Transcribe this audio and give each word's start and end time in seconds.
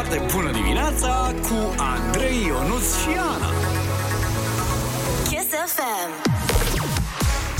foarte 0.00 0.32
bună 0.34 0.50
dimineața 0.50 1.34
cu 1.42 1.74
Andrei, 1.76 2.44
Ionuț 2.46 2.82
și 2.82 3.08
Ana. 3.08 3.50
Kiss 5.22 5.46
FM. 5.74 6.30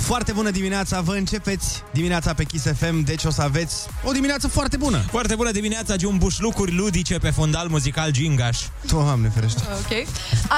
Foarte 0.01 0.33
bună 0.33 0.51
dimineața, 0.51 1.01
vă 1.01 1.13
începeți 1.13 1.83
dimineața 1.93 2.35
pe 2.35 2.45
Kiss 2.45 2.65
FM, 2.79 3.05
deci 3.05 3.25
o 3.25 3.31
să 3.31 3.43
aveți 3.43 3.87
o 4.05 4.13
dimineață 4.13 4.49
foarte 4.49 4.77
bună. 4.77 5.05
Foarte 5.11 5.35
bună 5.35 5.51
dimineața, 5.51 5.97
Giumbuș, 5.97 6.39
lucruri 6.39 6.75
ludice 6.75 7.19
pe 7.19 7.31
fondal 7.31 7.69
muzical 7.69 8.11
Gingaș. 8.11 8.59
Doamne 8.91 9.31
ferește. 9.35 9.63
Ok. 9.71 10.07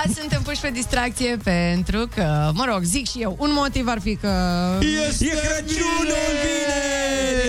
Azi 0.05 0.15
suntem 0.19 0.43
puși 0.43 0.61
pe 0.61 0.71
distracție 0.71 1.37
pentru 1.45 2.09
că, 2.15 2.51
mă 2.55 2.65
rog, 2.73 2.83
zic 2.83 3.11
și 3.11 3.19
eu, 3.19 3.37
un 3.39 3.51
motiv 3.53 3.89
ar 3.89 4.01
fi 4.01 4.17
că... 4.17 4.29
Este 5.09 5.25
e 5.25 5.29
Crăciunul, 5.29 6.05
bine! 6.43 7.00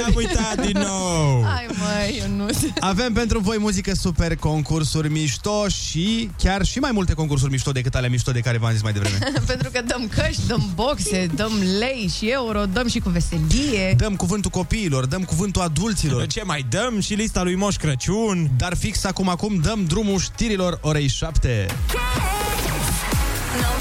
Ne-am 0.02 0.16
uitat 0.16 0.66
din 0.66 0.78
nou! 0.78 1.44
Hai 1.46 1.66
măi, 1.68 2.20
eu 2.22 2.36
nu 2.36 2.46
Avem 2.80 3.14
pentru 3.14 3.40
voi 3.40 3.58
muzică 3.60 3.94
super, 3.94 4.36
concursuri 4.36 5.12
mișto 5.12 5.68
și 5.68 6.30
chiar 6.38 6.66
și 6.66 6.80
mai 6.80 6.91
multe 6.91 7.14
concursuri 7.14 7.52
mișto 7.52 7.72
decât 7.72 7.96
ale 7.96 8.10
mișto 8.10 8.32
de 8.32 8.40
care 8.40 8.58
v-am 8.58 8.72
zis 8.72 8.82
mai 8.82 8.94
devreme. 8.94 9.18
pentru 9.52 9.70
că 9.70 9.82
dăm 9.82 10.08
căști, 10.08 10.48
dăm 10.48 10.72
boxe, 10.76 11.30
dăm 11.36 11.52
lei 11.80 12.12
și 12.18 12.27
euro, 12.27 12.66
dăm 12.66 12.88
și 12.88 13.00
cu 13.00 13.10
veselie. 13.10 13.94
Dăm 13.98 14.16
cuvântul 14.16 14.52
copiilor, 14.52 15.05
dăm 15.05 15.24
cuvântul 15.24 15.62
adulților. 15.62 16.27
Ce 16.27 16.44
mai 16.44 16.66
dăm? 16.70 16.99
Și 16.99 17.13
lista 17.13 17.44
lui 17.44 17.55
Moș 17.55 17.76
Crăciun. 17.76 18.52
Dar 18.58 18.76
fix 18.76 19.04
acum 19.04 19.30
acum 19.30 19.60
dăm 19.60 19.86
drumul 19.86 20.20
știrilor 20.20 20.77
orei 20.82 21.08
7. 21.08 21.66
Number 23.54 23.76
one. 23.76 23.80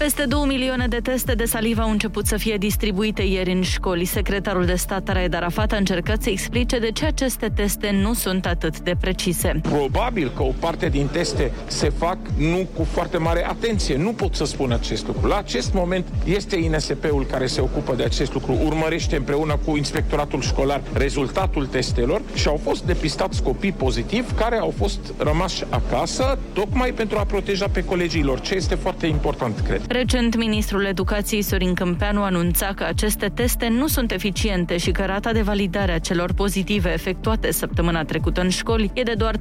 Peste 0.00 0.24
2 0.24 0.44
milioane 0.46 0.86
de 0.86 1.00
teste 1.02 1.34
de 1.34 1.44
salivă 1.44 1.80
au 1.80 1.90
început 1.90 2.26
să 2.26 2.36
fie 2.36 2.56
distribuite 2.56 3.22
ieri 3.22 3.52
în 3.52 3.62
școli. 3.62 4.04
Secretarul 4.04 4.64
de 4.64 4.74
stat 4.74 5.08
Raed 5.12 5.34
Arafat 5.34 5.72
a 5.72 5.76
încercat 5.76 6.22
să 6.22 6.30
explice 6.30 6.78
de 6.78 6.90
ce 6.90 7.06
aceste 7.06 7.48
teste 7.54 7.90
nu 7.90 8.12
sunt 8.14 8.46
atât 8.46 8.80
de 8.80 8.94
precise. 9.00 9.60
Probabil 9.62 10.32
că 10.36 10.42
o 10.42 10.52
parte 10.60 10.88
din 10.88 11.06
teste 11.06 11.52
se 11.66 11.88
fac 11.88 12.18
nu 12.36 12.68
cu 12.76 12.84
foarte 12.84 13.16
mare 13.16 13.48
atenție. 13.48 13.96
Nu 13.96 14.12
pot 14.12 14.34
să 14.34 14.44
spun 14.44 14.72
acest 14.72 15.06
lucru. 15.06 15.28
La 15.28 15.36
acest 15.36 15.72
moment 15.72 16.06
este 16.24 16.56
INSP-ul 16.56 17.26
care 17.30 17.46
se 17.46 17.60
ocupă 17.60 17.94
de 17.94 18.02
acest 18.02 18.32
lucru, 18.32 18.58
urmărește 18.64 19.16
împreună 19.16 19.58
cu 19.64 19.76
inspectoratul 19.76 20.40
școlar 20.40 20.80
rezultatul 20.92 21.66
testelor 21.66 22.22
și 22.34 22.48
au 22.48 22.60
fost 22.62 22.84
depistați 22.84 23.42
copii 23.42 23.72
pozitivi 23.72 24.32
care 24.32 24.56
au 24.56 24.74
fost 24.76 25.00
rămași 25.16 25.64
acasă 25.68 26.38
tocmai 26.52 26.92
pentru 26.92 27.18
a 27.18 27.24
proteja 27.24 27.66
pe 27.72 27.84
colegii 27.84 28.22
lor, 28.22 28.40
ce 28.40 28.54
este 28.54 28.74
foarte 28.74 29.06
important, 29.06 29.58
cred. 29.58 29.88
Recent, 29.92 30.36
ministrul 30.36 30.84
educației 30.84 31.42
Sorin 31.42 31.74
Câmpeanu 31.74 32.22
anunța 32.22 32.66
că 32.74 32.84
aceste 32.84 33.28
teste 33.34 33.68
nu 33.68 33.86
sunt 33.86 34.12
eficiente 34.12 34.76
și 34.76 34.90
că 34.90 35.04
rata 35.04 35.32
de 35.32 35.42
validare 35.42 35.92
a 35.92 35.98
celor 35.98 36.32
pozitive 36.32 36.92
efectuate 36.92 37.52
săptămâna 37.52 38.04
trecută 38.04 38.40
în 38.40 38.48
școli 38.48 38.90
e 38.94 39.02
de 39.02 39.14
doar 39.14 39.36
35%. 39.36 39.40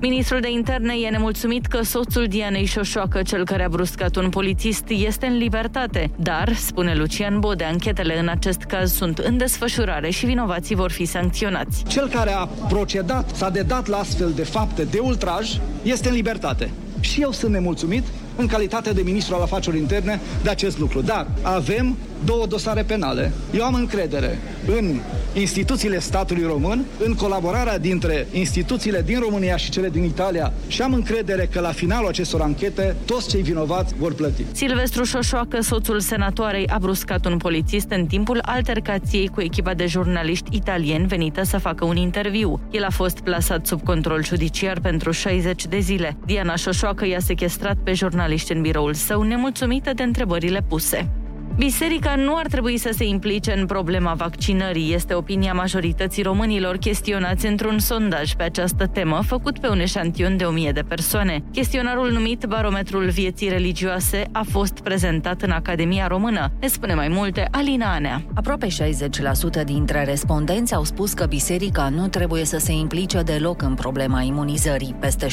Ministrul 0.00 0.40
de 0.40 0.50
interne 0.50 0.94
e 1.04 1.10
nemulțumit 1.10 1.66
că 1.66 1.82
soțul 1.82 2.26
Dianei 2.26 2.64
Șoșoacă, 2.64 3.22
cel 3.22 3.44
care 3.44 3.64
a 3.64 3.68
bruscat 3.68 4.16
un 4.16 4.28
polițist, 4.28 4.84
este 4.88 5.26
în 5.26 5.36
libertate. 5.36 6.10
Dar, 6.16 6.54
spune 6.54 6.94
Lucian 6.94 7.40
Bode, 7.40 7.64
anchetele 7.64 8.18
în 8.18 8.28
acest 8.28 8.60
caz 8.60 8.92
sunt 8.92 9.18
în 9.18 9.36
desfășurare 9.36 10.10
și 10.10 10.26
vinovații 10.26 10.74
vor 10.74 10.90
fi 10.90 11.04
sancționați. 11.04 11.84
Cel 11.84 12.08
care 12.08 12.32
a 12.32 12.44
procedat, 12.44 13.30
s-a 13.34 13.50
dedat 13.50 13.86
la 13.86 13.96
astfel 13.96 14.32
de 14.32 14.44
fapte 14.44 14.84
de 14.84 14.98
ultraj, 14.98 15.58
este 15.82 16.08
în 16.08 16.14
libertate. 16.14 16.70
Și 17.00 17.20
eu 17.20 17.32
sunt 17.32 17.52
nemulțumit 17.52 18.04
în 18.40 18.46
calitate 18.46 18.92
de 18.92 19.02
ministru 19.02 19.34
al 19.34 19.42
afacerilor 19.42 19.82
interne 19.82 20.20
de 20.42 20.50
acest 20.50 20.78
lucru. 20.78 21.00
Dar 21.00 21.26
avem 21.42 21.96
două 22.24 22.46
dosare 22.46 22.82
penale. 22.82 23.32
Eu 23.54 23.64
am 23.64 23.74
încredere 23.74 24.38
în 24.66 25.00
instituțiile 25.32 25.98
statului 25.98 26.42
român, 26.42 26.84
în 27.04 27.14
colaborarea 27.14 27.78
dintre 27.78 28.26
instituțiile 28.32 29.02
din 29.02 29.18
România 29.18 29.56
și 29.56 29.70
cele 29.70 29.88
din 29.88 30.04
Italia 30.04 30.52
și 30.66 30.82
am 30.82 30.92
încredere 30.92 31.48
că 31.52 31.60
la 31.60 31.72
finalul 31.72 32.08
acestor 32.08 32.40
anchete 32.40 32.96
toți 33.04 33.28
cei 33.28 33.42
vinovați 33.42 33.94
vor 33.98 34.14
plăti. 34.14 34.44
Silvestru 34.52 35.04
Șoșoacă, 35.04 35.60
soțul 35.60 36.00
senatoarei, 36.00 36.66
a 36.66 36.78
bruscat 36.78 37.26
un 37.26 37.36
polițist 37.36 37.90
în 37.90 38.06
timpul 38.06 38.38
altercației 38.42 39.28
cu 39.28 39.40
echipa 39.40 39.74
de 39.74 39.86
jurnaliști 39.86 40.56
italieni 40.56 41.06
venită 41.06 41.42
să 41.42 41.58
facă 41.58 41.84
un 41.84 41.96
interviu. 41.96 42.60
El 42.70 42.84
a 42.84 42.90
fost 42.90 43.20
plasat 43.20 43.66
sub 43.66 43.82
control 43.82 44.24
judiciar 44.24 44.80
pentru 44.80 45.10
60 45.10 45.66
de 45.66 45.78
zile. 45.78 46.16
Diana 46.26 46.56
Șoșoacă 46.56 47.06
i-a 47.06 47.20
sequestrat 47.20 47.76
pe 47.82 47.92
jurnaliști 48.30 48.52
în 48.52 48.62
biroul 48.62 48.94
său, 48.94 49.22
nemulțumită 49.22 49.92
de 49.92 50.02
întrebările 50.02 50.62
puse. 50.68 51.08
Biserica 51.56 52.14
nu 52.14 52.36
ar 52.36 52.46
trebui 52.46 52.78
să 52.78 52.90
se 52.96 53.04
implice 53.04 53.58
în 53.58 53.66
problema 53.66 54.14
vaccinării, 54.14 54.94
este 54.94 55.14
opinia 55.14 55.52
majorității 55.52 56.22
românilor 56.22 56.76
chestionați 56.76 57.46
într-un 57.46 57.78
sondaj 57.78 58.32
pe 58.32 58.42
această 58.42 58.86
temă 58.86 59.20
făcut 59.26 59.58
pe 59.58 59.68
un 59.68 59.80
eșantion 59.80 60.36
de 60.36 60.44
1000 60.44 60.72
de 60.72 60.80
persoane. 60.88 61.42
Chestionarul 61.52 62.10
numit 62.10 62.44
Barometrul 62.44 63.08
Vieții 63.08 63.48
Religioase 63.48 64.24
a 64.32 64.44
fost 64.50 64.80
prezentat 64.80 65.42
în 65.42 65.50
Academia 65.50 66.06
Română. 66.06 66.52
Ne 66.60 66.66
spune 66.66 66.94
mai 66.94 67.08
multe 67.08 67.48
Alina 67.50 67.94
Anea. 67.94 68.22
Aproape 68.34 68.66
60% 68.66 69.64
dintre 69.64 70.04
respondenți 70.04 70.74
au 70.74 70.84
spus 70.84 71.12
că 71.12 71.26
biserica 71.26 71.88
nu 71.88 72.08
trebuie 72.08 72.44
să 72.44 72.58
se 72.58 72.72
implice 72.72 73.22
deloc 73.22 73.62
în 73.62 73.74
problema 73.74 74.20
imunizării. 74.20 74.96
Peste 75.00 75.26
70% 75.26 75.30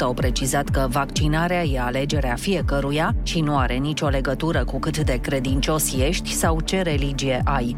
au 0.00 0.14
precizat 0.14 0.68
că 0.68 0.86
vaccinarea 0.90 1.62
e 1.62 1.80
alegerea 1.80 2.34
fiecăruia 2.34 3.14
și 3.22 3.40
nu 3.40 3.56
are 3.56 3.74
nicio 3.74 4.08
legătură 4.08 4.64
cu 4.64 4.78
cât 4.78 4.98
de 4.98 5.11
credincios 5.16 5.94
ești 5.94 6.32
sau 6.32 6.60
ce 6.60 6.82
religie 6.82 7.40
ai. 7.44 7.76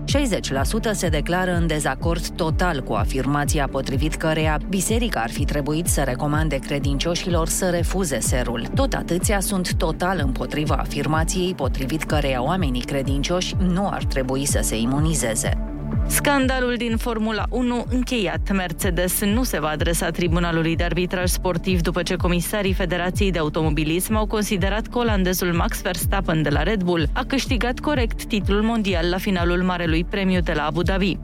60% 0.88 0.90
se 0.92 1.08
declară 1.08 1.50
în 1.54 1.66
dezacord 1.66 2.28
total 2.28 2.82
cu 2.82 2.92
afirmația 2.92 3.68
potrivit 3.68 4.14
căreia 4.14 4.58
biserica 4.68 5.20
ar 5.20 5.30
fi 5.30 5.44
trebuit 5.44 5.86
să 5.86 6.02
recomande 6.02 6.56
credincioșilor 6.56 7.48
să 7.48 7.70
refuze 7.70 8.20
serul. 8.20 8.66
Tot 8.74 8.92
atâția 8.92 9.40
sunt 9.40 9.74
total 9.74 10.20
împotriva 10.24 10.74
afirmației 10.74 11.54
potrivit 11.54 12.02
căreia 12.02 12.42
oamenii 12.42 12.82
credincioși 12.82 13.54
nu 13.58 13.88
ar 13.88 14.04
trebui 14.04 14.44
să 14.44 14.60
se 14.62 14.78
imunizeze. 14.78 15.74
Scandalul 16.06 16.74
din 16.76 16.96
Formula 16.96 17.44
1 17.50 17.86
încheiat. 17.88 18.52
Mercedes 18.52 19.20
nu 19.24 19.42
se 19.42 19.60
va 19.60 19.68
adresa 19.68 20.10
Tribunalului 20.10 20.76
de 20.76 20.84
Arbitraj 20.84 21.28
Sportiv 21.28 21.80
după 21.80 22.02
ce 22.02 22.16
comisarii 22.16 22.72
Federației 22.72 23.30
de 23.30 23.38
Automobilism 23.38 24.14
au 24.14 24.26
considerat 24.26 24.86
că 24.86 24.98
olandezul 24.98 25.52
Max 25.52 25.82
Verstappen 25.82 26.42
de 26.42 26.48
la 26.48 26.62
Red 26.62 26.82
Bull 26.82 27.08
a 27.12 27.24
câștigat 27.24 27.78
corect 27.78 28.24
titlul 28.24 28.62
mondial 28.62 29.08
la 29.10 29.18
finalul 29.18 29.62
Marelui 29.62 30.04
Premiu 30.04 30.40
de 30.40 30.52
la 30.52 30.66
Abu 30.66 30.82
Dhabi. 30.82 31.18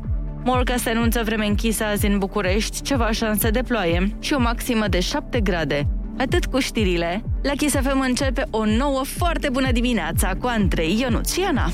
Morca 0.44 0.76
se 0.76 0.90
anunță 0.90 1.22
vreme 1.24 1.46
închisă 1.46 1.84
azi 1.84 2.06
în 2.06 2.18
București, 2.18 2.82
ceva 2.82 3.10
șanse 3.10 3.50
de 3.50 3.62
ploaie 3.62 4.16
și 4.20 4.32
o 4.32 4.38
maximă 4.38 4.88
de 4.88 5.00
7 5.00 5.40
grade. 5.40 5.86
Atât 6.18 6.46
cu 6.46 6.58
știrile. 6.58 7.24
La 7.42 7.52
Kiss 7.56 7.74
FM 7.74 8.00
începe 8.00 8.46
o 8.50 8.64
nouă 8.64 9.02
foarte 9.04 9.48
bună 9.48 9.72
dimineața 9.72 10.32
cu 10.40 10.46
Andrei, 10.46 11.00
Ionuț 11.00 11.32
și 11.32 11.40
Ana. 11.40 11.70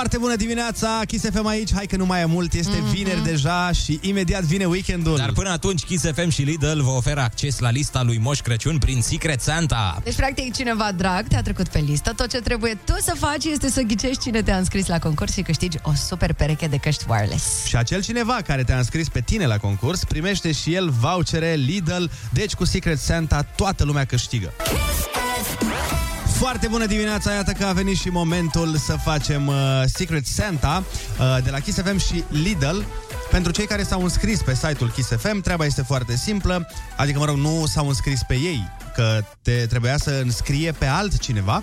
Foarte 0.00 0.18
bună 0.18 0.36
dimineața, 0.36 1.00
Kiss 1.06 1.24
FM 1.32 1.46
aici, 1.46 1.74
hai 1.74 1.86
că 1.86 1.96
nu 1.96 2.06
mai 2.06 2.20
e 2.20 2.24
mult, 2.24 2.52
este 2.52 2.76
Mhm. 2.76 2.90
vineri 2.90 3.22
deja 3.24 3.72
și 3.72 3.98
imediat 4.02 4.42
vine 4.42 4.64
weekendul. 4.64 5.16
Dar 5.16 5.32
până 5.32 5.50
atunci 5.50 5.84
Kiss 5.84 6.04
FM 6.14 6.28
și 6.28 6.42
Lidl 6.42 6.80
vă 6.80 6.90
oferă 6.90 7.20
acces 7.20 7.58
la 7.58 7.70
lista 7.70 8.02
lui 8.02 8.18
Moș 8.18 8.40
Crăciun 8.40 8.78
prin 8.78 9.02
Secret 9.02 9.40
Santa. 9.40 10.00
Deci, 10.04 10.14
practic, 10.14 10.54
cineva 10.54 10.92
drag 10.96 11.26
te-a 11.28 11.42
trecut 11.42 11.68
pe 11.68 11.78
listă. 11.78 12.12
Tot 12.16 12.30
ce 12.30 12.38
trebuie 12.38 12.78
tu 12.84 12.92
să 13.02 13.14
faci 13.18 13.44
este 13.44 13.70
să 13.70 13.80
ghicești 13.80 14.22
cine 14.22 14.42
te-a 14.42 14.56
înscris 14.56 14.86
la 14.86 14.98
concurs 14.98 15.32
și 15.32 15.42
câștigi 15.42 15.76
o 15.82 15.92
super 16.08 16.32
pereche 16.32 16.66
de 16.66 16.76
căști 16.76 17.04
wireless. 17.08 17.64
Și 17.64 17.76
acel 17.76 18.02
cineva 18.02 18.38
care 18.46 18.62
te-a 18.64 18.76
înscris 18.76 19.08
pe 19.08 19.20
tine 19.20 19.46
la 19.46 19.56
concurs 19.58 20.04
primește 20.04 20.52
și 20.52 20.74
el 20.74 20.90
vouchere 20.90 21.54
Lidl, 21.54 22.04
deci 22.30 22.52
cu 22.54 22.64
Secret 22.64 22.98
Santa 22.98 23.42
toată 23.42 23.84
lumea 23.84 24.04
câștigă. 24.04 24.52
Foarte 26.40 26.68
bună 26.68 26.86
dimineața, 26.86 27.32
iată 27.32 27.52
că 27.52 27.64
a 27.64 27.72
venit 27.72 27.96
și 27.96 28.08
momentul 28.08 28.76
să 28.76 28.96
facem 28.96 29.46
uh, 29.46 29.54
Secret 29.84 30.26
Santa 30.26 30.84
uh, 31.18 31.42
de 31.44 31.50
la 31.50 31.58
Kiss 31.58 31.78
FM 31.82 31.98
și 31.98 32.24
Lidl. 32.28 32.78
Pentru 33.30 33.52
cei 33.52 33.66
care 33.66 33.82
s-au 33.82 34.02
înscris 34.02 34.42
pe 34.42 34.54
site-ul 34.54 34.90
Kiss 34.90 35.08
FM, 35.08 35.40
treaba 35.40 35.64
este 35.64 35.82
foarte 35.82 36.16
simplă, 36.16 36.68
adică, 36.96 37.18
mă 37.18 37.24
rog, 37.24 37.36
nu 37.36 37.66
s-au 37.66 37.88
înscris 37.88 38.20
pe 38.28 38.34
ei, 38.34 38.68
că 38.94 39.24
te 39.42 39.66
trebuia 39.66 39.96
să 39.96 40.20
înscrie 40.22 40.72
pe 40.72 40.86
altcineva. 40.86 41.62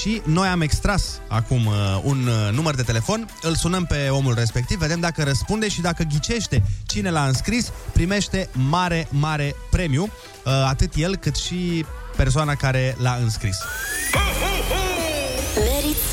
Și 0.00 0.22
noi 0.24 0.48
am 0.48 0.60
extras 0.60 1.20
acum 1.28 1.66
uh, 1.66 1.74
un 2.02 2.26
uh, 2.26 2.52
număr 2.52 2.74
de 2.74 2.82
telefon, 2.82 3.28
îl 3.42 3.54
sunăm 3.54 3.84
pe 3.84 4.08
omul 4.08 4.34
respectiv, 4.34 4.78
vedem 4.78 5.00
dacă 5.00 5.22
răspunde 5.22 5.68
și 5.68 5.80
dacă 5.80 6.02
ghicește 6.02 6.62
cine 6.86 7.10
l-a 7.10 7.26
înscris, 7.26 7.72
primește 7.92 8.48
mare, 8.52 9.08
mare 9.10 9.54
premiu, 9.70 10.02
uh, 10.02 10.52
atât 10.68 10.94
el 10.94 11.16
cât 11.16 11.36
și 11.36 11.84
persoana 12.16 12.54
care 12.54 12.96
l-a 12.98 13.18
înscris. 13.22 13.56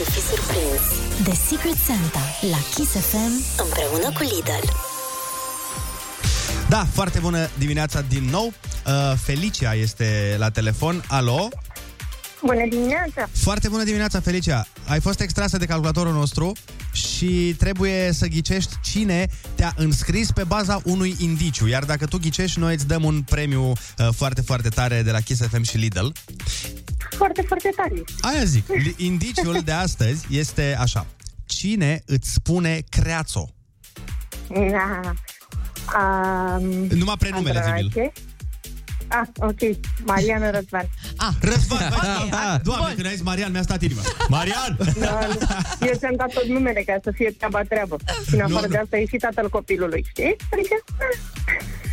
să 0.03 0.11
fii 0.11 0.21
surprins. 0.21 0.85
The 1.23 1.35
Secret 1.47 1.77
Santa 1.85 2.19
la 2.51 2.57
Kiss 2.73 2.91
FM 2.91 3.61
împreună 3.63 4.11
cu 4.17 4.21
Lidl. 4.21 4.67
Da, 6.69 6.85
foarte 6.93 7.19
bună 7.19 7.49
dimineața 7.57 8.01
din 8.01 8.23
nou. 8.23 8.45
Uh, 8.85 9.13
Felicia 9.23 9.73
este 9.73 10.35
la 10.37 10.49
telefon. 10.49 11.03
Alo? 11.07 11.49
Bună 12.41 12.67
dimineața! 12.69 13.29
Foarte 13.31 13.67
bună 13.67 13.83
dimineața, 13.83 14.19
Felicia. 14.19 14.67
Ai 14.87 14.99
fost 14.99 15.19
extrasă 15.19 15.57
de 15.57 15.65
calculatorul 15.65 16.13
nostru 16.13 16.51
și 16.91 17.55
trebuie 17.57 18.11
să 18.13 18.27
ghicești 18.27 18.73
cine 18.83 19.27
te-a 19.55 19.73
înscris 19.75 20.31
pe 20.31 20.43
baza 20.43 20.81
unui 20.83 21.15
indiciu. 21.19 21.67
Iar 21.67 21.83
dacă 21.83 22.05
tu 22.05 22.17
ghicești, 22.17 22.59
noi 22.59 22.73
îți 22.73 22.87
dăm 22.87 23.03
un 23.03 23.21
premiu 23.21 23.61
uh, 23.69 23.75
foarte, 24.15 24.41
foarte 24.41 24.69
tare 24.69 25.01
de 25.01 25.11
la 25.11 25.19
Kiss 25.19 25.41
FM 25.47 25.61
și 25.61 25.77
Lidl. 25.77 26.07
Foarte, 27.17 27.41
foarte 27.41 27.69
tare. 27.75 27.93
Aia 28.21 28.43
zic. 28.43 28.67
Li- 28.67 28.95
Indiciul 29.11 29.61
de 29.63 29.71
astăzi 29.71 30.25
este 30.29 30.77
așa. 30.79 31.05
Cine 31.45 32.01
îți 32.05 32.31
spune 32.33 32.81
creațo? 32.89 33.49
Da. 34.47 35.13
Um, 35.99 36.63
Numai 36.97 37.15
prenumele, 37.19 37.61
zi 37.63 37.69
Andrache. 37.69 38.11
Ah, 39.19 39.27
ok. 39.35 39.61
Mariana 40.05 40.49
Răzvan. 40.49 40.85
Ah. 41.17 41.33
Răzvan, 41.41 41.93
okay. 41.97 42.59
Doamne, 42.63 42.93
când 42.95 43.05
ai 43.05 43.11
zis 43.11 43.21
Marian, 43.23 43.51
mi-a 43.51 43.61
stat 43.61 43.81
inima. 43.81 44.01
Marian! 44.35 44.77
Da, 44.99 45.27
eu 45.89 45.95
ți-am 45.95 46.15
dat 46.15 46.33
tot 46.33 46.45
numele 46.45 46.81
ca 46.85 46.95
să 47.03 47.11
fie 47.11 47.31
treaba 47.37 47.61
treabă. 47.61 47.95
Și 48.27 48.33
în 48.33 48.41
afară 48.41 48.65
Nu, 48.65 48.71
de 48.71 48.77
asta 48.77 48.97
e 48.97 49.05
și 49.05 49.17
tatăl 49.17 49.49
copilului, 49.49 50.05
știi? 50.09 50.35
Adică, 50.53 50.75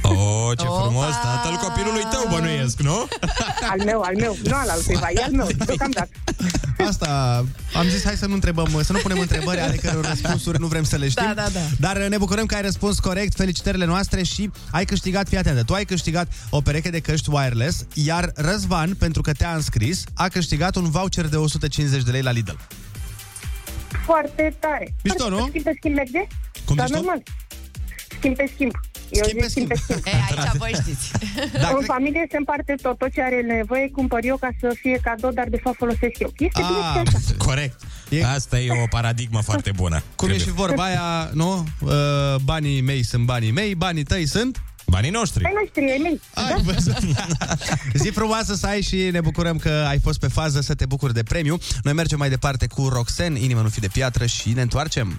Oh, 0.08 0.50
ce 0.58 0.64
frumos, 0.82 1.14
tatăl 1.22 1.56
copilului 1.62 2.02
tău 2.10 2.26
bănuiesc, 2.30 2.80
nu? 2.80 3.08
al 3.70 3.80
meu, 3.84 4.00
al 4.00 4.14
meu, 4.16 4.36
nu 4.44 4.54
al 4.54 4.68
altcuiva, 4.68 5.08
e 5.14 5.22
al 5.22 5.32
meu, 5.32 5.48
deocamdată. 5.66 6.08
Asta 6.88 7.44
am 7.74 7.88
zis, 7.88 8.04
hai 8.04 8.14
să 8.16 8.26
nu 8.26 8.34
întrebăm, 8.34 8.80
să 8.82 8.92
nu 8.92 8.98
punem 8.98 9.18
întrebări 9.18 9.60
ale 9.60 9.74
căror 9.74 10.04
răspunsuri 10.04 10.60
nu 10.60 10.66
vrem 10.66 10.84
să 10.84 10.96
le 10.96 11.08
știm. 11.08 11.24
Da, 11.26 11.32
da, 11.42 11.48
da. 11.52 11.60
Dar 11.78 11.96
ne 11.96 12.18
bucurăm 12.18 12.46
că 12.46 12.54
ai 12.54 12.62
răspuns 12.62 12.98
corect, 12.98 13.34
felicitările 13.36 13.84
noastre 13.84 14.22
și 14.22 14.50
ai 14.70 14.84
câștigat, 14.84 15.28
fii 15.28 15.38
atentă, 15.38 15.62
tu 15.62 15.74
ai 15.74 15.84
câștigat 15.84 16.32
o 16.50 16.60
pereche 16.60 16.90
de 16.90 17.00
căști 17.00 17.30
wireless, 17.30 17.84
iar 17.94 18.32
Răzvan, 18.34 18.94
pentru 18.94 19.22
că 19.22 19.32
te-a 19.32 19.54
înscris, 19.54 20.04
a 20.14 20.28
câștigat 20.28 20.76
un 20.76 20.90
voucher 20.90 21.26
de 21.26 21.36
150 21.36 22.02
de 22.02 22.10
lei 22.10 22.22
la 22.22 22.30
Lidl. 22.30 22.52
Foarte 24.04 24.56
tare. 24.58 24.94
Mișto, 25.04 25.18
Foarte- 25.22 25.40
nu? 25.40 25.46
Schimb 25.48 25.64
pe 25.64 25.72
schimb 25.76 25.94
merge? 25.94 26.26
Cum 26.64 26.76
da, 26.76 26.84
zici 26.84 26.94
tu? 26.94 27.00
normal. 27.02 27.22
Schimb 28.18 28.36
pe 28.36 28.50
schimb. 28.54 28.72
Eu 29.10 29.24
Schimb 29.24 29.40
pe 29.40 29.46
zic 29.46 29.50
schimb 29.50 29.68
pe 29.68 29.74
schimb. 29.82 30.00
E, 30.06 30.10
aici 30.10 30.56
voi 30.56 30.72
știți. 30.82 31.10
Da, 31.60 31.68
în 31.68 31.74
cred- 31.74 31.86
familie 31.86 32.26
se 32.30 32.36
împarte 32.36 32.74
tot, 32.82 32.98
tot 32.98 33.12
ce 33.12 33.22
are 33.22 33.40
nevoie, 33.40 33.90
cumpăr 33.90 34.20
eu 34.22 34.36
ca 34.36 34.48
să 34.60 34.68
fie 34.80 35.00
cadou, 35.02 35.30
dar 35.30 35.46
de 35.48 35.60
fapt 35.62 35.76
folosesc 35.76 36.18
eu. 36.18 36.32
Este 36.38 36.60
bine 36.66 36.78
și 36.92 36.98
Ah, 36.98 37.02
așa. 37.06 37.34
Corect. 37.38 37.80
E- 38.08 38.24
Asta 38.24 38.58
e 38.60 38.82
o 38.82 38.86
paradigmă 38.90 39.40
foarte 39.42 39.70
bună. 39.76 40.02
cum 40.16 40.28
e 40.28 40.32
Trebuie. 40.32 40.38
și 40.54 40.60
vorba 40.62 40.82
aia, 40.84 41.30
nu? 41.32 41.64
Uh, 41.80 41.90
banii 42.44 42.80
mei 42.80 43.02
sunt 43.04 43.24
banii 43.24 43.50
mei, 43.50 43.74
banii 43.74 44.02
tăi 44.04 44.26
sunt... 44.26 44.62
Banii 44.90 45.10
noștri. 45.10 45.44
Ai 45.44 45.52
noștri, 45.60 45.90
ai 45.90 45.98
mei. 46.02 46.20
Ai 46.34 46.62
văzut? 46.62 46.96
Zi 48.02 48.08
frumoasă 48.08 48.54
să 48.54 48.66
ai 48.66 48.82
și 48.82 48.96
ne 48.96 49.20
bucurăm 49.20 49.56
că 49.56 49.84
ai 49.88 49.98
fost 50.02 50.18
pe 50.20 50.28
fază 50.28 50.60
să 50.60 50.74
te 50.74 50.86
bucuri 50.86 51.14
de 51.14 51.22
premiu. 51.22 51.58
Noi 51.82 51.92
mergem 51.92 52.18
mai 52.18 52.28
departe 52.28 52.66
cu 52.66 52.88
Roxen, 52.88 53.36
Inima 53.36 53.60
nu 53.60 53.68
fi 53.68 53.80
de 53.80 53.88
piatră 53.92 54.26
și 54.26 54.52
ne 54.52 54.60
întoarcem. 54.62 55.16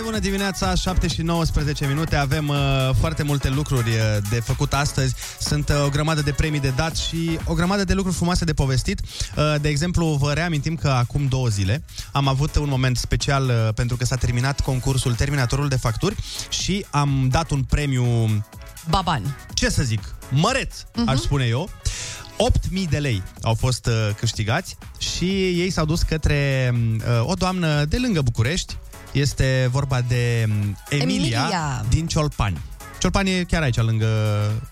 Foarte 0.00 0.18
bună 0.18 0.30
dimineața, 0.30 0.74
7 0.74 1.08
și 1.08 1.22
19 1.22 1.86
minute. 1.86 2.16
Avem 2.16 2.48
uh, 2.48 2.56
foarte 2.98 3.22
multe 3.22 3.48
lucruri 3.48 3.88
uh, 3.88 4.16
de 4.30 4.40
făcut 4.40 4.72
astăzi. 4.72 5.14
Sunt 5.40 5.68
uh, 5.68 5.84
o 5.84 5.88
grămadă 5.88 6.20
de 6.20 6.32
premii 6.32 6.60
de 6.60 6.72
dat 6.76 6.96
și 6.96 7.38
o 7.44 7.54
grămadă 7.54 7.84
de 7.84 7.92
lucruri 7.94 8.16
frumoase 8.16 8.44
de 8.44 8.52
povestit. 8.52 9.00
Uh, 9.00 9.54
de 9.60 9.68
exemplu, 9.68 10.06
vă 10.06 10.32
reamintim 10.32 10.76
că 10.76 10.88
acum 10.88 11.26
două 11.26 11.48
zile 11.48 11.82
am 12.12 12.28
avut 12.28 12.56
un 12.56 12.68
moment 12.68 12.96
special 12.96 13.44
uh, 13.44 13.74
pentru 13.74 13.96
că 13.96 14.04
s-a 14.04 14.16
terminat 14.16 14.60
concursul 14.60 15.14
Terminatorul 15.14 15.68
de 15.68 15.76
Facturi 15.76 16.16
și 16.48 16.86
am 16.90 17.28
dat 17.30 17.50
un 17.50 17.62
premiu 17.62 18.04
Baban. 18.88 19.36
ce 19.54 19.68
să 19.68 19.82
zic, 19.82 20.14
măreț, 20.30 20.74
uh-huh. 20.80 21.06
aș 21.06 21.18
spune 21.18 21.44
eu. 21.44 21.70
8.000 22.82 22.88
de 22.90 22.98
lei 22.98 23.22
au 23.42 23.54
fost 23.54 23.86
uh, 23.86 24.14
câștigați 24.16 24.76
și 24.98 25.24
ei 25.60 25.70
s-au 25.70 25.84
dus 25.84 26.02
către 26.02 26.72
uh, 26.74 27.28
o 27.28 27.34
doamnă 27.34 27.84
de 27.84 27.98
lângă 27.98 28.20
București. 28.20 28.76
Este 29.12 29.68
vorba 29.70 30.00
de 30.00 30.44
um, 30.48 30.76
Emilia, 30.88 31.38
Emilia. 31.40 31.84
din 31.88 32.06
Ciolpani. 32.06 32.60
Ciolpani 32.98 33.30
e 33.30 33.44
chiar 33.44 33.62
aici, 33.62 33.76
lângă, 33.76 34.06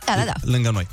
Da, 0.04 0.14
da, 0.16 0.24
da. 0.24 0.32
lângă 0.40 0.70
noi. 0.70 0.86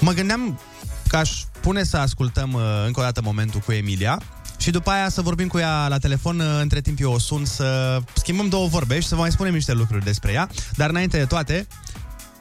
Mă 0.00 0.12
gândeam 0.12 0.60
că 1.08 1.16
aș 1.16 1.30
pune 1.60 1.82
să 1.84 1.96
ascultăm 1.96 2.52
uh, 2.52 2.62
încă 2.86 3.00
o 3.00 3.02
dată 3.02 3.20
momentul 3.22 3.60
cu 3.60 3.72
Emilia 3.72 4.20
și 4.58 4.70
după 4.70 4.90
aia 4.90 5.08
să 5.08 5.22
vorbim 5.22 5.48
cu 5.48 5.58
ea 5.58 5.88
la 5.88 5.98
telefon. 5.98 6.38
Uh, 6.40 6.46
Între 6.60 6.80
timp 6.80 7.00
eu 7.00 7.12
o 7.12 7.18
sun 7.18 7.44
să 7.44 7.98
schimbăm 8.14 8.48
două 8.48 8.66
vorbe 8.68 9.00
și 9.00 9.06
să 9.08 9.14
vă 9.14 9.20
mai 9.20 9.30
spunem 9.32 9.52
niște 9.52 9.72
lucruri 9.72 10.04
despre 10.04 10.32
ea. 10.32 10.48
Dar 10.76 10.88
înainte 10.88 11.18
de 11.18 11.24
toate, 11.24 11.66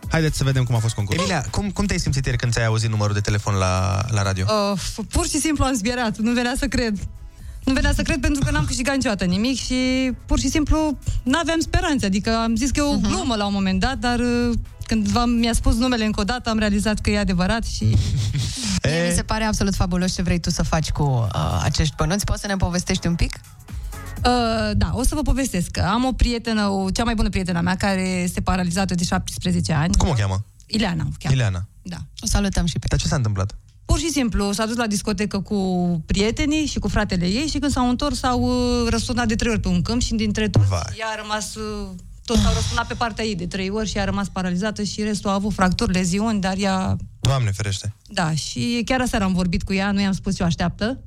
haideți 0.09 0.37
să 0.37 0.43
vedem 0.43 0.63
cum 0.63 0.75
a 0.75 0.79
fost 0.79 0.95
concursul. 0.95 1.23
Emilia, 1.23 1.45
cum, 1.51 1.71
cum 1.71 1.85
te-ai 1.85 1.99
simțit 1.99 2.25
ieri 2.25 2.37
când 2.37 2.51
ți-ai 2.51 2.65
auzit 2.65 2.89
numărul 2.89 3.13
de 3.13 3.19
telefon 3.19 3.53
la, 3.55 4.01
la 4.09 4.21
radio? 4.21 4.45
Uh, 4.73 4.79
pur 5.09 5.27
și 5.27 5.39
simplu 5.39 5.63
am 5.65 5.73
zbierat, 5.73 6.17
nu 6.17 6.31
venea 6.33 6.53
să 6.57 6.67
cred. 6.67 6.97
Nu 7.65 7.73
venea 7.73 7.93
să 7.93 8.01
cred 8.01 8.19
pentru 8.19 8.43
că 8.45 8.51
n-am 8.51 8.65
câștigat 8.65 8.95
niciodată 8.95 9.23
nimic 9.25 9.57
și 9.57 10.11
pur 10.25 10.39
și 10.39 10.49
simplu 10.49 10.97
n-aveam 11.23 11.59
speranțe. 11.59 12.05
Adică 12.05 12.37
am 12.37 12.55
zis 12.55 12.71
că 12.71 12.79
e 12.79 12.83
o 12.83 12.97
glumă 12.97 13.35
la 13.35 13.45
un 13.45 13.53
moment 13.53 13.79
dat, 13.79 13.97
dar 13.97 14.19
uh, 14.19 14.53
când 14.85 15.07
v-am, 15.07 15.29
mi-a 15.29 15.53
spus 15.53 15.75
numele 15.75 16.05
încă 16.05 16.19
o 16.19 16.23
dată, 16.23 16.49
am 16.49 16.57
realizat 16.57 16.99
că 16.99 17.09
e 17.09 17.19
adevărat 17.19 17.65
și... 17.65 17.83
Mie 18.83 19.07
mi 19.07 19.15
se 19.15 19.23
pare 19.23 19.43
absolut 19.43 19.75
fabulos 19.75 20.13
ce 20.13 20.21
vrei 20.21 20.39
tu 20.39 20.49
să 20.49 20.63
faci 20.63 20.91
cu 20.91 21.03
uh, 21.03 21.59
acești 21.63 21.95
bănuți. 21.97 22.25
Poți 22.25 22.41
să 22.41 22.47
ne 22.47 22.55
povestești 22.55 23.07
un 23.07 23.15
pic? 23.15 23.39
Uh, 24.25 24.71
da, 24.73 24.91
o 24.93 25.03
să 25.03 25.15
vă 25.15 25.21
povestesc. 25.21 25.71
că 25.71 25.81
Am 25.81 26.05
o 26.05 26.11
prietenă, 26.11 26.67
o, 26.67 26.89
cea 26.89 27.03
mai 27.03 27.15
bună 27.15 27.29
prietena 27.29 27.61
mea, 27.61 27.75
care 27.75 28.01
este 28.01 28.41
paralizată 28.41 28.95
de 28.95 29.03
17 29.03 29.73
ani. 29.73 29.95
Cum 29.95 30.09
o 30.09 30.13
cheamă? 30.13 30.45
Ileana 30.65 31.03
o 31.03 31.15
cheamă. 31.19 31.35
Ileana. 31.35 31.67
Da. 31.81 31.97
O 32.19 32.27
salutăm 32.27 32.65
și 32.65 32.79
pe 32.79 32.87
Dar 32.89 32.99
ce 32.99 33.07
s-a 33.07 33.15
întâmplat? 33.15 33.55
Pur 33.85 33.99
și 33.99 34.09
simplu 34.09 34.51
s-a 34.51 34.65
dus 34.65 34.75
la 34.75 34.87
discotecă 34.87 35.39
cu 35.39 35.57
prietenii 36.05 36.65
și 36.65 36.79
cu 36.79 36.87
fratele 36.87 37.25
ei 37.25 37.47
și 37.47 37.59
când 37.59 37.71
s-au 37.71 37.89
întors 37.89 38.17
s-au 38.19 38.41
uh, 38.41 38.89
răsturnat 38.89 39.27
de 39.27 39.35
trei 39.35 39.51
ori 39.51 39.59
pe 39.59 39.67
un 39.67 39.81
câmp 39.81 40.01
și 40.01 40.13
dintre 40.13 40.49
toți 40.49 40.67
Vai. 40.67 40.95
ea 40.99 41.07
a 41.07 41.21
rămas... 41.21 41.55
Uh, 41.55 41.87
toți 42.25 42.41
s-au 42.41 42.53
răsturnat 42.53 42.87
pe 42.87 42.93
partea 42.93 43.25
ei 43.25 43.35
de 43.35 43.47
trei 43.47 43.69
ori 43.69 43.89
și 43.89 43.97
ea 43.97 44.01
a 44.01 44.05
rămas 44.05 44.27
paralizată 44.29 44.83
și 44.83 45.01
restul 45.01 45.29
a 45.29 45.33
avut 45.33 45.53
fracturi, 45.53 45.91
leziuni, 45.93 46.41
dar 46.41 46.53
ea... 46.57 46.95
Doamne 47.19 47.51
ferește. 47.51 47.95
Da, 48.07 48.33
și 48.33 48.81
chiar 48.85 49.01
aseară 49.01 49.23
am 49.23 49.33
vorbit 49.33 49.63
cu 49.63 49.73
ea, 49.73 49.91
nu 49.91 49.99
i-am 50.01 50.11
spus 50.11 50.35
ce 50.35 50.43
o 50.43 50.45
așteaptă. 50.45 50.99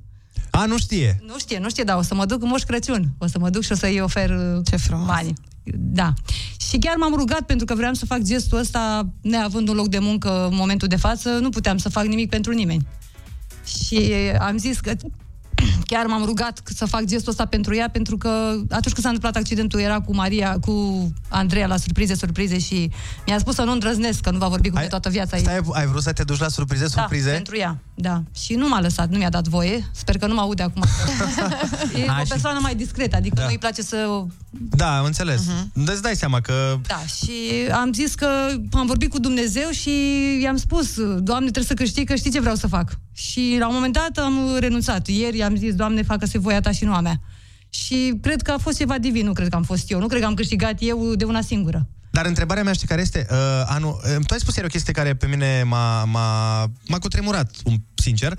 A, 0.51 0.65
nu 0.65 0.79
știe. 0.79 1.21
Nu 1.27 1.39
știe, 1.39 1.59
nu 1.59 1.69
știe, 1.69 1.85
dar 1.85 1.97
o 1.97 2.03
să 2.03 2.15
mă 2.15 2.25
duc 2.25 2.43
în 2.43 2.49
Moș 2.49 2.63
Crăciun. 2.63 3.15
O 3.19 3.27
să 3.27 3.39
mă 3.39 3.51
duc 3.51 3.63
și 3.63 3.73
o 3.73 3.75
să-i 3.75 4.01
ofer 4.01 4.31
uh, 4.31 4.61
Ce 4.71 4.77
frumos. 4.77 5.07
bani. 5.07 5.33
Da. 5.75 6.13
Și 6.71 6.79
chiar 6.79 6.97
m-am 6.97 7.15
rugat 7.15 7.41
pentru 7.41 7.67
că 7.67 7.75
vreau 7.75 7.95
să 7.95 8.07
fac 8.07 8.21
gestul 8.21 8.59
ăsta, 8.59 9.09
neavând 9.21 9.69
un 9.69 9.75
loc 9.75 9.89
de 9.89 9.99
muncă 9.99 10.47
în 10.51 10.57
momentul 10.57 10.89
de 10.89 10.97
față, 10.97 11.31
nu 11.31 11.49
puteam 11.49 11.77
să 11.77 11.89
fac 11.89 12.05
nimic 12.05 12.29
pentru 12.29 12.53
nimeni. 12.53 12.87
Și 13.65 14.13
am 14.39 14.59
zis 14.59 14.81
că 14.81 14.93
chiar 15.87 16.07
m-am 16.07 16.25
rugat 16.25 16.61
să 16.75 16.85
fac 16.85 17.05
gestul 17.05 17.31
ăsta 17.31 17.45
pentru 17.45 17.75
ea, 17.75 17.89
pentru 17.91 18.17
că 18.17 18.29
atunci 18.71 18.93
când 18.95 19.03
s-a 19.03 19.09
întâmplat 19.09 19.37
accidentul, 19.37 19.81
era 19.81 20.01
cu 20.01 20.15
Maria, 20.15 20.57
cu 20.61 20.73
Andreea 21.29 21.67
la 21.67 21.77
surprize, 21.77 22.15
surprize 22.15 22.59
și 22.59 22.91
mi-a 23.27 23.39
spus 23.39 23.55
să 23.55 23.63
nu 23.63 23.73
îndrăznesc, 23.73 24.21
că 24.21 24.31
nu 24.31 24.39
va 24.39 24.49
vorbi 24.49 24.69
cu 24.69 24.75
mine 24.77 24.89
toată 24.89 25.09
viața. 25.09 25.37
Stai, 25.37 25.61
ai 25.73 25.87
vrut 25.87 26.03
să 26.03 26.13
te 26.13 26.23
duci 26.25 26.39
la 26.39 26.49
surprize, 26.49 26.89
surprize? 26.89 27.27
Da, 27.29 27.33
pentru 27.35 27.57
ea, 27.57 27.79
da. 27.95 28.23
Și 28.35 28.55
nu 28.55 28.69
m-a 28.69 28.81
lăsat, 28.81 29.11
nu 29.11 29.19
mi-a 29.19 29.31
dat 29.31 29.49
voie. 29.49 29.85
Sper 29.95 30.19
că 30.19 30.27
nu 30.27 30.35
mă 30.35 30.41
aude 30.41 30.63
acum. 30.63 30.83
e 32.05 32.09
A, 32.09 32.17
o 32.21 32.25
și- 32.25 32.29
persoană 32.29 32.59
mai 32.63 32.75
discretă, 32.75 33.17
adică 33.17 33.35
Da. 33.41 33.45
nu-i 33.47 33.59
place 33.59 33.83
să... 33.83 34.25
Da, 34.51 34.99
am 34.99 35.05
înțeles. 35.05 35.41
Mhm. 35.47 35.71
Uh-huh. 35.71 35.93
Îți 35.93 36.03
dai 36.03 36.15
seama 36.17 36.41
că... 36.41 36.79
Da, 36.87 37.03
și 37.17 37.33
am 37.73 37.93
zis 37.93 38.15
că 38.15 38.27
am 38.73 38.87
vorbit 38.87 39.11
cu 39.11 39.19
Dumnezeu 39.19 39.69
și 39.71 39.91
i-am 40.43 40.57
spus, 40.57 40.95
Doamne, 41.19 41.51
trebuie 41.51 41.65
să 41.65 41.75
câștig, 41.75 42.07
că 42.09 42.15
știi 42.15 42.31
ce 42.31 42.41
vreau 42.41 42.55
să 42.55 42.67
fac. 42.67 42.99
Și 43.13 43.57
la 43.59 43.69
un 43.69 43.75
moment 43.75 43.93
dat 43.93 44.25
am 44.25 44.57
renunțat. 44.59 45.07
Ieri 45.09 45.43
am 45.43 45.57
zis, 45.57 45.75
Doamne, 45.77 46.03
facă-se 46.03 46.39
voia 46.39 46.61
ta 46.61 46.71
și 46.73 46.85
nu 46.85 46.95
a 46.95 47.01
mea. 47.01 47.21
Și 47.71 48.19
cred 48.23 48.43
că 48.43 48.51
a 48.51 48.59
fost 48.59 48.77
ceva 48.77 48.99
divin, 48.99 49.27
nu 49.27 49.33
cred 49.33 49.49
că 49.49 49.57
am 49.57 49.63
fost 49.63 49.91
eu. 49.91 49.99
Nu 49.99 50.07
cred 50.07 50.21
că 50.21 50.27
am 50.27 50.35
câștigat 50.35 50.75
eu 50.79 51.15
de 51.15 51.25
una 51.25 51.41
singură. 51.41 51.89
Dar 52.11 52.27
întrebarea 52.27 52.63
mea 52.63 52.73
știi 52.73 52.87
care 52.87 53.01
este? 53.01 53.27
Uh, 53.31 53.37
anul, 53.67 54.01
uh, 54.05 54.27
tu 54.27 54.33
ai 54.33 54.39
spus 54.39 54.55
ieri 54.55 54.69
o 54.69 54.71
chestie 54.71 54.93
care 54.93 55.15
pe 55.15 55.27
mine 55.27 55.63
m-a, 55.63 56.05
m-a, 56.05 56.61
m-a 56.87 56.99
cutremurat, 56.99 57.51
um, 57.65 57.85
sincer, 57.95 58.39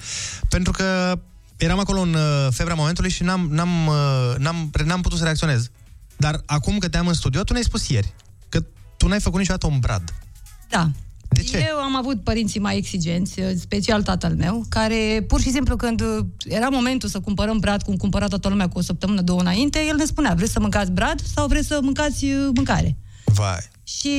pentru 0.49 0.71
că 0.71 1.19
eram 1.57 1.79
acolo 1.79 2.01
în 2.01 2.13
uh, 2.13 2.47
febra 2.49 2.73
momentului 2.73 3.09
și 3.09 3.23
n-am, 3.23 3.47
n-am, 3.51 3.87
uh, 3.87 4.35
n-am, 4.37 4.71
n-am 4.85 5.01
putut 5.01 5.17
să 5.17 5.23
reacționez. 5.23 5.69
Dar 6.17 6.41
acum 6.45 6.77
că 6.77 6.87
te-am 6.89 7.07
în 7.07 7.13
studio, 7.13 7.43
tu 7.43 7.51
ne-ai 7.51 7.63
spus 7.63 7.87
ieri 7.87 8.13
că 8.49 8.59
tu 8.97 9.07
n-ai 9.07 9.19
făcut 9.19 9.39
niciodată 9.39 9.67
un 9.67 9.79
brad. 9.79 10.13
Da. 10.69 10.89
De 11.27 11.41
ce? 11.41 11.65
Eu 11.69 11.77
am 11.77 11.95
avut 11.95 12.23
părinții 12.23 12.59
mai 12.59 12.77
exigenți, 12.77 13.41
special 13.59 14.03
tatăl 14.03 14.35
meu, 14.35 14.65
care 14.69 15.25
pur 15.27 15.41
și 15.41 15.51
simplu 15.51 15.75
când 15.75 16.03
era 16.45 16.69
momentul 16.69 17.09
să 17.09 17.19
cumpărăm 17.19 17.57
brad, 17.59 17.81
cum 17.81 17.95
cumpăra 17.95 18.27
toată 18.27 18.49
lumea 18.49 18.67
cu 18.67 18.77
o 18.77 18.81
săptămână, 18.81 19.21
două 19.21 19.39
înainte, 19.39 19.85
el 19.87 19.95
ne 19.95 20.05
spunea, 20.05 20.33
vreți 20.33 20.51
să 20.51 20.59
mâncați 20.59 20.91
brad 20.91 21.19
sau 21.35 21.47
vreți 21.47 21.67
să 21.67 21.79
mâncați 21.81 22.25
uh, 22.25 22.49
mâncare? 22.53 22.97
Vai. 23.25 23.69
Și 23.83 24.09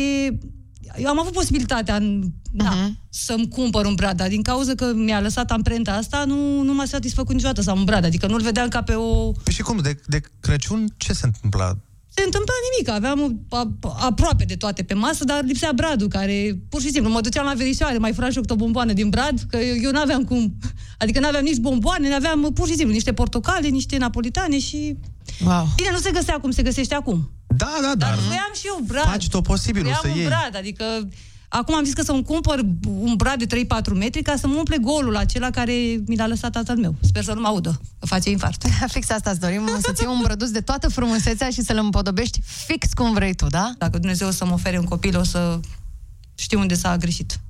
eu 0.97 1.09
am 1.09 1.19
avut 1.19 1.33
posibilitatea 1.33 1.97
în, 1.97 2.23
da, 2.53 2.73
uh-huh. 2.73 3.09
să-mi 3.09 3.49
cumpăr 3.49 3.85
un 3.85 3.95
brad, 3.95 4.17
dar 4.17 4.29
din 4.29 4.43
cauza 4.43 4.75
că 4.75 4.93
mi-a 4.95 5.21
lăsat 5.21 5.51
amprenta 5.51 5.93
asta, 5.93 6.25
nu, 6.25 6.63
nu 6.63 6.75
m-a 6.75 6.85
satisfăcut 6.85 7.35
niciodată 7.35 7.61
să 7.61 7.71
am 7.71 7.79
un 7.79 7.85
brad, 7.85 8.05
adică 8.05 8.27
nu-l 8.27 8.43
vedeam 8.43 8.69
ca 8.69 8.83
pe 8.83 8.95
o... 8.95 9.33
Păi 9.33 9.53
și 9.53 9.63
cum? 9.63 9.79
De, 9.79 10.01
de 10.07 10.21
Crăciun 10.41 10.95
ce 10.97 11.13
se 11.13 11.27
întâmpla? 11.27 11.77
Se 12.19 12.25
întâmpla 12.25 12.55
nimic. 12.67 12.89
Aveam 12.99 13.47
a, 13.51 13.79
aproape 14.11 14.45
de 14.45 14.57
toate 14.57 14.83
pe 14.83 14.95
masă, 14.95 15.25
dar 15.25 15.45
lipsea 15.45 15.73
bradul, 15.75 16.09
care 16.09 16.59
pur 16.69 16.81
și 16.81 16.91
simplu 16.91 17.13
mă 17.13 17.21
duceam 17.21 17.45
la 17.47 17.53
verișoare, 17.53 17.99
mai 17.99 18.13
fura 18.13 18.31
și 18.31 18.41
o 18.49 18.55
bomboană 18.55 18.93
din 18.93 19.09
brad, 19.09 19.41
că 19.51 19.57
eu, 19.57 19.77
eu 19.83 19.91
n-aveam 19.91 20.25
cum. 20.25 20.57
Adică 20.99 21.21
n-aveam 21.21 21.45
nici 21.45 21.57
bomboane, 21.57 22.09
n-aveam 22.09 22.51
pur 22.55 22.67
și 22.69 22.75
simplu 22.75 22.93
niște 22.93 23.13
portocale, 23.13 23.69
niște 23.69 23.97
napolitane 23.97 24.59
și... 24.59 24.97
Wow. 25.45 25.67
Bine, 25.77 25.91
nu 25.93 25.99
se 25.99 26.11
găsea 26.11 26.39
cum 26.39 26.51
se 26.51 26.63
găsește 26.63 26.95
acum. 26.95 27.31
Da, 27.47 27.79
da, 27.81 27.87
da. 27.87 27.95
Dar 27.95 28.15
voiam 28.15 28.53
și 28.55 28.67
eu 28.67 28.81
brad. 28.87 29.05
Faci 29.05 29.29
tot 29.29 29.43
posibilul 29.43 29.87
Voiam 29.87 30.01
să 30.03 30.09
un 30.09 30.17
iei. 30.17 30.27
brad, 30.27 30.57
adică 30.57 30.85
Acum 31.49 31.75
am 31.75 31.85
zis 31.85 31.93
că 31.93 32.03
să-mi 32.03 32.25
cumpăr 32.25 32.61
un 32.89 33.15
brad 33.17 33.45
de 33.45 33.65
3-4 33.65 33.93
metri 33.95 34.23
ca 34.23 34.37
să-mi 34.37 34.57
umple 34.57 34.77
golul 34.79 35.17
acela 35.17 35.51
care 35.51 35.73
mi 36.07 36.17
l-a 36.17 36.27
lăsat 36.27 36.53
tatăl 36.53 36.77
meu. 36.77 36.95
Sper 37.01 37.23
să 37.23 37.33
nu 37.33 37.41
mă 37.41 37.47
audă, 37.47 37.81
că 37.99 38.07
face 38.07 38.31
infart. 38.31 38.65
Fix 38.95 39.11
asta 39.11 39.31
îți 39.31 39.41
dorim, 39.41 39.69
să-ți 39.81 40.03
iei 40.03 40.13
un 40.13 40.21
brăduț 40.23 40.49
de 40.49 40.61
toată 40.61 40.89
frumusețea 40.89 41.51
și 41.51 41.63
să-l 41.63 41.77
împodobești 41.77 42.41
fix 42.67 42.93
cum 42.93 43.13
vrei 43.13 43.35
tu, 43.35 43.47
da? 43.47 43.73
Dacă 43.79 43.99
Dumnezeu 43.99 44.29
o 44.29 44.31
să-mi 44.31 44.53
ofere 44.53 44.79
un 44.79 44.85
copil, 44.85 45.19
o 45.19 45.23
să 45.23 45.61
știu 46.35 46.59
unde 46.59 46.75
s-a 46.75 46.97
greșit. 46.97 47.41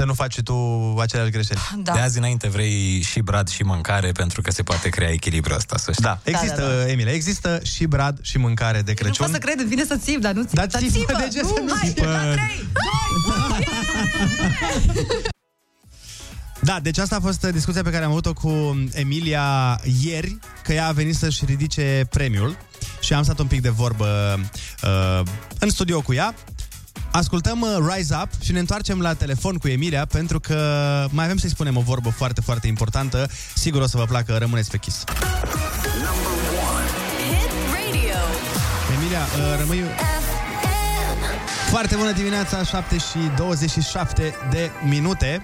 Să 0.00 0.06
nu 0.06 0.14
faci 0.14 0.32
și 0.32 0.42
tu 0.42 0.54
aceleași 1.00 1.30
greșeli. 1.30 1.58
Da. 1.82 1.92
De 1.92 1.98
azi 1.98 2.18
înainte 2.18 2.48
vrei 2.48 3.00
și 3.02 3.20
brad 3.20 3.48
și 3.48 3.62
mâncare 3.62 4.12
pentru 4.12 4.40
că 4.40 4.50
se 4.50 4.62
poate 4.62 4.88
crea 4.88 5.10
echilibru 5.10 5.54
ăsta, 5.54 5.76
să 5.76 5.92
știi. 5.92 6.04
Da, 6.04 6.20
există, 6.24 6.60
da, 6.60 6.66
da. 6.84 6.90
Emile, 6.90 7.10
există 7.10 7.60
și 7.62 7.84
brad 7.86 8.18
și 8.22 8.38
mâncare 8.38 8.80
de 8.82 8.90
Nu 8.90 8.94
Crăciun. 8.94 9.26
pot 9.26 9.34
să 9.34 9.40
cred, 9.40 9.58
îmi 9.58 9.68
vine 9.68 9.84
să 9.84 9.96
țip, 9.96 10.20
dar 10.20 10.32
nu 10.32 10.42
țip. 10.42 10.54
Dar 10.54 10.66
Dar 10.66 10.80
țipă, 10.80 10.98
țipă, 10.98 11.12
de 11.18 11.28
ce 11.32 11.38
să 11.44 11.60
nu 11.66 11.74
hai, 11.80 11.88
țipă? 11.88 12.06
la 12.06 12.18
trei, 12.32 12.68
Da, 16.62 16.78
deci 16.82 16.98
asta 16.98 17.16
a 17.16 17.20
fost 17.20 17.44
discuția 17.46 17.82
pe 17.82 17.90
care 17.90 18.04
am 18.04 18.10
avut-o 18.10 18.32
cu 18.32 18.78
Emilia 18.92 19.80
ieri, 20.02 20.38
că 20.62 20.72
ea 20.72 20.86
a 20.86 20.92
venit 20.92 21.16
să-și 21.16 21.44
ridice 21.44 22.06
premiul 22.10 22.56
și 23.00 23.12
am 23.12 23.22
stat 23.22 23.38
un 23.38 23.46
pic 23.46 23.60
de 23.60 23.68
vorbă 23.68 24.40
uh, 24.84 25.22
în 25.58 25.70
studio 25.70 26.00
cu 26.00 26.12
ea. 26.14 26.34
Ascultăm 27.12 27.60
uh, 27.60 27.68
Rise 27.94 28.14
Up 28.22 28.28
și 28.42 28.52
ne 28.52 28.58
întoarcem 28.58 29.00
la 29.00 29.14
telefon 29.14 29.56
cu 29.56 29.68
Emilia 29.68 30.04
pentru 30.04 30.40
că 30.40 30.56
mai 31.10 31.24
avem 31.24 31.36
să-i 31.36 31.50
spunem 31.50 31.76
o 31.76 31.80
vorbă 31.80 32.08
foarte, 32.08 32.40
foarte 32.40 32.66
importantă. 32.66 33.28
Sigur 33.54 33.82
o 33.82 33.86
să 33.86 33.96
vă 33.96 34.04
placă, 34.04 34.36
rămâneți 34.38 34.70
pe 34.70 34.76
Kiss. 34.76 35.04
Emilia, 38.98 39.20
uh, 39.20 39.58
rămâi... 39.58 39.84
Foarte 41.70 41.96
bună 41.96 42.12
dimineața, 42.12 42.64
7 42.64 42.96
și 42.98 43.18
27 43.36 44.34
de 44.50 44.70
minute. 44.88 45.42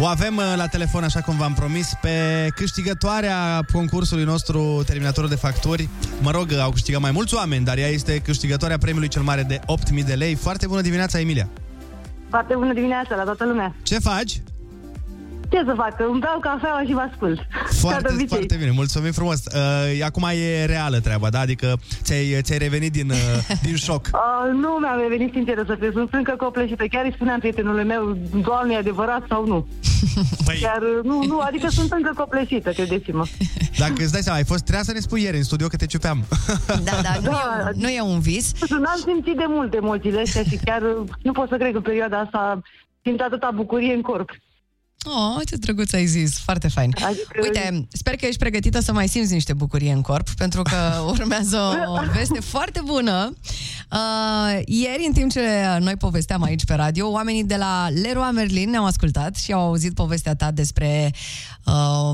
O 0.00 0.06
avem 0.06 0.36
uh, 0.36 0.52
la 0.56 0.66
telefon, 0.66 1.04
așa 1.04 1.20
cum 1.20 1.36
v-am 1.36 1.54
promis, 1.54 1.92
pe 2.00 2.46
câștigătoarea 2.54 3.60
concursului 3.72 4.24
nostru 4.24 4.82
Terminatorul 4.86 5.28
de 5.28 5.34
Facturi. 5.34 5.88
Mă 6.20 6.30
rog, 6.30 6.52
au 6.52 6.70
câștigat 6.70 7.00
mai 7.00 7.10
mulți 7.10 7.34
oameni, 7.34 7.64
dar 7.64 7.78
ea 7.78 7.88
este 7.88 8.18
câștigătoarea 8.18 8.78
premiului 8.78 9.08
cel 9.08 9.22
mare 9.22 9.42
de 9.42 9.60
8.000 9.98 10.04
de 10.06 10.14
lei. 10.14 10.34
Foarte 10.34 10.66
bună 10.66 10.80
dimineața, 10.80 11.20
Emilia! 11.20 11.48
Foarte 12.28 12.54
bună 12.54 12.72
dimineața 12.72 13.14
la 13.14 13.22
toată 13.22 13.44
lumea. 13.44 13.74
Ce 13.82 13.98
faci? 13.98 14.40
Ce 15.50 15.62
să 15.66 15.72
fac? 15.76 15.94
Îmi 16.10 16.20
beau 16.20 16.38
cafeaua 16.40 16.82
și 16.86 16.92
vă 16.92 17.04
ascult. 17.10 17.36
Ca 17.38 17.44
de 17.70 17.74
Foarte, 17.80 18.08
obicei. 18.08 18.28
foarte 18.28 18.56
bine, 18.56 18.70
mulțumim 18.70 19.12
frumos. 19.12 19.44
Uh, 19.44 20.04
acum 20.04 20.28
e 20.34 20.64
reală 20.64 20.98
treaba, 21.00 21.28
da? 21.28 21.40
Adică 21.40 21.76
ți-ai, 22.02 22.38
ți-ai 22.42 22.58
revenit 22.58 22.92
din, 22.92 23.10
uh, 23.10 23.16
din 23.66 23.76
șoc. 23.76 24.06
Uh, 24.12 24.52
nu 24.52 24.68
mi-am 24.80 25.00
revenit 25.00 25.32
sinceră 25.32 25.64
să 25.66 25.76
fiu, 25.80 25.90
sunt 25.92 26.14
încă 26.14 26.34
copleșită. 26.38 26.84
Chiar 26.90 27.04
îi 27.04 27.12
spuneam 27.14 27.38
prietenului 27.38 27.84
meu, 27.84 28.18
doamne, 28.40 28.74
e 28.74 28.76
adevărat 28.76 29.22
sau 29.28 29.46
nu? 29.46 29.66
Păi... 30.46 30.58
Chiar, 30.60 30.80
nu, 31.02 31.22
nu, 31.26 31.38
adică 31.38 31.68
sunt 31.68 31.92
încă 31.92 32.12
copleșită, 32.16 32.70
credeți-mă. 32.70 33.24
Dacă 33.82 33.92
îți 33.96 34.12
dai 34.12 34.20
seama, 34.22 34.38
ai 34.38 34.44
fost 34.44 34.64
treaba 34.64 34.84
să 34.84 34.92
ne 34.92 35.00
spui 35.00 35.22
ieri 35.22 35.36
în 35.36 35.42
studio 35.42 35.66
că 35.66 35.76
te 35.76 35.86
ciupeam. 35.86 36.24
Da, 36.66 36.74
da, 37.02 37.14
nu, 37.22 37.30
Da. 37.30 37.40
E, 37.58 37.62
un, 37.64 37.80
nu 37.80 37.88
e 37.88 38.00
un 38.00 38.20
vis. 38.20 38.52
N-am 38.70 39.00
simțit 39.04 39.36
de 39.36 39.44
mult 39.48 39.74
emoțiile 39.74 40.20
astea 40.20 40.42
și 40.42 40.58
chiar 40.64 40.82
uh, 40.82 41.08
nu 41.22 41.32
pot 41.32 41.48
să 41.48 41.56
cred 41.56 41.70
că 41.70 41.76
în 41.76 41.82
perioada 41.82 42.18
asta 42.18 42.60
simt 43.02 43.20
atâta 43.20 43.50
bucurie 43.54 43.94
în 43.94 44.00
corp. 44.00 44.30
Oh, 45.06 45.40
ce 45.48 45.56
drăguț 45.56 45.92
ai 45.92 46.06
zis, 46.06 46.38
foarte 46.38 46.68
fain. 46.68 46.92
Adică- 47.04 47.38
Uite, 47.42 47.88
sper 47.92 48.16
că 48.16 48.26
ești 48.26 48.38
pregătită 48.38 48.80
să 48.80 48.92
mai 48.92 49.08
simți 49.08 49.32
niște 49.32 49.52
bucurie 49.52 49.92
în 49.92 50.00
corp, 50.00 50.28
pentru 50.30 50.62
că 50.62 50.76
urmează 51.12 51.58
o 51.86 51.98
veste 52.12 52.40
foarte 52.40 52.80
bună. 52.84 53.32
Uh, 53.92 54.60
ieri, 54.64 55.04
în 55.06 55.12
timp 55.12 55.30
ce 55.30 55.40
noi 55.80 55.96
povesteam 55.96 56.42
aici 56.42 56.64
pe 56.64 56.74
radio, 56.74 57.10
oamenii 57.10 57.44
de 57.44 57.56
la 57.56 57.88
Leroy 58.02 58.30
Merlin 58.32 58.70
ne-au 58.70 58.84
ascultat 58.84 59.36
și 59.36 59.52
au 59.52 59.60
auzit 59.60 59.94
povestea 59.94 60.34
ta 60.34 60.50
despre 60.50 61.12
uh, 61.64 62.10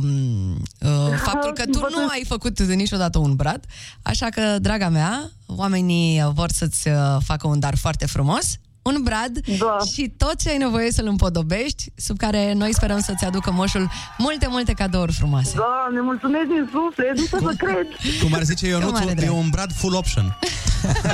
uh, 0.80 1.18
faptul 1.24 1.52
că 1.54 1.64
tu 1.64 1.78
nu 1.78 2.06
ai 2.10 2.24
făcut 2.26 2.60
niciodată 2.62 3.18
un 3.18 3.34
brad, 3.34 3.60
așa 4.02 4.26
că, 4.26 4.58
draga 4.60 4.88
mea, 4.88 5.30
oamenii 5.46 6.30
vor 6.34 6.50
să-ți 6.50 6.88
uh, 6.88 6.94
facă 7.24 7.46
un 7.46 7.58
dar 7.58 7.76
foarte 7.76 8.06
frumos 8.06 8.58
un 8.84 9.00
brad 9.02 9.38
Da. 9.58 9.78
și 9.92 10.12
tot 10.16 10.34
ce 10.40 10.50
ai 10.50 10.56
nevoie 10.56 10.90
să-l 10.90 11.06
împodobești, 11.06 11.84
sub 11.96 12.16
care 12.16 12.52
noi 12.52 12.74
sperăm 12.74 13.00
să-ți 13.00 13.24
aducă 13.24 13.50
moșul 13.50 13.90
multe, 14.18 14.46
multe 14.50 14.72
cadouri 14.72 15.12
frumoase. 15.12 15.52
Doamne, 15.56 16.00
mulțumesc 16.00 16.44
din 16.46 16.68
suflet, 16.72 17.18
nu 17.18 17.24
pot 17.30 17.40
să 17.40 17.54
cred. 17.64 17.86
Cum 18.22 18.32
ar 18.34 18.42
zice 18.42 18.64
Cu 18.66 18.70
Ionuț, 18.72 18.90
mare 18.92 19.10
e 19.10 19.14
drag. 19.14 19.32
un 19.36 19.48
brad 19.50 19.72
full 19.72 19.94
option. 19.94 20.38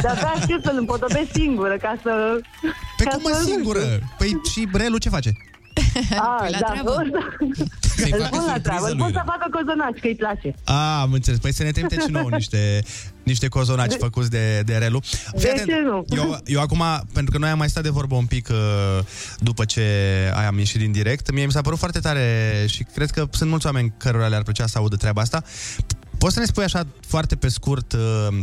Dar 0.03 0.19
da, 0.23 0.35
știu 0.41 0.61
să-l 0.65 0.77
împodobesc 0.79 1.31
singură, 1.33 1.77
ca 1.77 1.95
să... 2.03 2.41
Pe 2.97 3.05
ca 3.05 3.11
cum 3.11 3.23
mă 3.23 3.37
să- 3.37 3.43
singură? 3.45 3.81
Păi 4.19 4.41
și 4.53 4.69
Relu 4.73 4.97
ce 4.99 5.09
face? 5.09 5.33
A, 6.19 6.37
Păi 6.43 6.51
la 6.51 6.59
da, 6.61 6.71
treabă. 6.71 6.95
Să-i 7.97 8.11
Îl 8.13 8.21
facă 8.21 8.29
pun 8.37 8.45
la 8.47 8.53
surpriză 8.53 8.61
treabă, 8.63 8.87
îl 8.87 8.91
lui. 8.97 9.03
pun 9.03 9.13
să 9.13 9.23
facă 9.27 9.47
cozonaci, 9.51 9.99
că 10.01 10.07
îi 10.07 10.15
place. 10.15 10.55
A, 10.65 11.01
am 11.01 11.13
înțeles. 11.13 11.39
Păi 11.39 11.53
să 11.53 11.63
ne 11.63 11.71
trimite 11.71 11.99
și 12.01 12.11
nouă 12.11 12.29
niște, 12.31 12.83
niște 13.23 13.49
cozonaci 13.49 13.95
făcuți 13.99 14.31
de, 14.31 14.63
de 14.65 14.77
Relu. 14.77 15.01
Fii 15.01 15.41
De 15.41 15.51
atent, 15.51 15.67
ce 15.69 15.81
nu? 15.85 16.05
Eu, 16.09 16.39
eu 16.45 16.61
acum, 16.61 16.83
pentru 17.13 17.33
că 17.33 17.39
noi 17.39 17.49
am 17.49 17.59
mai 17.59 17.69
stat 17.69 17.83
de 17.83 17.89
vorbă 17.89 18.15
un 18.15 18.27
pic 18.27 18.49
uh, 18.49 19.05
după 19.39 19.65
ce 19.65 19.83
ai 20.35 20.47
am 20.47 20.59
ieșit 20.59 20.81
din 20.81 20.93
direct, 20.93 21.33
mie 21.33 21.45
mi 21.45 21.53
s-a 21.53 21.61
părut 21.61 21.79
foarte 21.79 21.99
tare 21.99 22.25
și 22.69 22.83
cred 22.95 23.11
că 23.11 23.27
sunt 23.31 23.51
mulți 23.51 23.67
oameni 23.67 23.95
cărora 23.97 24.27
le-ar 24.27 24.43
plăcea 24.43 24.67
să 24.67 24.79
audă 24.79 24.97
treaba 24.97 25.21
asta. 25.21 25.43
Poți 26.19 26.35
să 26.35 26.41
ne 26.41 26.47
spui 26.47 26.65
așa 26.65 26.87
foarte 27.07 27.37
pe 27.37 27.49
scurt 27.49 27.93
uh, 27.93 28.39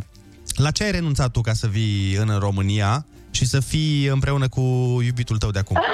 la 0.55 0.71
ce 0.71 0.83
ai 0.83 0.91
renunțat 0.91 1.31
tu 1.31 1.41
ca 1.41 1.53
să 1.53 1.67
vii 1.67 2.15
în 2.15 2.37
România 2.39 3.05
și 3.31 3.45
să 3.45 3.59
fii 3.59 4.05
împreună 4.05 4.47
cu 4.47 4.61
iubitul 5.05 5.37
tău 5.37 5.51
de 5.51 5.59
acum? 5.59 5.79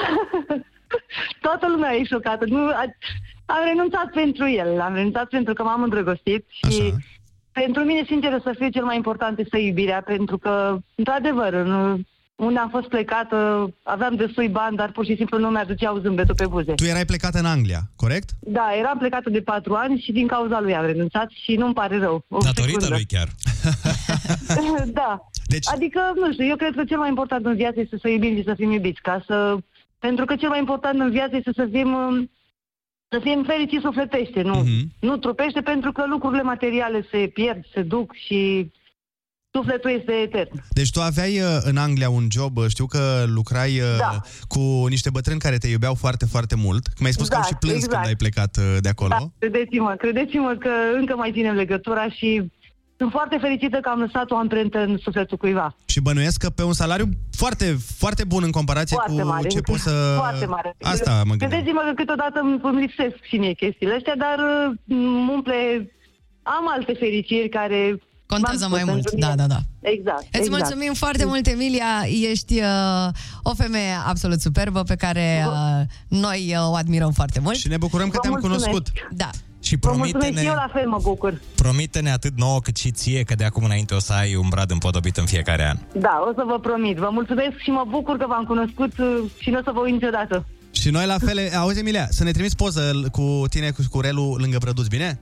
Toată 1.40 1.66
lumea 1.68 1.92
e 1.94 2.04
șocată. 2.04 2.44
Nu, 2.48 2.66
a- 2.66 2.94
am 3.46 3.62
renunțat 3.66 4.10
pentru 4.14 4.48
el, 4.48 4.80
am 4.80 4.94
renunțat 4.94 5.28
pentru 5.28 5.52
că 5.54 5.62
m-am 5.62 5.82
îndrăgostit 5.82 6.46
și 6.48 6.80
Așa. 6.82 6.96
pentru 7.52 7.82
mine, 7.82 8.02
sincer 8.06 8.40
să 8.42 8.54
fiu, 8.58 8.68
cel 8.68 8.84
mai 8.84 8.96
important 8.96 9.38
este 9.38 9.58
iubirea, 9.58 10.02
pentru 10.06 10.38
că, 10.38 10.76
într-adevăr, 10.94 11.52
în, 11.52 12.02
unde 12.36 12.58
am 12.58 12.68
fost 12.68 12.88
plecată, 12.88 13.68
aveam 13.82 14.14
destui 14.14 14.48
bani, 14.48 14.76
dar 14.76 14.90
pur 14.92 15.04
și 15.04 15.16
simplu 15.16 15.38
nu 15.38 15.48
mi-aduceau 15.48 15.98
zâmbetul 15.98 16.34
pe 16.34 16.46
buze. 16.46 16.72
Tu 16.74 16.84
erai 16.84 17.04
plecat 17.04 17.34
în 17.34 17.44
Anglia, 17.44 17.80
corect? 17.96 18.28
Da, 18.40 18.70
eram 18.78 18.98
plecată 18.98 19.30
de 19.30 19.40
patru 19.40 19.74
ani 19.74 20.00
și 20.00 20.12
din 20.12 20.26
cauza 20.26 20.60
lui 20.60 20.74
am 20.74 20.86
renunțat 20.86 21.28
și 21.44 21.54
nu-mi 21.56 21.74
pare 21.74 21.98
rău. 21.98 22.24
O 22.28 22.38
Datorită 22.38 22.80
secundă. 22.80 22.88
lui 22.94 23.04
chiar. 23.04 23.28
da. 25.00 25.28
Deci- 25.46 25.68
Adică, 25.74 26.00
nu 26.14 26.32
știu, 26.32 26.44
eu 26.46 26.56
cred 26.56 26.74
că 26.74 26.84
cel 26.84 26.98
mai 26.98 27.08
important 27.08 27.46
în 27.46 27.56
viață 27.56 27.80
este 27.80 27.96
să 28.00 28.08
iubim 28.08 28.36
și 28.36 28.42
să 28.44 28.54
fim 28.56 28.70
iubiți, 28.72 29.00
ca 29.00 29.22
să... 29.26 29.56
Pentru 30.06 30.24
că 30.24 30.36
cel 30.36 30.48
mai 30.48 30.58
important 30.58 31.00
în 31.00 31.10
viață 31.10 31.36
este 31.36 31.50
să 31.54 31.68
fim, 31.72 31.92
um, 31.92 32.30
să 33.08 33.18
fim 33.22 33.44
fericiți 33.46 33.82
sufletește, 33.82 34.42
nu, 34.42 34.54
Mhm. 34.58 34.92
nu 35.00 35.16
trupește, 35.16 35.60
pentru 35.60 35.92
că 35.92 36.04
lucrurile 36.06 36.42
materiale 36.42 37.06
se 37.10 37.30
pierd, 37.34 37.64
se 37.74 37.82
duc 37.82 38.14
și 38.26 38.70
sufletul 39.50 39.90
este 39.90 40.12
etern. 40.12 40.50
Deci 40.70 40.90
tu 40.90 41.00
aveai 41.00 41.40
uh, 41.40 41.58
în 41.62 41.76
Anglia 41.76 42.10
un 42.10 42.26
job, 42.30 42.56
uh, 42.56 42.64
știu 42.68 42.86
că 42.86 43.24
lucrai 43.26 43.70
uh, 43.80 43.96
Da. 43.98 44.20
cu 44.48 44.86
niște 44.88 45.10
bătrâni 45.10 45.38
care 45.40 45.56
te 45.58 45.68
iubeau 45.68 45.94
foarte, 45.94 46.26
foarte 46.26 46.54
mult. 46.56 46.86
Că 46.86 46.98
mi-ai 47.00 47.12
spus 47.12 47.28
că 47.28 47.34
au 47.34 47.40
Da, 47.40 47.46
și 47.46 47.54
plâns 47.60 47.74
exact. 47.76 47.94
când 47.94 48.06
ai 48.06 48.16
plecat 48.16 48.56
uh, 48.56 48.76
de 48.80 48.88
acolo. 48.88 49.08
Da, 49.18 49.26
credeți-mă, 49.38 49.94
credeți-mă 49.98 50.56
că 50.60 50.70
încă 50.98 51.16
mai 51.16 51.32
ținem 51.32 51.54
legătura 51.54 52.08
și 52.08 52.52
sunt 52.96 53.10
foarte 53.10 53.36
fericită 53.40 53.78
că 53.82 53.88
am 53.88 53.98
lăsat 54.00 54.30
o 54.30 54.36
amprentă 54.36 54.78
în 54.78 54.96
sufletul 55.02 55.36
cuiva. 55.36 55.76
Și 55.86 56.00
bănuiesc 56.00 56.38
că 56.38 56.50
pe 56.50 56.62
un 56.62 56.72
salariu 56.72 57.08
foarte, 57.36 57.76
foarte 57.96 58.24
bun 58.24 58.42
în 58.42 58.50
comparație 58.50 58.96
Foarte 58.96 59.20
cu 59.22 59.26
mare. 59.28 59.48
ce 59.48 59.60
poți 59.60 59.82
să... 59.82 60.14
Foarte 60.16 60.46
mare. 60.46 60.76
Asta 60.82 61.10
mă 61.24 61.30
gândeam. 61.34 61.50
Credeți-mă 61.50 61.82
că 61.86 61.92
câteodată 61.94 62.40
îmi, 62.42 62.60
îmi 62.62 62.80
lipsesc 62.80 63.16
și 63.22 63.36
mie 63.36 63.52
chestiile 63.52 63.94
astea, 63.94 64.16
dar 64.16 64.38
uh, 64.38 64.74
îmi 64.88 65.30
umple... 65.34 65.88
Am 66.42 66.64
alte 66.76 66.92
fericiri 66.98 67.48
care 67.48 67.98
Contează 68.26 68.58
V-am 68.60 68.70
mai 68.70 68.80
spus, 68.80 68.92
mult. 68.92 69.02
pentru 69.04 69.20
Da, 69.26 69.28
mine- 69.30 69.46
da, 69.46 69.54
da. 69.54 69.88
Exact. 69.90 70.20
Îți 70.20 70.28
exact. 70.32 70.50
mulțumim 70.60 70.92
foarte 70.94 71.24
mult, 71.24 71.46
Emilia. 71.46 71.92
Ești 72.30 72.60
uh, 72.60 73.08
o 73.42 73.54
femeie 73.54 73.94
absolut 74.06 74.40
superbă 74.40 74.82
pe 74.82 74.94
care 74.94 75.46
uh, 75.48 75.80
noi 76.08 76.54
uh, 76.56 76.68
o 76.70 76.74
admirăm 76.74 77.10
foarte 77.12 77.40
mult. 77.40 77.56
Și 77.56 77.68
ne 77.68 77.76
bucurăm 77.76 78.08
că 78.08 78.14
Vă 78.16 78.20
te-am 78.20 78.32
mulțumesc. 78.32 78.64
cunoscut. 78.64 78.92
Da. 79.10 79.30
Și 79.66 79.76
Vă 79.80 79.88
mulțumesc 79.88 80.12
promite-ne, 80.18 80.40
și 80.40 80.46
eu 80.46 80.54
la 80.54 80.70
fel 80.72 80.88
mă 80.88 80.98
bucur. 81.02 81.40
promite-ne 81.54 82.10
atât 82.12 82.32
nouă 82.36 82.58
cât 82.60 82.76
și 82.76 82.90
ție 82.90 83.22
că 83.22 83.34
de 83.34 83.44
acum 83.44 83.64
înainte 83.64 83.94
o 83.94 83.98
să 83.98 84.12
ai 84.12 84.34
un 84.36 84.48
brad 84.48 84.70
împodobit 84.70 85.16
în 85.16 85.24
fiecare 85.26 85.64
an. 85.68 85.76
Da, 86.00 86.24
o 86.28 86.32
să 86.34 86.42
vă 86.46 86.58
promit. 86.58 86.96
Vă 86.96 87.08
mulțumesc 87.12 87.56
și 87.64 87.70
mă 87.70 87.84
bucur 87.88 88.16
că 88.16 88.24
v-am 88.28 88.44
cunoscut 88.44 88.92
uh, 88.98 89.06
și 89.38 89.50
nu 89.50 89.58
o 89.58 89.62
să 89.64 89.70
vă 89.74 89.80
uit 89.80 89.92
niciodată. 89.92 90.46
Și 90.70 90.90
noi 90.90 91.06
la 91.06 91.18
fel, 91.18 91.38
auzi 91.56 91.78
Emilia, 91.78 92.06
să 92.10 92.24
ne 92.24 92.30
trimiți 92.30 92.56
poză 92.56 93.08
cu 93.12 93.44
tine 93.50 93.70
cu 93.70 93.82
curelul 93.90 94.36
lângă 94.40 94.56
Brăduț, 94.60 94.86
bine? 94.86 95.18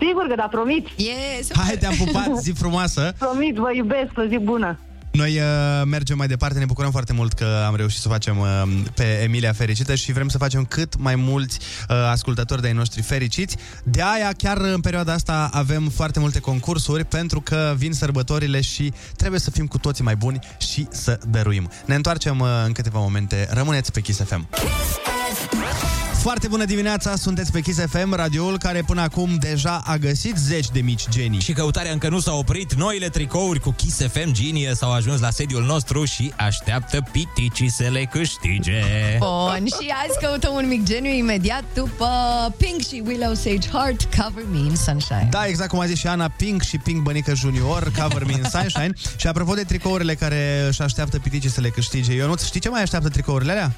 Sigur 0.00 0.26
că 0.28 0.34
da, 0.34 0.48
promit. 0.50 0.86
Yes. 0.96 1.50
Hai, 1.56 1.76
te-am 1.76 1.94
pupat, 2.04 2.30
zi 2.36 2.52
frumoasă! 2.52 3.14
Promit, 3.18 3.54
vă 3.56 3.70
iubesc, 3.74 4.10
o 4.16 4.22
zi 4.28 4.38
bună. 4.38 4.78
Noi 5.14 5.38
uh, 5.38 5.82
mergem 5.84 6.16
mai 6.16 6.26
departe, 6.26 6.58
ne 6.58 6.64
bucurăm 6.64 6.90
foarte 6.90 7.12
mult 7.12 7.32
că 7.32 7.64
am 7.66 7.76
reușit 7.76 8.00
să 8.00 8.08
o 8.08 8.10
facem 8.10 8.38
uh, 8.38 8.62
pe 8.94 9.20
Emilia 9.22 9.52
fericită 9.52 9.94
și 9.94 10.12
vrem 10.12 10.28
să 10.28 10.38
facem 10.38 10.64
cât 10.64 10.96
mai 10.98 11.14
mulți 11.14 11.58
uh, 11.88 11.96
ascultători 11.96 12.60
de 12.60 12.66
ai 12.66 12.72
noștri 12.72 13.02
fericiți. 13.02 13.56
De 13.84 14.02
aia, 14.02 14.32
chiar 14.36 14.56
în 14.56 14.80
perioada 14.80 15.12
asta 15.12 15.48
avem 15.52 15.88
foarte 15.88 16.18
multe 16.18 16.38
concursuri 16.38 17.04
pentru 17.04 17.40
că 17.40 17.74
vin 17.76 17.92
sărbătorile 17.92 18.60
și 18.60 18.92
trebuie 19.16 19.40
să 19.40 19.50
fim 19.50 19.66
cu 19.66 19.78
toții 19.78 20.04
mai 20.04 20.16
buni 20.16 20.38
și 20.58 20.86
să 20.90 21.18
dăruim. 21.30 21.70
Ne 21.86 21.94
întoarcem 21.94 22.40
uh, 22.40 22.48
în 22.66 22.72
câteva 22.72 22.98
momente. 22.98 23.48
Rămâneți 23.50 23.92
pe 23.92 24.00
Kiss 24.00 24.22
FM. 24.22 24.48
Foarte 26.24 26.48
bună 26.48 26.64
dimineața, 26.64 27.16
sunteți 27.16 27.52
pe 27.52 27.60
Kiss 27.60 27.80
FM, 27.86 28.14
radioul 28.14 28.58
care 28.58 28.82
până 28.86 29.00
acum 29.00 29.36
deja 29.38 29.82
a 29.84 29.96
găsit 29.96 30.36
zeci 30.36 30.70
de 30.70 30.80
mici 30.80 31.08
genii. 31.08 31.40
Și 31.40 31.52
căutarea 31.52 31.92
încă 31.92 32.08
nu 32.08 32.18
s-a 32.18 32.32
oprit, 32.34 32.74
noile 32.74 33.08
tricouri 33.08 33.60
cu 33.60 33.70
Kiss 33.70 34.00
FM 34.12 34.32
Genius 34.32 34.82
au 34.82 34.92
ajuns 34.92 35.20
la 35.20 35.30
sediul 35.30 35.62
nostru 35.62 36.04
și 36.04 36.32
așteaptă 36.36 37.06
piticii 37.12 37.70
să 37.70 37.88
le 37.92 38.04
câștige. 38.04 38.82
Bun, 39.18 39.66
și 39.66 39.92
azi 40.06 40.18
căutăm 40.20 40.54
un 40.54 40.68
mic 40.68 40.84
geniu 40.84 41.10
imediat 41.10 41.64
după 41.74 42.08
Pink 42.56 42.80
și 42.80 43.02
Willow 43.06 43.34
Sage 43.34 43.68
Heart, 43.72 44.14
Cover 44.16 44.44
Me 44.50 44.58
in 44.58 44.76
Sunshine. 44.76 45.28
Da, 45.30 45.46
exact 45.46 45.70
cum 45.70 45.80
a 45.80 45.86
zis 45.86 45.98
și 45.98 46.06
Ana 46.06 46.28
Pink 46.28 46.62
și 46.62 46.78
Pink 46.78 47.02
Bănică 47.02 47.34
Junior, 47.34 47.92
Cover 48.00 48.24
Me 48.24 48.32
in 48.32 48.44
Sunshine. 48.50 48.92
și 49.20 49.26
apropo 49.26 49.54
de 49.54 49.62
tricourile 49.62 50.14
care 50.14 50.64
își 50.68 50.82
așteaptă 50.82 51.18
piticii 51.18 51.50
să 51.50 51.60
le 51.60 51.68
câștige, 51.68 52.12
eu 52.12 52.26
nu 52.26 52.36
știi 52.36 52.60
ce 52.60 52.68
mai 52.68 52.82
așteaptă 52.82 53.08
tricourile 53.08 53.50
alea? 53.52 53.72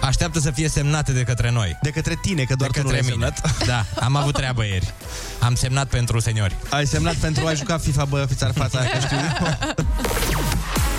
Așteaptă 0.00 0.38
să 0.38 0.50
fie 0.50 0.68
semnate 0.68 1.12
de 1.12 1.22
către 1.22 1.50
noi. 1.50 1.78
De 1.82 1.90
către 1.90 2.18
tine, 2.22 2.42
că 2.42 2.54
doar 2.54 2.70
de 2.70 2.78
tu 2.80 2.86
nu 2.86 2.92
către 2.92 3.06
le-ai 3.06 3.16
mine. 3.16 3.32
Da, 3.72 3.84
am 4.04 4.16
avut 4.16 4.34
treabă 4.34 4.64
ieri. 4.64 4.94
Am 5.40 5.54
semnat 5.54 5.86
pentru 5.88 6.20
seniori. 6.20 6.56
Ai 6.70 6.86
semnat 6.86 7.14
pentru 7.14 7.46
a 7.46 7.54
juca 7.54 7.78
FIFA, 7.78 8.04
bă, 8.04 8.24
fiți 8.28 8.44
ar 8.44 8.52
fața 8.54 8.78
aia, 8.78 8.90
că 8.90 8.98
știu. 8.98 9.16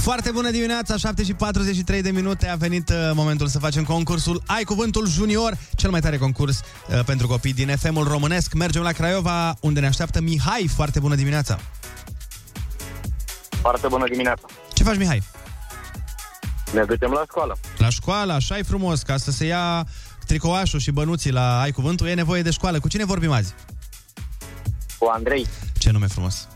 Foarte 0.00 0.30
bună 0.30 0.50
dimineața, 0.50 0.96
7 0.96 1.24
și 1.24 1.34
43 1.34 2.02
de 2.02 2.10
minute 2.10 2.48
a 2.48 2.54
venit 2.56 2.88
uh, 2.88 3.10
momentul 3.14 3.46
să 3.46 3.58
facem 3.58 3.84
concursul 3.84 4.42
Ai 4.46 4.62
Cuvântul 4.62 5.08
Junior, 5.08 5.58
cel 5.76 5.90
mai 5.90 6.00
tare 6.00 6.18
concurs 6.18 6.60
uh, 6.60 7.04
pentru 7.04 7.26
copii 7.26 7.52
din 7.52 7.76
FM-ul 7.76 8.08
românesc. 8.08 8.52
Mergem 8.52 8.82
la 8.82 8.92
Craiova, 8.92 9.54
unde 9.60 9.80
ne 9.80 9.86
așteaptă 9.86 10.20
Mihai. 10.20 10.70
Foarte 10.74 11.00
bună 11.00 11.14
dimineața! 11.14 11.58
Foarte 13.60 13.86
bună 13.88 14.04
dimineața. 14.10 14.46
Ce 14.72 14.82
faci, 14.82 14.96
Mihai? 14.96 15.22
Ne 16.72 16.84
ducem 16.84 17.10
la 17.10 17.22
școală. 17.28 17.56
La 17.76 17.88
școală, 17.88 18.32
așa 18.32 18.58
e 18.58 18.62
frumos, 18.62 19.02
ca 19.02 19.16
să 19.16 19.30
se 19.30 19.44
ia 19.44 19.86
tricouașul 20.26 20.78
și 20.78 20.90
bănuții 20.90 21.32
la 21.32 21.60
Ai 21.60 21.70
Cuvântul, 21.70 22.06
e 22.06 22.14
nevoie 22.14 22.42
de 22.42 22.50
școală. 22.50 22.80
Cu 22.80 22.88
cine 22.88 23.04
vorbim 23.04 23.30
azi? 23.30 23.54
Cu 24.98 25.06
Andrei. 25.12 25.46
Ce 25.78 25.90
nume 25.90 26.06
frumos! 26.06 26.48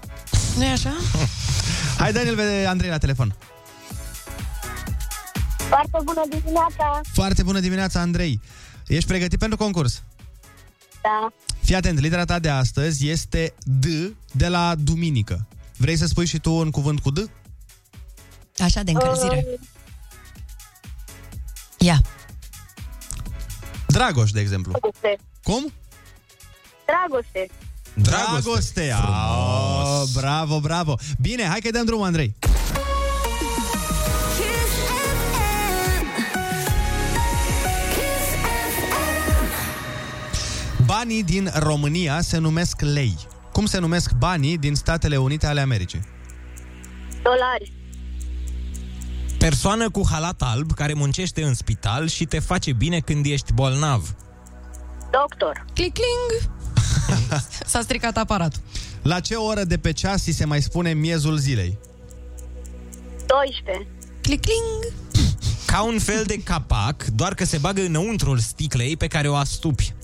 Nu 0.57 0.65
e 0.65 0.71
așa? 0.71 0.95
Hai, 1.99 2.13
Daniel, 2.13 2.35
vede 2.35 2.67
Andrei 2.67 2.91
la 2.91 2.99
telefon. 2.99 3.37
Foarte 5.69 5.99
bună 6.05 6.23
dimineața! 6.29 7.01
Foarte 7.13 7.43
bună 7.43 7.61
dimineața, 7.61 8.01
Andrei. 8.01 8.41
Ești 8.87 9.09
pregătit 9.09 9.39
pentru 9.39 9.57
concurs? 9.57 10.03
Da. 11.03 11.33
Fii 11.63 11.75
atent, 11.75 11.99
litera 12.01 12.25
ta 12.25 12.39
de 12.39 12.49
astăzi 12.49 13.09
este 13.09 13.55
D 13.63 13.85
de 14.33 14.49
la 14.49 14.75
duminică. 14.79 15.47
Vrei 15.77 15.97
să 15.97 16.07
spui 16.07 16.27
și 16.27 16.39
tu 16.39 16.53
un 16.53 16.71
cuvânt 16.71 17.01
cu 17.01 17.11
D? 17.11 17.31
Așa, 18.59 18.83
de 18.83 18.91
încălzire. 18.91 19.47
Ia. 21.79 22.01
Dragoș, 23.87 24.31
de 24.31 24.41
exemplu. 24.41 24.73
Dragoste. 24.73 25.17
Cum? 25.43 25.73
Dragoste. 26.87 27.47
Dragoste. 27.95 28.95
Oh, 28.97 30.03
bravo, 30.15 30.61
bravo. 30.61 30.97
Bine, 31.21 31.43
hai 31.43 31.61
că 31.61 31.71
dăm 31.71 31.85
drumul, 31.85 32.07
Andrei. 32.07 32.35
Banii 40.85 41.23
din 41.23 41.51
România 41.55 42.21
se 42.21 42.39
numesc 42.39 42.81
lei. 42.81 43.17
Cum 43.53 43.67
se 43.67 43.79
numesc 43.79 44.13
banii 44.13 44.59
din 44.59 44.75
Statele 44.75 45.17
Unite 45.17 45.47
ale 45.47 45.61
Americii? 45.61 46.01
Dolari. 47.23 47.73
Persoană 49.39 49.91
cu 49.91 50.03
halat 50.11 50.43
alb 50.43 50.73
care 50.73 50.93
muncește 50.93 51.43
în 51.45 51.55
spital 51.55 52.09
și 52.09 52.25
te 52.25 52.39
face 52.39 52.73
bine 52.73 53.01
când 53.01 53.27
ești 53.27 53.53
bolnav. 53.53 54.15
Doctor. 55.11 55.65
Clic, 55.75 55.93
cling. 55.93 56.54
S-a 57.67 57.81
stricat 57.81 58.17
aparatul. 58.17 58.61
La 59.03 59.21
ce 59.21 59.35
oră 59.35 59.65
de 59.65 59.79
pe 59.79 59.93
ceas 59.93 60.23
ți 60.23 60.31
se 60.31 60.45
mai 60.45 60.63
spune 60.63 60.93
miezul 60.93 61.37
zilei? 61.37 61.79
12. 63.27 63.87
Clic, 64.21 64.41
cling. 64.41 64.93
Ca 65.67 65.83
un 65.83 65.99
fel 65.99 66.25
de 66.27 66.43
capac, 66.43 67.05
doar 67.05 67.35
că 67.35 67.45
se 67.45 67.59
bagă 67.59 67.81
înăuntrul 67.81 68.39
sticlei 68.39 68.97
pe 68.97 69.07
care 69.07 69.29
o 69.29 69.35
astupi. 69.35 69.95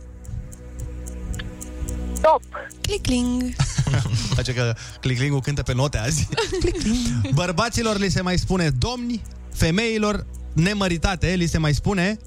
Top. 2.21 2.43
Clic, 2.81 3.03
cling. 3.03 3.43
Face 4.35 4.55
că 4.55 4.75
Cliclingu 5.01 5.39
cântă 5.39 5.63
pe 5.63 5.75
note 5.75 5.99
azi. 5.99 6.29
Bărbaților 7.35 7.99
li 7.99 8.09
se 8.09 8.21
mai 8.21 8.39
spune 8.39 8.71
domni, 8.71 9.23
femeilor 9.53 10.27
nemăritate 10.53 11.35
li 11.35 11.47
se 11.47 11.59
mai 11.59 11.75
spune... 11.75 12.19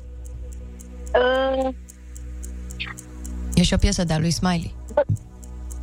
Uh, 1.14 1.74
E 3.54 3.64
și 3.64 3.74
o 3.74 3.78
piesă 3.78 4.04
de-a 4.04 4.18
lui 4.20 4.32
Smiley. 4.32 4.76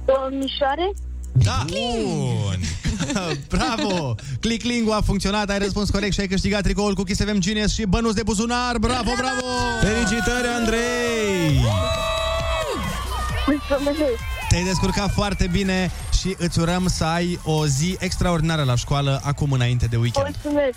domnișoare. 0.04 0.90
Da! 1.32 1.64
Bun! 1.66 2.60
Bravo! 3.56 4.14
Cliclingu 4.40 4.90
a 4.92 5.00
funcționat, 5.00 5.50
ai 5.50 5.58
răspuns 5.58 5.90
corect 5.90 6.12
și 6.12 6.20
ai 6.20 6.26
câștigat 6.26 6.62
tricoul 6.62 6.94
cu 6.94 7.02
Kiss 7.02 7.20
FM 7.24 7.38
Genius 7.38 7.72
și 7.72 7.84
bănuț 7.86 8.14
de 8.14 8.22
buzunar. 8.22 8.78
Bravo, 8.78 9.10
bravo! 9.16 9.46
Felicitări, 9.80 10.46
Andrei! 10.58 11.60
Mulțumesc. 13.46 14.00
Te-ai 14.48 14.64
descurcat 14.64 15.10
foarte 15.12 15.48
bine 15.52 15.90
și 16.20 16.34
îți 16.38 16.58
urăm 16.58 16.86
să 16.88 17.04
ai 17.04 17.38
o 17.44 17.66
zi 17.66 17.96
extraordinară 17.98 18.62
la 18.62 18.74
școală 18.74 19.20
acum 19.24 19.52
înainte 19.52 19.86
de 19.86 19.96
weekend. 19.96 20.26
Mulțumesc. 20.42 20.76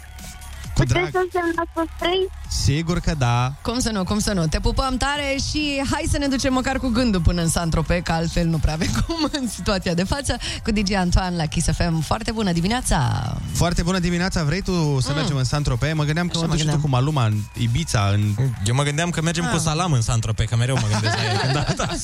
Cu 0.76 0.84
drag. 0.84 1.04
Puteți 1.06 1.18
să 1.32 1.40
semnați 1.40 1.70
pe 1.74 1.82
spray? 1.96 2.30
Sigur 2.50 3.00
că 3.00 3.14
da. 3.18 3.54
Cum 3.62 3.80
să 3.80 3.90
nu, 3.92 4.04
cum 4.04 4.20
să 4.20 4.34
nu. 4.34 4.48
Te 4.48 4.60
pupăm 4.60 4.98
tare 4.98 5.36
și 5.50 5.82
hai 5.92 6.06
să 6.12 6.18
ne 6.18 6.28
ducem 6.28 6.54
măcar 6.54 6.78
cu 6.78 6.88
gândul 6.88 7.22
până 7.22 7.42
în 7.42 7.50
Santrope, 7.50 8.00
că 8.02 8.12
altfel 8.12 8.48
nu 8.48 8.58
prea 8.58 8.74
avem 8.74 8.88
cum 9.08 9.30
în 9.32 9.48
situația 9.48 9.94
de 9.94 10.04
față. 10.04 10.38
Cu 10.64 10.72
DJ 10.72 10.92
Antoine 10.92 11.36
la 11.36 11.46
Kiss 11.46 11.68
FM. 11.72 12.02
Foarte 12.02 12.32
bună 12.32 12.52
dimineața! 12.52 13.24
Foarte 13.54 13.82
bună 13.84 14.00
dimineața, 14.00 14.44
vrei 14.44 14.62
tu 14.62 15.00
să 15.02 15.10
Mm. 15.10 15.16
mergem 15.16 15.36
în 15.38 15.44
Saint-Tropez? 15.44 15.94
Mă 15.94 16.04
gândeam 16.04 16.28
că 16.28 16.38
Așa 16.38 16.46
mă 16.46 16.52
mă 16.52 16.54
duci 16.58 16.66
tu 16.66 16.70
gândeam. 16.72 16.82
cu 16.92 16.96
Maluma 16.96 17.26
în 17.26 17.38
Ibiza, 17.58 18.10
în... 18.14 18.22
Eu 18.66 18.76
mă 18.76 18.84
gândeam 18.84 19.10
că 19.10 19.22
mergem 19.22 19.44
Ah. 19.46 19.52
cu 19.52 19.58
salam 19.58 19.92
în 19.92 20.02
Santrope, 20.02 20.44
că 20.44 20.56
mereu 20.56 20.76
mă 20.76 20.88
gândesc 20.92 21.16
la 21.16 21.24
el 21.32 21.38
când 21.38 21.54
data 21.66 21.88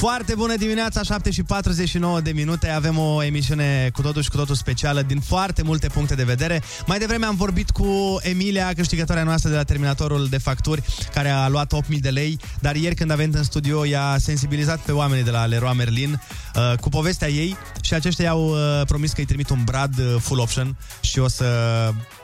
Foarte 0.00 0.34
bună 0.34 0.56
dimineața, 0.56 1.02
7 1.02 1.30
și 1.30 1.42
49 1.42 2.20
de 2.20 2.30
minute. 2.30 2.68
Avem 2.68 2.98
o 2.98 3.22
emisiune 3.22 3.90
cu 3.92 4.02
totul 4.02 4.22
și 4.22 4.30
cu 4.30 4.36
totul 4.36 4.54
specială 4.54 5.02
din 5.02 5.20
foarte 5.20 5.62
multe 5.62 5.88
puncte 5.88 6.14
de 6.14 6.22
vedere. 6.22 6.62
Mai 6.86 6.98
devreme 6.98 7.26
am 7.26 7.36
vorbit 7.36 7.70
cu 7.70 8.18
Emilia, 8.20 8.72
câștigătoarea 8.72 9.24
noastră 9.24 9.50
de 9.50 9.56
la 9.56 9.62
terminatorul 9.62 10.26
de 10.28 10.38
facturi, 10.38 10.82
care 11.14 11.28
a 11.28 11.48
luat 11.48 11.74
8.000 11.74 11.98
de 11.98 12.08
lei, 12.10 12.38
dar 12.60 12.76
ieri 12.76 12.94
când 12.94 13.10
a 13.10 13.14
venit 13.14 13.34
în 13.34 13.42
studio 13.42 13.84
i-a 13.84 14.16
sensibilizat 14.18 14.78
pe 14.78 14.92
oamenii 14.92 15.24
de 15.24 15.30
la 15.30 15.44
Leroy 15.44 15.74
Merlin 15.76 16.22
uh, 16.54 16.78
cu 16.78 16.88
povestea 16.88 17.28
ei 17.28 17.56
și 17.80 17.94
aceștia 17.94 18.24
i-au 18.24 18.48
uh, 18.48 18.86
promis 18.86 19.12
că 19.12 19.20
îi 19.20 19.26
trimit 19.26 19.48
un 19.48 19.64
brad 19.64 19.98
uh, 19.98 20.16
full 20.18 20.40
option 20.40 20.76
și 21.00 21.18
o 21.18 21.28
să 21.28 21.46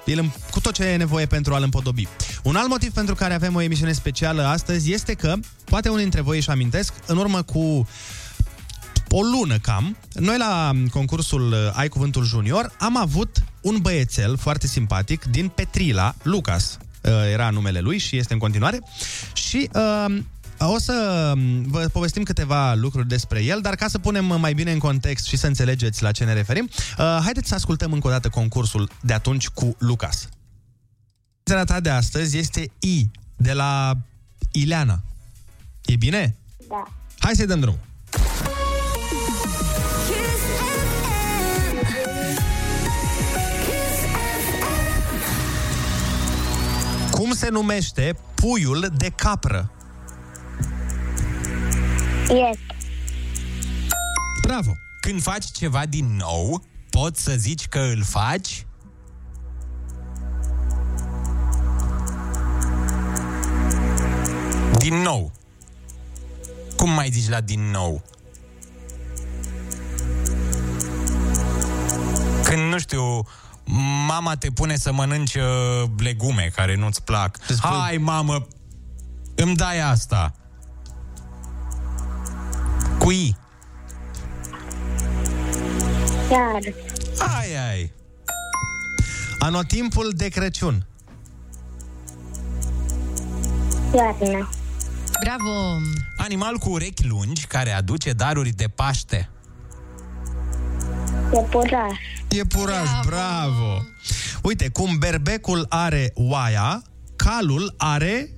el 0.07 0.19
îm- 0.19 0.51
cu 0.51 0.61
tot 0.61 0.75
ce 0.75 0.85
e 0.85 0.97
nevoie 0.97 1.27
pentru 1.27 1.55
a-l 1.55 1.63
împodobi. 1.63 2.09
Un 2.43 2.57
alt 2.57 2.69
motiv 2.69 2.93
pentru 2.93 3.15
care 3.15 3.35
avem 3.35 3.55
o 3.55 3.61
emisiune 3.61 3.93
specială 3.93 4.43
astăzi 4.47 4.93
este 4.93 5.15
că, 5.15 5.35
poate 5.65 5.89
unii 5.89 6.03
dintre 6.03 6.21
voi 6.21 6.37
își 6.37 6.51
amintesc, 6.51 6.93
în 7.07 7.17
urmă 7.17 7.43
cu 7.43 7.89
o 9.09 9.23
lună 9.23 9.59
cam, 9.59 9.97
noi 10.13 10.37
la 10.39 10.71
concursul 10.91 11.53
uh, 11.53 11.59
Ai 11.73 11.89
Cuvântul 11.89 12.25
Junior 12.25 12.73
am 12.79 12.97
avut 12.97 13.43
un 13.61 13.79
băiețel 13.81 14.37
foarte 14.37 14.67
simpatic 14.67 15.25
din 15.25 15.49
Petrila, 15.49 16.15
Lucas, 16.23 16.79
uh, 17.03 17.11
era 17.33 17.51
numele 17.51 17.81
lui 17.81 17.99
și 17.99 18.17
este 18.17 18.33
în 18.33 18.39
continuare. 18.39 18.81
Și 19.33 19.69
uh, 19.75 20.19
o 20.59 20.79
să 20.79 21.33
um, 21.37 21.63
vă 21.63 21.89
povestim 21.93 22.23
câteva 22.23 22.75
lucruri 22.75 23.09
despre 23.09 23.43
el, 23.43 23.61
dar 23.61 23.75
ca 23.75 23.89
să 23.89 23.99
punem 23.99 24.41
mai 24.41 24.55
bine 24.55 24.73
în 24.73 24.79
context 24.79 25.27
și 25.27 25.37
să 25.37 25.47
înțelegeți 25.47 26.03
la 26.03 26.13
ce 26.13 26.25
ne 26.25 26.33
referim, 26.33 26.69
uh, 26.99 27.19
haideți 27.23 27.49
să 27.49 27.55
ascultăm 27.55 27.93
încă 27.93 28.07
o 28.07 28.11
dată 28.11 28.29
concursul 28.29 28.91
de 29.01 29.13
atunci 29.13 29.49
cu 29.49 29.77
Lucas. 29.79 30.29
Seara 31.43 31.65
ta 31.65 31.81
de 31.81 31.91
astăzi 31.91 32.39
este 32.39 32.71
I, 32.79 33.11
de 33.37 33.53
la 33.53 33.95
Ileana. 34.53 35.03
E 35.85 35.97
bine? 35.97 36.37
Da. 36.69 36.85
Hai 37.19 37.35
să-i 37.35 37.47
dăm 37.47 37.61
drumul. 37.61 37.81
Cum 47.11 47.33
se 47.33 47.49
numește 47.49 48.17
puiul 48.35 48.89
de 48.97 49.09
capră? 49.15 49.71
Yes. 52.29 52.57
Bravo! 54.43 54.77
Când 55.01 55.23
faci 55.23 55.45
ceva 55.45 55.87
din 55.87 56.17
nou, 56.17 56.65
poți 56.91 57.23
să 57.23 57.35
zici 57.37 57.67
că 57.69 57.79
îl 57.79 58.03
faci 58.03 58.67
din 64.79 64.95
nou. 64.95 65.33
Cum 66.77 66.91
mai 66.91 67.11
zici 67.11 67.29
la 67.29 67.41
din 67.41 67.71
nou? 67.71 68.03
Când, 72.45 72.73
nu 72.73 72.79
știu, 72.79 73.27
mama 74.07 74.37
te 74.37 74.51
pune 74.51 74.77
să 74.77 74.93
mănânci 74.93 75.35
uh, 75.35 75.43
legume 75.99 76.51
care 76.55 76.77
nu-ți 76.77 77.03
plac. 77.03 77.39
Hai, 77.61 77.97
mamă, 77.97 78.47
îmi 79.35 79.57
dai 79.57 79.81
asta. 79.81 80.35
Cu 83.07 83.13
I. 83.13 83.37
Chiar. 86.29 86.75
Ai, 87.19 87.69
ai. 87.71 87.93
Anotimpul 89.39 90.13
de 90.17 90.29
Crăciun. 90.29 90.87
Iarna. 93.95 94.49
Bravo! 95.21 95.81
Animal 96.17 96.57
cu 96.57 96.71
urechi 96.71 97.07
lungi 97.07 97.47
care 97.47 97.71
aduce 97.71 98.13
daruri 98.13 98.51
de 98.51 98.67
Paște. 98.75 99.31
Iepuraș. 101.35 101.99
Iepuraș, 102.29 102.89
bravo. 102.89 103.07
bravo! 103.07 103.83
Uite, 104.43 104.69
cum 104.69 104.99
berbecul 104.99 105.67
are 105.69 106.11
oaia, 106.15 106.83
calul 107.17 107.75
are... 107.77 108.31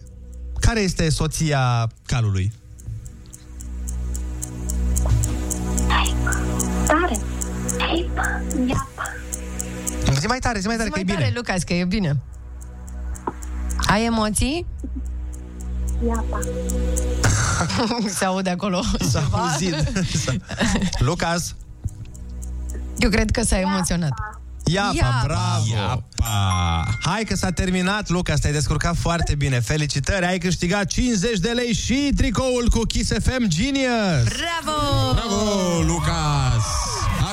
Care 0.60 0.80
este 0.80 1.10
soția 1.10 1.88
calului? 2.06 2.52
Teipă. 8.48 8.64
Iapă. 8.68 10.18
Zi 10.20 10.26
mai 10.26 10.38
tare, 10.38 10.58
zi 10.58 10.66
mai 10.66 10.76
tare, 10.76 10.88
Zi 10.88 10.94
că 10.94 11.00
e 11.00 11.02
mai 11.04 11.14
bine. 11.14 11.18
tare, 11.26 11.32
Lucas, 11.36 11.62
că 11.62 11.72
e 11.72 11.84
bine. 11.84 12.16
Ai 13.86 14.04
emoții? 14.04 14.66
Iapa. 16.06 16.38
Se 18.18 18.24
aude 18.24 18.50
acolo 18.50 18.82
S-a 19.10 19.20
ceva. 19.20 19.38
auzit. 19.38 19.74
S-a- 20.24 20.34
Lucas, 20.98 21.54
Eu 22.98 23.10
cred 23.10 23.30
că 23.30 23.42
s-a 23.42 23.58
emoționat. 23.58 24.12
Iapa, 24.64 24.92
Iapa. 24.94 25.20
bravo! 25.24 25.64
Iapa. 25.74 26.88
Hai 27.04 27.24
că 27.24 27.36
s-a 27.36 27.50
terminat, 27.50 28.08
Lucas, 28.08 28.40
te-ai 28.40 28.52
descurcat 28.52 28.96
foarte 28.96 29.34
bine. 29.34 29.60
Felicitări, 29.60 30.24
ai 30.26 30.38
câștigat 30.38 30.86
50 30.86 31.38
de 31.38 31.48
lei 31.48 31.72
și 31.72 32.12
tricoul 32.16 32.68
cu 32.70 32.80
Kiss 32.82 33.12
FM 33.22 33.46
Genius! 33.46 34.22
Bravo! 34.24 35.12
Bravo, 35.12 35.82
Lucas! 35.86 36.62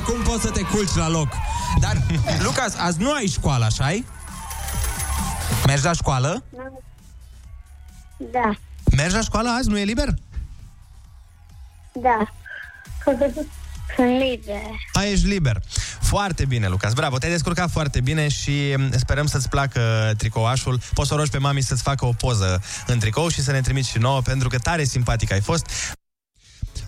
Acum 0.08 0.22
poți 0.22 0.42
să 0.42 0.50
te 0.50 0.62
culci 0.62 0.96
la 0.96 1.10
loc. 1.10 1.28
Dar, 1.80 2.02
Lucas, 2.48 2.76
azi 2.78 3.02
nu 3.02 3.12
ai 3.12 3.28
școală, 3.28 3.66
așa 3.66 3.92
-i? 3.92 4.04
Mergi 5.66 5.84
la 5.84 5.94
școală? 5.94 6.44
Da. 8.18 8.52
Mergi 8.96 9.16
la 9.16 9.22
școală 9.22 9.50
azi? 9.50 9.70
Nu 9.70 9.80
e 9.80 9.84
liber? 9.84 10.08
Da. 11.94 12.32
Sunt 13.96 14.20
liber. 14.20 14.62
A, 14.94 15.04
ești 15.04 15.28
liber. 15.28 15.62
Foarte 16.02 16.46
bine, 16.46 16.68
Lucas. 16.68 16.94
Bravo, 16.94 17.18
te-ai 17.18 17.32
descurcat 17.32 17.70
foarte 17.70 18.02
bine 18.02 18.28
și 18.28 18.74
mm, 18.78 18.92
sperăm 18.98 19.26
să-ți 19.26 19.50
placă 19.50 20.14
tricouașul. 20.18 20.80
Poți 20.94 21.08
să 21.08 21.14
o 21.14 21.18
rogi 21.18 21.30
pe 21.30 21.38
mami 21.38 21.62
să-ți 21.62 21.82
facă 21.82 22.06
o 22.06 22.12
poză 22.12 22.62
în 22.88 23.00
tricou 23.00 23.30
și 23.30 23.42
să 23.42 23.52
ne 23.52 23.62
trimiți 23.62 23.90
și 23.90 23.98
nouă, 23.98 24.22
pentru 24.22 24.48
că 24.48 24.58
tare 24.58 24.84
simpatic 24.84 25.32
ai 25.32 25.42
fost. 25.42 25.66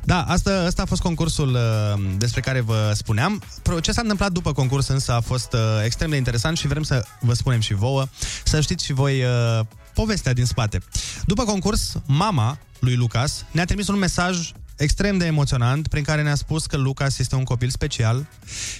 Da, 0.07 0.23
asta, 0.23 0.63
asta 0.67 0.81
a 0.81 0.85
fost 0.85 1.01
concursul 1.01 1.53
uh, 1.53 2.03
despre 2.17 2.41
care 2.41 2.59
vă 2.59 2.91
spuneam. 2.95 3.41
Pro- 3.61 3.79
Ce 3.79 3.91
s-a 3.91 4.01
întâmplat 4.01 4.31
după 4.31 4.53
concurs 4.53 4.87
însă 4.87 5.11
a 5.11 5.19
fost 5.19 5.53
uh, 5.53 5.59
extrem 5.83 6.09
de 6.09 6.15
interesant 6.15 6.57
și 6.57 6.67
vrem 6.67 6.83
să 6.83 7.05
vă 7.19 7.33
spunem 7.33 7.59
și 7.59 7.73
vouă, 7.73 8.07
să 8.43 8.61
știți 8.61 8.85
și 8.85 8.93
voi 8.93 9.23
uh, 9.23 9.59
povestea 9.93 10.33
din 10.33 10.45
spate. 10.45 10.81
După 11.25 11.43
concurs, 11.43 11.93
mama 12.05 12.57
lui 12.79 12.95
Lucas 12.95 13.45
ne-a 13.51 13.65
trimis 13.65 13.87
un 13.87 13.97
mesaj 13.97 14.51
extrem 14.77 15.17
de 15.17 15.25
emoționant 15.25 15.87
prin 15.87 16.03
care 16.03 16.21
ne-a 16.21 16.35
spus 16.35 16.65
că 16.65 16.77
Lucas 16.77 17.19
este 17.19 17.35
un 17.35 17.43
copil 17.43 17.69
special 17.69 18.27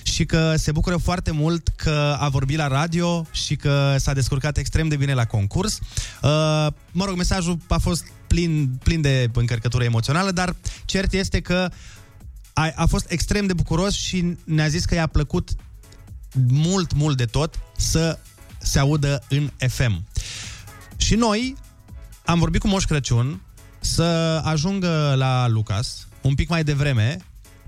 și 0.03 0.25
că 0.25 0.53
se 0.57 0.71
bucură 0.71 0.97
foarte 0.97 1.31
mult 1.31 1.67
că 1.67 2.15
a 2.19 2.29
vorbit 2.29 2.57
la 2.57 2.67
radio 2.67 3.25
și 3.31 3.55
că 3.55 3.95
s-a 3.97 4.13
descurcat 4.13 4.57
extrem 4.57 4.87
de 4.87 4.95
bine 4.95 5.13
la 5.13 5.25
concurs. 5.25 5.79
Uh, 6.21 6.67
mă 6.91 7.05
rog, 7.05 7.15
mesajul 7.15 7.57
a 7.67 7.77
fost 7.77 8.05
plin, 8.27 8.79
plin 8.83 9.01
de 9.01 9.29
încărcătură 9.33 9.83
emoțională, 9.83 10.31
dar 10.31 10.55
cert 10.85 11.13
este 11.13 11.39
că 11.41 11.69
a, 12.53 12.71
a 12.75 12.85
fost 12.85 13.11
extrem 13.11 13.45
de 13.45 13.53
bucuros 13.53 13.93
și 13.93 14.37
ne-a 14.43 14.67
zis 14.67 14.85
că 14.85 14.95
i-a 14.95 15.07
plăcut 15.07 15.49
mult, 16.47 16.93
mult 16.93 17.17
de 17.17 17.25
tot 17.25 17.59
să 17.77 18.19
se 18.57 18.79
audă 18.79 19.23
în 19.29 19.51
FM. 19.67 20.07
Și 20.97 21.15
noi 21.15 21.55
am 22.25 22.39
vorbit 22.39 22.61
cu 22.61 22.67
Moș 22.67 22.83
Crăciun 22.83 23.41
să 23.87 24.41
ajungă 24.43 25.13
la 25.17 25.47
Lucas 25.47 26.07
un 26.21 26.35
pic 26.35 26.49
mai 26.49 26.63
devreme 26.63 27.17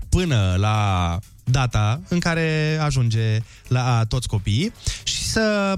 până 0.08 0.54
la 0.58 1.18
data 1.44 2.00
în 2.08 2.18
care 2.18 2.78
ajunge 2.82 3.38
la 3.68 4.04
toți 4.08 4.28
copiii 4.28 4.72
și 5.02 5.24
să 5.24 5.76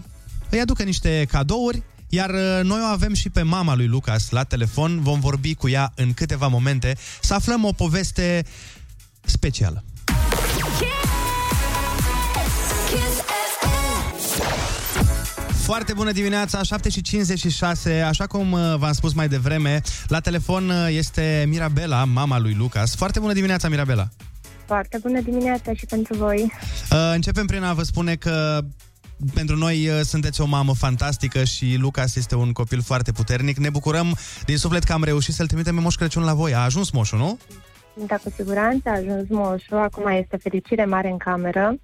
îi 0.50 0.60
aducă 0.60 0.82
niște 0.82 1.26
cadouri 1.30 1.82
iar 2.14 2.30
uh, 2.30 2.60
noi 2.62 2.80
o 2.82 2.84
avem 2.84 3.14
și 3.14 3.30
pe 3.30 3.42
mama 3.42 3.74
lui 3.74 3.86
Lucas 3.86 4.30
la 4.30 4.44
telefon, 4.44 5.00
vom 5.00 5.20
vorbi 5.20 5.54
cu 5.54 5.68
ea 5.68 5.92
în 5.94 6.14
câteva 6.14 6.46
momente, 6.46 6.96
să 7.20 7.34
aflăm 7.34 7.64
o 7.64 7.72
poveste 7.72 8.44
specială. 9.20 9.84
Foarte 15.62 15.92
bună 15.92 16.12
dimineața, 16.12 16.62
7 16.62 16.88
și 16.88 17.02
56, 17.02 18.00
așa 18.00 18.26
cum 18.26 18.52
uh, 18.52 18.74
v-am 18.76 18.92
spus 18.92 19.12
mai 19.12 19.28
devreme, 19.28 19.80
la 20.06 20.20
telefon 20.20 20.68
uh, 20.68 20.86
este 20.90 21.44
Mirabela, 21.48 22.04
mama 22.04 22.38
lui 22.38 22.54
Lucas. 22.54 22.96
Foarte 22.96 23.18
bună 23.18 23.32
dimineața, 23.32 23.68
Mirabela! 23.68 24.08
Foarte 24.66 24.98
bună 25.02 25.20
dimineața 25.20 25.72
și 25.74 25.86
pentru 25.86 26.14
voi. 26.14 26.52
Uh, 26.90 27.12
Începem 27.14 27.46
prin 27.46 27.62
a 27.62 27.72
vă 27.72 27.82
spune 27.82 28.14
că 28.14 28.60
pentru 29.34 29.56
noi 29.56 29.88
uh, 29.88 30.00
sunteți 30.00 30.40
o 30.40 30.46
mamă 30.46 30.74
fantastică 30.74 31.44
și 31.44 31.76
Lucas 31.78 32.16
este 32.16 32.34
un 32.34 32.52
copil 32.52 32.82
foarte 32.82 33.12
puternic. 33.12 33.56
Ne 33.56 33.70
bucurăm 33.70 34.16
din 34.44 34.56
suflet 34.56 34.82
că 34.82 34.92
am 34.92 35.04
reușit 35.04 35.34
să-l 35.34 35.46
trimitem 35.46 35.74
pe 35.74 35.80
Moș 35.80 35.94
Crăciun 35.94 36.24
la 36.24 36.34
voi. 36.34 36.54
A 36.54 36.58
ajuns 36.58 36.90
moșul, 36.90 37.18
nu? 37.18 37.38
Da, 38.06 38.16
cu 38.16 38.32
siguranță 38.36 38.88
a 38.88 38.96
ajuns 38.96 39.28
moșul. 39.28 39.78
Acum 39.78 40.06
este 40.06 40.36
fericire 40.36 40.84
mare 40.84 41.08
în 41.08 41.16
cameră. 41.16 41.74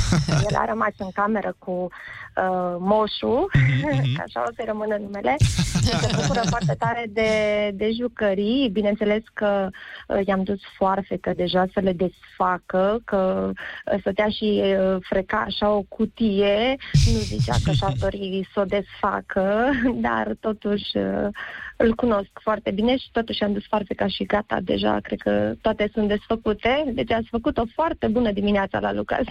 El 0.48 0.56
a 0.56 0.64
rămas 0.68 0.92
în 0.96 1.10
cameră 1.14 1.54
cu 1.58 1.88
uh, 2.36 2.76
moșul, 2.78 3.50
că 4.16 4.22
așa 4.26 4.44
o 4.48 4.52
să 4.56 4.62
rămână 4.66 4.96
numele. 5.00 5.34
Se 5.38 6.10
bucură 6.14 6.40
foarte 6.48 6.74
tare 6.78 7.04
de, 7.08 7.30
de 7.74 7.90
jucării. 8.00 8.68
Bineînțeles 8.68 9.22
că 9.32 9.68
uh, 10.08 10.26
i-am 10.26 10.42
dus 10.42 10.60
foarfecă 10.76 11.32
deja 11.36 11.66
să 11.72 11.80
le 11.80 11.92
desfacă, 11.92 13.00
că 13.04 13.50
uh, 13.52 13.98
stătea 14.00 14.28
și 14.28 14.62
uh, 14.64 14.96
freca 15.00 15.44
așa 15.46 15.70
o 15.70 15.82
cutie. 15.82 16.76
Nu 17.12 17.18
zicea 17.18 17.54
că 17.64 17.72
și-ar 17.72 17.92
dori 17.98 18.48
să 18.54 18.60
o 18.60 18.64
desfacă, 18.64 19.70
dar 20.06 20.36
totuși 20.40 20.96
uh, 20.96 21.28
îl 21.76 21.94
cunosc 21.94 22.30
foarte 22.42 22.70
bine 22.70 22.96
și 22.96 23.08
totuși 23.12 23.42
am 23.42 23.52
dus 23.52 23.66
foarfeca 23.68 24.06
și 24.06 24.24
gata, 24.24 24.58
deja 24.62 24.98
cred 25.02 25.20
că 25.20 25.52
toate 25.60 25.90
sunt 25.94 26.08
desfăcute. 26.08 26.92
Deci 26.94 27.12
ați 27.12 27.28
făcut 27.30 27.56
o 27.56 27.62
foarte 27.74 28.06
bună 28.06 28.32
dimineața 28.32 28.78
la 28.78 28.92
Lucas. 28.92 29.24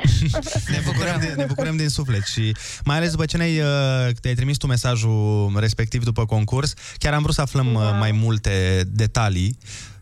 Ne 0.69 0.79
bucurăm, 0.85 1.19
din, 1.19 1.33
ne 1.35 1.45
bucurăm 1.47 1.77
din 1.77 1.89
suflet 1.89 2.23
și 2.23 2.55
mai 2.91 2.99
ales 2.99 3.11
după 3.11 3.25
ce 3.25 3.37
ne-ai, 3.37 3.59
uh, 3.59 4.13
te-ai 4.21 4.33
trimis 4.33 4.57
tu 4.57 4.67
mesajul 4.67 5.51
respectiv 5.59 6.03
după 6.03 6.25
concurs, 6.25 6.73
chiar 6.97 7.13
am 7.13 7.21
vrut 7.21 7.33
să 7.35 7.41
aflăm 7.41 7.69
da. 7.73 7.79
mai 7.79 8.11
multe 8.11 8.83
detalii 8.87 9.57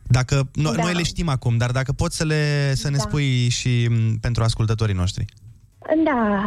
Dacă 0.08 0.49
noi, 0.54 0.75
Da. 0.75 0.84
noi 0.84 0.93
le 0.93 1.04
știm 1.04 1.30
acum, 1.30 1.58
dar 1.58 1.71
dacă 1.71 1.91
poți 1.91 2.17
să, 2.17 2.25
le, 2.25 2.73
să 2.75 2.89
ne 2.89 2.97
Da. 2.97 3.02
spui 3.02 3.49
și 3.49 3.88
m, 3.89 4.17
pentru 4.19 4.43
ascultătorii 4.43 4.95
noștri. 4.95 5.25
Da, 6.04 6.43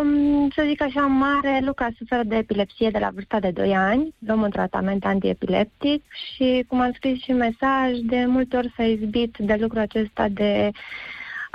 um, 0.00 0.48
să 0.54 0.64
zic 0.68 0.82
așa, 0.82 1.00
mare, 1.00 1.62
Luca 1.64 1.88
suferă 1.98 2.22
de 2.24 2.36
epilepsie 2.36 2.90
de 2.90 2.98
la 2.98 3.10
vârsta 3.14 3.40
de 3.40 3.50
2 3.50 3.74
ani, 3.74 4.14
luăm 4.26 4.40
un 4.42 4.50
tratament 4.50 5.04
antiepileptic 5.04 6.02
și, 6.34 6.64
cum 6.68 6.80
am 6.80 6.92
scris 6.94 7.22
și 7.22 7.30
în 7.30 7.36
mesaj, 7.36 7.90
de 8.02 8.24
multe 8.26 8.56
ori 8.56 8.72
s-a 8.76 8.82
izbit 8.84 9.36
de 9.38 9.56
lucrul 9.60 9.80
acesta 9.80 10.28
de 10.28 10.70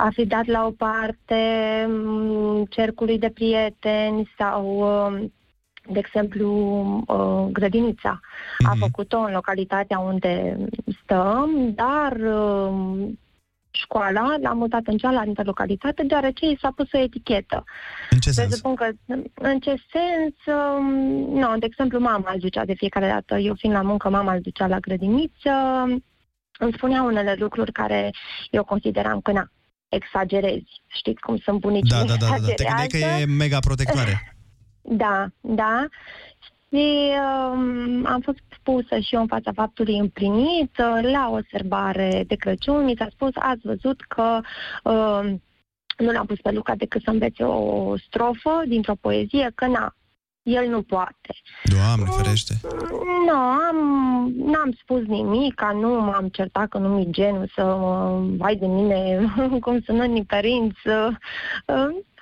a 0.02 0.10
fi 0.10 0.26
dat 0.26 0.46
la 0.46 0.66
o 0.66 0.70
parte 0.70 1.40
um, 1.88 2.64
cercului 2.64 3.18
de 3.18 3.30
prieteni 3.30 4.30
sau, 4.38 4.78
um, 4.78 5.32
de 5.88 5.98
exemplu, 5.98 6.48
uh, 7.06 7.52
grădinița. 7.52 8.20
A 8.64 8.72
făcut-o 8.78 9.18
în 9.18 9.32
localitatea 9.32 9.98
unde 9.98 10.56
stăm, 11.02 11.72
dar 11.74 12.12
um, 12.12 13.18
școala 13.70 14.36
l-a 14.40 14.52
mutat 14.52 14.86
în 14.86 14.96
cealaltă 14.96 15.42
localitate, 15.44 16.02
deoarece 16.02 16.46
i 16.46 16.58
s-a 16.60 16.72
pus 16.76 16.92
o 16.92 16.98
etichetă. 16.98 17.64
În 18.10 18.18
ce 18.18 18.30
sens? 18.30 18.46
Presupun 18.46 18.74
că, 18.74 18.88
în 19.34 19.58
ce 19.58 19.74
sens, 19.92 20.56
um, 20.56 20.84
nu, 21.38 21.58
de 21.58 21.66
exemplu, 21.66 21.98
mama 21.98 22.30
îl 22.32 22.40
ducea 22.40 22.64
de 22.64 22.74
fiecare 22.74 23.08
dată, 23.08 23.36
eu 23.36 23.54
fiind 23.54 23.74
la 23.74 23.82
muncă, 23.82 24.08
mama 24.08 24.32
îl 24.32 24.40
ducea 24.40 24.66
la 24.66 24.78
grădiniță, 24.78 25.50
îmi 26.58 26.72
spunea 26.72 27.02
unele 27.02 27.34
lucruri 27.38 27.72
care 27.72 28.10
eu 28.50 28.64
consideram 28.64 29.20
că, 29.20 29.32
na, 29.32 29.48
exagerezi. 29.98 30.82
Știți 30.86 31.20
cum 31.20 31.36
sunt 31.36 31.60
bunicii, 31.60 31.90
Da, 31.90 32.04
da, 32.04 32.16
da, 32.16 32.26
da, 32.26 32.38
da. 32.46 32.52
Te 32.54 32.64
gândeai 32.64 32.86
că 32.86 32.96
exagerează. 32.96 33.22
e 33.22 33.36
mega 33.42 33.58
protectoare. 33.58 34.14
Da, 34.84 35.26
da. 35.40 35.86
Și 36.68 37.10
um, 37.52 38.06
am 38.06 38.20
fost 38.20 38.38
pusă 38.62 38.98
și 38.98 39.14
eu 39.14 39.20
în 39.20 39.26
fața 39.26 39.52
faptului 39.54 39.98
împlinit 39.98 40.78
uh, 40.78 41.10
la 41.12 41.30
o 41.30 41.38
sărbare 41.50 42.24
de 42.26 42.34
Crăciun. 42.34 42.84
Mi 42.84 42.94
s-a 42.98 43.08
spus, 43.10 43.30
ați 43.34 43.60
văzut 43.62 44.00
că 44.00 44.40
um, 44.84 45.42
nu 45.98 46.10
l-am 46.12 46.26
pus 46.26 46.40
pe 46.40 46.50
Luca 46.50 46.74
decât 46.74 47.02
să 47.02 47.10
învețe 47.10 47.44
o 47.44 47.96
strofă 47.96 48.62
dintr-o 48.66 48.94
poezie, 49.00 49.50
că 49.54 49.66
na, 49.66 49.94
el 50.42 50.68
nu 50.68 50.82
poate. 50.82 51.34
Doamne, 51.64 52.04
ferește. 52.16 52.54
Nu, 53.26 53.36
am, 53.36 53.76
n-am 54.36 54.76
spus 54.82 55.02
nimic, 55.06 55.54
ca 55.54 55.72
nu 55.72 55.88
m-am 55.88 56.28
certat 56.28 56.68
că 56.68 56.78
nu 56.78 56.88
mi 56.88 57.06
genul 57.10 57.50
să 57.54 57.64
mă 57.64 58.20
vai 58.36 58.56
de 58.56 58.66
mine, 58.66 59.20
cum 59.64 59.80
sună 59.80 60.04
ni 60.04 60.24
părinți. 60.24 60.88
Uh, 60.88 61.08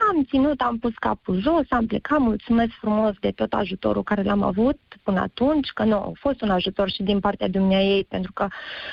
Am 0.08 0.24
ținut, 0.28 0.60
am 0.60 0.78
pus 0.78 0.94
capul 0.94 1.40
jos, 1.40 1.64
am 1.68 1.86
plecat, 1.86 2.18
mulțumesc 2.18 2.70
frumos 2.80 3.12
de 3.20 3.30
tot 3.30 3.52
ajutorul 3.52 4.02
care 4.02 4.22
l-am 4.22 4.42
avut 4.42 4.78
până 5.02 5.20
atunci, 5.20 5.68
că 5.68 5.84
nu, 5.84 5.94
a 5.94 6.12
fost 6.14 6.40
un 6.40 6.50
ajutor 6.50 6.90
și 6.90 7.02
din 7.02 7.20
partea 7.20 7.48
dumneai 7.48 8.06
pentru 8.08 8.32
că 8.32 8.46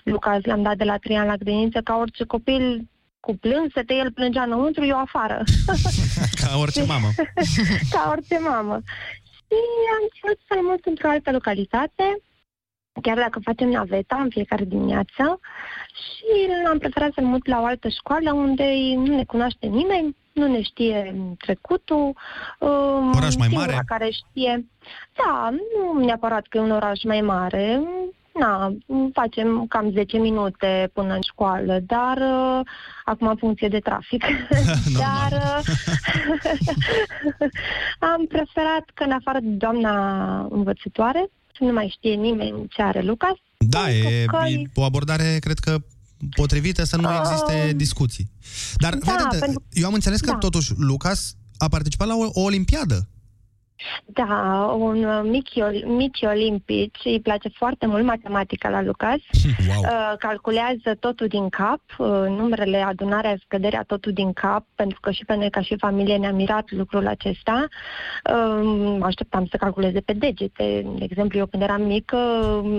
Lucas 0.03 0.43
l-am 0.43 0.61
dat 0.61 0.77
de 0.77 0.83
la 0.83 0.97
trei 0.97 1.17
ani 1.17 1.27
la 1.27 1.35
grădiniță 1.35 1.79
ca 1.81 1.95
orice 1.95 2.23
copil 2.23 2.87
cu 3.27 3.35
plânsete, 3.35 3.93
el 3.93 4.11
plângea 4.11 4.43
înăuntru, 4.43 4.85
eu 4.85 4.99
afară. 4.99 5.43
Ca 6.41 6.57
orice 6.57 6.83
mamă. 6.85 7.09
ca 7.93 8.07
orice 8.11 8.37
mamă. 8.39 8.81
Și 9.47 9.57
am 9.97 10.03
ținut 10.13 10.39
să-l 10.47 10.61
mut 10.69 10.85
într-o 10.85 11.09
altă 11.09 11.31
localitate, 11.31 12.05
chiar 13.01 13.17
dacă 13.17 13.39
facem 13.39 13.69
naveta 13.69 14.15
în 14.15 14.29
fiecare 14.29 14.63
dimineață, 14.63 15.39
și 16.03 16.49
am 16.71 16.77
preferat 16.77 17.11
să-l 17.13 17.23
mut 17.23 17.47
la 17.47 17.61
o 17.61 17.65
altă 17.65 17.87
școală 17.89 18.31
unde 18.33 18.63
nu 18.95 19.15
ne 19.15 19.23
cunoaște 19.23 19.67
nimeni, 19.67 20.15
nu 20.31 20.47
ne 20.47 20.61
știe 20.61 21.15
trecutul. 21.37 22.13
Um, 22.59 23.15
Oraș 23.15 23.35
mai 23.35 23.47
singura 23.47 23.71
mare? 23.71 23.83
care 23.85 24.09
știe. 24.09 24.65
Da, 25.19 25.49
nu 25.49 26.05
neapărat 26.05 26.45
că 26.47 26.57
e 26.57 26.61
un 26.61 26.71
oraș 26.71 27.03
mai 27.03 27.21
mare. 27.21 27.81
Na, 28.39 28.73
facem 29.13 29.65
cam 29.67 29.91
10 29.91 30.17
minute 30.17 30.89
până 30.93 31.13
în 31.13 31.21
școală, 31.31 31.79
dar 31.85 32.17
uh, 32.17 32.65
acum 33.05 33.27
în 33.27 33.35
funcție 33.35 33.67
de 33.67 33.79
trafic. 33.79 34.23
dar 35.03 35.31
uh, 35.31 35.65
am 38.13 38.25
preferat 38.27 38.85
că 38.93 39.03
în 39.03 39.11
afară 39.11 39.39
de 39.41 39.49
doamna 39.49 39.93
învățătoare, 40.49 41.29
să 41.57 41.63
nu 41.63 41.71
mai 41.71 41.93
știe 41.97 42.13
nimeni 42.13 42.67
ce 42.69 42.81
are 42.81 43.01
Lucas, 43.01 43.35
Da, 43.57 43.91
e, 43.91 44.25
că 44.25 44.47
e 44.47 44.61
o 44.73 44.83
abordare, 44.83 45.37
cred 45.39 45.57
că, 45.59 45.77
potrivită 46.35 46.83
să 46.83 46.97
nu 46.97 47.09
existe 47.19 47.73
discuții. 47.75 48.29
Dar, 48.75 48.93
da, 48.93 48.99
fii 48.99 49.11
atentă, 49.11 49.37
pentru- 49.45 49.63
eu 49.71 49.87
am 49.87 49.93
înțeles 49.93 50.19
că, 50.19 50.31
da. 50.31 50.37
totuși, 50.37 50.71
Lucas 50.77 51.35
a 51.57 51.67
participat 51.67 52.07
la 52.07 52.15
o, 52.15 52.29
o 52.33 52.41
olimpiadă. 52.41 53.07
Da, 54.05 54.25
un 54.77 55.03
uh, 55.03 55.21
mici, 55.23 55.55
ol- 55.55 55.83
mici 55.85 56.21
olimpici, 56.21 56.99
îi 57.03 57.19
place 57.19 57.49
foarte 57.49 57.85
mult 57.85 58.03
matematica 58.03 58.69
la 58.69 58.81
Lucas. 58.81 59.17
Wow. 59.67 59.81
Uh, 59.81 60.13
calculează 60.19 60.95
totul 60.99 61.27
din 61.27 61.49
cap, 61.49 61.81
uh, 61.97 62.07
numerele, 62.07 62.77
adunarea, 62.77 63.35
scăderea, 63.43 63.83
totul 63.87 64.13
din 64.13 64.33
cap, 64.33 64.65
pentru 64.75 64.99
că 65.01 65.11
și 65.11 65.25
pe 65.25 65.35
noi 65.35 65.49
ca 65.49 65.61
și 65.61 65.75
familie 65.77 66.17
ne-a 66.17 66.31
mirat 66.31 66.71
lucrul 66.71 67.07
acesta. 67.07 67.67
Uh, 68.33 68.97
așteptam 69.01 69.47
să 69.51 69.57
calculeze 69.57 69.99
pe 69.99 70.13
degete. 70.13 70.85
De 70.97 71.03
exemplu, 71.03 71.37
eu 71.37 71.45
când 71.45 71.63
eram 71.63 71.81
mică, 71.81 72.17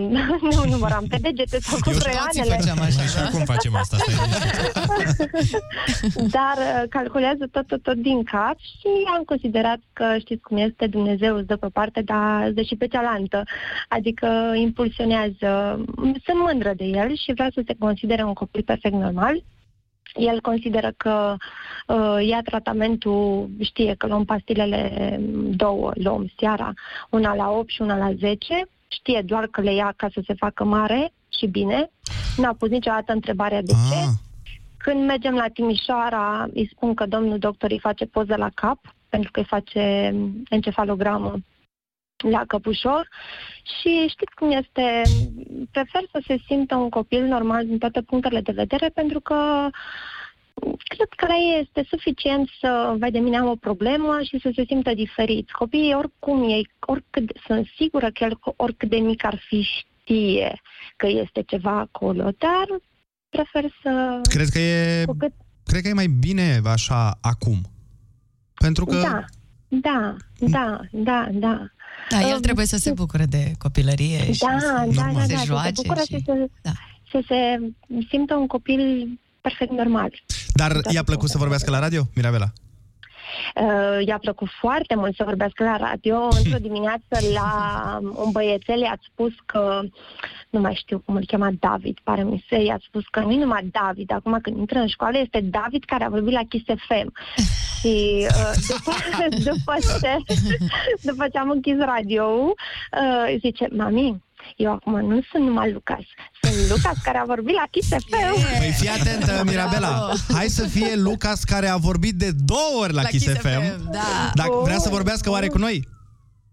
nu 0.54 0.64
număram 0.70 1.04
pe 1.08 1.18
degete 1.20 1.58
sau 1.60 1.78
cu 1.82 1.90
creioanele. 1.98 2.60
Și 3.08 3.18
acum 3.26 3.44
facem 3.44 3.74
asta. 3.74 3.96
stai 3.96 4.14
liniștit. 4.14 5.62
Dar 6.36 6.56
uh, 6.56 6.88
calculează 6.88 7.48
tot, 7.50 7.66
tot, 7.66 7.82
tot 7.82 7.96
din 7.96 8.22
cap 8.22 8.58
și 8.58 8.88
am 9.16 9.22
considerat 9.22 9.78
că 9.92 10.16
știți 10.18 10.42
cum 10.42 10.56
este, 10.56 10.86
Dumnezeu 10.88 11.36
îți 11.36 11.46
dă 11.46 11.56
pe 11.56 11.68
parte, 11.72 12.02
dar 12.02 12.46
îți 12.46 12.54
dă 12.54 12.62
și 12.62 12.76
pe 12.76 12.86
cealaltă. 12.86 13.42
Adică 13.88 14.52
impulsionează. 14.56 15.84
Sunt 15.96 16.38
mândră 16.46 16.72
de 16.76 16.84
el 16.84 17.16
și 17.16 17.32
vreau 17.32 17.50
să 17.50 17.62
se 17.66 17.74
considere 17.78 18.22
un 18.24 18.32
copil 18.32 18.62
perfect 18.62 18.94
normal. 18.94 19.42
El 20.14 20.40
consideră 20.40 20.92
că 20.96 21.36
uh, 21.86 22.26
ia 22.26 22.40
tratamentul, 22.44 23.48
știe 23.60 23.94
că 23.98 24.06
luăm 24.06 24.24
pastilele 24.24 25.16
două, 25.50 25.92
luăm 25.94 26.32
seara, 26.38 26.72
una 27.10 27.34
la 27.34 27.50
8 27.50 27.68
și 27.68 27.82
una 27.82 27.96
la 27.96 28.12
10, 28.12 28.68
știe 28.88 29.22
doar 29.26 29.46
că 29.46 29.60
le 29.60 29.74
ia 29.74 29.92
ca 29.96 30.08
să 30.12 30.22
se 30.26 30.34
facă 30.34 30.64
mare 30.64 31.12
și 31.38 31.46
bine. 31.46 31.90
N-a 32.36 32.54
pus 32.58 32.68
niciodată 32.68 33.12
întrebarea 33.12 33.62
de 33.62 33.72
ce. 33.72 34.26
Când 34.76 35.04
mergem 35.04 35.34
la 35.34 35.48
Timișoara, 35.52 36.48
îi 36.54 36.70
spun 36.72 36.94
că 36.94 37.06
domnul 37.06 37.38
doctor 37.38 37.70
îi 37.70 37.78
face 37.78 38.04
poză 38.04 38.36
la 38.36 38.48
cap, 38.54 38.78
pentru 39.08 39.30
că 39.30 39.40
îi 39.40 39.46
face 39.46 40.14
encefalogramă 40.48 41.38
la 42.30 42.44
căpușor 42.46 43.08
și 43.80 44.06
știți 44.08 44.34
cum 44.34 44.50
este, 44.50 45.02
prefer 45.70 46.02
să 46.12 46.22
se 46.26 46.36
simtă 46.46 46.74
un 46.76 46.88
copil 46.88 47.24
normal 47.24 47.66
din 47.66 47.78
toate 47.78 48.02
punctele 48.02 48.40
de 48.40 48.52
vedere 48.52 48.88
pentru 48.88 49.20
că 49.20 49.68
cred 50.84 51.08
că 51.16 51.26
la 51.26 51.34
ei 51.34 51.60
este 51.66 51.86
suficient 51.88 52.48
să, 52.60 52.96
vai 52.98 53.10
de 53.10 53.18
mine, 53.18 53.38
am 53.38 53.48
o 53.48 53.56
problemă 53.56 54.18
și 54.22 54.38
să 54.40 54.50
se 54.54 54.64
simtă 54.66 54.94
diferit. 54.94 55.50
Copiii 55.50 55.94
oricum 55.94 56.48
ei, 56.48 56.70
oricât, 56.80 57.30
sunt 57.46 57.66
sigură 57.76 58.10
că 58.10 58.24
el 58.24 58.38
oricât 58.56 58.88
de 58.88 58.96
mic 58.96 59.24
ar 59.24 59.42
fi 59.48 59.62
știe 59.62 60.60
că 60.96 61.06
este 61.06 61.42
ceva 61.46 61.78
acolo, 61.78 62.22
dar 62.22 62.66
prefer 63.28 63.70
să... 63.82 64.20
Cred 64.28 64.48
că 64.48 64.58
e, 64.58 65.04
Cu 65.04 65.16
cât- 65.16 65.46
cred 65.64 65.82
că 65.82 65.88
e 65.88 65.92
mai 65.92 66.06
bine 66.20 66.60
așa 66.64 67.18
acum. 67.20 67.56
Pentru 68.58 68.84
că 68.84 68.96
Da, 69.00 69.24
da, 69.68 70.16
da, 70.38 70.80
da, 70.92 71.28
da. 71.32 71.70
Da, 72.10 72.20
el 72.20 72.34
Um, 72.34 72.40
trebuie 72.40 72.66
să 72.66 72.76
se 72.76 72.92
bucure 72.92 73.24
de 73.24 73.52
copilărie 73.58 74.32
și 74.32 74.40
Da, 74.40 74.56
să 74.60 74.66
da, 74.94 75.02
da, 75.02 75.12
da, 75.12 75.20
se 75.20 75.32
să 75.32 75.38
se 75.38 75.44
joace. 75.44 75.72
bucură 75.74 76.00
și... 76.00 76.14
și 76.14 76.22
să, 76.24 76.48
să 77.10 77.20
se 77.28 77.36
simtă 78.08 78.34
un 78.34 78.46
copil 78.46 79.08
perfect 79.40 79.70
normal. 79.70 80.22
Dar 80.54 80.80
i-a 80.92 81.02
plăcut 81.02 81.28
să 81.28 81.38
vorbească 81.38 81.70
la 81.70 81.78
radio, 81.78 82.02
Mirabela? 82.14 82.52
Uh, 83.54 84.06
i-a 84.06 84.18
plăcut 84.18 84.48
foarte 84.60 84.94
mult 84.94 85.14
să 85.16 85.24
vorbească 85.24 85.64
la 85.64 85.76
radio. 85.76 86.28
Într-o 86.44 86.58
dimineață 86.60 87.16
la 87.34 87.50
un 88.00 88.30
băiețel 88.32 88.80
i-a 88.80 88.98
spus 89.12 89.32
că, 89.46 89.80
nu 90.50 90.60
mai 90.60 90.74
știu 90.74 91.02
cum 91.04 91.14
îl 91.16 91.24
chema, 91.24 91.50
David, 91.60 91.98
pare 92.02 92.22
mi 92.22 92.44
se, 92.48 92.62
i-a 92.62 92.80
spus 92.86 93.02
că 93.10 93.20
nu 93.20 93.32
e 93.32 93.38
numai 93.38 93.70
David, 93.72 94.12
acum 94.12 94.38
când 94.42 94.56
intră 94.56 94.78
în 94.78 94.86
școală 94.86 95.18
este 95.18 95.40
David 95.40 95.84
care 95.84 96.04
a 96.04 96.08
vorbit 96.08 96.32
la 96.32 96.42
Kiss 96.48 96.64
FM. 96.64 97.12
Și 97.80 98.26
uh, 98.28 98.52
după, 98.68 98.92
după, 99.50 99.74
ce, 100.00 100.16
după 101.00 101.28
ce 101.32 101.38
am 101.38 101.50
închis 101.50 101.78
radio, 101.78 102.24
uh, 102.24 103.36
zice, 103.38 103.68
mami, 103.76 104.22
eu 104.56 104.72
acum 104.72 105.00
nu 105.06 105.20
sunt 105.30 105.44
numai 105.44 105.72
Lucas, 105.72 106.04
sunt 106.40 106.68
Lucas 106.68 106.96
care 107.02 107.18
a 107.18 107.24
vorbit 107.24 107.54
la 107.54 107.64
Kiss 107.70 107.88
FM. 107.88 108.58
Păi 108.58 108.72
fii 108.78 108.88
atentă, 108.88 109.42
Mirabela. 109.44 110.12
Hai 110.32 110.48
să 110.48 110.66
fie 110.66 110.94
Lucas 110.94 111.44
care 111.44 111.68
a 111.68 111.76
vorbit 111.76 112.14
de 112.14 112.30
două 112.30 112.80
ori 112.82 112.92
la, 112.92 113.02
La 113.02 113.08
Kiss, 113.08 113.24
Kiss 113.24 113.38
FM. 113.38 113.48
FM, 113.48 113.90
da. 113.90 114.30
Dacă 114.34 114.60
vrea 114.62 114.78
să 114.78 114.88
vorbească 114.88 115.30
oare 115.30 115.48
cu 115.48 115.58
noi? 115.58 115.88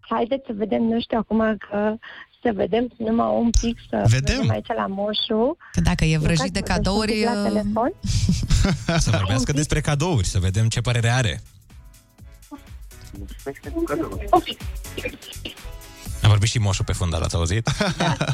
Haideți 0.00 0.42
să 0.46 0.52
vedem, 0.56 0.82
nu 0.82 1.00
știu 1.00 1.18
acum 1.18 1.56
că 1.58 1.94
să 2.42 2.52
vedem 2.54 2.88
numai 2.96 3.26
un 3.38 3.50
pic, 3.50 3.78
să 3.90 4.04
Vedem. 4.08 4.34
vedem 4.36 4.50
aici 4.50 4.66
la 4.76 4.86
moșu. 4.86 5.56
Că 5.72 5.80
dacă 5.80 6.04
e 6.04 6.18
vrăjit 6.18 6.38
Lucas, 6.38 6.50
de 6.50 6.60
vorbește 6.60 6.72
cadouri... 6.72 7.12
un 7.12 7.16
pic 7.16 7.24
La 7.24 7.42
uh, 7.42 7.48
telefon. 7.48 7.92
Să 9.04 9.10
vorbească 9.10 9.52
despre 9.52 9.80
cadouri, 9.80 10.26
să 10.26 10.38
vedem 10.38 10.68
ce 10.68 10.80
părere 10.80 11.08
are. 11.08 11.42
A 16.26 16.28
vorbit 16.28 16.48
și 16.48 16.58
moșul 16.58 16.84
pe 16.84 16.92
fundal, 16.92 17.22
ați 17.22 17.34
auzit? 17.34 17.68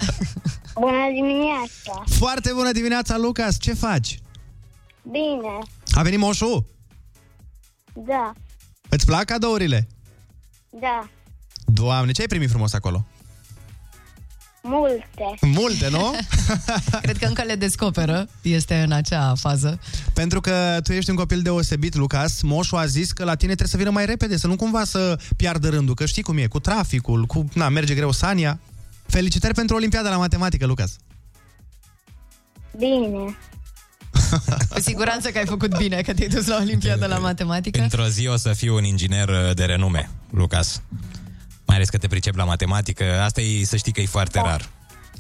Bună 0.75 1.11
dimineața! 1.15 2.03
Foarte 2.19 2.51
bună 2.55 2.73
dimineața, 2.73 3.17
Lucas! 3.17 3.59
Ce 3.59 3.75
faci? 3.75 4.19
Bine, 5.03 5.59
A 5.95 6.03
venit 6.03 6.19
moșul? 6.19 6.65
da, 7.95 8.33
Îți 8.89 9.07
plac 9.07 9.25
cadourile? 9.25 9.89
da, 10.81 11.09
Doamne, 11.67 12.13
ce 12.13 12.21
ai 12.21 12.27
primit 12.27 12.49
frumos 12.51 12.73
acolo? 12.73 13.07
Multe. 14.63 15.07
Multe, 15.41 15.89
nu? 15.91 16.15
Cred 17.03 17.19
că 17.19 17.27
încă 17.27 17.43
le 17.43 17.55
descoperă. 17.55 18.27
Este 18.43 18.75
în 18.75 18.93
acea 18.93 19.35
fază. 19.35 19.81
Pentru 20.15 20.41
că 20.41 20.79
tu 20.83 20.93
ești 20.93 21.11
un 21.11 21.17
copil 21.17 21.43
deosebit, 21.43 21.95
Lucas, 21.95 22.43
moșul 22.43 22.79
a 22.79 22.87
zis 22.87 23.13
că 23.13 23.25
la 23.25 23.35
tine 23.35 23.55
trebuie 23.55 23.69
să 23.69 23.77
vină 23.77 23.91
mai 23.91 24.07
repede, 24.07 24.37
să 24.37 24.47
nu 24.47 24.57
cumva 24.57 24.85
să 24.85 25.19
piardă 25.37 25.69
rândul, 25.69 25.95
că 25.95 26.07
știi 26.07 26.23
cum 26.23 26.39
e, 26.39 26.47
cu 26.47 26.61
traficul, 26.61 27.25
cu, 27.25 27.45
na, 27.55 27.69
merge 27.69 27.95
greu 27.95 28.13
Sania. 28.13 28.61
Felicitări 29.07 29.55
pentru 29.55 29.77
Olimpiada 29.77 30.11
la 30.11 30.17
matematică, 30.17 30.67
Lucas. 30.67 30.97
Bine, 32.77 33.37
Cu 34.73 34.81
siguranță 34.81 35.31
că 35.31 35.39
ai 35.39 35.47
făcut 35.47 35.77
bine 35.77 36.01
că 36.01 36.15
te-ai 36.15 36.29
dus 36.29 36.47
la 36.47 36.57
Olimpiada 36.61 37.07
la 37.07 37.19
matematică. 37.19 37.81
Într-o 37.81 38.07
zi 38.07 38.27
o 38.27 38.37
să 38.37 38.53
fiu 38.53 38.75
un 38.75 38.85
inginer 38.85 39.29
uh, 39.29 39.55
de 39.55 39.65
renume, 39.65 40.11
Lucas. 40.31 40.83
Mai 41.73 41.81
ales 41.81 41.91
că 41.93 41.99
te 42.01 42.09
pricep 42.09 42.35
la 42.37 42.45
matematică. 42.45 43.21
Asta 43.21 43.41
e, 43.41 43.65
să 43.65 43.77
știi 43.77 43.93
că 43.93 44.01
e 44.01 44.07
foarte 44.07 44.41
rar. 44.41 44.69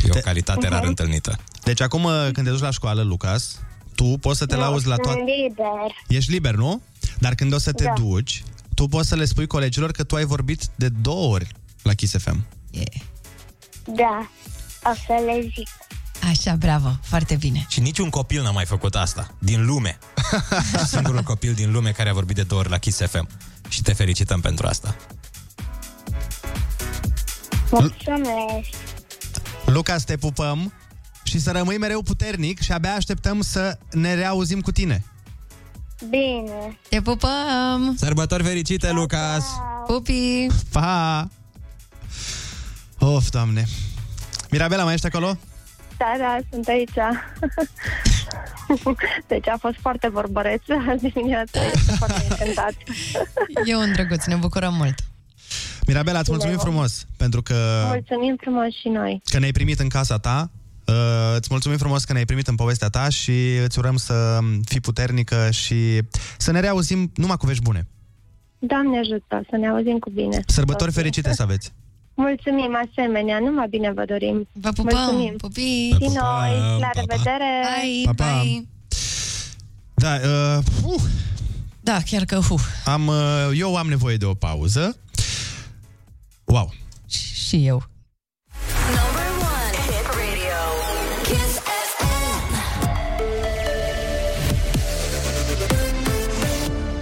E 0.05 0.09
o 0.11 0.21
calitate 0.21 0.69
rar 0.69 0.85
întâlnită. 0.85 1.38
Deci 1.62 1.81
acum 1.81 2.03
când 2.33 2.47
te 2.47 2.51
duci 2.53 2.61
la 2.61 2.71
școală, 2.71 3.03
Lucas, 3.03 3.61
tu 3.95 4.05
poți 4.05 4.38
să 4.38 4.47
te 4.47 4.57
lauzi 4.57 4.87
la 4.87 4.97
toate... 4.97 5.19
sunt 5.19 5.31
liber. 5.43 6.17
Ești 6.19 6.31
liber, 6.31 6.55
nu? 6.55 6.83
Dar 7.19 7.35
când 7.35 7.53
o 7.53 7.59
să 7.59 7.73
te 7.73 7.85
Da. 7.85 7.93
duci, 7.93 8.43
tu 8.75 8.87
poți 8.87 9.09
să 9.09 9.17
le 9.17 9.25
spui 9.25 9.47
colegilor 9.47 9.91
că 9.91 10.05
tu 10.05 10.17
ai 10.17 10.25
vorbit 10.25 10.62
de 10.75 10.88
două 10.88 11.33
ori 11.33 11.47
la 11.83 11.95
Kiss 11.95 12.17
FM. 12.19 12.45
Da, 13.85 14.31
o 14.85 14.95
să 15.07 15.23
le 15.27 15.41
zic. 15.55 15.69
Așa, 16.31 16.55
bravo, 16.57 16.99
foarte 17.03 17.35
bine. 17.35 17.67
Și 17.69 17.81
niciun 17.81 18.11
copil 18.11 18.43
n-a 18.43 18.51
mai 18.51 18.65
făcut 18.65 18.95
asta, 18.95 19.35
din 19.38 19.65
lume. 19.67 19.99
Singurul 20.93 21.23
copil 21.23 21.53
din 21.53 21.73
lume 21.73 21.91
care 21.91 22.09
a 22.09 22.12
vorbit 22.12 22.37
de 22.37 22.43
două 22.43 22.61
ori 22.61 22.71
la 22.71 22.79
Kiss 22.79 23.01
FM. 23.01 23.29
Și 23.69 23.83
te 23.83 23.93
felicităm 23.93 24.41
pentru 24.41 24.67
asta. 24.67 24.97
Mulțumesc. 27.81 28.69
Lucas, 29.67 30.05
te 30.05 30.17
pupăm 30.17 30.73
și 31.23 31.39
să 31.39 31.51
rămâi 31.51 31.79
mereu 31.79 32.03
puternic 32.03 32.61
și 32.61 32.73
abia 32.73 32.95
așteptăm 32.95 33.41
să 33.41 33.79
ne 33.91 34.15
reauzim 34.15 34.61
cu 34.61 34.73
tine. 34.73 35.05
Bine. 36.09 36.79
Te 36.89 37.01
pupăm! 37.01 37.95
Sărbători 37.97 38.43
fericite, 38.43 38.91
Lucas! 38.91 39.45
Pupi! 39.87 40.47
Pa! 40.73 41.29
Of, 42.99 43.29
doamne. 43.29 43.65
Mirabela, 44.51 44.85
mai 44.85 44.95
ești 44.95 45.07
acolo? 45.07 45.37
Da, 45.97 46.15
da, 46.19 46.39
sunt 46.51 46.69
aici. 46.69 46.91
Deci 49.29 49.49
a 49.49 49.57
fost 49.61 49.77
foarte 49.81 50.09
vorbăreț 50.09 50.63
azi 50.89 51.09
dimineața, 51.09 51.65
este 51.65 51.93
foarte 51.93 52.27
încântat. 52.29 52.73
E 53.67 53.77
un 53.77 53.93
drăguț, 53.93 54.25
ne 54.25 54.37
bucurăm 54.37 54.75
mult. 54.75 54.95
Mirabela, 55.87 56.18
îți 56.18 56.31
mulțumim 56.31 56.57
Bine. 56.57 56.71
frumos 56.71 57.07
pentru 57.16 57.42
că, 57.42 57.85
Mulțumim 57.87 58.37
frumos 58.40 58.66
și 58.81 58.88
noi. 58.88 59.23
că 59.25 59.38
ne-ai 59.38 59.53
primit 59.53 59.79
în 59.81 59.88
casa 59.88 60.18
ta. 60.18 60.51
Uh, 60.87 60.95
îți 61.37 61.49
mulțumim 61.51 61.79
frumos 61.79 62.05
că 62.05 62.12
ne-ai 62.12 62.25
primit 62.25 62.47
în 62.49 62.55
povestea 62.55 62.88
ta 62.88 63.09
și 63.09 63.57
îți 63.64 63.79
urăm 63.79 63.97
să 63.97 64.38
fii 64.64 64.81
puternică 64.81 65.49
și 65.51 66.01
să 66.38 66.51
ne 66.53 66.61
reauzim 66.61 67.12
numai 67.14 67.37
cu 67.37 67.47
vești 67.47 67.62
bune. 67.62 67.87
Doamne 68.59 68.99
ajută 68.99 69.42
să 69.51 69.57
ne 69.57 69.68
auzim 69.68 69.99
cu 69.99 70.11
bine. 70.11 70.42
Sărbători 70.47 70.92
fericite 70.92 71.33
să 71.33 71.42
aveți! 71.42 71.73
Mulțumim 72.14 72.77
asemenea, 72.90 73.38
numai 73.38 73.66
bine 73.71 73.92
vă 73.92 74.05
dorim. 74.07 74.49
Vă 74.53 74.71
pupăm, 74.71 74.99
Mulțumim. 74.99 75.35
pupii! 75.37 75.90
Și 76.01 76.07
noi, 76.07 76.51
la 76.81 76.90
revedere! 76.95 77.62
Hai, 77.77 78.03
Pa, 78.05 78.12
pa. 78.12 78.25
hai! 78.25 78.68
Da, 79.95 80.14
uh, 80.25 80.59
uh, 80.85 81.01
Da, 81.81 81.99
chiar 82.11 82.25
că 82.25 82.37
hu. 82.37 82.57
am, 82.85 83.07
uh, 83.07 83.51
eu 83.55 83.77
am 83.77 83.88
nevoie 83.88 84.16
de 84.16 84.25
o 84.25 84.35
pauză. 84.35 84.97
Wow! 86.53 86.73
Și 87.07 87.67
eu. 87.67 87.83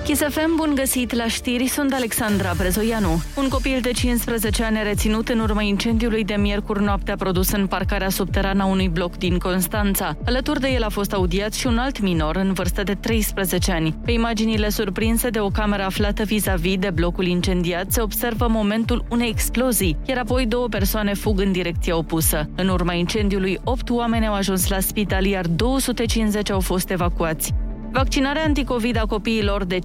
Kiss 0.05 0.23
FM, 0.23 0.57
bun 0.57 0.73
găsit 0.75 1.13
la 1.15 1.27
știri, 1.27 1.67
sunt 1.67 1.93
Alexandra 1.93 2.53
Brezoianu. 2.57 3.23
Un 3.37 3.49
copil 3.49 3.79
de 3.81 3.91
15 3.91 4.65
ani 4.65 4.83
reținut 4.83 5.29
în 5.29 5.39
urma 5.39 5.63
incendiului 5.63 6.25
de 6.25 6.35
miercuri 6.35 6.83
noaptea 6.83 7.17
produs 7.17 7.51
în 7.51 7.67
parcarea 7.67 8.09
subterană 8.09 8.63
a 8.63 8.67
unui 8.67 8.89
bloc 8.89 9.17
din 9.17 9.39
Constanța. 9.39 10.17
Alături 10.25 10.61
de 10.61 10.69
el 10.69 10.83
a 10.83 10.89
fost 10.89 11.13
audiat 11.13 11.53
și 11.55 11.67
un 11.67 11.79
alt 11.79 12.01
minor 12.01 12.37
în 12.37 12.53
vârstă 12.53 12.83
de 12.83 12.95
13 12.95 13.73
ani. 13.73 13.95
Pe 14.05 14.13
imaginile 14.13 14.69
surprinse 14.69 15.29
de 15.31 15.41
o 15.41 15.49
cameră 15.49 15.83
aflată 15.83 16.23
vis-a-vis 16.23 16.79
de 16.79 16.91
blocul 16.91 17.27
incendiat 17.27 17.93
se 17.93 18.01
observă 18.01 18.47
momentul 18.49 19.05
unei 19.11 19.29
explozii, 19.29 19.97
iar 20.07 20.19
apoi 20.19 20.47
două 20.47 20.69
persoane 20.69 21.15
fug 21.15 21.41
în 21.41 21.53
direcția 21.53 21.97
opusă. 21.97 22.49
În 22.57 22.69
urma 22.69 22.93
incendiului, 22.93 23.59
8 23.65 23.91
oameni 23.91 24.27
au 24.27 24.35
ajuns 24.35 24.69
la 24.69 24.81
spital, 24.81 25.25
iar 25.25 25.47
250 25.47 26.51
au 26.51 26.61
fost 26.61 26.91
evacuați. 26.91 27.55
Vaccinarea 27.93 28.43
anticovid 28.43 28.97
a 28.97 29.07
copiilor 29.07 29.65
de 29.65 29.79
5-11 29.79 29.81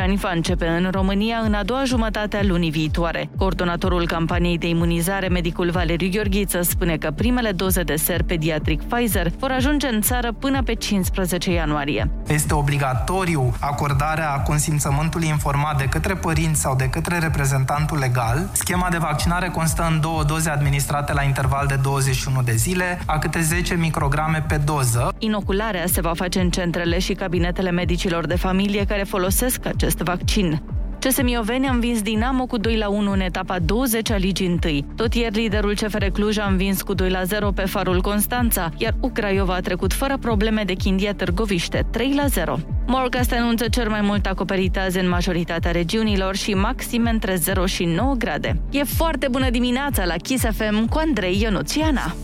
ani 0.00 0.16
va 0.16 0.30
începe 0.34 0.66
în 0.66 0.88
România 0.90 1.36
în 1.36 1.54
a 1.54 1.62
doua 1.62 1.84
jumătate 1.84 2.36
a 2.36 2.42
lunii 2.42 2.70
viitoare. 2.70 3.28
Coordonatorul 3.38 4.06
campaniei 4.06 4.58
de 4.58 4.68
imunizare, 4.68 5.28
medicul 5.28 5.70
Valeriu 5.70 6.08
Gheorghiță, 6.12 6.60
spune 6.62 6.96
că 6.96 7.10
primele 7.10 7.52
doze 7.52 7.82
de 7.82 7.96
ser 7.96 8.22
pediatric 8.22 8.82
Pfizer 8.82 9.28
vor 9.38 9.50
ajunge 9.50 9.86
în 9.86 10.00
țară 10.00 10.32
până 10.32 10.62
pe 10.62 10.74
15 10.74 11.52
ianuarie. 11.52 12.10
Este 12.26 12.54
obligatoriu 12.54 13.54
acordarea 13.60 14.30
consimțământului 14.30 15.28
informat 15.28 15.78
de 15.78 15.84
către 15.84 16.14
părinți 16.14 16.60
sau 16.60 16.76
de 16.76 16.88
către 16.88 17.18
reprezentantul 17.18 17.98
legal. 17.98 18.48
Schema 18.52 18.88
de 18.90 18.98
vaccinare 18.98 19.48
constă 19.48 19.88
în 19.90 20.00
două 20.00 20.22
doze 20.22 20.50
administrate 20.50 21.12
la 21.12 21.22
interval 21.22 21.66
de 21.66 21.78
21 21.82 22.42
de 22.42 22.54
zile, 22.54 23.00
a 23.06 23.18
câte 23.18 23.40
10 23.40 23.74
micrograme 23.74 24.44
pe 24.48 24.56
doză. 24.56 25.14
Inocularea 25.18 25.86
se 25.86 26.00
va 26.00 26.12
face 26.14 26.40
în 26.40 26.50
centrele 26.50 26.93
și 26.98 27.12
cabinetele 27.12 27.70
medicilor 27.70 28.26
de 28.26 28.36
familie 28.36 28.84
care 28.84 29.02
folosesc 29.02 29.66
acest 29.66 29.98
vaccin. 29.98 30.62
CS 31.08 31.22
Mioveni 31.22 31.66
a 31.66 31.72
învins 31.72 32.02
Dinamo 32.02 32.46
cu 32.46 32.56
2 32.56 32.76
la 32.76 32.88
1 32.88 33.10
în 33.10 33.20
etapa 33.20 33.58
20 33.58 34.10
a 34.10 34.16
ligii 34.16 34.58
1. 34.64 34.80
Tot 34.96 35.14
ieri 35.14 35.34
liderul 35.34 35.74
CFR 35.74 36.04
Cluj 36.04 36.38
a 36.38 36.46
învins 36.46 36.82
cu 36.82 36.94
2 36.94 37.10
la 37.10 37.24
0 37.24 37.50
pe 37.50 37.62
Farul 37.62 38.00
Constanța, 38.00 38.70
iar 38.76 38.94
U 39.00 39.10
Craiova 39.10 39.54
a 39.54 39.60
trecut 39.60 39.92
fără 39.92 40.16
probleme 40.20 40.62
de 40.62 40.72
Chindia 40.72 41.14
Târgoviște 41.14 41.86
3 41.90 42.14
la 42.14 42.26
0. 42.26 42.58
Morcast 42.86 43.32
anunță 43.32 43.68
cel 43.68 43.88
mai 43.88 44.00
mult 44.00 44.26
acoperit 44.26 44.78
azi 44.78 44.98
în 44.98 45.08
majoritatea 45.08 45.70
regiunilor 45.70 46.36
și 46.36 46.54
maxime 46.54 47.10
între 47.10 47.34
0 47.34 47.66
și 47.66 47.84
9 47.84 48.14
grade. 48.18 48.60
E 48.70 48.84
foarte 48.84 49.28
bună 49.30 49.50
dimineața 49.50 50.04
la 50.04 50.14
Kiss 50.14 50.44
FM 50.44 50.88
cu 50.88 50.98
Andrei 50.98 51.40
Ionuțiana. 51.40 52.14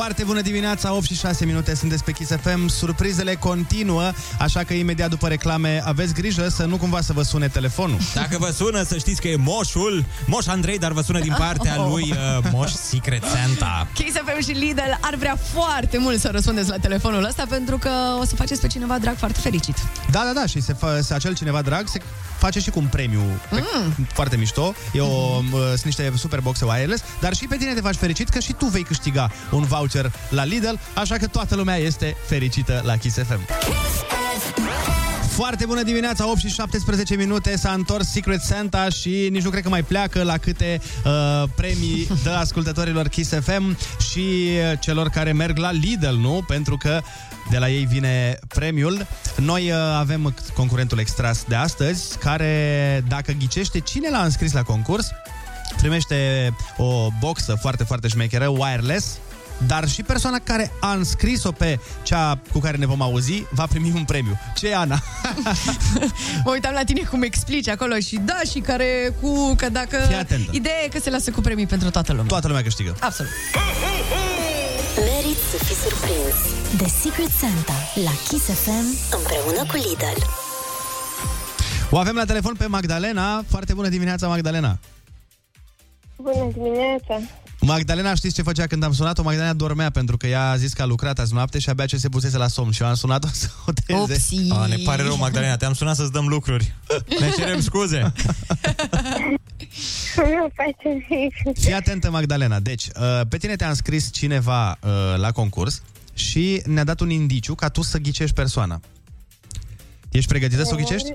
Foarte 0.00 0.24
bună 0.24 0.40
dimineața, 0.40 0.94
8 0.94 1.04
și 1.04 1.14
6 1.14 1.44
minute, 1.44 1.74
sunteți 1.74 2.04
pe 2.04 2.12
Kiss 2.12 2.30
FM. 2.30 2.66
Surprizele 2.66 3.34
continuă, 3.34 4.10
așa 4.38 4.62
că 4.62 4.72
imediat 4.72 5.10
după 5.10 5.28
reclame 5.28 5.82
aveți 5.84 6.14
grijă 6.14 6.48
să 6.48 6.64
nu 6.64 6.76
cumva 6.76 7.00
să 7.00 7.12
vă 7.12 7.22
sune 7.22 7.48
telefonul. 7.48 7.98
Dacă 8.14 8.36
vă 8.38 8.50
sună, 8.50 8.82
să 8.82 8.98
știți 8.98 9.20
că 9.20 9.28
e 9.28 9.36
moșul, 9.36 10.04
moș 10.26 10.46
Andrei, 10.46 10.78
dar 10.78 10.92
vă 10.92 11.00
sună 11.00 11.20
din 11.20 11.34
partea 11.38 11.76
lui 11.76 12.10
uh, 12.10 12.50
moș 12.52 12.70
Secret 12.70 13.22
Santa. 13.24 13.88
Kiss 13.94 14.16
FM 14.16 14.42
și 14.42 14.50
Lidl 14.50 14.80
ar 15.00 15.14
vrea 15.14 15.36
foarte 15.52 15.98
mult 15.98 16.20
să 16.20 16.28
răspundeți 16.32 16.68
la 16.68 16.76
telefonul 16.76 17.24
ăsta 17.24 17.44
pentru 17.48 17.78
că 17.78 17.90
o 18.20 18.24
să 18.24 18.34
faceți 18.34 18.60
pe 18.60 18.66
cineva 18.66 18.98
drag 18.98 19.16
foarte 19.16 19.40
fericit. 19.40 19.76
Da, 20.10 20.22
da, 20.24 20.40
da, 20.40 20.46
și 20.46 20.60
se 20.60 20.74
fa- 20.74 21.00
se 21.00 21.14
acel 21.14 21.34
cineva 21.34 21.62
drag 21.62 21.88
se 21.88 22.00
face 22.38 22.60
și 22.60 22.70
cu 22.70 22.78
un 22.78 22.86
premiu 22.86 23.20
mm. 23.50 24.06
foarte 24.12 24.36
mișto. 24.36 24.74
E 24.92 25.00
o, 25.00 25.40
mm. 25.40 25.50
sunt 25.50 25.84
niște 25.84 26.12
super 26.16 26.40
boxe 26.40 26.64
wireless, 26.64 27.04
dar 27.20 27.34
și 27.34 27.46
pe 27.46 27.56
tine 27.56 27.72
te 27.72 27.80
faci 27.80 27.94
fericit 27.94 28.28
că 28.28 28.38
și 28.38 28.52
tu 28.52 28.66
vei 28.66 28.82
câștiga 28.82 29.30
un 29.50 29.62
voucher 29.62 29.89
la 30.28 30.44
Lidl, 30.44 30.74
așa 30.94 31.16
că 31.16 31.26
toată 31.26 31.54
lumea 31.54 31.76
este 31.76 32.16
fericită 32.26 32.82
la 32.84 32.96
Kiss 32.96 33.16
FM. 33.16 33.40
Foarte 35.40 35.66
bună 35.66 35.82
dimineața, 35.82 36.30
8 36.30 36.38
și 36.38 36.48
17 36.48 37.14
minute, 37.14 37.56
s-a 37.56 37.72
întors 37.72 38.10
Secret 38.10 38.40
Santa 38.40 38.88
și 38.88 39.28
nici 39.30 39.42
nu 39.42 39.50
cred 39.50 39.62
că 39.62 39.68
mai 39.68 39.82
pleacă 39.82 40.22
la 40.22 40.38
câte 40.38 40.80
uh, 41.04 41.48
premii 41.54 42.08
dă 42.22 42.30
ascultătorilor 42.30 43.08
Kiss 43.08 43.32
FM 43.40 43.78
și 44.10 44.18
uh, 44.18 44.78
celor 44.80 45.08
care 45.08 45.32
merg 45.32 45.58
la 45.58 45.70
Lidl, 45.70 46.14
nu? 46.14 46.44
Pentru 46.46 46.76
că 46.76 47.00
de 47.50 47.58
la 47.58 47.68
ei 47.68 47.84
vine 47.84 48.38
premiul. 48.48 49.06
Noi 49.36 49.70
uh, 49.70 49.76
avem 49.98 50.34
concurentul 50.54 50.98
extras 50.98 51.44
de 51.48 51.54
astăzi, 51.54 52.18
care, 52.18 53.04
dacă 53.08 53.32
ghicește 53.32 53.80
cine 53.80 54.10
l-a 54.10 54.22
înscris 54.22 54.52
la 54.52 54.62
concurs, 54.62 55.10
primește 55.76 56.50
o 56.76 57.08
boxă 57.18 57.54
foarte, 57.60 57.84
foarte 57.84 58.08
șmecheră, 58.08 58.46
wireless, 58.46 59.18
dar 59.66 59.88
și 59.88 60.02
persoana 60.02 60.38
care 60.44 60.72
a 60.80 60.92
înscris-o 60.92 61.52
pe 61.52 61.78
cea 62.02 62.40
cu 62.52 62.58
care 62.58 62.76
ne 62.76 62.86
vom 62.86 63.02
auzi 63.02 63.46
va 63.50 63.66
primi 63.66 63.92
un 63.94 64.04
premiu. 64.04 64.38
Ce 64.54 64.68
e, 64.68 64.76
Ana? 64.76 65.02
Mă 66.44 66.50
uitam 66.50 66.72
la 66.72 66.84
tine 66.84 67.00
cum 67.00 67.22
explici 67.22 67.68
acolo 67.68 67.94
și 67.98 68.16
da, 68.16 68.40
și 68.50 68.58
care 68.58 69.14
cu... 69.20 69.54
Că 69.56 69.68
dacă... 69.68 69.96
Fii 70.06 70.16
atentă. 70.16 70.50
Ideea 70.54 70.84
e 70.84 70.88
că 70.88 70.98
se 70.98 71.10
lasă 71.10 71.30
cu 71.30 71.40
premii 71.40 71.66
pentru 71.66 71.90
toată 71.90 72.12
lumea. 72.12 72.26
Toată 72.26 72.46
lumea 72.46 72.62
câștigă. 72.62 72.96
Absolut. 73.00 73.30
Merit 74.96 75.38
să 75.50 75.64
fii 75.64 75.74
surprins. 75.74 76.36
The 76.76 76.88
Secret 76.88 77.30
Santa 77.40 77.74
la 78.04 78.10
Kiss 78.28 78.44
FM 78.44 78.86
împreună 79.16 79.66
cu 79.70 79.76
Lidl. 79.76 80.20
O 81.90 81.98
avem 81.98 82.14
la 82.14 82.24
telefon 82.24 82.54
pe 82.54 82.66
Magdalena. 82.66 83.44
Foarte 83.48 83.74
bună 83.74 83.88
dimineața, 83.88 84.28
Magdalena. 84.28 84.78
Bună 86.16 86.50
dimineața! 86.52 87.20
Magdalena, 87.60 88.14
știți 88.14 88.34
ce 88.34 88.42
făcea 88.42 88.66
când 88.66 88.82
am 88.82 88.92
sunat-o? 88.92 89.22
Magdalena 89.22 89.52
dormea 89.52 89.90
pentru 89.90 90.16
că 90.16 90.26
ea 90.26 90.50
a 90.50 90.56
zis 90.56 90.72
că 90.72 90.82
a 90.82 90.84
lucrat 90.84 91.18
azi 91.18 91.34
noapte 91.34 91.58
și 91.58 91.68
abia 91.70 91.86
ce 91.86 91.96
se 91.96 92.08
pusese 92.08 92.36
la 92.36 92.48
somn 92.48 92.70
și 92.70 92.82
eu 92.82 92.88
am 92.88 92.94
sunat-o 92.94 93.28
să 93.40 93.48
o 93.66 93.72
treze. 93.72 94.00
Upsi. 94.02 94.50
A, 94.50 94.66
ne 94.66 94.76
pare 94.84 95.02
rău, 95.02 95.16
Magdalena, 95.16 95.56
te-am 95.56 95.72
sunat 95.72 95.96
să-ți 95.96 96.12
dăm 96.12 96.26
lucruri. 96.26 96.74
Ne 97.20 97.30
cerem 97.36 97.60
scuze. 97.60 98.12
Nu 100.16 100.48
face 100.54 101.04
nimic. 101.08 101.58
Fii 101.58 101.72
atentă, 101.72 102.10
Magdalena. 102.10 102.60
Deci, 102.60 102.84
uh, 102.86 103.20
pe 103.28 103.36
tine 103.36 103.56
te-a 103.56 103.68
înscris 103.68 104.12
cineva 104.12 104.70
uh, 104.70 104.90
la 105.16 105.30
concurs 105.32 105.82
și 106.14 106.62
ne-a 106.66 106.84
dat 106.84 107.00
un 107.00 107.10
indiciu 107.10 107.54
ca 107.54 107.68
tu 107.68 107.82
să 107.82 107.98
ghicești 107.98 108.34
persoana. 108.34 108.80
Ești 110.10 110.28
pregătită 110.28 110.62
să 110.62 110.74
o 110.74 110.76
ghicești? 110.76 111.14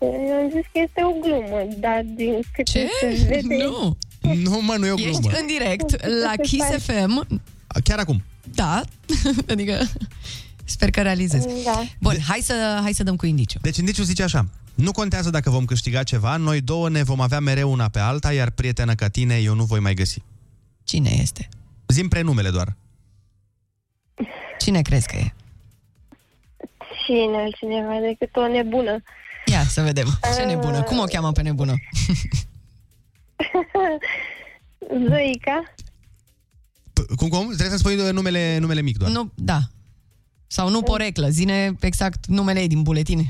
Eu 0.00 0.34
am 0.42 0.50
zis 0.50 0.64
că 0.72 0.80
este 0.84 1.00
o 1.04 1.12
glumă, 1.20 1.68
dar 1.78 2.02
din 2.16 2.40
câte 2.52 2.70
Ce? 2.70 2.88
se 3.00 3.24
vede... 3.28 3.64
Nu. 3.64 3.96
Nu, 4.34 4.60
mă, 4.62 4.74
nu 4.78 4.86
e 4.86 4.90
o 4.90 4.94
glumă. 4.94 5.10
Ești 5.10 5.40
în 5.40 5.46
direct 5.46 6.04
la 6.22 6.32
Kiss 6.42 6.84
FM. 6.84 7.42
Chiar 7.84 7.98
acum. 7.98 8.22
Da. 8.54 8.82
adică 9.52 9.90
sper 10.64 10.90
că 10.90 11.02
realizezi. 11.02 11.46
Da. 11.64 11.82
Bun, 11.98 12.16
hai 12.28 12.40
să, 12.42 12.78
hai 12.82 12.92
să 12.92 13.02
dăm 13.02 13.16
cu 13.16 13.26
indiciu. 13.26 13.58
Deci 13.62 13.76
indiciul 13.76 14.04
zice 14.04 14.22
așa. 14.22 14.46
Nu 14.74 14.92
contează 14.92 15.30
dacă 15.30 15.50
vom 15.50 15.64
câștiga 15.64 16.02
ceva, 16.02 16.36
noi 16.36 16.60
două 16.60 16.88
ne 16.88 17.02
vom 17.02 17.20
avea 17.20 17.40
mereu 17.40 17.72
una 17.72 17.88
pe 17.88 17.98
alta, 17.98 18.32
iar 18.32 18.50
prietenă 18.50 18.94
ca 18.94 19.08
tine 19.08 19.36
eu 19.36 19.54
nu 19.54 19.64
voi 19.64 19.80
mai 19.80 19.94
găsi. 19.94 20.22
Cine 20.84 21.10
este? 21.20 21.48
Zim 21.86 22.08
prenumele 22.08 22.50
doar. 22.50 22.76
Cine 24.58 24.82
crezi 24.82 25.06
că 25.06 25.16
e? 25.16 25.32
Cine 27.06 27.36
altcineva 27.36 27.98
decât 28.08 28.36
o 28.36 28.46
nebună. 28.46 29.02
Ia 29.46 29.64
să 29.64 29.82
vedem. 29.82 30.18
Ce 30.36 30.42
nebună. 30.42 30.82
Cum 30.82 30.98
o 30.98 31.04
cheamă 31.04 31.32
pe 31.32 31.42
nebună? 31.42 31.74
Zoica? 35.08 35.62
P- 36.92 37.16
cum, 37.16 37.28
cum? 37.28 37.44
Trebuie 37.46 37.68
să 37.68 37.76
spui 37.76 37.94
uh, 37.96 38.12
numele, 38.12 38.58
numele 38.58 38.80
mic 38.80 38.96
doar. 38.98 39.10
Nu, 39.10 39.30
da. 39.34 39.58
Sau 40.46 40.68
nu 40.68 40.82
poreclă. 40.82 41.28
Zine 41.28 41.76
exact 41.80 42.26
numele 42.26 42.60
ei 42.60 42.68
din 42.68 42.82
buletine. 42.82 43.28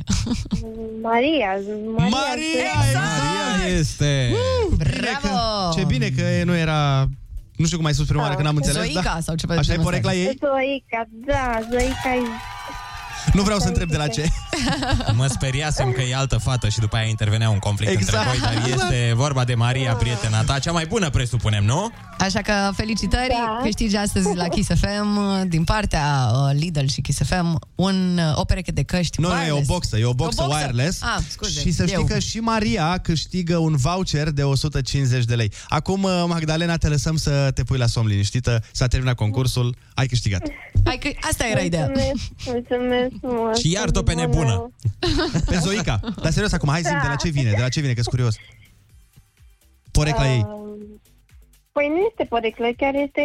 Maria. 1.03 1.49
Maria, 1.97 2.09
Maria, 2.11 2.73
Maria 2.95 3.77
este... 3.79 4.31
Bravo! 4.77 5.73
Ce 5.75 5.85
bine 5.85 6.09
că 6.09 6.23
nu 6.45 6.57
era... 6.57 7.09
Nu 7.57 7.65
știu 7.65 7.77
cum 7.77 7.87
ai 7.87 7.95
spus 7.95 8.07
prima 8.07 8.23
oară, 8.23 8.35
că 8.35 8.43
n-am 8.43 8.57
înțeles. 8.57 8.77
Zoica 8.83 9.01
da? 9.03 9.21
sau 9.21 9.35
ceva 9.35 9.53
de 9.53 9.59
Așa 9.59 9.73
e 9.73 9.75
genul 9.75 9.91
porecla 9.91 10.11
ăsta. 10.11 10.23
ei? 10.23 10.39
Zoica, 10.41 11.09
da, 11.27 11.61
Zoica 11.71 12.15
e... 12.15 12.21
Nu 13.33 13.43
vreau 13.43 13.59
să 13.59 13.69
întreb 13.69 13.89
de 13.91 13.97
la 13.97 14.07
ce. 14.07 14.27
Mă 15.17 15.27
speriasem 15.27 15.93
că 15.93 16.01
e 16.01 16.15
altă 16.17 16.37
fată 16.37 16.69
și 16.69 16.79
după 16.79 16.97
aia 16.97 17.07
intervenea 17.07 17.51
un 17.51 17.59
conflict 17.59 17.93
Exact. 17.93 18.27
între 18.27 18.31
voi, 18.31 18.55
dar 18.55 18.69
este 18.69 19.13
vorba 19.25 19.45
de 19.45 19.55
Maria, 19.55 19.95
prietena 19.95 20.43
ta, 20.43 20.59
cea 20.59 20.73
mai 20.73 20.87
bună, 20.87 21.11
presupunem, 21.11 21.65
nu? 21.65 21.93
Așa 22.19 22.41
că 22.41 22.53
felicitări, 22.77 23.29
da. 23.29 23.59
câștigi 23.63 23.97
astăzi 23.97 24.35
la 24.35 24.49
Kiss 24.49 24.69
FM 24.81 25.19
din 25.49 25.65
partea 25.65 26.31
uh, 26.33 26.51
Lidl 26.53 26.85
și 26.87 27.01
Kiss 27.01 27.19
FM 27.23 27.59
un, 27.75 28.19
uh, 28.19 28.39
o 28.41 28.45
pereche 28.45 28.73
de 28.73 28.83
căști 28.83 29.21
Nu, 29.21 29.29
nu, 29.29 29.35
e 29.35 29.37
o 29.37 29.41
wireless. 29.41 29.67
boxă, 29.69 29.99
e 29.99 30.05
o 30.05 30.15
boxă, 30.15 30.47
wireless. 30.51 31.03
Ah, 31.03 31.23
scuze, 31.29 31.61
și 31.61 31.73
să 31.73 31.83
știi 31.83 31.95
eu. 31.97 32.05
că 32.05 32.19
și 32.19 32.39
Maria 32.39 32.99
câștigă 33.03 33.57
un 33.57 33.77
voucher 33.77 34.31
de 34.31 34.43
150 34.43 35.25
de 35.25 35.35
lei. 35.35 35.53
Acum, 35.69 36.03
uh, 36.03 36.25
Magdalena, 36.27 36.77
te 36.77 36.89
lăsăm 36.89 37.17
să 37.17 37.51
te 37.55 37.63
pui 37.63 37.79
la 37.79 37.87
somn 37.87 38.09
liniștită. 38.09 38.63
S-a 38.73 38.87
terminat 38.87 39.15
concursul, 39.15 39.77
ai 39.95 40.07
câștigat. 40.07 40.43
Hai 40.85 40.99
că 40.99 41.09
asta 41.21 41.47
era 41.47 41.61
ideea. 41.61 41.87
Mulțumesc, 41.87 42.23
mulțumesc 42.47 43.13
mult. 43.23 43.57
Și 43.57 43.73
iartă-o 43.73 44.03
pe 44.03 44.15
nebună. 44.15 44.71
Pe 45.51 45.59
Zoica. 45.63 46.01
Dar 46.23 46.33
serios, 46.33 46.53
acum, 46.53 46.69
hai 46.69 46.83
zi 46.83 46.91
Da. 46.91 46.99
de 47.03 47.09
la 47.09 47.15
ce 47.15 47.29
vine, 47.29 47.51
de 47.51 47.61
la 47.61 47.69
ce 47.69 47.81
vine, 47.81 47.93
că-s 47.93 48.07
curios. 48.07 48.35
Porecla 49.91 50.29
ei. 50.33 50.47
Păi 51.73 51.89
nu 51.89 52.07
este 52.11 52.25
poreclă, 52.29 52.67
chiar 52.77 52.95
este 52.95 53.23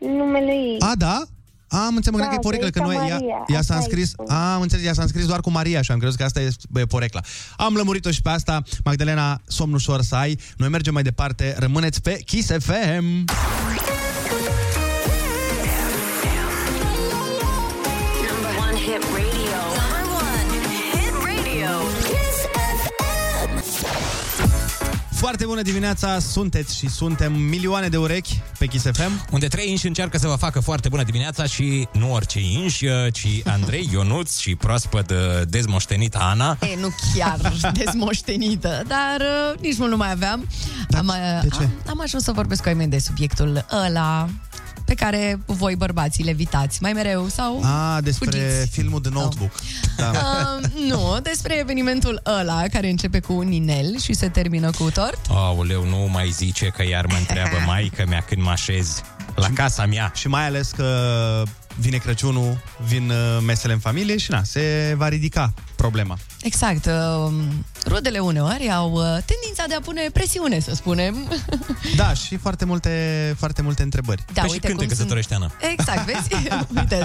numele 0.00 0.52
ei. 0.52 0.76
A, 0.78 0.92
da? 0.98 1.22
Am 1.68 1.94
înțeles, 1.96 2.04
mă 2.04 2.18
gândeam 2.18 2.20
Da, 2.20 2.28
că 2.28 2.34
e 2.34 2.48
poreclă, 2.50 2.70
că 2.70 2.80
Zoica 2.84 3.00
nu 3.00 3.06
e, 3.06 3.08
ea, 3.08 3.14
Maria, 3.18 3.44
ea 3.46 3.46
s-a 3.46 3.58
asta 3.58 3.74
înscris, 3.76 4.02
îi 4.04 4.06
spun. 4.08 4.26
a, 4.28 4.54
am 4.54 4.60
înțeles, 4.60 4.84
ea 4.84 4.92
s-a 4.92 5.02
înscris 5.02 5.26
doar 5.26 5.40
cu 5.40 5.50
Maria 5.50 5.82
și 5.82 5.90
am 5.90 5.98
crezut 5.98 6.18
că 6.18 6.24
asta 6.24 6.40
e 6.40 6.50
bă, 6.68 6.80
porecla. 6.84 7.20
Am 7.56 7.74
lămurit-o 7.74 8.10
și 8.10 8.22
pe 8.22 8.28
asta, 8.28 8.62
Magdalena, 8.84 9.40
somn 9.46 9.72
ușor 9.74 10.02
să 10.02 10.14
ai. 10.14 10.38
Noi 10.56 10.68
mergem 10.68 10.92
mai 10.92 11.02
departe, 11.02 11.54
rămâneți 11.58 12.02
pe 12.02 12.20
Kiss 12.24 12.50
FM. 12.58 13.24
Foarte 25.20 25.44
bună 25.46 25.62
dimineața, 25.62 26.18
sunteți 26.18 26.76
și 26.76 26.88
suntem 26.88 27.32
milioane 27.32 27.88
de 27.88 27.96
urechi 27.96 28.40
pe 28.58 28.66
Kiss 28.66 28.84
FM. 28.92 29.26
Unde 29.30 29.46
trei 29.46 29.70
inși 29.70 29.86
încearcă 29.86 30.18
să 30.18 30.26
vă 30.26 30.34
facă 30.34 30.60
foarte 30.60 30.88
bună 30.88 31.02
dimineața 31.02 31.44
și 31.44 31.88
nu 31.92 32.12
orice 32.12 32.40
inși, 32.40 32.86
ci 33.12 33.26
Andrei 33.44 33.88
Ionuț 33.92 34.38
și 34.38 34.54
proaspăt 34.54 35.10
uh, 35.10 35.16
dezmoștenit 35.48 36.14
Ana. 36.14 36.58
E, 36.60 36.80
nu 36.80 36.88
chiar 37.14 37.52
dezmoștenită, 37.84 38.82
dar 38.86 39.20
uh, 39.52 39.60
nici 39.60 39.78
mult 39.78 39.90
nu 39.90 39.96
mai 39.96 40.10
aveam. 40.10 40.48
Am, 40.96 41.06
uh, 41.06 41.40
de 41.42 41.48
ce? 41.48 41.62
Am, 41.62 41.70
am 41.86 42.00
ajuns 42.02 42.22
să 42.22 42.32
vorbesc 42.32 42.62
cu 42.62 42.68
ai 42.68 42.74
mei 42.74 42.86
de 42.86 42.98
subiectul 42.98 43.64
ăla 43.86 44.28
pe 44.90 44.96
care 44.96 45.40
voi 45.46 45.76
bărbații 45.76 46.24
le 46.24 46.30
evitați 46.30 46.82
mai 46.82 46.92
mereu 46.92 47.28
sau 47.28 47.62
A, 47.64 48.00
despre 48.00 48.30
fugiți. 48.30 48.70
filmul 48.70 49.00
The 49.00 49.10
Notebook. 49.12 49.52
Da. 49.96 50.10
Uh, 50.20 50.64
nu, 50.88 51.18
despre 51.22 51.58
evenimentul 51.58 52.20
ăla 52.40 52.62
care 52.72 52.88
începe 52.88 53.20
cu 53.20 53.32
un 53.32 53.52
inel 53.52 53.98
și 53.98 54.12
se 54.12 54.28
termină 54.28 54.70
cu 54.70 54.90
tort. 54.90 55.18
Aoleu, 55.28 55.84
nu 55.84 56.08
mai 56.12 56.28
zice 56.30 56.66
că 56.66 56.84
iar 56.88 57.06
mă 57.06 57.16
întreabă 57.18 57.56
maică 57.66 58.04
mea 58.08 58.20
când 58.28 58.42
mă 58.42 58.50
așez 58.50 59.02
la 59.34 59.48
casa 59.54 59.86
mea. 59.86 60.12
Și 60.14 60.28
mai 60.28 60.46
ales 60.46 60.70
că 60.70 60.86
vine 61.78 61.96
Crăciunul, 61.96 62.62
vin 62.86 63.10
uh, 63.10 63.16
mesele 63.46 63.72
în 63.72 63.78
familie 63.78 64.16
și 64.16 64.30
na, 64.30 64.42
se 64.42 64.94
va 64.96 65.08
ridica 65.08 65.52
problema. 65.76 66.18
Exact. 66.42 66.86
Uh, 66.86 67.32
rudele 67.86 68.18
uneori 68.18 68.70
au 68.70 68.92
uh, 68.92 69.02
tendința 69.02 69.64
de 69.68 69.74
a 69.74 69.80
pune 69.80 70.08
presiune, 70.12 70.58
să 70.60 70.74
spunem. 70.74 71.28
Da, 71.96 72.14
și 72.14 72.36
foarte 72.36 72.64
multe, 72.64 73.34
foarte 73.38 73.62
multe 73.62 73.82
întrebări. 73.82 74.24
Da, 74.32 74.40
păi 74.40 74.48
și 74.48 74.54
uite 74.54 74.66
când 74.66 74.78
te 74.78 74.84
cum 74.86 74.94
sunt- 74.96 74.98
căsătorești, 74.98 75.34
Ana? 75.34 75.50
Exact, 75.72 76.06
vezi? 76.06 76.28
Uite, 76.76 76.96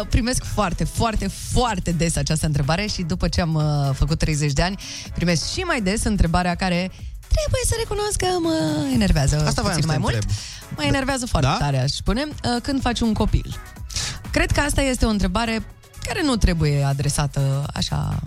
uh, 0.00 0.06
primesc 0.08 0.44
foarte, 0.54 0.84
foarte, 0.84 1.30
foarte 1.52 1.90
des 1.92 2.16
această 2.16 2.46
întrebare 2.46 2.86
și 2.86 3.02
după 3.02 3.28
ce 3.28 3.40
am 3.40 3.54
uh, 3.54 3.94
făcut 3.94 4.18
30 4.18 4.52
de 4.52 4.62
ani, 4.62 4.76
primesc 5.14 5.52
și 5.52 5.60
mai 5.60 5.80
des 5.80 6.04
întrebarea 6.04 6.54
care 6.54 6.90
trebuie 7.28 7.60
să 7.66 7.74
recunosc 7.78 8.16
că 8.16 8.26
mă 8.40 8.86
enervează 8.92 9.36
Asta 9.46 9.62
voiam 9.62 9.76
puțin 9.76 9.80
să 9.80 9.86
mai 9.86 9.96
te 9.96 10.00
mult. 10.02 10.14
întreb. 10.14 10.30
Mă 10.76 10.82
enervează 10.84 11.26
foarte 11.26 11.48
Da? 11.48 11.56
tare, 11.56 11.78
aș 11.82 11.90
spune, 11.90 12.24
uh, 12.28 12.60
când 12.62 12.80
faci 12.80 13.00
un 13.00 13.12
copil. 13.12 13.56
Cred 14.34 14.50
că 14.50 14.60
asta 14.60 14.80
este 14.80 15.04
o 15.04 15.08
întrebare 15.08 15.66
care 16.06 16.22
nu 16.22 16.36
trebuie 16.36 16.82
adresată 16.82 17.66
așa 17.74 18.22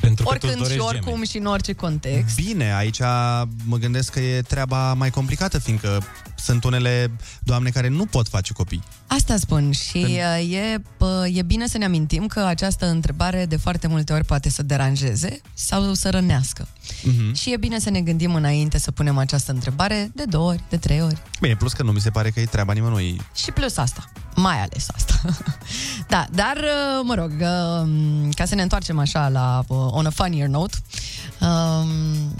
Pentru 0.00 0.24
că 0.24 0.38
tu 0.38 0.46
oricând 0.46 0.70
și 0.70 0.78
oricum 0.78 1.24
și 1.24 1.38
în 1.38 1.46
orice 1.46 1.72
context. 1.72 2.36
Bine, 2.36 2.74
aici 2.74 3.00
mă 3.64 3.76
gândesc 3.76 4.12
că 4.12 4.20
e 4.20 4.42
treaba 4.42 4.94
mai 4.94 5.10
complicată, 5.10 5.58
fiindcă 5.58 6.02
sunt 6.36 6.64
unele 6.64 7.10
doamne 7.42 7.70
care 7.70 7.88
nu 7.88 8.06
pot 8.06 8.28
face 8.28 8.52
copii. 8.52 8.82
Asta 9.06 9.36
spun 9.36 9.70
și 9.70 10.06
uh, 10.38 10.52
e, 10.52 10.82
pă, 10.96 11.28
e 11.32 11.42
bine 11.42 11.66
să 11.66 11.78
ne 11.78 11.84
amintim 11.84 12.26
că 12.26 12.40
această 12.40 12.86
întrebare 12.86 13.46
de 13.46 13.56
foarte 13.56 13.86
multe 13.86 14.12
ori 14.12 14.24
poate 14.24 14.50
să 14.50 14.62
deranjeze 14.62 15.40
sau 15.54 15.94
să 15.94 16.10
rănească. 16.10 16.68
Mhm. 17.02 17.34
Și 17.34 17.52
e 17.52 17.56
bine 17.56 17.78
să 17.78 17.90
ne 17.90 18.00
gândim 18.00 18.34
înainte 18.34 18.78
să 18.78 18.90
punem 18.90 19.18
această 19.18 19.52
întrebare 19.52 20.10
de 20.14 20.24
două 20.24 20.48
ori, 20.48 20.64
de 20.68 20.76
trei 20.76 21.02
ori. 21.02 21.22
Bine, 21.40 21.56
plus 21.56 21.72
că 21.72 21.82
nu 21.82 21.92
mi 21.92 22.00
se 22.00 22.10
pare 22.10 22.30
că 22.30 22.40
e 22.40 22.44
treaba 22.44 22.72
nimănui. 22.72 23.20
Și 23.34 23.50
plus 23.50 23.76
asta, 23.76 24.10
mai 24.34 24.60
ales 24.60 24.86
asta. 24.94 25.20
da, 26.08 26.26
dar, 26.30 26.56
uh, 26.56 27.00
mă 27.02 27.14
rog, 27.14 27.30
uh, 27.30 27.88
ca 28.34 28.44
să 28.44 28.54
ne 28.54 28.62
întoarcem 28.62 28.98
așa 28.98 29.28
la 29.28 29.62
uh, 29.66 29.86
on 29.90 30.06
a 30.06 30.10
funnier 30.10 30.48
note, 30.48 30.76
um, 31.40 32.34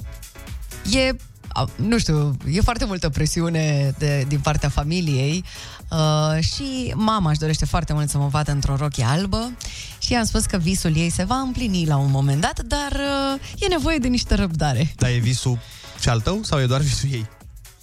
e 0.93 1.17
a, 1.53 1.69
nu 1.77 1.99
știu, 1.99 2.37
e 2.51 2.61
foarte 2.61 2.85
multă 2.85 3.09
presiune 3.09 3.95
de, 3.99 4.25
din 4.29 4.41
partea 4.41 4.69
familiei 4.69 5.45
uh, 5.91 6.45
și 6.45 6.93
mama 6.95 7.31
își 7.31 7.39
dorește 7.39 7.65
foarte 7.65 7.93
mult 7.93 8.09
să 8.09 8.19
mă 8.19 8.27
vadă 8.27 8.51
într-o 8.51 8.77
rochie 8.77 9.05
albă 9.05 9.53
și 9.99 10.13
i-am 10.13 10.25
spus 10.25 10.45
că 10.45 10.57
visul 10.57 10.97
ei 10.97 11.11
se 11.11 11.25
va 11.25 11.37
împlini 11.37 11.87
la 11.87 11.97
un 11.97 12.11
moment 12.11 12.41
dat, 12.41 12.61
dar 12.61 12.93
uh, 12.93 13.41
e 13.59 13.67
nevoie 13.67 13.99
de 13.99 14.09
niște 14.09 14.35
răbdare. 14.35 14.93
Dar 14.97 15.11
e 15.11 15.19
visul 15.19 15.59
și 16.01 16.09
al 16.09 16.21
tău 16.21 16.41
sau 16.43 16.61
e 16.61 16.67
doar 16.67 16.81
visul 16.81 17.09
ei? 17.13 17.27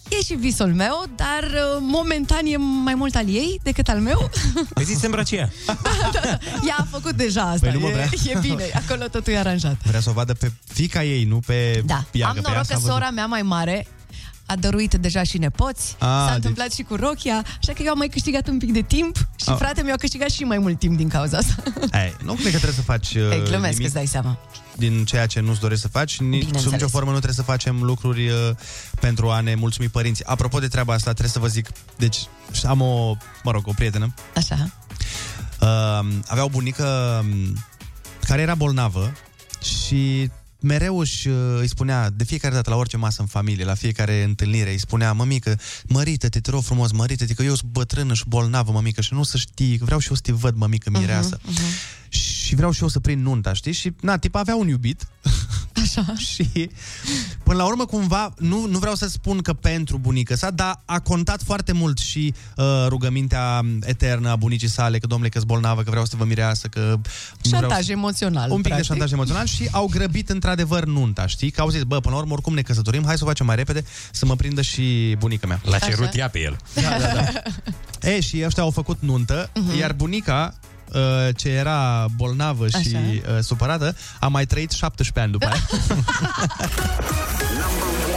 E 0.09 0.23
și 0.25 0.33
visul 0.33 0.73
meu, 0.73 1.03
dar 1.15 1.43
uh, 1.43 1.77
momentan 1.81 2.45
e 2.45 2.57
mai 2.57 2.93
mult 2.95 3.15
al 3.15 3.27
ei 3.27 3.59
decât 3.63 3.87
al 3.87 3.99
meu. 3.99 4.29
Păi 4.73 4.83
zi 4.83 4.93
se 4.93 5.05
îmbrăcie. 5.05 5.51
Ea 6.67 6.75
a 6.77 6.87
făcut 6.91 7.11
deja 7.15 7.41
asta, 7.41 7.67
Păi 7.67 7.73
nu 7.73 7.79
mă 7.79 7.87
e, 7.87 7.91
vrea. 7.91 8.09
e 8.33 8.37
bine, 8.39 8.63
acolo 8.73 9.07
totul 9.07 9.33
e 9.33 9.37
aranjat. 9.37 9.75
Vrea 9.83 9.99
să 9.99 10.09
o 10.09 10.13
vadă 10.13 10.33
pe 10.33 10.51
fica 10.73 11.03
ei, 11.03 11.23
nu 11.23 11.39
pe 11.45 11.83
Da, 11.85 12.03
ea, 12.11 12.27
am 12.27 12.33
pe 12.33 12.39
ea 12.43 12.49
noroc 12.49 12.65
s-a 12.65 12.73
că 12.73 12.79
văzut. 12.79 12.89
sora 12.91 13.09
mea 13.09 13.25
mai 13.25 13.41
mare 13.41 13.87
a 14.49 14.55
dăruit 14.55 14.93
deja 14.93 15.23
și 15.23 15.37
nepoți, 15.37 15.95
Ah, 15.99 16.07
s-a 16.07 16.25
deci- 16.25 16.35
întâmplat 16.35 16.71
și 16.71 16.81
cu 16.81 16.95
Rochia, 16.95 17.35
așa 17.61 17.73
că 17.73 17.81
eu 17.83 17.91
am 17.91 17.97
mai 17.97 18.07
câștigat 18.07 18.47
un 18.47 18.57
pic 18.57 18.71
de 18.73 18.81
timp 18.81 19.15
și 19.17 19.49
Ah. 19.49 19.55
fratele 19.57 19.83
meu 19.85 19.93
a 19.93 19.97
câștigat 19.97 20.29
și 20.29 20.43
mai 20.43 20.57
mult 20.57 20.79
timp 20.79 20.97
din 20.97 21.09
cauza 21.09 21.37
asta. 21.37 21.55
Ei, 22.03 22.15
nu 22.23 22.33
cred 22.33 22.43
că 22.51 22.57
trebuie 22.57 22.71
să 22.73 22.81
faci 22.81 23.13
uh, 23.15 23.21
Ei, 23.31 23.43
glumesc, 23.43 23.71
nimic 23.73 23.85
îți 23.85 23.93
dai 23.93 24.05
seama. 24.05 24.37
din 24.77 25.05
ceea 25.05 25.25
ce 25.25 25.39
nu-ți 25.39 25.59
dorești 25.59 25.81
să 25.81 25.87
faci. 25.89 26.19
Nici, 26.19 26.21
sub 26.21 26.31
nicio 26.47 26.61
Bineînțeles. 26.61 26.91
formă 26.91 27.11
nu 27.11 27.15
trebuie 27.19 27.35
să 27.45 27.51
facem 27.51 27.81
lucruri 27.83 28.29
uh, 28.29 28.35
pentru 28.99 29.29
a 29.29 29.39
ne 29.39 29.55
mulțumi 29.55 29.87
părinții. 29.87 30.25
Apropo 30.25 30.59
de 30.59 30.67
treaba 30.67 30.93
asta, 30.93 31.09
trebuie 31.09 31.29
să 31.33 31.39
vă 31.39 31.47
zic, 31.47 31.67
deci 31.97 32.17
am 32.67 32.81
o, 32.81 33.15
mă 33.43 33.51
rog, 33.51 33.67
o 33.67 33.71
prietenă. 33.75 34.13
Așa. 34.35 34.69
Uh, 35.61 36.07
avea 36.27 36.43
o 36.43 36.49
bunică 36.49 37.19
um, 37.23 37.53
care 38.27 38.41
era 38.41 38.55
bolnavă 38.55 39.11
și 39.61 40.29
mereu 40.59 40.99
își, 40.99 41.27
uh, 41.27 41.57
îi 41.59 41.67
spunea, 41.67 42.09
de 42.09 42.23
fiecare 42.23 42.53
dată 42.53 42.69
la 42.69 42.75
orice 42.75 42.97
masă 42.97 43.21
în 43.21 43.27
familie, 43.27 43.65
la 43.65 43.73
fiecare 43.73 44.23
întâlnire, 44.23 44.71
îi 44.71 44.79
spunea, 44.79 45.13
mămică, 45.13 45.59
mărită-te, 45.87 46.39
te 46.39 46.51
rog 46.51 46.63
frumos, 46.63 46.91
mărită-te, 46.91 47.33
că 47.33 47.43
eu 47.43 47.55
sunt 47.55 47.71
bătrână 47.71 48.13
și 48.13 48.23
bolnavă, 48.27 48.71
mămică, 48.71 49.01
și 49.01 49.13
nu 49.13 49.23
să 49.23 49.37
știi, 49.37 49.77
vreau 49.77 49.99
și 49.99 50.09
eu 50.09 50.15
să 50.15 50.21
te 50.21 50.31
văd, 50.31 50.55
mămică, 50.55 50.89
mireasă. 50.89 51.39
Mhm, 51.43 51.53
Uh-huh, 51.53 51.98
Și 52.49 52.55
vreau 52.55 52.71
și 52.71 52.81
eu 52.81 52.87
să 52.87 52.99
prind 52.99 53.23
nunta, 53.23 53.53
știi? 53.53 53.71
Și, 53.71 53.91
na, 54.01 54.17
tipa 54.17 54.39
avea 54.39 54.55
un 54.55 54.67
iubit. 54.67 55.07
Așa. 55.81 56.13
și, 56.33 56.69
până 57.43 57.57
la 57.57 57.65
urmă, 57.65 57.85
cumva, 57.85 58.33
nu, 58.37 58.65
nu 58.65 58.77
vreau 58.79 58.95
să 58.95 59.07
spun 59.07 59.37
că 59.41 59.53
pentru 59.53 59.97
bunică 59.97 60.35
sa, 60.35 60.49
dar 60.51 60.81
a 60.85 60.99
contat 60.99 61.41
foarte 61.43 61.71
mult 61.71 61.97
și 61.97 62.33
uh, 62.55 62.65
rugămintea 62.87 63.61
eternă 63.81 64.29
a 64.29 64.35
bunicii 64.35 64.67
sale, 64.67 64.97
că, 64.97 65.07
domnule, 65.07 65.29
că 65.29 65.39
bolnavă, 65.45 65.81
că 65.83 65.89
vreau 65.89 66.05
să 66.05 66.15
vă 66.17 66.25
mireasă, 66.25 66.67
că... 66.67 66.79
nu 66.79 66.99
vreau 67.41 67.61
Șantaj 67.61 67.85
să- 67.85 67.91
emoțional. 67.91 68.49
un 68.49 68.55
pic 68.55 68.65
practic. 68.65 68.87
de 68.87 68.93
șantaj 68.93 69.11
emoțional 69.11 69.45
și 69.45 69.67
au 69.71 69.87
grăbit 69.87 70.29
într-adevăr 70.29 70.85
nunta, 70.85 71.27
știi? 71.27 71.49
Că 71.51 71.61
au 71.61 71.69
zis, 71.69 71.83
bă, 71.83 71.99
până 71.99 72.15
la 72.15 72.21
urmă, 72.21 72.33
oricum 72.33 72.53
ne 72.53 72.61
căsătorim, 72.61 73.03
hai 73.05 73.17
să 73.17 73.23
o 73.23 73.27
facem 73.27 73.45
mai 73.45 73.55
repede, 73.55 73.83
să 74.11 74.25
mă 74.25 74.35
prindă 74.35 74.61
și 74.61 75.15
bunica 75.19 75.47
mea. 75.47 75.61
L-a 75.63 75.77
cerut 75.77 76.15
ea 76.15 76.29
pe 76.29 76.39
el. 76.39 76.57
Da, 76.73 76.81
da, 76.81 77.13
da. 77.13 77.41
E, 78.09 78.19
și 78.19 78.41
ăștia 78.45 78.63
au 78.63 78.71
făcut 78.71 78.97
nuntă, 79.01 79.49
Mhm. 79.55 79.71
uh-huh. 79.75 79.79
iar 79.79 79.93
bunica, 79.93 80.53
uh, 80.53 80.67
ce 81.35 81.49
era 81.49 82.05
bolnavă 82.15 82.67
și 82.67 82.75
Așa. 82.75 82.99
uh, 82.99 83.39
supărată, 83.41 83.95
a 84.19 84.27
mai 84.27 84.45
trăit 84.45 84.71
17 84.71 85.19
ani 85.19 85.31
după 85.31 85.45
aia. 85.45 85.67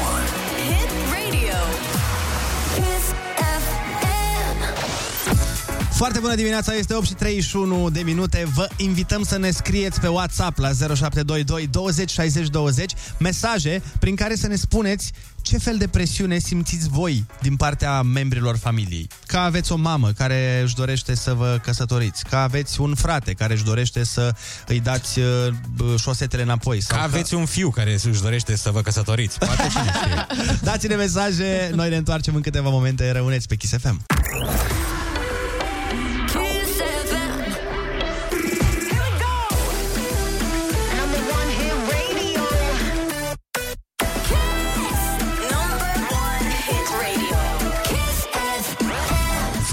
Foarte 6.02 6.20
bună 6.20 6.34
dimineața, 6.34 6.74
este 6.74 6.94
8 6.94 7.06
și 7.06 7.14
31 7.14 7.90
de 7.90 8.00
minute. 8.00 8.46
Vă 8.54 8.68
invităm 8.76 9.22
să 9.22 9.38
ne 9.38 9.50
scrieți 9.50 10.00
pe 10.00 10.06
WhatsApp 10.06 10.58
la 10.58 10.68
0722 10.72 11.66
20 11.66 12.10
60 12.10 12.48
20 12.48 12.92
mesaje 13.18 13.82
prin 13.98 14.16
care 14.16 14.34
să 14.34 14.46
ne 14.46 14.56
spuneți 14.56 15.12
ce 15.42 15.58
fel 15.58 15.76
de 15.76 15.88
presiune 15.88 16.38
simțiți 16.38 16.88
voi 16.88 17.26
din 17.40 17.56
partea 17.56 18.02
membrilor 18.02 18.56
familiei. 18.56 19.08
Că 19.26 19.36
aveți 19.36 19.72
o 19.72 19.76
mamă 19.76 20.10
care 20.10 20.60
își 20.64 20.74
dorește 20.74 21.14
să 21.14 21.34
vă 21.34 21.60
căsătoriți, 21.62 22.24
că 22.24 22.36
aveți 22.36 22.80
un 22.80 22.94
frate 22.94 23.32
care 23.32 23.52
își 23.52 23.64
dorește 23.64 24.04
să 24.04 24.34
îi 24.66 24.80
dați 24.80 25.18
uh, 25.18 25.24
bă, 25.76 25.96
șosetele 25.98 26.42
înapoi. 26.42 26.78
Că 26.78 26.84
Sau 26.84 27.00
aveți 27.00 27.34
un 27.34 27.44
fiu 27.44 27.70
care 27.70 27.92
își 27.92 28.22
dorește 28.22 28.56
să 28.56 28.70
vă 28.70 28.80
căsătoriți. 28.80 29.38
Poate 29.38 29.66
cine 29.70 29.92
știe. 29.94 30.26
Dați-ne 30.70 30.94
mesaje, 30.94 31.70
noi 31.74 31.88
ne 31.88 31.96
întoarcem 31.96 32.34
în 32.34 32.40
câteva 32.40 32.68
momente, 32.68 33.10
rămâneți 33.10 33.48
pe 33.48 33.56
Kiss 33.56 33.76
FM. 33.76 34.04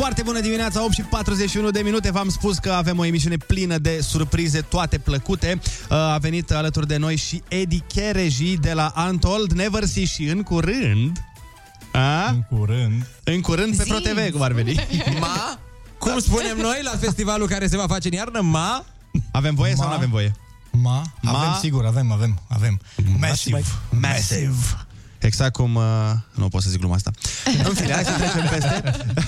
Foarte 0.09 0.27
bună 0.31 0.41
dimineața, 0.41 0.83
8 0.83 0.93
și 0.93 1.01
41 1.01 1.69
de 1.69 1.81
minute. 1.81 2.11
V-am 2.11 2.29
spus 2.29 2.57
că 2.57 2.71
avem 2.71 2.97
o 2.97 3.05
emisiune 3.05 3.37
plină 3.37 3.77
de 3.77 3.99
surprize, 4.01 4.61
toate 4.61 4.97
plăcute. 4.97 5.59
Uh, 5.89 5.97
A 5.97 6.17
venit 6.17 6.51
alături 6.51 6.87
de 6.87 6.97
noi 6.97 7.15
și 7.15 7.43
Edi 7.47 7.79
Chereji 7.79 8.57
de 8.57 8.73
la 8.73 8.93
Untold 9.09 9.51
Never 9.51 9.85
See 9.85 10.05
și 10.05 10.23
în 10.23 10.43
curând... 10.43 11.23
A? 11.93 12.29
În 12.29 12.41
curând. 12.57 13.07
În 13.23 13.41
curând 13.41 13.77
pe 13.77 13.83
Zi. 13.83 13.89
ProTV, 13.89 14.31
cum 14.31 14.41
ar 14.41 14.51
veni. 14.51 14.75
Ma? 15.19 15.59
Cum 15.97 16.19
spunem 16.19 16.57
noi 16.57 16.79
la 16.83 16.97
festivalul 16.99 17.47
care 17.47 17.67
se 17.67 17.77
va 17.77 17.87
face 17.87 18.07
în 18.07 18.13
iarnă? 18.13 18.39
Ma? 18.41 18.85
Avem 19.31 19.55
voie 19.55 19.73
Ma? 19.73 19.77
sau 19.77 19.87
nu 19.87 19.95
avem 19.95 20.09
voie? 20.09 20.31
Ma? 20.71 21.01
Ma? 21.21 21.39
Avem, 21.39 21.57
sigur, 21.61 21.85
avem, 21.85 22.11
avem, 22.11 22.39
avem. 22.47 22.79
Massive. 23.19 23.63
Massive. 23.89 24.53
Exact 25.19 25.53
cum... 25.53 25.75
Uh, 25.75 25.83
nu 26.33 26.47
pot 26.47 26.61
să 26.61 26.69
zic 26.69 26.79
gluma 26.79 26.95
asta. 26.95 27.11
În 27.67 27.73
fine, 27.73 27.93
hai 27.93 28.03
să 28.03 28.11
trecem 28.11 28.49
peste. 28.49 28.83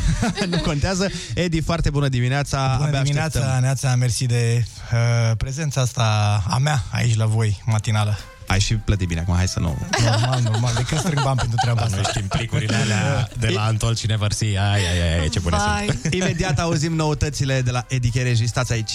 nu 0.56 0.58
contează. 0.58 1.10
Edi, 1.34 1.62
foarte 1.62 1.90
bună 1.90 2.08
dimineața. 2.08 2.74
Bună 2.76 2.88
Abia 2.88 3.02
dimineața, 3.02 3.40
așteptăm. 3.40 3.62
Neața, 3.62 3.96
mersi 3.96 4.26
de 4.26 4.66
uh, 4.94 5.36
prezența 5.38 5.82
asta 5.82 6.04
a 6.48 6.58
mea 6.58 6.84
aici 6.92 7.16
la 7.16 7.26
voi, 7.26 7.62
matinală. 7.66 8.18
Ai 8.48 8.60
și 8.60 8.76
plătit 8.76 9.08
bine 9.08 9.20
acum, 9.20 9.36
hai 9.36 9.48
să 9.48 9.60
nu... 9.60 9.78
Normal, 10.04 10.42
normal, 10.42 10.74
de 10.76 10.82
când 10.82 11.00
strâng 11.00 11.22
bani 11.24 11.38
pentru 11.38 11.58
treaba 11.62 11.82
asta. 11.82 11.96
Noi 11.96 12.06
știm 12.10 12.28
plicurile 12.28 12.76
alea 12.76 13.30
de 13.40 13.48
la 13.48 13.64
Antol 13.64 13.96
și 13.96 14.08
Never 14.08 14.32
See. 14.32 14.60
Ai, 14.60 14.80
ai, 14.80 15.02
ai, 15.02 15.20
ai, 15.20 15.30
ce 15.30 15.40
bune 15.40 15.58
sunt. 15.58 16.14
Imediat 16.14 16.60
auzim 16.60 16.94
noutățile 16.96 17.62
de 17.62 17.72
la 17.72 17.86
Edi 17.88 18.10
Chereji. 18.10 18.48
Stați 18.48 18.72
aici. 18.72 18.92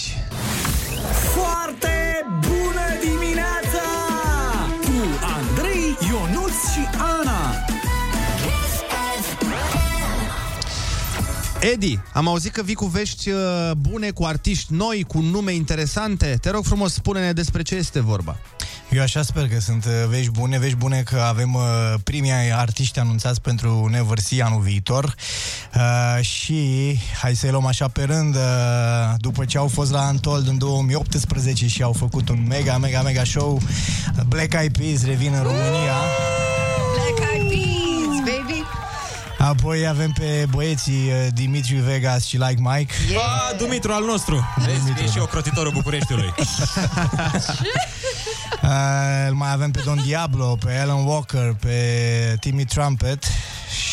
Edi, 11.71 11.99
am 12.13 12.27
auzit 12.27 12.51
că 12.51 12.63
vii 12.63 12.75
cu 12.75 12.85
vești 12.85 13.29
uh, 13.29 13.71
bune, 13.77 14.09
cu 14.09 14.23
artiști 14.23 14.73
noi, 14.73 15.03
cu 15.07 15.19
nume 15.19 15.53
interesante. 15.53 16.37
Te 16.41 16.49
rog 16.49 16.63
frumos, 16.63 16.93
spune-ne 16.93 17.31
despre 17.31 17.61
ce 17.61 17.75
este 17.75 17.99
vorba. 17.99 18.37
Eu 18.91 19.01
așa 19.01 19.21
sper 19.21 19.47
că 19.47 19.59
sunt 19.59 19.85
uh, 19.85 19.91
vești 20.09 20.31
bune, 20.31 20.59
vești 20.59 20.75
bune 20.75 21.01
că 21.01 21.19
avem 21.19 21.53
uh, 21.53 21.61
primii 22.03 22.31
artiști 22.53 22.99
anunțați 22.99 23.41
pentru 23.41 23.87
Never 23.91 24.19
See 24.19 24.43
anul 24.43 24.61
viitor 24.61 25.15
uh, 25.75 26.23
și 26.23 26.59
hai 27.21 27.35
să-i 27.35 27.51
luăm 27.51 27.65
așa 27.65 27.87
pe 27.87 28.03
rând, 28.03 28.35
uh, 28.35 28.41
după 29.17 29.45
ce 29.45 29.57
au 29.57 29.67
fost 29.67 29.91
la 29.91 30.09
Untold 30.09 30.47
în 30.47 30.57
2018 30.57 31.67
și 31.67 31.83
au 31.83 31.93
făcut 31.93 32.29
un 32.29 32.45
mega, 32.47 32.77
mega, 32.77 33.01
mega 33.01 33.23
show, 33.23 33.61
Black 34.27 34.53
Eyed 34.53 34.77
Peas 34.77 35.05
revin 35.05 35.33
în 35.33 35.43
România. 35.43 35.95
Black 36.93 37.33
Eyed 37.33 37.47
Peas, 37.47 37.47
baby! 37.47 37.56
Apoi 39.47 39.87
avem 39.87 40.11
pe 40.11 40.45
băieții 40.49 40.93
uh, 40.93 41.27
Dimitri 41.33 41.73
Vegas 41.75 42.25
și 42.25 42.37
Like 42.37 42.61
Mike. 42.61 42.93
Yeah. 43.09 43.21
Ah, 43.23 43.57
Dumitru 43.57 43.91
al 43.91 44.03
nostru. 44.03 44.45
Vezi, 44.65 45.03
e 45.03 45.11
și 45.11 45.19
ocrotitorul 45.19 45.71
Bucureștiului. 45.71 46.33
Uh, 48.61 48.69
îl 49.27 49.33
mai 49.33 49.51
avem 49.51 49.71
pe 49.71 49.81
Don 49.85 50.01
Diablo, 50.05 50.57
pe 50.65 50.77
Alan 50.77 51.05
Walker, 51.05 51.55
pe 51.59 51.77
Timmy 52.39 52.65
Trumpet 52.65 53.23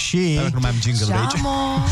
și... 0.06 0.40
Nu 0.52 0.58
mai 0.60 0.70
am 0.70 0.76
jingle 0.80 1.06
de 1.06 1.12
aici. 1.12 1.30
Geamo. 1.34 1.84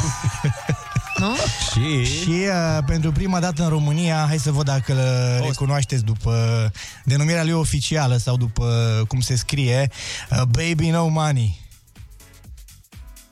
nu? 1.21 1.35
Și... 1.73 2.05
Și 2.05 2.29
uh, 2.29 2.79
pentru 2.87 3.13
prima 3.13 3.41
dată 3.41 3.63
în 3.63 3.69
România, 3.69 4.25
hai 4.29 4.39
să 4.39 4.53
văd 4.53 4.65
dacă 4.65 4.93
îl 4.93 5.47
recunoașteți 5.47 6.05
după 6.05 6.71
denumirea 7.05 7.43
lui 7.43 7.53
oficială 7.53 8.17
sau 8.17 8.37
după 8.37 8.65
cum 9.09 9.21
se 9.21 9.37
scrie, 9.37 9.91
uh, 10.31 10.43
Baby 10.43 10.89
No 10.89 11.09
Money. 11.09 11.62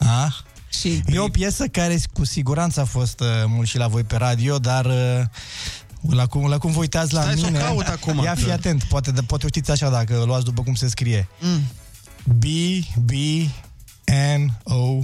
A? 0.06 0.34
Și... 0.68 1.02
E 1.06 1.18
o 1.18 1.28
piesă 1.28 1.66
care 1.66 2.00
cu 2.12 2.24
siguranță 2.24 2.80
a 2.80 2.84
fost 2.84 3.20
uh, 3.20 3.26
mult 3.46 3.68
și 3.68 3.76
la 3.78 3.88
voi 3.88 4.02
pe 4.04 4.16
radio, 4.16 4.58
dar 4.58 4.84
uh, 4.86 5.22
la 6.10 6.26
cum, 6.26 6.46
la 6.48 6.58
cum 6.58 6.72
vă 6.72 6.78
uitați 6.78 7.12
la 7.12 7.20
Stai 7.22 7.36
să 7.36 7.44
o 7.44 7.46
mine, 7.46 7.58
caut 7.58 7.86
acum, 7.86 8.22
ia 8.22 8.34
fi 8.34 8.44
că- 8.44 8.52
atent, 8.52 8.82
poate, 8.82 9.12
poate 9.26 9.44
o 9.44 9.48
știți 9.48 9.70
așa 9.70 9.90
dacă 9.90 10.18
o 10.18 10.24
luați 10.24 10.44
după 10.44 10.62
cum 10.62 10.74
se 10.74 10.88
scrie. 10.88 11.28
Mm. 11.40 11.60
B, 12.24 12.44
B, 13.04 13.10
N, 14.36 14.58
O, 14.62 14.98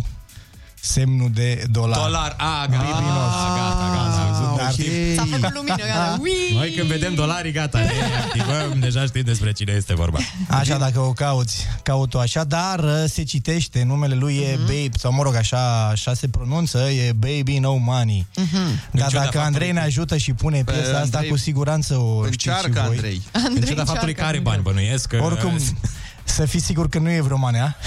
semnul 0.86 1.30
de 1.34 1.64
dolar. 1.70 1.98
Dolar. 2.00 2.34
A, 2.38 2.66
gata. 2.70 2.82
Bibinos. 2.82 3.34
Gata, 3.56 3.90
gata. 3.94 4.14
Dar- 4.56 4.74
S-a 5.16 5.26
făcut 5.30 5.54
lumină, 5.54 5.76
gata. 5.76 6.16
Ui! 6.20 6.30
Noi 6.54 6.70
când 6.70 6.88
vedem 6.88 7.14
dolarii, 7.14 7.52
gata, 7.52 7.78
ne 7.78 7.90
activăm, 8.24 8.78
deja 8.80 9.04
știm 9.04 9.22
despre 9.24 9.52
cine 9.52 9.72
este 9.76 9.94
vorba. 9.94 10.18
Așa, 10.48 10.76
dacă 10.76 11.00
o 11.00 11.12
cauți, 11.12 11.66
caut-o 11.82 12.18
așa, 12.18 12.44
dar 12.44 12.78
uh, 12.78 13.04
se 13.06 13.22
citește, 13.22 13.82
numele 13.82 14.14
lui 14.14 14.34
Mhm. 14.34 14.42
e 14.52 14.56
Babe, 14.58 14.98
sau 14.98 15.12
mă 15.12 15.22
rog, 15.22 15.34
așa, 15.34 15.88
așa 15.88 16.14
se 16.14 16.28
pronunță, 16.28 16.78
e 16.78 17.12
Baby 17.12 17.58
No 17.58 17.74
Money. 17.74 18.26
Mhm. 18.36 18.80
Dar 18.90 19.08
ciuda 19.08 19.22
dacă 19.22 19.40
Andrei 19.40 19.72
ne 19.72 19.80
ajută 19.80 20.16
și 20.16 20.32
pune 20.32 20.62
Pe 20.64 20.72
piesa 20.72 20.88
asta, 20.98 21.00
Andrei, 21.16 21.28
cu 21.28 21.36
siguranță 21.36 21.94
o 21.96 22.24
știți 22.24 22.42
și 22.42 22.48
Încearcă, 22.48 22.82
voi. 22.86 22.94
Andrei. 22.96 23.22
În 23.54 23.60
ciuda 23.62 23.84
faptului 23.84 24.14
că 24.14 24.24
are 24.24 24.38
bani, 24.38 24.62
bănuiesc 24.62 25.08
că... 25.08 25.18
Oricum, 25.22 25.58
Să 26.24 26.44
fii 26.46 26.60
sigur 26.60 26.88
că 26.88 26.98
nu 26.98 27.10
e 27.10 27.20
vreo 27.20 27.36
manea. 27.36 27.76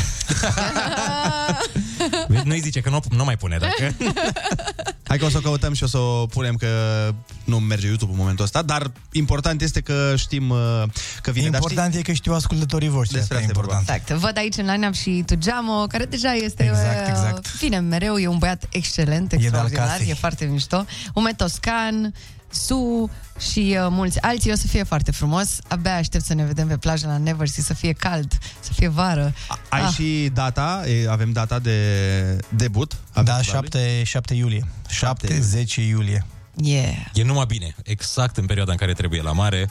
Nu-i 2.49 2.59
zice 2.59 2.79
că 2.79 2.89
nu, 2.89 2.99
nu 3.09 3.23
mai 3.23 3.37
pune 3.37 3.57
dacă... 3.57 3.93
Hai 5.09 5.17
că 5.17 5.25
o 5.25 5.29
să 5.29 5.37
o 5.37 5.41
căutăm 5.41 5.73
și 5.73 5.83
o 5.83 5.87
să 5.87 5.97
o 5.97 6.25
punem 6.25 6.55
că 6.55 6.67
nu 7.43 7.59
merge 7.59 7.87
YouTube 7.87 8.11
în 8.11 8.17
momentul 8.17 8.45
ăsta, 8.45 8.61
dar 8.61 8.91
important 9.11 9.61
este 9.61 9.81
că 9.81 10.13
știm 10.15 10.49
uh, 10.49 10.83
că 11.21 11.31
vine. 11.31 11.45
Important 11.45 11.95
e 11.95 12.01
că 12.01 12.11
știu 12.11 12.33
ascultătorii 12.33 12.89
voștri. 12.89 13.17
Despre 13.17 13.37
asta 13.37 13.47
e 13.47 13.51
asta 13.51 13.59
e 13.59 13.61
important. 13.61 14.01
Exact. 14.01 14.21
Văd 14.21 14.37
aici 14.37 14.57
în 14.57 14.65
line-up 14.65 14.93
și 14.93 15.23
Tugeamo, 15.25 15.85
care 15.87 16.05
deja 16.05 16.33
este... 16.33 16.63
Exact, 16.63 17.01
uh, 17.01 17.07
exact. 17.07 17.59
Bine, 17.59 17.79
mereu 17.79 18.17
e 18.17 18.27
un 18.27 18.37
băiat 18.37 18.63
excelent, 18.71 19.29
de-al 19.29 19.41
extraordinar, 19.41 19.87
casei. 19.87 20.09
e 20.09 20.13
foarte 20.13 20.45
mișto. 20.45 20.85
Ume 21.13 21.33
Toscan, 21.33 22.13
Su 22.51 23.09
și 23.51 23.77
uh, 23.79 23.87
mulți 23.89 24.21
alții. 24.21 24.51
O 24.51 24.55
să 24.55 24.67
fie 24.67 24.83
foarte 24.83 25.11
frumos. 25.11 25.57
Abia 25.67 25.95
aștept 25.95 26.23
să 26.25 26.33
ne 26.33 26.43
vedem 26.45 26.67
pe 26.67 26.77
plajă 26.77 27.07
la 27.07 27.17
Neversea, 27.17 27.63
să 27.63 27.73
fie 27.73 27.93
cald, 27.93 28.37
să 28.59 28.71
fie 28.73 28.87
vară. 28.87 29.33
Ai 29.69 29.81
Ah. 29.81 29.91
și 29.93 30.29
data, 30.33 30.83
e, 30.87 31.09
avem 31.09 31.31
data 31.31 31.59
de 31.59 31.77
debut. 32.49 32.97
a 33.13 33.23
Da, 33.23 33.33
festivalului? 33.33 33.69
7, 33.71 34.03
7 34.03 34.33
iulie. 34.33 34.63
7-10 34.89 35.81
iulie. 35.87 36.25
Yeah. 36.63 36.95
E 37.13 37.23
numai 37.23 37.45
bine, 37.45 37.75
exact 37.83 38.37
în 38.37 38.45
perioada 38.45 38.71
în 38.71 38.77
care 38.77 38.93
trebuie 38.93 39.21
la 39.21 39.31
mare. 39.31 39.69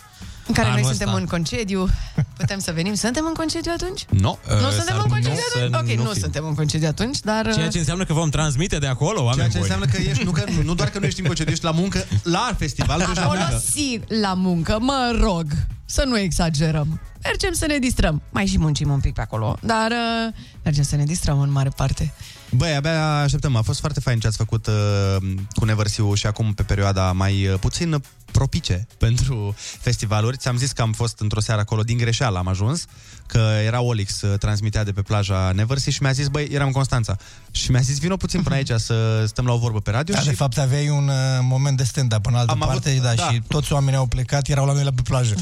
În 0.49 0.55
care 0.55 0.69
noi 0.69 0.77
Anul 0.77 0.89
suntem 0.89 1.09
ăsta. 1.09 1.21
în 1.21 1.27
concediu. 1.27 1.89
Putem 2.37 2.59
să 2.59 2.73
venim. 2.73 2.95
Suntem 2.95 3.25
în 3.27 3.33
concediu 3.35 3.73
atunci? 3.75 4.05
Nu. 4.11 4.39
Uh, 4.49 4.53
Nu 4.63 4.71
suntem 4.71 4.85
s-ar 4.97 5.01
în 5.05 5.11
concediu 5.11 5.31
putea 5.31 5.61
atunci? 5.61 5.73
să 5.73 5.79
Ok, 5.95 6.05
nu, 6.07 6.11
fim. 6.13 6.21
suntem 6.21 6.45
în 6.47 6.55
concediu 6.55 6.89
atunci, 6.89 7.21
dar... 7.21 7.47
uh, 7.47 7.53
Ceea 7.55 7.69
ce 7.69 7.79
înseamnă 7.79 8.05
că 8.05 8.13
vom 8.13 8.29
transmite 8.31 8.79
de 8.79 8.87
acolo, 8.87 9.23
oameni 9.25 9.37
Ceea 9.37 9.49
ce 9.49 9.59
buni. 9.59 9.71
înseamnă 9.71 9.87
că 9.87 10.11
ești, 10.11 10.25
nu, 10.25 10.31
că, 10.31 10.45
nu 10.65 10.75
doar 10.75 10.89
că 10.91 10.99
nu 10.99 11.05
ești 11.07 11.21
în 11.21 11.27
concediu, 11.27 11.53
ești 11.53 11.65
la 11.65 11.71
muncă, 11.71 12.05
la 12.23 12.55
festival, 12.59 13.01
ești 13.01 13.15
la 13.15 13.23
Acolo 13.23 13.39
muncă. 13.41 13.63
si 13.71 14.01
la 14.21 14.35
muncă, 14.35 14.79
mă 14.81 15.17
rog, 15.21 15.47
să 15.85 16.05
nu 16.07 16.19
exagerăm. 16.19 17.01
Mergem 17.23 17.53
să 17.53 17.67
ne 17.67 17.79
distrăm. 17.79 18.23
Mai 18.31 18.47
și 18.47 18.59
muncim 18.59 18.91
un 18.91 19.01
pic 19.01 19.15
pe 19.15 19.21
acolo, 19.21 19.59
dar 19.63 19.91
uh, 19.91 20.35
mergem 20.63 20.83
să 20.83 20.97
ne 20.97 21.05
distrăm 21.05 21.41
în 21.41 21.51
mare 21.53 21.69
parte. 21.77 22.13
Băi, 22.51 22.75
abia 22.75 23.19
așteptăm. 23.21 23.57
A 23.57 23.63
fost 23.63 23.81
foarte 23.81 24.01
fain 24.01 24.19
ce 24.19 24.27
ați 24.27 24.37
făcut 24.37 24.67
uh, 24.67 25.17
cu 25.55 25.65
Neversiu 25.65 26.15
și 26.15 26.27
acum 26.27 26.53
pe 26.55 26.63
perioada 26.63 27.13
mai 27.13 27.49
uh, 27.49 27.59
puțin 27.61 28.03
propice 28.33 28.87
pentru 28.99 29.55
festivaluri. 29.59 30.37
Ți-am 30.37 30.57
zis 30.57 30.73
că 30.73 30.83
am 30.83 30.93
fost 30.93 31.21
într-o 31.21 31.41
seară 31.41 31.61
acolo 31.61 31.83
din 31.83 31.97
greșeală, 31.97 32.39
am 32.39 32.47
ajuns, 32.47 32.85
că 33.29 33.51
era 33.65 33.81
Olix, 33.81 34.21
uh, 34.23 34.39
transmitea 34.39 34.85
de 34.85 34.93
pe 34.93 35.03
plaja 35.03 35.53
Neversea 35.55 35.93
și 35.93 36.03
mi-a 36.03 36.13
zis, 36.13 36.29
băi, 36.29 36.49
eram 36.53 36.67
în 36.67 36.73
Constanța. 36.73 37.17
Și 37.51 37.71
mi-a 37.71 37.81
zis, 37.81 37.99
vino 37.99 38.17
puțin 38.17 38.43
până 38.43 38.55
aici 38.55 38.71
să 38.77 39.25
stăm 39.27 39.45
la 39.47 39.53
o 39.53 39.59
vorbă 39.59 39.81
pe 39.81 39.91
radio 39.91 40.15
Da, 40.15 40.21
și 40.21 40.27
de 40.27 40.35
fapt 40.35 40.59
aveai 40.59 40.89
un 40.89 41.09
uh, 41.09 41.15
moment 41.43 41.77
de 41.77 41.83
stand-up 41.85 42.27
în 42.27 42.35
altă 42.35 42.51
Am 42.53 42.63
avut- 42.63 42.73
parte, 42.83 43.01
da, 43.03 43.13
da. 43.15 43.23
și 43.31 43.43
toți 43.49 43.73
oamenii 43.73 43.99
au 43.99 44.07
plecat, 44.07 44.49
erau 44.49 44.67
la 44.67 44.73
noi 44.73 44.85
la 44.85 44.91
pe 44.95 45.03
plajă. 45.03 45.35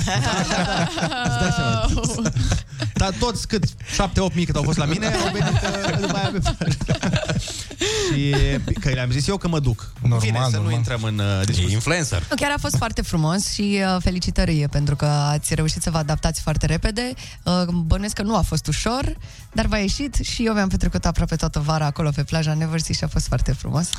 Îți 1.27 1.39
dai 1.41 1.51
seama. 1.57 1.89
Dar 2.95 3.15
toți 3.19 3.47
cât 3.49 3.65
7-8 3.67 3.69
mii 4.35 4.45
cât 4.45 4.57
au 4.57 4.63
fost 4.63 4.79
la 4.79 4.85
mine 4.85 5.07
au 5.07 5.31
venit 5.33 5.53
uh, 5.93 5.99
după 6.01 6.17
aia 6.17 6.31
pe 6.33 6.39
plajă. 6.39 6.77
Și 8.13 8.35
că 8.81 8.89
le-am 8.89 9.11
zis 9.11 9.27
eu 9.29 9.37
că 9.37 9.49
mă 9.49 9.59
duc. 9.59 9.93
Normal, 10.03 10.21
Bine, 10.21 10.39
să 10.43 10.49
nu 10.51 10.53
normal. 10.57 10.73
intrăm 10.73 11.03
în 11.03 11.19
uh, 11.19 11.47
discuții. 11.47 11.73
influencer. 11.73 12.23
Chiar 12.37 12.51
a 12.57 12.61
fost 12.61 12.77
foarte 12.77 13.03
frumos 13.03 13.53
și 13.53 13.81
uh, 13.95 14.03
felicitări 14.03 14.67
pentru 14.71 14.97
că 14.97 15.05
ați 15.05 15.55
reușit 15.55 15.83
să 15.83 15.91
vă 15.91 15.99
adaptați 15.99 16.41
foarte 16.41 16.67
repede. 16.67 17.13
Uh, 17.43 17.53
bănuiesc 17.83 18.15
că 18.15 18.23
nu 18.23 18.37
a 18.37 18.41
fost 18.41 18.67
ușor, 18.67 19.17
dar 19.53 19.67
v-a 19.67 19.79
ieșit 19.79 20.15
și 20.15 20.47
eu 20.47 20.53
mi-am 20.53 20.69
petrecut 20.69 21.05
aproape 21.05 21.37
toată 21.37 21.61
vara 21.61 21.85
acolo 21.85 22.11
pe 22.11 22.23
plaja 22.23 22.55
Neversea 22.55 22.95
și 22.95 23.05
a 23.05 23.09
fost 23.09 23.27
foarte 23.27 23.53
frumos. 23.53 23.91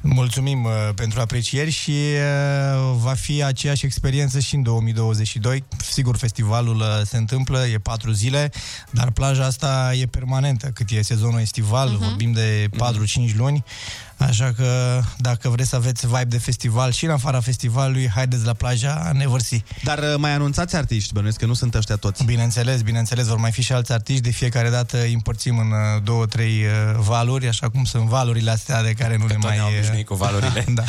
Mulțumim 0.00 0.64
uh, 0.64 0.70
pentru 0.94 1.20
aprecieri 1.20 1.70
și 1.70 1.90
uh, 1.90 2.96
va 2.96 3.12
fi 3.12 3.42
aceeași 3.42 3.84
experiență 3.84 4.38
și 4.38 4.54
în 4.54 4.62
2022. 4.62 5.64
Sigur, 5.90 6.16
festivalul 6.16 6.76
uh, 6.76 6.86
se 7.04 7.16
întâmplă, 7.16 7.66
e 7.66 7.78
patru 7.78 8.10
zile, 8.10 8.52
dar 8.90 9.10
plaja 9.10 9.44
asta 9.44 9.92
e 9.94 10.06
permanentă, 10.06 10.66
cât 10.74 10.90
e 10.90 11.02
sezonul 11.02 11.40
estival, 11.40 11.88
uh-huh. 11.88 12.06
vorbim 12.08 12.32
de 12.32 12.68
4-5 13.32 13.36
luni. 13.36 13.64
Așa 14.20 14.52
că 14.56 15.00
dacă 15.18 15.48
vreți 15.48 15.68
să 15.68 15.76
aveți 15.76 16.06
vibe 16.06 16.24
de 16.24 16.38
festival 16.38 16.92
și 16.92 17.04
în 17.04 17.10
afara 17.10 17.40
festivalului, 17.40 18.08
haideți 18.08 18.44
la 18.44 18.52
plaja 18.52 19.10
Neversea. 19.14 19.58
Dar 19.84 19.98
uh, 19.98 20.14
mai 20.16 20.32
anunțați 20.32 20.76
artiști, 20.76 21.12
bănuiesc 21.12 21.38
că 21.38 21.46
nu 21.46 21.54
sunt 21.54 21.74
ăștia 21.74 21.96
toți. 21.96 22.24
Bineînțeles, 22.24 22.82
bineînțeles, 22.82 23.26
vor 23.26 23.36
mai 23.36 23.52
fi 23.52 23.62
și 23.62 23.72
alți 23.72 23.92
artiști. 23.92 24.22
De 24.22 24.30
fiecare 24.30 24.70
dată 24.70 25.02
îi 25.02 25.12
împărțim 25.12 25.58
în 25.58 25.70
uh, 25.70 26.02
două, 26.02 26.26
trei 26.26 26.64
uh, 26.64 26.98
valuri, 26.98 27.48
așa 27.48 27.68
cum 27.68 27.84
sunt 27.84 28.04
valurile 28.04 28.50
astea 28.50 28.82
de 28.82 28.92
care 28.92 29.16
nu 29.16 29.26
le 29.26 29.36
mai... 29.36 29.56
ne-am 29.56 29.66
uh, 29.66 29.74
obișnuit 29.76 30.06
cu 30.06 30.14
valurile. 30.14 30.64
da. 30.78 30.84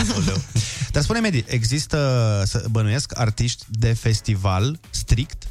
Dar 0.91 1.03
spune 1.03 1.19
Medi, 1.19 1.43
există, 1.47 1.97
să 2.45 2.65
bănuiesc, 2.69 3.19
artiști 3.19 3.65
de 3.69 3.93
festival 3.93 4.79
strict? 4.89 5.43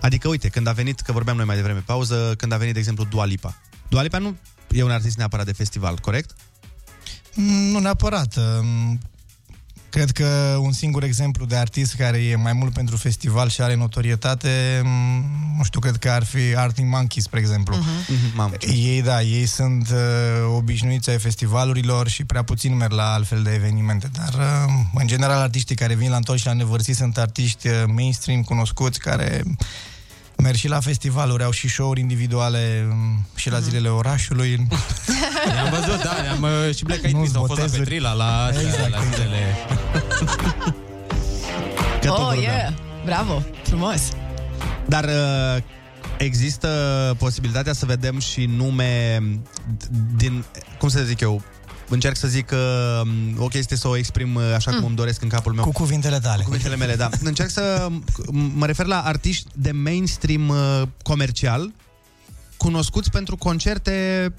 Adică, 0.00 0.28
uite, 0.28 0.48
când 0.48 0.66
a 0.66 0.72
venit, 0.72 1.00
că 1.00 1.12
vorbeam 1.12 1.36
noi 1.36 1.44
mai 1.44 1.56
devreme 1.56 1.78
pe 1.78 1.84
pauză, 1.86 2.34
când 2.36 2.52
a 2.52 2.56
venit, 2.56 2.72
de 2.72 2.78
exemplu, 2.78 3.04
Dua 3.04 3.24
Lipa. 3.24 3.56
Dua 3.88 4.02
Lipa 4.02 4.18
nu 4.18 4.36
e 4.68 4.82
un 4.82 4.90
artist 4.90 5.16
neapărat 5.16 5.46
de 5.46 5.52
festival, 5.52 5.98
corect? 5.98 6.30
Mm, 7.36 7.70
Nu 7.70 7.78
neapărat. 7.78 8.36
um, 8.36 8.98
Cred 9.90 10.10
că 10.10 10.58
un 10.60 10.72
singur 10.72 11.02
exemplu 11.02 11.44
de 11.44 11.56
artist 11.56 11.94
care 11.94 12.18
e 12.18 12.36
mai 12.36 12.52
mult 12.52 12.72
pentru 12.72 12.96
festival 12.96 13.48
și 13.48 13.60
are 13.62 13.74
notorietate, 13.74 14.80
mm, 14.84 15.24
nu 15.56 15.62
știu, 15.64 15.80
cred 15.80 15.96
că 15.96 16.10
ar 16.10 16.24
fi 16.24 16.38
Arctic 16.56 16.84
Monkeys, 16.84 17.24
spre 17.24 17.38
exemplu. 17.38 17.76
Mm-hmm. 17.76 18.34
Mamă. 18.34 18.52
Ei, 18.60 19.02
da, 19.02 19.22
ei 19.22 19.46
sunt 19.46 19.88
uh, 19.90 19.98
obișnuiți 20.56 21.10
ai 21.10 21.18
festivalurilor 21.18 22.08
și 22.08 22.24
prea 22.24 22.42
puțin 22.42 22.76
merg 22.76 22.92
la 22.92 23.12
altfel 23.12 23.42
de 23.42 23.52
evenimente, 23.54 24.10
dar 24.12 24.34
uh, 24.34 24.72
în 24.94 25.06
general 25.06 25.40
artiștii 25.40 25.76
care 25.76 25.94
vin 25.94 26.10
la 26.10 26.16
Antoși 26.16 26.40
și 26.40 26.46
la 26.46 26.52
Nevărsi 26.52 26.92
sunt 26.92 27.16
artiști 27.18 27.68
uh, 27.68 27.74
mainstream, 27.86 28.42
cunoscuți, 28.42 28.98
care 28.98 29.42
merg 30.36 30.56
și 30.56 30.68
la 30.68 30.80
festivaluri, 30.80 31.42
au 31.42 31.50
și 31.50 31.68
show-uri 31.68 32.00
individuale 32.00 32.86
um, 32.90 33.26
și 33.34 33.50
la 33.50 33.58
zilele 33.58 33.88
orașului. 33.88 34.66
Am 35.64 35.70
văzut, 35.70 36.02
da, 36.02 36.14
am 36.32 36.42
uh, 36.42 36.74
și 36.74 36.84
Black 36.84 37.02
Eyed 37.02 37.16
Nu-s 37.16 37.30
Peas 37.30 37.34
au 37.34 37.44
fost 37.44 37.58
la 37.58 37.64
botezuri. 37.64 37.88
Petrila, 37.88 38.12
la, 38.12 38.48
Exact, 38.48 38.90
la 38.90 38.98
zilele... 39.12 39.46
Că 42.00 42.06
tot 42.06 42.18
oh, 42.18 42.24
vorbeam. 42.24 42.42
yeah! 42.42 42.72
Bravo! 43.04 43.42
Frumos! 43.62 44.08
Dar 44.86 45.04
uh, 45.04 45.62
există 46.18 46.68
posibilitatea 47.18 47.72
să 47.72 47.86
vedem 47.86 48.18
și 48.18 48.44
nume 48.44 49.22
din, 50.16 50.44
cum 50.78 50.88
să 50.88 51.02
zic 51.02 51.20
eu, 51.20 51.42
încerc 51.88 52.16
să 52.16 52.28
zic 52.28 52.50
uh, 52.52 53.08
o 53.38 53.46
chestie 53.46 53.76
să 53.76 53.88
o 53.88 53.96
exprim 53.96 54.34
uh, 54.34 54.42
așa 54.54 54.70
cum 54.70 54.84
îmi 54.84 54.96
doresc 54.96 55.22
în 55.22 55.28
capul 55.28 55.52
meu. 55.52 55.64
Cu 55.64 55.70
cuvintele 55.72 56.18
tale. 56.20 56.42
Cu 56.42 56.48
cuvintele 56.48 56.76
mele, 56.76 56.94
da. 56.96 57.08
Încerc 57.22 57.50
să 57.50 57.86
m- 57.90 58.52
mă 58.54 58.66
refer 58.66 58.86
la 58.86 59.00
artiști 59.02 59.46
de 59.54 59.70
mainstream 59.70 60.48
uh, 60.48 60.82
comercial 61.02 61.72
cunoscuți 62.56 63.10
pentru 63.10 63.36
concerte 63.36 64.32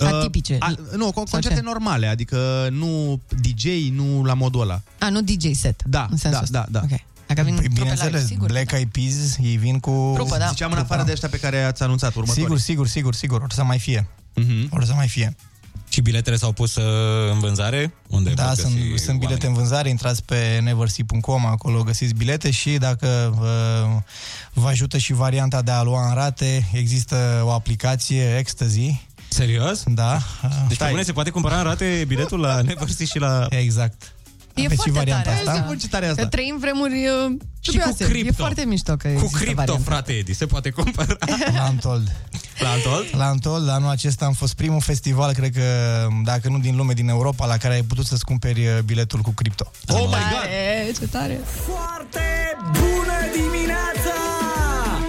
uh, 0.00 0.06
Atipice. 0.12 0.56
A, 0.58 0.68
nu, 0.96 1.10
con- 1.10 1.14
Sau 1.14 1.24
concerte 1.30 1.58
ce? 1.58 1.64
normale, 1.64 2.06
adică 2.06 2.68
nu 2.70 3.20
DJ, 3.40 3.64
nu 3.92 4.22
la 4.24 4.34
modul 4.34 4.60
ăla. 4.60 4.82
A, 4.98 5.08
nu 5.08 5.20
DJ 5.22 5.50
set. 5.54 5.82
Da, 5.86 6.06
în 6.10 6.16
sensul 6.16 6.30
da, 6.50 6.60
ăsta. 6.60 6.66
da, 6.70 6.80
da. 6.86 6.94
Ok. 6.94 7.00
Dacă 7.26 7.42
vin 7.42 7.54
Păi, 7.54 7.64
trupe 7.64 7.78
bineînțeles, 7.80 8.12
live, 8.20 8.24
sigur. 8.32 8.46
Black 8.48 8.72
Eyed 8.72 8.88
Peas, 8.88 9.36
ei 9.42 9.56
vin 9.56 9.80
cu... 9.80 10.10
Trupă, 10.14 10.36
da. 10.38 10.46
Ziceam 10.46 10.72
în 10.72 10.78
afară 10.78 11.02
de 11.02 11.12
ăștia 11.12 11.28
pe 11.28 11.38
care 11.38 11.62
ați 11.62 11.82
anunțat 11.82 12.14
următorii. 12.14 12.42
Sigur, 12.42 12.58
sigur, 12.58 12.86
sigur, 12.86 13.14
sigur, 13.14 13.40
or 13.40 13.52
să 13.52 13.64
mai 13.64 13.78
fie. 13.78 14.06
Mhm. 14.34 14.66
Or 14.70 14.84
să 14.84 14.92
mai 14.94 15.08
fie. 15.08 15.36
Și 15.94 16.00
biletele 16.00 16.36
s-au 16.36 16.52
pus 16.52 16.76
uh, 16.76 17.30
în 17.32 17.38
vânzare? 17.38 17.94
Unde 18.08 18.30
Da, 18.30 18.44
pot 18.44 18.56
sunt, 18.56 18.74
găsi 18.90 19.04
sunt 19.04 19.18
bilete 19.18 19.46
în 19.46 19.52
vânzare, 19.52 19.88
intrați 19.88 20.24
pe 20.24 20.60
neversea.com, 20.62 21.46
acolo 21.46 21.82
găsiți 21.82 22.14
bilete 22.14 22.50
și 22.50 22.70
dacă 22.70 23.34
uh, 23.40 24.02
vă 24.52 24.68
ajută 24.68 24.98
și 24.98 25.12
varianta 25.12 25.62
de 25.62 25.70
a 25.70 25.82
lua 25.82 26.08
în 26.08 26.14
rate, 26.14 26.68
există 26.72 27.42
o 27.44 27.50
aplicație 27.50 28.36
Ecstasy. 28.38 29.06
Serios? 29.28 29.82
Da. 29.86 30.18
Deci, 30.68 30.78
pe 30.78 30.86
bune, 30.90 31.02
se 31.02 31.12
poate 31.12 31.30
cumpăra 31.30 31.56
în 31.56 31.64
rate 31.64 32.04
biletul 32.06 32.40
la 32.40 32.60
Neversea 32.66 33.06
și 33.06 33.18
la... 33.18 33.46
Exact. 33.50 34.13
E 34.54 34.64
Aveți 34.64 34.82
și 34.82 34.90
foarte 34.90 35.10
varianta 35.10 35.30
tare. 35.30 35.48
asta? 35.48 35.64
Bun, 35.66 35.78
ce 35.78 35.88
tare 35.88 36.06
e 36.06 36.08
asta. 36.08 36.22
Că 36.22 36.28
trăim 36.28 36.56
vremuri 36.60 36.92
uh, 36.92 37.36
Și 37.60 37.70
dubioase. 37.70 38.04
cu 38.04 38.10
cripto. 38.10 38.28
E 38.28 38.32
foarte 38.36 38.64
mișto 38.64 38.96
că 38.96 39.08
Cu 39.08 39.14
există 39.14 39.36
cripto, 39.38 39.54
varianta. 39.56 39.82
frate 39.90 40.12
Edi, 40.12 40.34
se 40.34 40.46
poate 40.46 40.70
cumpăra. 40.70 41.16
La 41.56 41.64
Antold. 41.64 42.12
La 42.58 42.70
Antold? 42.70 43.06
La 43.16 43.26
Antold, 43.26 43.68
anul 43.68 43.90
acesta 43.90 44.24
am 44.24 44.32
fost 44.32 44.54
primul 44.54 44.80
festival, 44.80 45.32
cred 45.32 45.52
că, 45.54 45.62
dacă 46.24 46.48
nu 46.48 46.58
din 46.58 46.76
lume, 46.76 46.92
din 46.92 47.08
Europa, 47.08 47.46
la 47.46 47.56
care 47.56 47.74
ai 47.74 47.82
putut 47.82 48.06
să-ți 48.06 48.24
cumperi 48.24 48.66
uh, 48.66 48.78
biletul 48.84 49.20
cu 49.20 49.30
cripto. 49.30 49.70
Oh 49.88 49.98
my 49.98 50.04
god! 50.06 50.18
Tare, 50.40 50.92
ce 50.98 51.06
tare! 51.06 51.40
Foarte 51.66 52.22
bună 52.72 53.16
dimineața! 53.40 54.16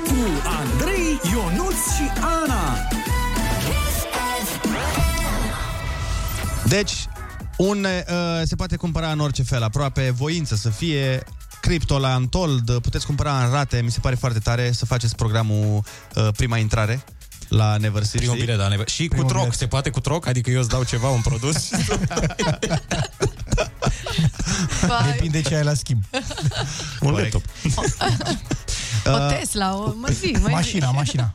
Cu 0.07 0.17
Andrei, 0.59 1.19
Ionuț 1.33 1.75
și 1.95 2.09
Ana. 2.21 2.77
Deci, 6.67 6.93
un, 7.57 7.83
uh, 7.85 8.41
se 8.43 8.55
poate 8.55 8.75
cumpăra 8.75 9.11
în 9.11 9.19
orice 9.19 9.43
fel, 9.43 9.63
aproape 9.63 10.09
voință 10.09 10.55
să 10.55 10.69
fie 10.69 11.23
cripto 11.61 11.99
la 11.99 12.13
Antold, 12.13 12.79
puteți 12.79 13.05
cumpăra 13.05 13.43
în 13.45 13.51
rate, 13.51 13.81
mi 13.81 13.91
se 13.91 13.99
pare 13.99 14.15
foarte 14.15 14.39
tare 14.39 14.71
să 14.71 14.85
faceți 14.85 15.15
programul 15.15 15.83
uh, 16.15 16.27
prima 16.35 16.57
intrare 16.57 17.03
la 17.47 17.77
Neversea. 17.77 18.11
Primul 18.19 18.35
știi? 18.35 18.45
bilet, 18.47 18.59
da, 18.69 18.75
Never- 18.75 18.85
Și 18.87 19.01
cu 19.01 19.07
Primul 19.13 19.27
troc, 19.29 19.41
bilet. 19.41 19.57
se 19.57 19.67
poate 19.67 19.89
cu 19.89 19.99
troc? 19.99 20.25
Adică 20.27 20.49
eu 20.49 20.59
îți 20.59 20.69
dau 20.69 20.83
ceva, 20.83 21.09
un 21.09 21.21
produs? 21.21 21.69
Vai. 24.87 25.11
Depinde 25.11 25.41
ce 25.41 25.55
ai 25.55 25.63
la 25.63 25.73
schimb. 25.73 26.03
un 27.01 27.11
Corect. 27.11 27.33
laptop. 27.33 27.43
O 29.05 29.17
Tesla, 29.33 29.75
o... 29.75 29.93
Mă 29.95 30.07
zi, 30.11 30.25
mai 30.31 30.41
zi. 30.41 30.49
Mașina, 30.49 30.91
mașina. 30.91 31.33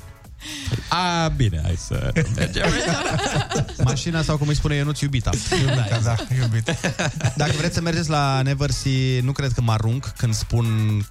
A, 0.91 1.29
bine, 1.29 1.61
hai 1.63 1.77
să 1.87 2.13
mergem. 2.37 2.65
Mașina 3.85 4.23
sau 4.23 4.37
cum 4.37 4.49
îi 4.49 4.55
spune 4.55 4.75
Ionuț, 4.75 5.01
iubita. 5.01 5.31
Iubita, 5.61 5.99
da, 6.03 6.15
iubita. 6.41 6.77
Dacă 7.37 7.53
vreți 7.57 7.75
să 7.75 7.81
mergeți 7.81 8.09
la 8.11 8.43
Neversea, 8.43 9.21
nu 9.23 9.33
cred 9.33 9.53
că 9.53 9.61
mă 9.61 9.73
arunc 9.73 10.13
când 10.17 10.35
spun 10.35 10.67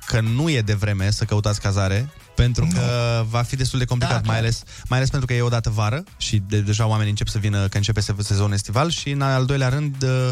că 0.05 0.19
nu 0.19 0.49
e 0.49 0.61
de 0.61 0.73
vreme 0.73 1.11
să 1.11 1.23
căutați 1.23 1.61
cazare, 1.61 2.09
pentru 2.35 2.67
că 2.73 2.81
va 3.29 3.41
fi 3.41 3.55
destul 3.55 3.79
de 3.79 3.85
complicat, 3.85 4.21
Da, 4.21 4.27
mai, 4.27 4.37
ales, 4.37 4.63
mai 4.87 4.97
ales 4.97 5.09
pentru 5.09 5.27
că 5.27 5.33
e 5.33 5.41
o 5.41 5.49
dată 5.49 5.69
vară 5.69 6.03
și 6.17 6.41
de, 6.47 6.61
deja 6.61 6.85
oamenii 6.87 7.09
încep 7.09 7.27
să 7.27 7.37
vină 7.37 7.67
că 7.67 7.77
începe 7.77 7.99
se- 7.99 8.15
sezonul 8.19 8.53
estival 8.53 8.89
și 8.89 9.09
în 9.09 9.21
al 9.21 9.45
doilea 9.45 9.69
rând 9.69 10.03
uh, 10.03 10.29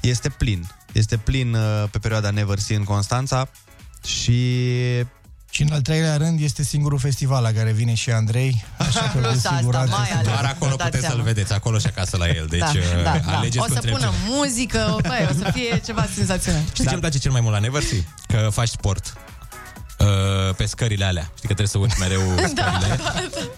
este 0.00 0.28
plin. 0.28 0.70
Este 0.92 1.16
plin 1.16 1.54
uh, 1.54 1.84
pe 1.90 1.98
perioada 1.98 2.30
Neversea 2.30 2.76
în 2.76 2.84
Constanța 2.84 3.48
și 4.06 4.40
Și 5.50 5.62
în 5.62 5.72
al 5.72 5.80
treilea 5.80 6.16
rând 6.16 6.40
este 6.40 6.62
singurul 6.62 6.98
festival 6.98 7.42
la 7.42 7.52
care 7.52 7.72
vine 7.72 7.94
și 7.94 8.10
Andrei, 8.10 8.64
așa 8.76 9.00
că 9.12 9.18
Plus 9.18 9.30
cu 9.30 9.36
asta, 9.36 9.54
siguranță... 9.56 9.94
mai 9.98 10.10
ales. 10.10 10.24
Doar 10.26 10.44
acolo 10.44 10.70
Dați 10.74 10.84
puteți 10.84 11.02
să-l 11.04 11.12
seama. 11.14 11.22
vedeți, 11.24 11.52
acolo 11.52 11.78
și 11.78 11.86
acasă 11.86 12.16
la 12.16 12.28
el. 12.28 12.46
Deci 12.48 12.58
da, 12.60 12.70
uh, 12.74 13.02
da, 13.02 13.20
da. 13.26 13.36
alegeți 13.36 13.58
O 13.58 13.62
cu 13.64 13.72
să 13.72 13.78
pună 13.80 13.92
înțelepciune. 13.94 14.36
muzică, 14.36 14.96
băi, 15.02 15.28
o 15.30 15.34
să 15.44 15.50
fie 15.54 15.80
ceva 15.84 16.06
senzațional. 16.14 16.62
Știi 16.72 16.84
ce 16.84 16.90
îmi 16.90 17.00
place 17.00 17.18
cel 17.18 17.30
mai 17.30 17.40
mult 17.40 17.52
la 17.54 17.60
Neversea? 17.60 17.98
Că 18.26 18.48
faci 18.52 18.68
sport. 18.68 19.12
Uh, 19.98 20.54
pe 20.56 20.66
scările 20.66 21.04
alea. 21.04 21.22
Știi 21.36 21.48
că 21.48 21.54
trebuie 21.54 21.66
să 21.66 21.78
urci 21.78 21.98
mereu 21.98 22.20
scările. 22.52 23.00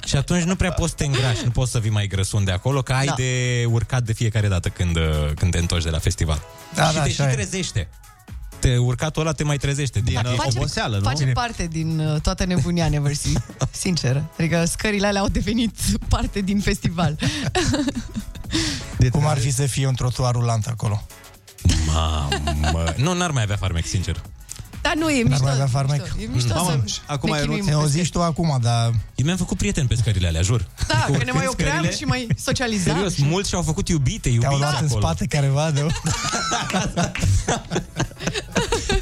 Și 0.07 0.16
atunci 0.16 0.43
nu 0.43 0.57
prea 0.57 0.72
poți 0.72 0.90
să 0.90 0.97
te 0.97 1.05
îngrași, 1.05 1.40
nu 1.45 1.51
poți 1.51 1.70
să 1.70 1.78
vii 1.78 1.90
mai 1.90 2.07
grăsun 2.07 2.45
de 2.45 2.51
acolo, 2.53 2.82
că 2.82 2.93
ai 2.93 3.07
Da. 3.07 3.14
de 3.16 3.64
urcat 3.68 4.03
de 4.03 4.12
fiecare 4.12 4.49
dată 4.49 4.68
când, 4.68 4.97
uh, 4.97 5.03
când 5.34 5.51
te 5.53 5.59
întorci 5.59 5.82
de 5.84 5.90
la 5.90 5.99
festival. 5.99 6.43
Da, 6.74 6.88
și 6.88 6.95
da, 6.95 7.03
te 7.03 7.11
și 7.11 7.20
așa 7.20 7.30
e. 7.78 7.88
trezește. 8.63 8.69
Te, 8.69 8.77
urcatul 8.77 9.23
ăla 9.23 9.33
te 9.33 9.45
mai 9.45 9.57
trezește 9.57 10.01
din 10.01 10.19
Din, 10.23 10.33
uh, 10.33 10.39
uh, 10.39 10.55
oboseală, 10.57 10.97
nu? 10.97 11.03
face 11.03 11.25
parte 11.25 11.67
din 11.67 11.99
uh, 11.99 12.21
toată 12.21 12.45
nebunia 12.45 12.89
Neversea, 12.89 13.45
sincer. 13.85 14.25
Adică 14.39 14.65
scările 14.65 15.07
alea 15.07 15.21
au 15.21 15.29
devenit 15.29 15.77
parte 16.09 16.41
din 16.41 16.61
festival. 16.61 17.19
De 18.99 19.09
Cum 19.09 19.27
ar 19.27 19.39
fi 19.39 19.51
să 19.51 19.67
fie 19.67 19.87
un 19.87 19.95
trotuar 19.95 20.33
rulant 20.33 20.67
acolo? 20.67 21.03
Mamă. 21.87 22.95
Nu, 22.97 23.13
n-ar 23.13 23.31
mai 23.31 23.43
avea 23.43 23.57
farmec, 23.57 23.87
sincer. 23.87 24.23
Dar 24.83 24.95
nu, 24.97 25.11
e 25.11 25.14
N-ar 25.22 25.28
mișto. 25.30 25.45
mai 25.45 25.53
avea 25.53 25.66
farmec? 25.66 26.01
mișto. 26.01 26.16
E 26.20 26.26
mișto 26.33 26.55
Mamă, 26.55 26.70
să 26.70 26.87
și 26.93 26.99
acum 27.07 27.30
ne 27.30 27.37
ai 27.37 27.43
chinuim 27.43 27.64
Ne 27.64 27.74
o 27.74 27.80
pe 27.80 27.87
zici 27.89 28.11
tu 28.11 28.22
acum, 28.22 28.59
dar... 28.62 28.87
Eu 29.14 29.24
mi-am 29.24 29.37
făcut 29.37 29.57
prieteni 29.57 29.89
pe 29.89 29.95
scările 29.95 30.26
alea, 30.26 30.43
jur. 30.43 30.66
Da, 30.89 30.95
că 30.95 31.11
ne 31.11 31.16
Urcând 31.16 31.33
mai 31.37 31.47
opream 31.47 31.72
scările- 31.76 31.97
și 31.97 32.05
mai 32.05 32.26
socializam. 32.39 32.93
Serios, 32.95 33.14
și- 33.14 33.24
mulți 33.24 33.49
și-au 33.49 33.62
făcut 33.62 33.89
iubite, 33.89 34.28
Te-au 34.28 34.35
iubiți 34.35 34.61
luat 34.61 34.80
în 34.80 34.87
acolo. 34.87 35.01
spate 35.01 35.26
careva 35.26 35.70
de... 35.70 35.87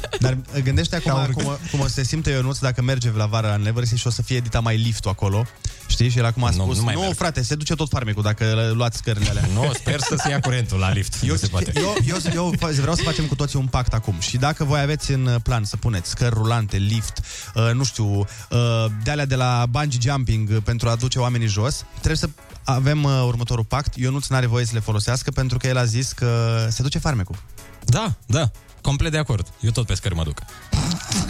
Dar 0.21 0.37
gândește 0.63 0.95
acum 0.95 1.11
Ca 1.11 1.29
cum, 1.33 1.57
cum 1.71 1.79
o 1.79 1.87
să 1.87 1.93
se 1.93 2.03
simte 2.03 2.29
Ionuț 2.29 2.57
dacă 2.57 2.81
merge 2.81 3.11
la 3.11 3.25
vară 3.25 3.53
în 3.53 3.61
Neversea 3.61 3.97
și 3.97 4.07
o 4.07 4.09
să 4.09 4.21
fie 4.21 4.37
edita 4.37 4.59
mai 4.59 4.77
liftul 4.77 5.11
acolo. 5.11 5.45
Știi? 5.87 6.09
Și 6.09 6.17
el 6.17 6.25
acum 6.25 6.43
a 6.43 6.49
Nu, 6.49 6.63
spus, 6.63 6.77
nu 6.77 6.83
mai 6.83 6.93
nu, 6.93 6.99
merg." 6.99 7.15
frate, 7.15 7.43
se 7.43 7.55
duce 7.55 7.75
tot 7.75 7.89
farmecul 7.89 8.23
dacă 8.23 8.71
luați 8.73 8.97
scările 8.97 9.29
alea. 9.29 9.45
Nu, 9.53 9.71
sper 9.73 9.99
să 9.99 10.15
se 10.17 10.29
ia 10.29 10.39
curentul 10.39 10.79
la 10.79 10.91
lift. 10.91 11.15
Eu, 11.23 11.29
nu 11.29 11.35
se 11.35 11.47
poate. 11.47 11.71
eu, 11.75 11.95
eu, 12.05 12.17
eu 12.33 12.53
vreau 12.79 12.95
să 12.95 13.01
facem 13.03 13.25
cu 13.25 13.35
toții 13.35 13.59
un 13.59 13.65
pact 13.67 13.93
acum 13.93 14.15
și 14.19 14.37
dacă 14.37 14.63
voi 14.63 14.79
aveți 14.79 15.11
în 15.11 15.39
plan 15.43 15.63
să 15.63 15.77
puneți 15.77 16.09
scări 16.09 16.33
rulante, 16.33 16.77
lift, 16.77 17.19
uh, 17.55 17.71
nu 17.73 17.83
știu, 17.83 18.05
uh, 18.05 18.25
de 19.03 19.11
alea 19.11 19.25
de 19.25 19.35
la 19.35 19.65
bungee 19.69 19.99
jumping 20.01 20.49
uh, 20.49 20.57
pentru 20.63 20.89
a 20.89 20.95
duce 20.95 21.19
oamenii 21.19 21.47
jos, 21.47 21.85
trebuie 21.93 22.15
să 22.17 22.29
avem 22.63 23.03
uh, 23.03 23.23
următorul 23.25 23.63
pact. 23.65 23.95
Ionuț 23.95 24.27
n-are 24.27 24.45
voie 24.45 24.65
să 24.65 24.71
le 24.73 24.79
folosească 24.79 25.31
pentru 25.31 25.57
că 25.57 25.67
el 25.67 25.77
a 25.77 25.85
zis 25.85 26.11
că 26.11 26.57
se 26.69 26.81
duce 26.81 26.99
farmecul. 26.99 27.35
Da, 27.85 28.13
da, 28.25 28.51
complet 28.81 29.11
de 29.11 29.17
acord. 29.17 29.47
Eu 29.59 29.69
tot 29.71 29.85
pe 29.85 29.93
scări 29.93 30.15
mă 30.15 30.23
duc. 30.23 30.41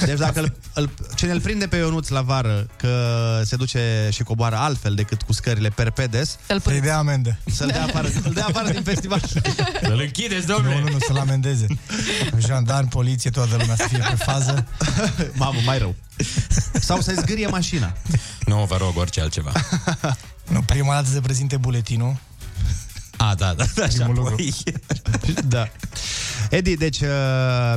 Deci 0.05 0.17
dacă 0.17 0.39
îl, 0.39 0.55
îl, 0.73 0.89
cine 1.15 1.31
îl 1.31 1.41
prinde 1.41 1.67
pe 1.67 1.75
Ionuț 1.75 2.07
la 2.07 2.21
vară 2.21 2.67
că 2.77 3.41
se 3.45 3.55
duce 3.55 4.09
și 4.11 4.23
coboară 4.23 4.55
altfel 4.55 4.93
decât 4.95 5.21
cu 5.21 5.33
scările 5.33 5.69
perpedes, 5.69 6.37
Să-l 6.47 6.59
Să-i 6.59 6.81
dea 6.81 6.97
amendă. 6.97 7.37
să-l 7.45 7.67
dea 7.67 7.83
afară, 7.83 8.07
să-l 8.21 8.31
dea 8.33 8.45
afară 8.45 8.69
din 8.71 8.83
festival. 8.83 9.21
Să-l 9.81 9.99
închideți, 9.99 10.47
Nu, 10.47 10.61
nu, 10.61 10.79
nu, 10.79 10.99
să-l 10.99 11.17
amendeze. 11.17 11.65
Jandarmi, 12.37 12.89
poliție, 12.89 13.29
toată 13.29 13.55
lumea 13.59 13.75
să 13.75 13.85
fie 13.87 13.97
pe 13.97 14.15
fază. 14.15 14.67
Mamă, 15.33 15.59
mai 15.65 15.77
rău. 15.77 15.95
Sau 16.73 17.01
să-i 17.01 17.15
zgârie 17.15 17.47
mașina. 17.47 17.93
Nu, 18.45 18.65
vă 18.69 18.77
rog, 18.77 18.97
orice 18.97 19.21
altceva. 19.21 19.51
Nu, 20.47 20.61
prima 20.61 20.93
dată 20.93 21.09
se 21.09 21.19
prezinte 21.19 21.57
buletinul. 21.57 22.15
A, 23.17 23.35
da, 23.35 23.53
da, 23.53 23.63
da, 23.75 23.83
așa. 23.83 23.95
Primul 23.97 24.15
lucru. 24.15 24.33
apoi- 24.33 24.53
Da. 25.47 25.67
Edi, 26.49 26.75
deci 26.75 26.99
uh, 26.99 27.07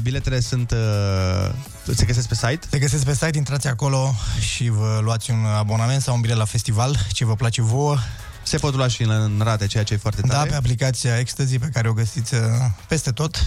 biletele 0.03 0.41
sunt 0.41 0.71
uh, 0.71 1.51
se 1.95 2.05
găsesc 2.05 2.29
pe 2.29 2.35
site. 2.35 2.67
Se 2.71 2.79
găsesc 2.79 3.05
pe 3.05 3.13
site, 3.15 3.37
intrați 3.37 3.67
acolo 3.67 4.15
și 4.41 4.69
vă 4.69 5.01
luați 5.03 5.31
un 5.31 5.45
abonament 5.45 6.03
sau 6.03 6.15
un 6.15 6.21
bilet 6.21 6.37
la 6.37 6.45
festival, 6.45 6.99
ce 7.13 7.25
vă 7.25 7.35
place 7.37 7.63
vouă. 7.63 7.97
Se 8.43 8.57
pot 8.57 8.75
lua 8.75 8.89
și 8.89 9.03
în, 9.03 9.11
în 9.11 9.41
rate, 9.45 9.67
ceea 9.67 9.83
ce 9.85 9.95
e 9.95 9.97
foarte 9.97 10.21
Da, 10.27 10.35
tare. 10.35 10.51
pe 10.51 10.57
aplicația 10.57 11.19
Ecstasy 11.19 11.59
pe 11.59 11.69
care 11.73 11.89
o 11.89 11.93
găsiți 11.93 12.35
uh, 12.35 12.41
peste 12.89 13.11
tot. 13.11 13.45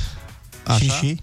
Așa? 0.67 0.77
Și 0.77 0.89
și. 0.99 1.21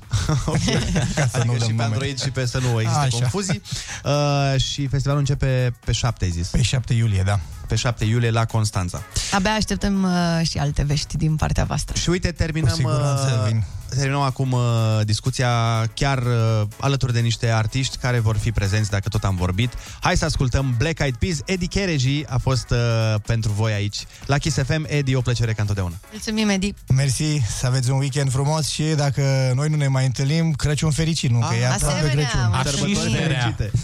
Ca 1.15 1.27
să 1.27 1.37
Adică 1.37 1.45
nu 1.45 1.53
și 1.53 1.59
dăm 1.59 1.67
pe 1.67 1.73
nume. 1.73 1.83
Android 1.85 2.21
și 2.21 2.31
pe 2.31 2.47
să 2.47 2.59
nu 2.59 2.81
există 2.81 3.01
Așa. 3.01 3.19
confuzii. 3.19 3.63
Uh, 4.05 4.61
și 4.61 4.87
festivalul 4.87 5.21
începe 5.21 5.75
pe 5.85 5.93
7, 5.93 6.25
ai 6.25 6.31
zis. 6.31 6.47
Pe 6.47 6.63
7 6.63 6.95
iulie, 6.95 7.23
da. 7.27 7.41
Pe 7.69 7.75
7 7.75 8.05
iulie 8.05 8.31
la 8.31 8.45
Constanța. 8.45 9.03
Abia 9.33 9.51
așteptăm 9.51 10.03
uh, 10.03 10.47
și 10.49 10.59
alte 10.59 10.83
vești 10.83 11.17
din 11.17 11.37
partea 11.37 11.65
voastră. 11.65 11.99
Și 12.01 12.09
uite, 12.09 12.33
terminăm, 12.33 12.69
Cu 12.71 12.75
siguranță 12.77 13.41
uh, 13.43 13.47
vin. 13.51 13.65
Terminăm 13.95 14.21
acum 14.21 14.53
uh, 14.53 14.61
discuția 15.05 15.51
chiar 15.95 16.19
uh, 16.19 16.63
alături 16.81 17.13
de 17.13 17.21
niște 17.21 17.49
artiști 17.51 17.97
care 17.97 18.19
vor 18.19 18.37
fi 18.37 18.53
prezenți 18.53 18.91
dacă 18.91 19.09
tot 19.09 19.25
am 19.25 19.37
vorbit. 19.37 19.73
Hai 20.01 20.17
să 20.17 20.25
ascultăm 20.25 20.75
Black 20.79 20.99
Eyed 20.99 21.17
Peas. 21.17 21.39
Eddie 21.45 21.69
Kereji 21.69 22.25
a 22.27 22.39
fost 22.39 22.71
uh, 22.71 23.15
pentru 23.27 23.53
voi 23.53 23.73
aici. 23.73 23.97
La 24.27 24.39
Kiss 24.39 24.57
FM, 24.67 24.85
Eddie, 24.89 25.17
o 25.17 25.21
plăcere 25.21 25.53
ca 25.53 25.61
întotdeauna. 25.61 25.95
Mulțumim, 26.11 26.49
Edi. 26.49 26.75
Mersi, 26.95 27.39
să 27.59 27.67
aveți 27.67 27.91
un 27.91 27.99
weekend 27.99 28.31
frumos 28.31 28.69
și 28.69 28.83
dacă 28.83 29.53
noi 29.55 29.69
nu 29.69 29.77
ne 29.77 29.89
mai 29.89 30.05
întâlnim, 30.07 30.53
Crăciun 30.53 30.91
fericit, 30.91 31.31
nu? 31.31 31.39
Că 31.39 31.55
e 31.55 31.67
aproape 31.67 31.95
asemenea, 31.95 32.29
Crăciun. 32.31 32.51
mulțumim. 32.53 32.95
Sărbători 32.95 33.17
Așișterea. 33.17 33.41
fericite! 33.41 33.71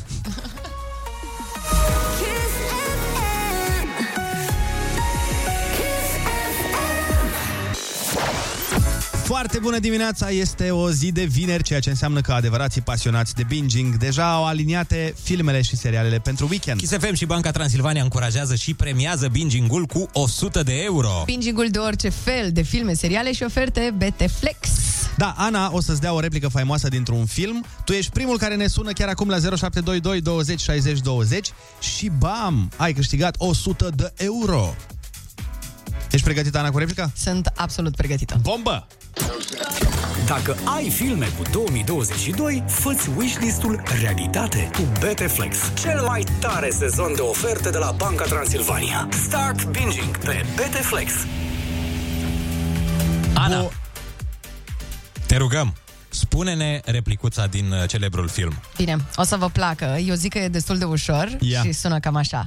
Foarte 9.30 9.58
bună 9.58 9.78
dimineața, 9.78 10.30
este 10.30 10.70
o 10.70 10.90
zi 10.90 11.12
de 11.12 11.24
vineri, 11.24 11.62
ceea 11.62 11.80
ce 11.80 11.90
înseamnă 11.90 12.20
că 12.20 12.32
adevărații 12.32 12.80
pasionați 12.80 13.34
de 13.34 13.42
binging 13.48 13.96
deja 13.96 14.32
au 14.32 14.46
aliniate 14.46 15.14
filmele 15.22 15.62
și 15.62 15.76
serialele 15.76 16.18
pentru 16.18 16.46
weekend. 16.50 16.80
Kiss 16.80 16.96
FM 16.98 17.14
și 17.14 17.24
Banca 17.24 17.50
Transilvania 17.50 18.02
încurajează 18.02 18.54
și 18.54 18.74
premiază 18.74 19.28
binging-ul 19.28 19.86
cu 19.86 20.08
100 20.12 20.62
de 20.62 20.82
euro. 20.82 21.22
Binging-ul 21.24 21.68
de 21.70 21.78
orice 21.78 22.08
fel 22.08 22.52
de 22.52 22.62
filme, 22.62 22.94
seriale 22.94 23.32
și 23.32 23.42
oferte 23.42 23.94
BT 23.96 24.30
Flex. 24.38 24.68
Da, 25.16 25.34
Ana 25.36 25.70
o 25.72 25.80
să-ți 25.80 26.00
dea 26.00 26.12
o 26.12 26.20
replică 26.20 26.48
faimoasă 26.48 26.88
dintr-un 26.88 27.26
film. 27.26 27.64
Tu 27.84 27.92
ești 27.92 28.10
primul 28.10 28.38
care 28.38 28.56
ne 28.56 28.66
sună 28.66 28.92
chiar 28.92 29.08
acum 29.08 29.28
la 29.28 29.36
0722 29.36 30.20
20 30.20 30.60
60 30.60 31.00
20 31.00 31.50
și 31.80 32.10
bam, 32.18 32.70
ai 32.76 32.92
câștigat 32.92 33.34
100 33.38 33.90
de 33.96 34.12
euro. 34.16 34.74
Ești 36.10 36.24
pregătită, 36.24 36.58
Ana, 36.58 36.70
cu 36.70 36.78
replica? 36.78 37.10
Sunt 37.16 37.52
absolut 37.54 37.96
pregătită. 37.96 38.38
Bombă! 38.42 38.86
Dacă 40.26 40.56
ai 40.76 40.90
filme 40.90 41.26
cu 41.26 41.42
2022, 41.52 42.62
fă-ți 42.66 43.08
wishlist-ul 43.16 43.82
realitate 44.00 44.70
cu 44.74 44.82
BTFlex, 44.82 45.56
cel 45.80 46.00
mai 46.06 46.24
tare 46.38 46.70
sezon 46.70 47.14
de 47.14 47.20
oferte 47.20 47.70
de 47.70 47.78
la 47.78 47.90
Banca 47.90 48.24
Transilvania. 48.24 49.08
Start 49.10 49.64
binging 49.64 50.18
pe 50.18 50.44
BTFlex. 50.54 51.12
Ana, 53.34 53.68
te 55.26 55.36
rugăm, 55.36 55.74
spune-ne 56.08 56.80
replicuța 56.84 57.46
din 57.46 57.72
uh, 57.72 57.88
celebrul 57.88 58.28
film. 58.28 58.52
Bine, 58.76 58.96
o 59.16 59.22
să 59.22 59.36
vă 59.36 59.48
placă. 59.48 59.96
Eu 60.06 60.14
zic 60.14 60.32
că 60.32 60.38
e 60.38 60.48
destul 60.48 60.78
de 60.78 60.84
ușor 60.84 61.36
Ia. 61.40 61.62
și 61.62 61.72
sună 61.72 61.98
cam 62.00 62.16
așa. 62.16 62.46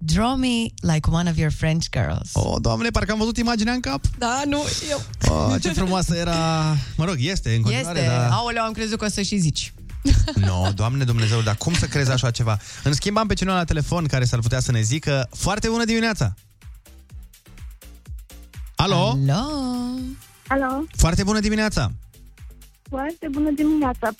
Draw 0.00 0.36
me 0.36 0.66
like 0.80 1.10
one 1.10 1.30
of 1.30 1.36
your 1.36 1.52
French 1.52 1.86
girls. 1.90 2.30
Oh, 2.32 2.56
doamne, 2.60 2.88
parcă 2.90 3.12
am 3.12 3.18
văzut 3.18 3.36
imaginea 3.36 3.72
în 3.72 3.80
cap. 3.80 4.00
Da, 4.18 4.42
nu, 4.46 4.62
eu. 4.90 5.02
Oh, 5.28 5.54
ce 5.60 5.72
frumoasă 5.72 6.14
era... 6.16 6.36
Mă 6.96 7.04
rog, 7.04 7.16
este 7.18 7.54
în 7.54 7.62
continuare, 7.62 7.98
Este. 7.98 8.10
dar... 8.10 8.30
Aoleu, 8.30 8.62
am 8.62 8.72
crezut 8.72 8.98
că 8.98 9.04
o 9.04 9.08
să 9.08 9.22
și 9.22 9.36
zici. 9.38 9.72
Nu, 10.34 10.46
no, 10.46 10.70
doamne 10.74 11.04
Dumnezeu, 11.04 11.40
dar 11.40 11.56
cum 11.56 11.74
să 11.74 11.86
crezi 11.86 12.10
așa 12.10 12.30
ceva? 12.30 12.58
În 12.84 12.92
schimb, 12.92 13.16
am 13.16 13.26
pe 13.26 13.34
cineva 13.34 13.56
la 13.56 13.64
telefon 13.64 14.06
care 14.06 14.24
s-ar 14.24 14.38
putea 14.40 14.60
să 14.60 14.72
ne 14.72 14.80
zică 14.80 15.28
Foarte 15.30 15.68
bună 15.68 15.84
dimineața! 15.84 16.34
Alo? 18.76 19.18
Alo? 19.28 19.48
Alo, 20.46 20.84
Foarte 20.96 21.22
bună 21.22 21.40
dimineața! 21.40 21.92
foarte 22.90 23.28
bună 23.30 23.50
dimineața. 23.50 24.10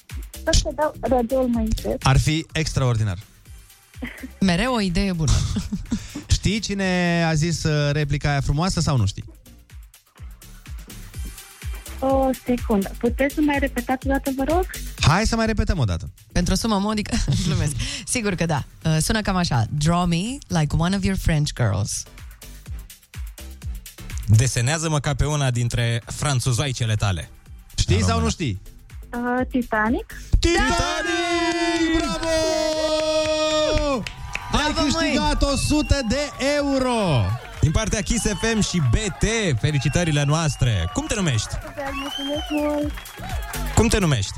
Pot 0.44 0.54
să 0.54 0.70
dau 0.74 0.94
radioul 1.00 1.48
mai 1.48 1.62
încet? 1.64 2.02
Ar 2.02 2.18
fi 2.18 2.46
extraordinar. 2.52 3.18
Mereu 4.40 4.74
o 4.74 4.80
idee 4.80 5.12
bună. 5.12 5.32
Știi 6.26 6.58
cine 6.60 7.24
a 7.28 7.34
zis 7.34 7.62
uh, 7.64 7.92
replica 7.92 8.30
aia 8.30 8.40
frumoasă 8.40 8.80
sau 8.80 8.96
nu 8.96 9.06
știi? 9.06 9.24
O 12.00 12.30
secundă. 12.44 12.90
Puteți 12.98 13.34
să 13.34 13.40
mai 13.40 13.58
repetați 13.58 14.06
o 14.06 14.10
dată, 14.10 14.30
vă 14.36 14.44
rog? 14.48 14.66
Hai 15.00 15.26
să 15.26 15.36
mai 15.36 15.46
repetăm 15.46 15.78
o 15.78 15.84
dată. 15.84 16.10
Pentru 16.32 16.52
o 16.52 16.56
sumă 16.56 16.78
modică, 16.78 17.16
glumesc. 17.46 17.72
Sigur 18.06 18.34
că 18.34 18.46
da. 18.46 18.64
Uh, 18.84 18.96
sună 19.00 19.20
cam 19.20 19.36
așa. 19.36 19.66
Draw 19.70 20.06
me 20.06 20.22
like 20.46 20.76
one 20.76 20.96
of 20.96 21.04
your 21.04 21.16
French 21.18 21.50
girls. 21.54 22.02
Desenează-mă 24.26 25.00
ca 25.00 25.14
pe 25.14 25.24
una 25.24 25.50
dintre 25.50 26.02
franțuzoaicele 26.06 26.94
tale. 26.94 27.30
Știi 27.76 28.02
sau 28.02 28.20
nu 28.20 28.30
știi? 28.30 28.60
Uh, 29.12 29.46
Titanic. 29.50 30.20
Titanic! 30.38 31.96
Bravo! 31.96 32.77
Ai 34.68 34.84
câștigat 34.84 35.42
100 35.42 36.00
de 36.08 36.30
euro! 36.56 37.24
Din 37.60 37.70
partea 37.70 38.00
Kiss 38.00 38.24
FM 38.24 38.60
și 38.60 38.82
BT, 38.90 39.24
felicitările 39.60 40.24
noastre. 40.24 40.90
Cum 40.92 41.04
te 41.06 41.14
numești? 41.14 41.48
Super, 41.50 41.90
mulțumesc 42.02 42.44
mult. 42.50 42.92
Cum 43.74 43.88
te 43.88 43.98
numești? 43.98 44.32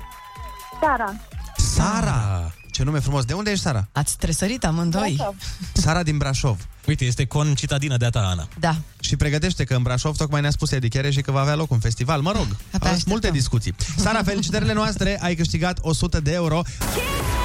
Sara. 0.80 1.14
Sara! 1.56 2.52
Ce 2.70 2.82
nume 2.82 2.98
frumos. 2.98 3.24
De 3.24 3.32
unde 3.32 3.50
ești, 3.50 3.64
Sara? 3.64 3.88
Ați 3.92 4.16
tresărit 4.16 4.64
amândoi. 4.64 5.14
Brașov. 5.16 5.34
Sara 5.72 6.02
din 6.02 6.18
Brașov. 6.18 6.58
Uite, 6.86 7.04
este 7.04 7.26
concitadină 7.26 7.96
de-a 7.96 8.10
ta, 8.10 8.20
Ana. 8.20 8.48
Da. 8.58 8.76
Și 9.00 9.16
pregătește 9.16 9.64
că 9.64 9.74
în 9.74 9.82
Brașov 9.82 10.16
tocmai 10.16 10.40
ne-a 10.40 10.50
spus 10.50 10.70
Edi 10.70 10.88
Chereș 10.88 11.14
și 11.14 11.20
că 11.20 11.30
va 11.30 11.40
avea 11.40 11.54
loc 11.54 11.70
un 11.70 11.78
festival. 11.78 12.20
Mă 12.20 12.32
rog, 12.32 12.46
Abia 12.72 12.90
sunt 12.90 13.06
multe 13.06 13.30
discuții. 13.30 13.74
Sara, 13.96 14.22
felicitările 14.22 14.72
noastre, 14.72 15.18
ai 15.22 15.34
câștigat 15.34 15.78
100 15.80 16.20
de 16.20 16.32
euro. 16.32 16.62
Number 16.80 17.39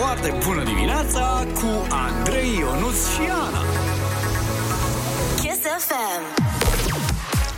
Foarte 0.00 0.34
bună 0.44 0.64
dimineața 0.64 1.46
cu 1.54 1.86
Andrei 1.88 2.56
Ionuț 2.58 2.96
și 3.14 3.20
Ana. 3.30 3.62
Kiss 5.36 5.58
FM. 5.86 6.42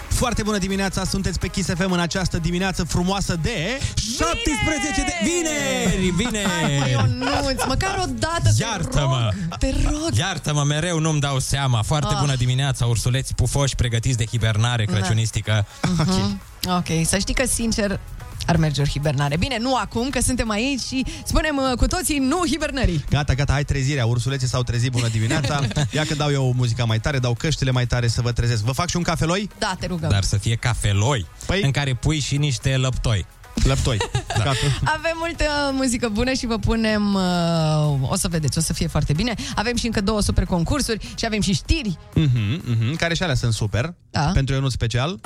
Foarte 0.09 0.43
bună 0.43 0.59
dimineața, 0.59 1.05
sunteți 1.05 1.39
pe 1.39 1.49
Kiss 1.49 1.69
FM 1.77 1.91
în 1.93 2.01
această 2.01 2.39
dimineață 2.39 2.85
frumoasă 2.85 3.37
de 3.43 3.81
17 3.95 5.03
de 5.07 5.13
vineri, 5.25 6.09
vineri. 6.11 6.49
Hai, 6.81 6.91
Ionuț, 6.91 7.65
măcar 7.67 7.99
o 8.03 8.11
dată 8.19 8.51
Iartă-mă! 8.59 9.29
te 9.59 9.67
rog, 9.71 9.83
te 9.83 9.89
rog. 9.91 10.09
Iartă-mă, 10.17 10.63
mereu 10.63 10.99
nu-mi 10.99 11.21
dau 11.21 11.39
seama. 11.39 11.83
Foarte 11.83 12.13
Ah. 12.15 12.21
bună 12.21 12.35
dimineața, 12.35 12.87
ursuleți 12.87 13.35
pufoși 13.35 13.75
pregătiți 13.75 14.17
de 14.17 14.25
hibernare 14.25 14.85
crăciunistică. 14.85 15.67
Mhm. 15.99 16.41
Ok, 16.77 17.07
să 17.07 17.19
știi 17.19 17.35
că, 17.35 17.47
sincer, 17.47 18.01
ar 18.47 18.57
merge 18.57 18.81
o 18.81 18.85
hibernare. 18.85 19.37
Bine, 19.37 19.59
nu 19.59 19.77
acum, 19.77 20.11
că 20.11 20.21
suntem 20.21 20.51
aici 20.51 20.81
și 20.81 21.05
spunem 21.25 21.57
uh, 21.57 21.77
cu 21.77 21.87
toții 21.87 22.19
nu 22.19 22.43
hibernării. 22.47 23.05
Gata, 23.11 23.35
gata, 23.35 23.53
hai 23.53 23.65
trezirea. 23.65 24.07
Ursuleții 24.07 24.49
s-au 24.49 24.63
trezit, 24.63 24.91
bună 24.91 25.09
dimineața. 25.09 25.61
Ia 25.91 26.05
că 26.05 26.15
dau 26.15 26.31
eu 26.31 26.53
muzica 26.57 26.85
mai 26.85 27.01
tare, 27.01 27.19
dau 27.19 27.35
căștile 27.35 27.71
mai 27.71 27.87
tare 27.87 28.09
să 28.09 28.21
vă 28.21 28.33
trezesc. 28.33 28.63
Vă 28.63 28.73
fac 28.73 28.89
și 28.89 28.97
un 28.97 29.03
cafeloi? 29.03 29.51
Da, 29.59 29.77
te 29.81 29.87
rugăm. 29.87 30.11
Dar 30.11 30.23
să 30.23 30.37
fie 30.37 30.55
cafeloi, 30.55 31.27
păi... 31.47 31.63
în 31.63 31.71
care 31.71 31.95
pui 31.95 32.19
și 32.19 32.37
niște 32.37 32.77
lăptoi. 32.77 33.27
Lăptoi. 33.65 33.97
Da. 34.45 34.51
Avem 34.85 35.17
multă 35.19 35.45
muzică 35.73 36.09
bună 36.09 36.33
și 36.33 36.47
vă 36.47 36.59
punem, 36.59 37.15
uh, 37.15 38.11
o 38.11 38.17
să 38.17 38.29
vedeți, 38.29 38.59
o 38.59 38.61
să 38.61 38.73
fie 38.73 38.87
foarte 38.87 39.13
bine. 39.13 39.35
Avem 39.55 39.77
și 39.77 39.87
încă 39.87 40.01
două 40.01 40.21
super 40.21 40.45
concursuri 40.45 41.13
și 41.19 41.25
avem 41.25 41.41
și 41.41 41.53
știri. 41.53 41.99
Mhm, 42.15 42.63
mhm, 42.67 42.97
care 42.97 43.15
și 43.15 43.23
alea 43.23 43.35
sunt 43.35 43.53
super. 43.53 43.95
Da. 44.11 44.31
Pentru 44.35 44.55
Ionut 44.55 44.71
special. 44.73 45.21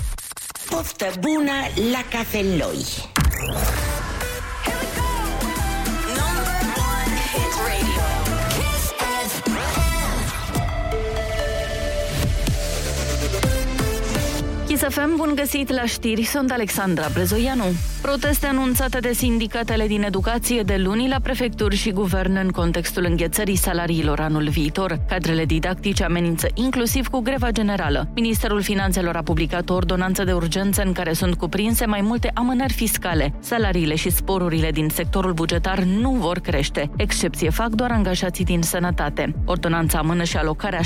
Poftă 0.70 1.07
bună 1.20 1.53
la 1.93 2.05
cafeloi! 2.18 2.84
Kiss 14.76 14.94
FM, 14.94 15.16
bun 15.16 15.32
găsit 15.34 15.70
la 15.70 15.84
știri, 15.84 16.22
sunt 16.22 16.50
Alexandra 16.50 17.06
Brezoianu. 17.12 17.64
Proteste 18.02 18.46
anunțate 18.46 18.98
de 18.98 19.12
sindicatele 19.12 19.86
din 19.86 20.02
educație 20.02 20.62
de 20.62 20.76
luni 20.76 21.08
la 21.08 21.20
prefecturi 21.22 21.76
și 21.76 21.90
guvern 21.90 22.36
în 22.36 22.48
contextul 22.48 23.04
înghețării 23.08 23.56
salariilor 23.56 24.20
anul 24.20 24.48
viitor. 24.48 25.00
Cadrele 25.08 25.44
didactice 25.44 26.04
amenință 26.04 26.48
inclusiv 26.54 27.06
cu 27.06 27.20
greva 27.20 27.50
generală. 27.50 28.08
Ministerul 28.14 28.62
Finanțelor 28.62 29.16
a 29.16 29.22
publicat 29.22 29.70
o 29.70 29.74
ordonanță 29.74 30.24
de 30.24 30.32
urgență 30.32 30.82
în 30.82 30.92
care 30.92 31.12
sunt 31.12 31.34
cuprinse 31.34 31.86
mai 31.86 32.00
multe 32.00 32.30
amânări 32.34 32.72
fiscale. 32.72 33.34
Salariile 33.40 33.94
și 33.94 34.10
sporurile 34.10 34.70
din 34.70 34.88
sectorul 34.88 35.32
bugetar 35.32 35.78
nu 35.78 36.10
vor 36.10 36.38
crește. 36.38 36.90
Excepție 36.96 37.50
fac 37.50 37.68
doar 37.68 37.90
angajații 37.90 38.44
din 38.44 38.62
sănătate. 38.62 39.34
Ordonanța 39.44 39.98
amână 39.98 40.22
și 40.24 40.36
alocarea 40.36 40.80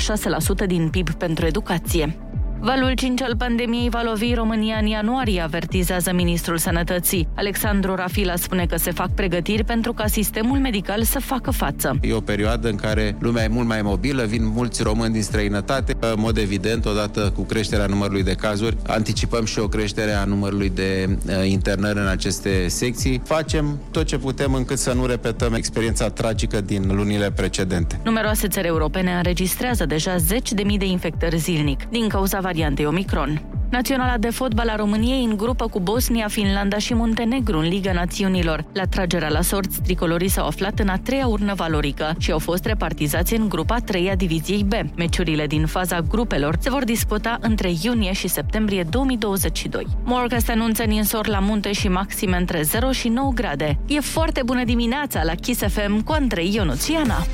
6% 0.63 0.65
din 0.67 0.89
PIB 0.89 1.09
pentru 1.09 1.45
educație. 1.45 2.30
Valul 2.63 2.93
5 2.93 3.21
al 3.21 3.35
pandemiei 3.37 3.89
va 3.89 4.01
lovi 4.03 4.33
România 4.33 4.77
în 4.77 4.85
ianuarie, 4.85 5.41
avertizează 5.41 6.13
ministrul 6.13 6.57
sănătății. 6.57 7.27
Alexandru 7.35 7.95
Rafila 7.95 8.35
spune 8.35 8.65
că 8.65 8.77
se 8.77 8.91
fac 8.91 9.09
pregătiri 9.09 9.63
pentru 9.63 9.93
ca 9.93 10.07
sistemul 10.07 10.57
medical 10.57 11.03
să 11.03 11.19
facă 11.19 11.51
față. 11.51 11.97
E 12.01 12.13
o 12.13 12.19
perioadă 12.19 12.69
în 12.69 12.75
care 12.75 13.15
lumea 13.19 13.43
e 13.43 13.47
mult 13.47 13.67
mai 13.67 13.81
mobilă, 13.81 14.23
vin 14.23 14.47
mulți 14.47 14.83
români 14.83 15.13
din 15.13 15.21
străinătate. 15.21 15.95
În 15.99 16.15
mod 16.17 16.37
evident, 16.37 16.85
odată 16.85 17.31
cu 17.35 17.41
creșterea 17.41 17.85
numărului 17.85 18.23
de 18.23 18.33
cazuri, 18.33 18.77
anticipăm 18.87 19.45
și 19.45 19.59
o 19.59 19.67
creștere 19.67 20.11
a 20.11 20.23
numărului 20.23 20.69
de 20.69 21.17
uh, 21.27 21.49
internări 21.49 21.99
în 21.99 22.07
aceste 22.07 22.67
secții. 22.67 23.21
Facem 23.23 23.79
tot 23.91 24.05
ce 24.05 24.17
putem 24.17 24.53
încât 24.53 24.77
să 24.77 24.93
nu 24.93 25.05
repetăm 25.05 25.53
experiența 25.53 26.09
tragică 26.09 26.61
din 26.61 26.95
lunile 26.95 27.31
precedente. 27.31 27.99
Numeroase 28.03 28.47
țări 28.47 28.67
europene 28.67 29.11
înregistrează 29.11 29.85
deja 29.85 30.17
zeci 30.17 30.51
de 30.51 30.63
mii 30.63 30.77
de 30.77 30.85
infectări 30.85 31.37
zilnic, 31.37 31.89
din 31.89 32.07
cauza 32.07 32.39
variantei 32.51 32.85
Omicron. 32.85 33.41
Naționala 33.69 34.17
de 34.17 34.29
fotbal 34.29 34.69
a 34.69 34.75
României 34.75 35.23
în 35.23 35.37
grupă 35.37 35.67
cu 35.67 35.79
Bosnia, 35.79 36.27
Finlanda 36.27 36.77
și 36.77 36.93
Muntenegru 36.93 37.57
în 37.57 37.67
Liga 37.67 37.91
Națiunilor. 37.91 38.65
La 38.73 38.85
tragerea 38.85 39.29
la 39.29 39.41
sorți, 39.41 39.81
tricolorii 39.81 40.27
s-au 40.27 40.45
aflat 40.45 40.79
în 40.79 40.87
a 40.87 40.97
treia 40.97 41.27
urnă 41.27 41.53
valorică 41.53 42.15
și 42.17 42.31
au 42.31 42.39
fost 42.39 42.65
repartizați 42.65 43.35
în 43.35 43.49
grupa 43.49 43.77
3 43.77 44.09
a 44.09 44.15
diviziei 44.15 44.63
B. 44.63 44.73
Meciurile 44.95 45.47
din 45.47 45.65
faza 45.65 46.01
grupelor 46.01 46.55
se 46.59 46.69
vor 46.69 46.83
disputa 46.83 47.37
între 47.41 47.71
iunie 47.81 48.13
și 48.13 48.27
septembrie 48.27 48.83
2022. 48.83 49.87
Morcast 50.03 50.49
anunță 50.49 50.83
ninsori 50.83 51.29
la 51.29 51.39
munte 51.39 51.71
și 51.71 51.87
maxime 51.87 52.37
între 52.37 52.61
0 52.61 52.91
și 52.91 53.07
9 53.07 53.31
grade. 53.33 53.79
E 53.87 53.99
foarte 53.99 54.41
bună 54.45 54.63
dimineața 54.63 55.23
la 55.23 55.33
Kiss 55.35 55.61
FM 55.67 56.03
cu 56.03 56.11
Andrei 56.11 56.53
Ionuțiana. 56.53 57.25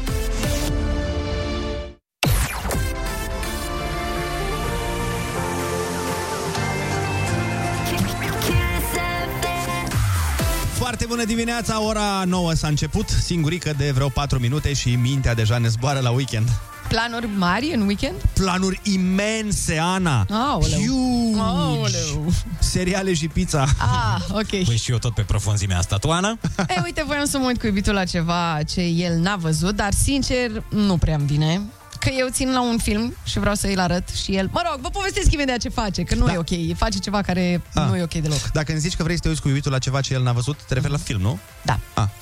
Bună 11.08 11.26
dimineața, 11.26 11.82
ora 11.82 12.24
9 12.26 12.54
s-a 12.54 12.68
început, 12.68 13.10
singurică 13.10 13.74
de 13.78 13.92
vreo 13.92 14.10
4 14.10 14.40
minute 14.40 14.74
și 14.74 14.96
mintea 14.96 15.34
deja 15.34 15.58
ne 15.58 15.68
zboară 15.68 16.00
la 16.00 16.10
weekend. 16.10 16.48
Planuri 16.88 17.30
mari 17.38 17.72
în 17.74 17.82
weekend? 17.82 18.16
Planuri 18.34 18.80
imense, 18.84 19.78
Ana! 19.78 20.26
Aoleu. 20.30 20.80
Huge! 20.80 21.40
Aoleu. 21.40 22.34
Seriale 22.60 23.14
și 23.14 23.28
pizza. 23.28 23.62
Ah, 23.62 24.22
ok. 24.30 24.48
Păi 24.48 24.78
și 24.78 24.92
eu 24.92 24.98
tot 24.98 25.14
pe 25.14 25.22
profunzimea 25.22 25.78
asta, 25.78 25.98
tu, 25.98 26.12
Ana? 26.12 26.38
E, 26.58 26.82
uite, 26.84 27.04
voiam 27.06 27.26
să 27.26 27.38
mă 27.38 27.46
uit 27.46 27.60
cu 27.60 27.66
iubitul 27.66 27.94
la 27.94 28.04
ceva 28.04 28.58
ce 28.70 28.82
el 28.82 29.18
n-a 29.20 29.36
văzut, 29.36 29.76
dar 29.76 29.94
sincer 29.94 30.64
nu 30.70 30.98
prea 30.98 31.16
îmi 31.16 31.26
vine. 31.26 31.62
Că 32.00 32.10
eu 32.20 32.28
țin 32.32 32.52
la 32.54 32.62
un 32.62 32.78
film 32.78 33.16
și 33.24 33.40
vreau 33.40 33.56
să 33.56 33.68
îl 33.68 33.80
arăt 33.80 34.10
și 34.10 34.36
el... 34.36 34.50
Mă 34.52 34.62
rog, 34.72 34.82
vă 34.82 34.90
povestesc 34.90 35.32
imediat 35.32 35.58
ce 35.58 35.70
face, 35.70 36.04
că 36.04 36.16
nu 36.16 36.26
da. 36.26 36.34
e 36.34 36.38
ok. 36.38 36.78
Face 36.78 36.98
ceva 36.98 37.22
care 37.22 37.62
Ah. 37.74 37.86
nu 37.90 37.96
e 37.98 38.04
ok 38.04 38.14
deloc. 38.14 38.52
Dacă 38.54 38.72
îmi 38.72 38.82
zici 38.82 38.96
că 38.96 39.04
vrei 39.04 39.16
să 39.16 39.22
te 39.22 39.28
uiți 39.28 39.42
cu 39.42 39.48
iubitul 39.48 39.72
la 39.72 39.80
ceva 39.80 40.02
ce 40.02 40.14
el 40.14 40.22
n-a 40.24 40.32
văzut, 40.32 40.60
te 40.68 40.74
referi 40.74 40.92
la 40.92 40.98
film, 41.00 41.22
nu? 41.22 41.40
Da. 41.62 41.80
Ah. 41.94 42.08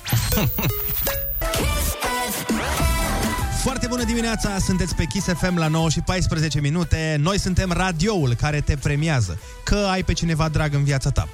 Foarte 3.62 3.86
bună 3.86 4.04
dimineața, 4.04 4.58
sunteți 4.58 4.94
pe 4.94 5.04
Kiss 5.04 5.26
FM 5.26 5.56
la 5.58 5.66
9 5.68 5.90
și 5.90 6.00
14 6.00 6.60
minute. 6.60 7.16
Noi 7.20 7.38
suntem 7.38 7.72
radioul 7.72 8.34
care 8.34 8.60
te 8.60 8.76
premiază. 8.76 9.38
Că 9.64 9.86
ai 9.90 10.02
pe 10.02 10.12
cineva 10.12 10.48
drag 10.48 10.74
în 10.74 10.84
viața 10.84 11.10
ta. 11.10 11.28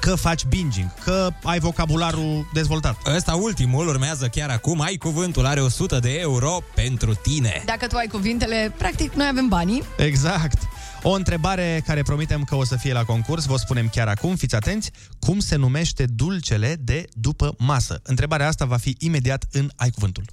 Că 0.00 0.14
faci 0.14 0.44
binging, 0.44 0.94
că 1.04 1.28
ai 1.42 1.58
vocabularul 1.58 2.50
dezvoltat. 2.52 2.96
Ăsta 3.16 3.34
ultimul 3.34 3.88
urmează 3.88 4.26
chiar 4.26 4.50
acum. 4.50 4.80
Ai 4.80 4.96
cuvântul, 4.96 5.46
are 5.46 5.60
100 5.60 5.98
de 5.98 6.18
euro 6.18 6.62
pentru 6.74 7.14
tine. 7.14 7.62
Dacă 7.66 7.86
tu 7.86 7.96
ai 7.96 8.06
cuvintele, 8.06 8.72
practic 8.78 9.12
noi 9.12 9.26
avem 9.30 9.48
banii. 9.48 9.82
Exact. 9.96 10.62
O 11.02 11.10
întrebare 11.10 11.82
care 11.86 12.02
promitem 12.02 12.44
că 12.44 12.54
o 12.54 12.64
să 12.64 12.76
fie 12.76 12.92
la 12.92 13.04
concurs, 13.04 13.44
vă 13.44 13.56
spunem 13.56 13.88
chiar 13.88 14.08
acum, 14.08 14.36
fiți 14.36 14.54
atenți, 14.54 14.90
cum 15.18 15.38
se 15.38 15.56
numește 15.56 16.04
dulcele 16.04 16.76
de 16.80 17.04
după 17.12 17.54
masă? 17.58 18.00
Întrebarea 18.02 18.46
asta 18.46 18.64
va 18.64 18.76
fi 18.76 18.96
imediat 18.98 19.44
în 19.52 19.70
Ai 19.76 19.90
Cuvântul. 19.90 20.24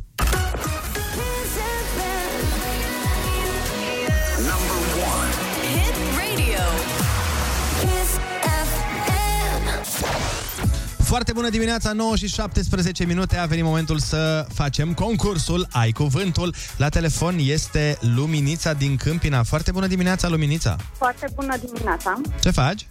Foarte 11.07 11.33
bună 11.33 11.49
dimineața, 11.49 11.93
9 11.93 12.15
și 12.15 12.27
17 12.27 13.05
minute. 13.05 13.37
A 13.37 13.45
venit 13.45 13.63
momentul 13.63 13.99
să 13.99 14.45
facem 14.53 14.93
concursul 14.93 15.67
Ai 15.71 15.91
Cuvântul. 15.91 16.55
La 16.77 16.89
telefon 16.89 17.35
este 17.39 17.97
Luminița 18.01 18.73
din 18.73 18.97
Câmpina. 18.97 19.43
Foarte 19.43 19.71
bună 19.71 19.87
dimineața, 19.87 20.27
Luminița. 20.27 20.75
Foarte 20.97 21.27
bună 21.35 21.57
dimineața. 21.57 22.21
Ce 22.41 22.51
faci? 22.51 22.87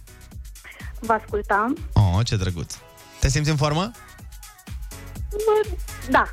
Vă 0.99 1.13
ascultam. 1.13 1.77
Oh, 1.93 2.25
ce 2.25 2.35
drăguț. 2.35 2.73
Te 3.19 3.29
simți 3.29 3.49
în 3.49 3.55
formă? 3.55 3.91
Da. 6.09 6.23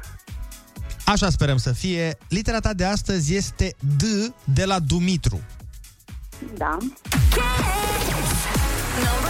Așa 1.05 1.30
sperăm 1.30 1.57
să 1.57 1.72
fie. 1.72 2.18
Litera 2.28 2.61
ta 2.61 2.72
de 2.72 2.85
astăzi 2.85 3.35
este 3.35 3.74
D 3.97 4.03
de 4.45 4.64
la 4.64 4.78
Dumitru. 4.78 5.41
Da. 6.57 6.76
Number 8.97 9.18
one 9.18 9.24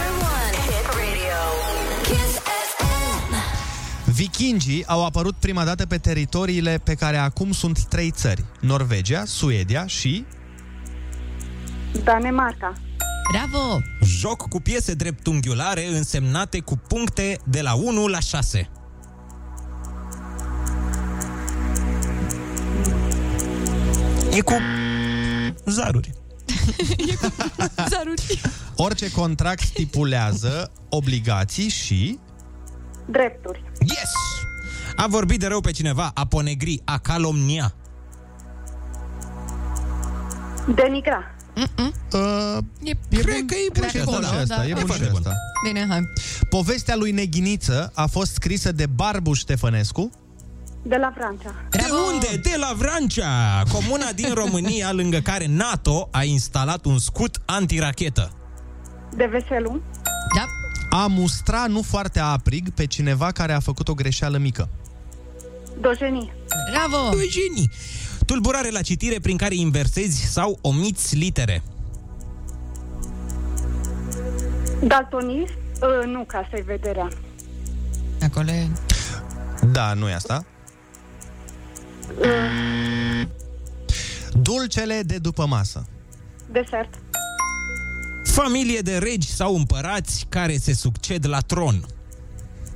Vikingii 4.15 4.85
au 4.85 5.05
apărut 5.05 5.35
prima 5.35 5.63
dată 5.63 5.85
pe 5.85 5.97
teritoriile 5.97 6.77
pe 6.83 6.93
care 6.93 7.17
acum 7.17 7.51
sunt 7.51 7.83
trei 7.83 8.11
țări. 8.11 8.45
Norvegia, 8.61 9.25
Suedia 9.25 9.85
și... 9.85 10.25
Danemarca. 12.03 12.73
Bravo! 13.31 13.79
Joc 14.01 14.47
cu 14.47 14.59
piese 14.59 14.93
dreptunghiulare 14.93 15.87
însemnate 15.87 16.59
cu 16.59 16.77
puncte 16.77 17.39
de 17.45 17.61
la 17.61 17.73
1 17.73 18.07
la 18.07 18.19
6. 18.19 18.69
E 24.31 24.41
cu 24.41 24.53
zaruri. 25.65 26.11
Zaruri. 27.89 28.41
Orice 28.75 29.11
contract 29.11 29.61
stipulează 29.61 30.71
obligații 30.89 31.69
și... 31.69 32.19
Drepturi. 33.05 33.63
Yes! 33.79 34.11
A 34.95 35.07
vorbit 35.07 35.39
de 35.39 35.47
rău 35.47 35.61
pe 35.61 35.71
cineva, 35.71 36.11
a 36.13 36.25
ponegri, 36.25 36.81
a 36.85 36.97
calomnia. 36.97 37.73
Denigra. 40.75 41.23
Uh, 42.13 42.57
e, 42.83 42.89
e 43.09 43.17
Cred 43.21 43.45
că 43.45 43.55
e 43.55 43.79
bun 43.79 43.87
și 43.89 44.01
bun 44.03 44.13
ăsta, 44.13 44.27
și 44.27 44.33
da. 44.35 44.41
ăsta, 44.41 44.55
da. 44.55 44.65
e 44.65 44.69
E 44.69 44.73
bun 44.73 44.79
și 44.79 44.85
foarte 44.85 45.05
bun. 45.05 45.17
ăsta. 45.17 45.33
Bine, 45.67 45.85
hai. 45.89 45.99
Povestea 46.49 46.95
lui 46.95 47.11
Neghiniță 47.11 47.91
a 47.95 48.05
fost 48.05 48.33
scrisă 48.33 48.71
de 48.71 48.85
Barbu 48.85 49.33
Ștefănescu. 49.33 50.09
De 50.83 50.95
la 50.95 51.13
Franța. 51.15 51.53
De 51.69 51.83
unde? 52.13 52.27
De 52.43 52.55
la 52.57 52.73
Vrancea, 52.77 53.63
comuna 53.71 54.11
din 54.15 54.33
România 54.33 54.91
lângă 54.99 55.17
care 55.19 55.45
NATO 55.47 56.07
a 56.11 56.23
instalat 56.23 56.85
un 56.85 56.97
scut 56.99 57.37
antirachetă. 57.45 58.31
De 59.15 59.25
Veselu. 59.31 59.81
Da. 60.35 60.45
A 60.97 61.07
mustra 61.07 61.65
nu 61.67 61.81
foarte 61.81 62.19
aprig 62.19 62.69
pe 62.69 62.85
cineva 62.85 63.31
care 63.31 63.53
a 63.53 63.59
făcut 63.59 63.87
o 63.87 63.93
greșeală 63.93 64.37
mică. 64.37 64.69
Dojeni. 65.81 66.33
Bravo! 66.71 67.09
Doi 67.09 67.29
genii. 67.29 67.71
Tulburare 68.25 68.69
la 68.69 68.81
citire 68.81 69.19
prin 69.19 69.37
care 69.37 69.55
inversezi 69.55 70.23
sau 70.23 70.59
omiți 70.61 71.15
litere. 71.15 71.63
Daltonist. 74.83 75.53
Uh, 75.53 76.05
nu, 76.05 76.23
ca 76.23 76.47
să-i 76.51 76.61
vederea. 76.61 77.07
Acolo 78.21 78.49
e... 78.49 78.67
Da, 79.71 79.93
nu 79.93 80.09
e 80.09 80.13
asta. 80.13 80.45
Uh, 82.19 83.27
Dulcele 84.33 85.01
de 85.05 85.17
după 85.17 85.45
masă. 85.45 85.85
desert. 86.51 86.99
Familie 88.35 88.79
de 88.79 88.97
regi 88.97 89.27
sau 89.27 89.55
împărați 89.55 90.25
care 90.29 90.57
se 90.57 90.73
succed 90.73 91.27
la 91.27 91.39
tron. 91.39 91.85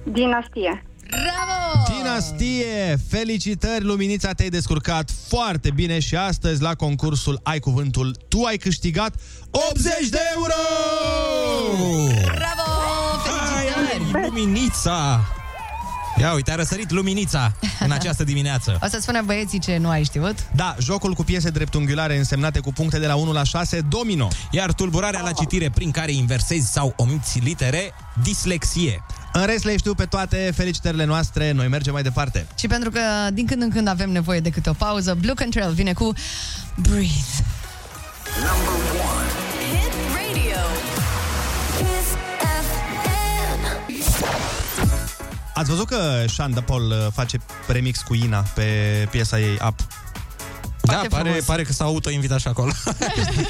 Dinastie. 0.04 0.86
Bravo! 1.10 1.98
Dinastie! 1.98 2.98
Felicitări, 3.10 3.84
Luminița, 3.84 4.32
te-ai 4.32 4.50
descurcat 4.50 5.12
foarte 5.28 5.72
bine 5.72 6.00
și 6.00 6.16
astăzi 6.16 6.62
la 6.62 6.76
concursul 6.76 7.40
Ai 7.44 7.60
Cuvântul 7.60 8.16
tu 8.28 8.44
ai 8.44 8.58
câștigat 8.58 9.16
80 9.72 10.10
de 10.10 10.20
euro! 10.36 10.54
Bravo! 12.24 12.72
Felicitări! 13.24 14.26
Luminița! 14.26 15.20
Ia 16.20 16.34
uite, 16.34 16.52
a 16.52 16.56
răsărit 16.56 16.92
luminița 16.92 17.52
în 17.80 17.92
această 17.92 18.24
dimineață. 18.24 18.78
O 18.84 18.88
să 18.88 18.98
spună 19.02 19.22
băieții 19.26 19.60
ce 19.60 19.78
nu 19.78 19.90
ai 19.90 20.04
știut. 20.04 20.36
Da, 20.56 20.76
jocul 20.80 21.14
cu 21.14 21.24
piese 21.24 21.50
dreptunghiulare 21.50 22.18
însemnate 22.18 22.60
cu 22.60 22.74
puncte 22.74 23.00
de 23.00 23.08
la 23.08 23.16
1 23.16 23.32
la 23.32 23.44
6, 23.44 23.80
domino. 23.90 24.28
Iar 24.52 24.74
tulburarea 24.74 25.22
la 25.22 25.32
citire 25.32 25.70
prin 25.70 25.92
care 25.92 26.12
inversezi 26.12 26.72
sau 26.72 26.94
omiți 26.96 27.40
litere, 27.40 27.94
dislexie. 28.24 29.04
În 29.34 29.46
rest 29.46 29.64
le 29.64 29.78
știu 29.78 29.94
pe 29.94 30.06
toate 30.06 30.52
felicitările 30.56 31.06
noastre, 31.06 31.52
noi 31.52 31.68
mergem 31.68 31.94
mai 31.94 32.04
departe. 32.04 32.48
Și 32.56 32.68
pentru 32.68 32.90
că 32.90 33.00
din 33.34 33.46
când 33.46 33.62
în 33.62 33.70
când 33.70 33.88
avem 33.88 34.10
nevoie 34.10 34.40
de 34.40 34.50
câte 34.50 34.70
o 34.70 34.74
pauză, 34.74 35.18
Blue 35.20 35.34
Control 35.34 35.72
vine 35.72 35.94
cu 35.94 36.14
Breathe. 36.76 37.44
Hit 38.24 39.19
Ați 45.60 45.70
văzut 45.70 45.88
că 45.88 46.24
Shanda 46.28 46.62
Paul 46.62 46.90
uh, 46.90 47.08
face 47.14 47.38
remix 47.68 48.02
cu 48.02 48.14
Ina 48.14 48.40
pe 48.40 48.64
piesa 49.12 49.40
ei 49.40 49.58
Up? 49.68 49.80
Da, 50.82 50.94
Foarte 50.94 51.08
pare, 51.08 51.24
frumos. 51.30 51.46
pare 51.46 51.64
că 51.64 51.72
s-a 51.74 51.84
auto-invitat 51.84 52.40
și 52.40 52.48
acolo. 52.48 52.72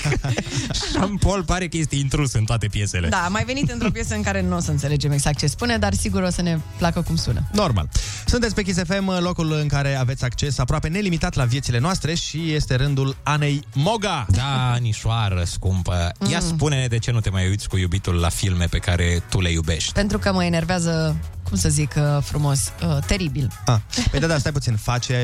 Jean 0.91 1.15
Paul 1.17 1.43
pare 1.43 1.67
că 1.67 1.77
este 1.77 1.95
intrus 1.95 2.33
în 2.33 2.43
toate 2.43 2.67
piesele. 2.67 3.07
Da, 3.09 3.17
a 3.25 3.27
mai 3.27 3.43
venit 3.43 3.71
într-o 3.71 3.89
piesă 3.91 4.15
în 4.15 4.21
care 4.21 4.41
nu 4.41 4.55
o 4.55 4.59
să 4.59 4.71
înțelegem 4.71 5.11
exact 5.11 5.37
ce 5.37 5.47
spune, 5.47 5.77
dar 5.77 5.93
sigur 5.93 6.21
o 6.21 6.29
să 6.29 6.41
ne 6.41 6.59
placă 6.77 7.01
cum 7.01 7.15
sună. 7.15 7.43
Normal. 7.51 7.89
Sunteți 8.25 8.53
pe 8.55 8.61
Kiss 8.63 8.79
FM, 8.87 9.19
locul 9.21 9.51
în 9.53 9.67
care 9.67 9.95
aveți 9.95 10.23
acces 10.23 10.57
aproape 10.57 10.87
nelimitat 10.87 11.35
la 11.35 11.43
viețile 11.43 11.79
noastre 11.79 12.13
și 12.13 12.53
este 12.53 12.75
rândul 12.75 13.15
Anei 13.23 13.63
Moga. 13.73 14.25
Da, 14.29 14.71
Anișoară, 14.71 15.43
scumpă. 15.45 16.11
Ia 16.29 16.39
Mm. 16.41 16.47
spune-ne 16.47 16.87
de 16.87 16.97
ce 16.97 17.11
nu 17.11 17.19
te 17.19 17.29
mai 17.29 17.47
uiți 17.47 17.67
cu 17.69 17.77
iubitul 17.77 18.15
la 18.15 18.29
filme 18.29 18.65
pe 18.65 18.77
care 18.77 19.23
tu 19.29 19.41
le 19.41 19.51
iubești. 19.51 19.91
Pentru 19.93 20.17
că 20.17 20.33
mă 20.33 20.43
enervează, 20.43 21.15
cum 21.49 21.57
să 21.57 21.69
zic 21.69 21.93
uh, 21.97 22.17
frumos, 22.23 22.59
uh, 22.85 22.97
teribil. 23.05 23.51
Ah. 23.65 23.77
Păi 24.11 24.19
da, 24.19 24.27
da, 24.27 24.37
stai 24.37 24.51
puțin. 24.51 24.75
Face 24.75 25.15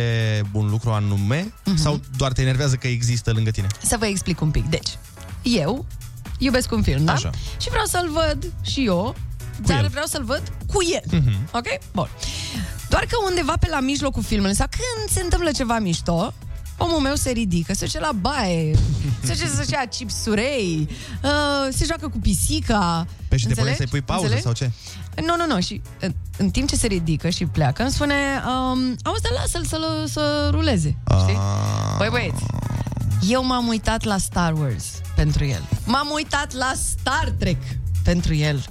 un 0.52 0.70
lucru 0.70 0.90
anume 0.92 1.54
Mhm. 1.66 1.76
sau 1.78 2.00
doar 2.18 2.32
te 2.32 2.42
enervează 2.42 2.76
că 2.76 2.88
există 2.88 3.32
lângă 3.32 3.50
tine? 3.52 3.68
Să 3.82 3.96
vă 4.00 4.06
explic 4.06 4.42
un 4.42 4.52
pic. 4.52 4.66
Deci, 4.70 4.98
eu 5.42 5.86
iubesc 6.38 6.72
un 6.72 6.82
film, 6.82 7.06
da? 7.06 7.12
Așa. 7.12 7.30
Și 7.62 7.70
vreau 7.70 7.86
să-l 7.86 8.10
văd 8.12 8.52
și 8.62 8.86
eu, 8.86 9.16
dar 9.66 9.84
el. 9.84 9.88
vreau 9.90 10.06
să-l 10.06 10.24
văd 10.24 10.44
cu 10.74 10.78
el. 10.94 11.20
Mhm. 11.22 11.50
Ok? 11.54 11.66
Bun. 11.94 12.10
Doar 12.90 13.04
că 13.06 13.16
undeva 13.30 13.54
pe 13.60 13.68
la 13.72 13.80
mijlocul 13.80 14.24
filmului 14.24 14.56
sau 14.56 14.68
când 14.70 15.10
se 15.10 15.22
întâmplă 15.22 15.52
ceva 15.52 15.80
mișto, 15.80 16.34
omul 16.78 17.00
meu 17.00 17.16
se 17.16 17.30
ridică, 17.32 17.74
se 17.74 17.86
duce 17.86 18.00
la 18.00 18.12
baie, 18.12 18.76
se 19.24 19.34
duce 19.34 19.48
să-și 19.48 19.72
ia 19.72 19.86
chipsurei, 19.90 20.88
uh, 21.24 21.74
se 21.74 21.86
joacă 21.86 22.08
cu 22.08 22.20
pisica. 22.20 23.08
Păi 23.28 23.38
și 23.38 23.48
te 23.48 23.54
pune 23.54 23.70
Înțelegi? 23.70 23.78
să-i 23.78 23.88
pui 23.88 24.02
pauză 24.02 24.24
Înțelegi? 24.24 24.44
sau 24.44 24.54
ce? 24.54 24.72
Nu, 25.22 25.36
nu, 25.46 25.54
nu. 25.54 25.62
Și 25.62 25.82
în, 26.00 26.14
în 26.38 26.50
timp 26.50 26.70
ce 26.70 26.76
se 26.76 26.88
ridică 26.88 27.30
și 27.30 27.46
pleacă, 27.46 27.82
îmi 27.82 27.92
spune, 27.92 28.16
um, 28.48 28.96
auzi, 29.04 29.22
dar 29.22 29.32
lasă-l 29.36 29.66
să, 29.66 30.04
să 30.08 30.50
ruleze. 30.52 30.98
Știi? 31.22 31.38
Băi, 31.98 32.08
băieți, 32.10 32.44
eu 33.30 33.46
m-am 33.46 33.68
uitat 33.68 34.04
la 34.04 34.18
Star 34.18 34.54
Wars 34.54 34.86
pentru 35.16 35.46
el. 35.46 35.62
M-am 35.86 36.08
uitat 36.14 36.54
la 36.54 36.74
Star 36.76 37.34
Trek 37.38 37.58
pentru 38.04 38.34
el. 38.34 38.66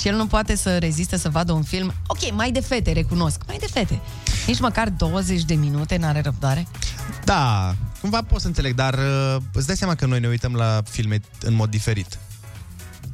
Și 0.00 0.08
el 0.08 0.16
nu 0.16 0.26
poate 0.26 0.56
să 0.56 0.78
reziste 0.78 1.16
să 1.16 1.28
vadă 1.28 1.52
un 1.52 1.62
film, 1.62 1.92
ok, 2.06 2.32
mai 2.32 2.52
de 2.52 2.60
fete, 2.60 2.92
recunosc, 2.92 3.40
mai 3.46 3.56
de 3.58 3.66
fete. 3.72 4.00
Nici 4.46 4.60
măcar 4.60 4.88
20 4.88 5.42
de 5.42 5.54
minute 5.54 5.96
n-are 5.96 6.20
răbdare. 6.20 6.66
Da, 7.24 7.74
cumva 8.00 8.22
pot 8.22 8.40
să 8.40 8.46
înțeleg, 8.46 8.74
dar 8.74 8.94
uh, 8.94 9.36
îți 9.52 9.66
dai 9.66 9.76
seama 9.76 9.94
că 9.94 10.06
noi 10.06 10.20
ne 10.20 10.28
uităm 10.28 10.54
la 10.54 10.82
filme 10.88 11.20
în 11.40 11.54
mod 11.54 11.70
diferit. 11.70 12.18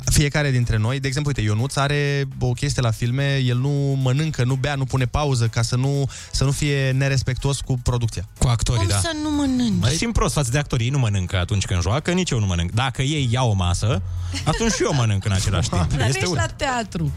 Fiecare 0.04 0.50
dintre 0.50 0.76
noi, 0.76 1.00
de 1.00 1.06
exemplu, 1.06 1.32
uite, 1.36 1.48
Ionuț 1.50 1.76
are 1.76 2.28
o 2.38 2.52
chestie 2.52 2.82
la 2.82 2.90
filme, 2.90 3.36
el 3.36 3.56
nu 3.58 3.98
mănâncă, 4.02 4.44
nu 4.44 4.54
bea, 4.54 4.74
nu 4.74 4.84
pune 4.84 5.04
pauză 5.06 5.46
ca 5.46 5.62
să 5.62 5.76
nu, 5.76 6.10
să 6.32 6.44
nu 6.44 6.50
fie 6.50 6.90
nerespectuos 6.90 7.60
cu 7.60 7.78
producția. 7.82 8.28
Cu 8.38 8.48
actorii, 8.48 8.80
Cum 8.80 8.88
da. 8.90 8.98
să 8.98 9.10
nu 9.22 9.30
mănânci? 9.30 9.80
Mai 9.80 9.90
simt 9.92 10.12
prost 10.12 10.34
față 10.34 10.50
de 10.50 10.58
actorii, 10.58 10.84
ei 10.86 10.92
nu 10.92 10.98
mănâncă 10.98 11.38
atunci 11.38 11.64
când 11.64 11.82
joacă, 11.82 12.10
nici 12.12 12.30
eu 12.30 12.38
nu 12.38 12.46
mănânc. 12.46 12.70
Dacă 12.70 13.02
ei 13.02 13.28
iau 13.32 13.50
o 13.50 13.52
masă, 13.54 14.02
atunci 14.44 14.72
și 14.72 14.82
eu 14.82 14.94
mănânc 14.94 15.24
în 15.24 15.32
același 15.32 15.68
timp. 15.68 15.88
Dar 15.90 15.98
nu 15.98 16.04
Este 16.04 16.18
ești 16.18 16.30
un... 16.30 16.36
la 16.36 16.46
teatru. 16.46 17.12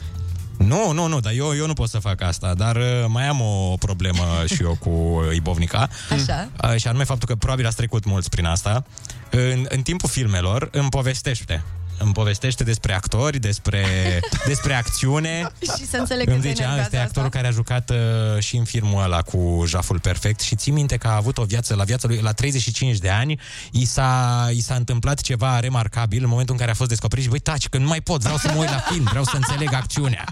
Nu, 0.58 0.92
nu, 0.92 1.08
nu, 1.08 1.20
dar 1.20 1.34
eu, 1.34 1.56
eu 1.56 1.66
nu 1.68 1.74
pot 1.74 1.90
să 1.90 2.00
fac 2.00 2.22
asta, 2.22 2.54
dar 2.54 2.76
uh, 2.76 2.84
mai 3.08 3.28
am 3.28 3.42
o 3.42 3.76
problemă 3.80 4.24
și 4.54 4.62
eu 4.64 4.78
cu 4.80 4.90
uh, 4.90 5.36
Ibovnica. 5.36 5.90
Așa. 6.10 6.50
Uh, 6.64 6.76
Și 6.80 6.88
anume 6.88 7.04
faptul 7.04 7.28
că 7.28 7.36
probabil 7.36 7.66
ați 7.66 7.76
trecut 7.76 8.06
mulți 8.06 8.30
prin 8.30 8.46
asta. 8.46 8.86
În, 9.30 9.66
în 9.70 9.82
timpul 9.82 10.10
filmelor 10.10 10.70
îmi 10.72 10.90
povestește 10.90 11.64
îmi 11.98 12.14
povestește 12.14 12.64
despre 12.64 12.94
actori, 12.94 13.40
despre, 13.40 13.86
despre 14.52 14.74
acțiune. 14.74 15.52
și 15.78 15.86
să 15.88 15.98
înțeleg 15.98 16.30
Îmi 16.30 16.42
zice, 16.42 16.66
a, 16.66 16.80
este 16.80 16.98
actorul 16.98 17.24
asta. 17.24 17.38
care 17.38 17.48
a 17.48 17.52
jucat 17.52 17.90
uh, 17.90 18.40
și 18.40 18.56
în 18.56 18.64
filmul 18.64 19.04
ăla 19.04 19.22
cu 19.22 19.64
Jaful 19.68 20.00
Perfect 20.00 20.40
și 20.40 20.56
ții 20.56 20.72
minte 20.72 20.98
că 20.98 21.08
a 21.08 21.16
avut 21.16 21.38
o 21.38 21.44
viață, 21.44 21.76
la 21.76 21.84
viața 21.84 22.08
lui, 22.08 22.20
la 22.22 22.32
35 22.32 22.98
de 22.98 23.10
ani, 23.10 23.40
i 23.72 23.86
s-a, 23.86 24.50
i 24.54 24.62
s-a 24.62 24.76
întâmplat 24.76 25.22
ceva 25.22 25.60
remarcabil 25.60 26.24
în 26.24 26.30
momentul 26.30 26.54
în 26.54 26.60
care 26.60 26.72
a 26.72 26.76
fost 26.76 26.90
descoperit 26.90 27.24
și, 27.24 27.30
băi, 27.30 27.40
taci, 27.40 27.70
că 27.70 27.78
nu 27.78 27.88
mai 27.88 28.02
pot, 28.02 28.22
vreau 28.22 28.38
să 28.38 28.52
mă 28.54 28.60
uit 28.60 28.70
la 28.70 28.84
film, 28.92 29.04
vreau 29.04 29.24
să 29.24 29.36
înțeleg 29.36 29.74
acțiunea. 29.74 30.26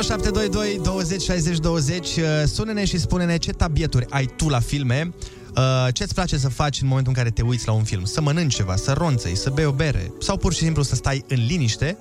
0722 0.00 0.80
20 0.82 1.22
60 1.22 1.58
20 1.58 2.16
uh, 2.16 2.24
Sună-ne 2.46 2.84
și 2.84 2.98
spune-ne 2.98 3.36
ce 3.36 3.52
tabieturi 3.52 4.06
ai 4.10 4.26
tu 4.36 4.48
la 4.48 4.60
filme 4.60 5.12
uh, 5.56 5.88
ce-ți 5.92 6.14
place 6.14 6.38
să 6.38 6.48
faci 6.48 6.80
în 6.80 6.86
momentul 6.86 7.12
în 7.16 7.22
care 7.22 7.34
te 7.34 7.42
uiți 7.42 7.66
la 7.66 7.72
un 7.72 7.84
film? 7.84 8.04
Să 8.04 8.20
mănânci 8.20 8.54
ceva, 8.54 8.76
să 8.76 8.92
ronțăi, 8.92 9.36
să 9.36 9.50
bei 9.50 9.64
o 9.64 9.72
bere 9.72 10.12
sau 10.18 10.36
pur 10.36 10.52
și 10.52 10.58
simplu 10.58 10.82
să 10.82 10.94
stai 10.94 11.24
în 11.28 11.46
liniște 11.46 11.98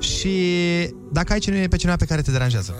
și 0.00 0.30
dacă 1.12 1.32
ai 1.32 1.38
cineva 1.38 1.66
pe 1.70 1.76
cineva 1.76 1.96
pe 1.96 2.04
care 2.04 2.22
te 2.22 2.30
deranjează. 2.30 2.74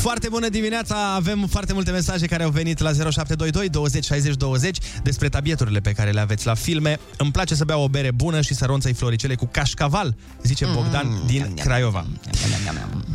Foarte 0.00 0.28
bună 0.28 0.48
dimineața! 0.48 1.14
Avem 1.14 1.46
foarte 1.46 1.72
multe 1.72 1.90
mesaje 1.90 2.26
care 2.26 2.42
au 2.42 2.50
venit 2.50 2.78
la 2.78 2.92
0722 2.92 3.68
20 3.68 4.04
60 4.04 4.34
20 4.36 4.78
despre 5.02 5.28
tabieturile 5.28 5.80
pe 5.80 5.92
care 5.92 6.10
le 6.10 6.20
aveți 6.20 6.46
la 6.46 6.54
filme. 6.54 6.98
Îmi 7.16 7.30
place 7.30 7.54
să 7.54 7.64
beau 7.64 7.82
o 7.82 7.88
bere 7.88 8.10
bună 8.10 8.40
și 8.40 8.54
să 8.54 8.64
ronțăi 8.64 8.92
floricele 8.92 9.34
cu 9.34 9.48
cașcaval, 9.52 10.14
zice 10.42 10.66
Bogdan 10.74 11.06
mm, 11.06 11.26
din 11.26 11.54
Craiova. 11.54 12.06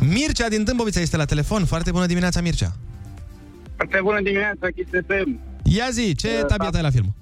Mircea 0.00 0.48
din 0.48 0.64
Dâmbovița 0.64 1.00
este 1.00 1.16
la 1.16 1.24
telefon. 1.24 1.64
Foarte 1.64 1.90
bună 1.90 2.06
dimineața, 2.06 2.40
Mircea! 2.40 2.72
Foarte 3.76 3.98
bună 4.02 4.20
dimineața, 4.22 4.68
Kiss 4.76 4.90
FM. 5.06 5.40
Ia 5.62 5.88
zi, 5.90 6.14
ce 6.14 6.28
Uh, 6.28 6.46
tabiet 6.46 6.70
tab- 6.72 6.76
ai 6.76 6.82
la 6.82 6.90
film? 6.90 7.14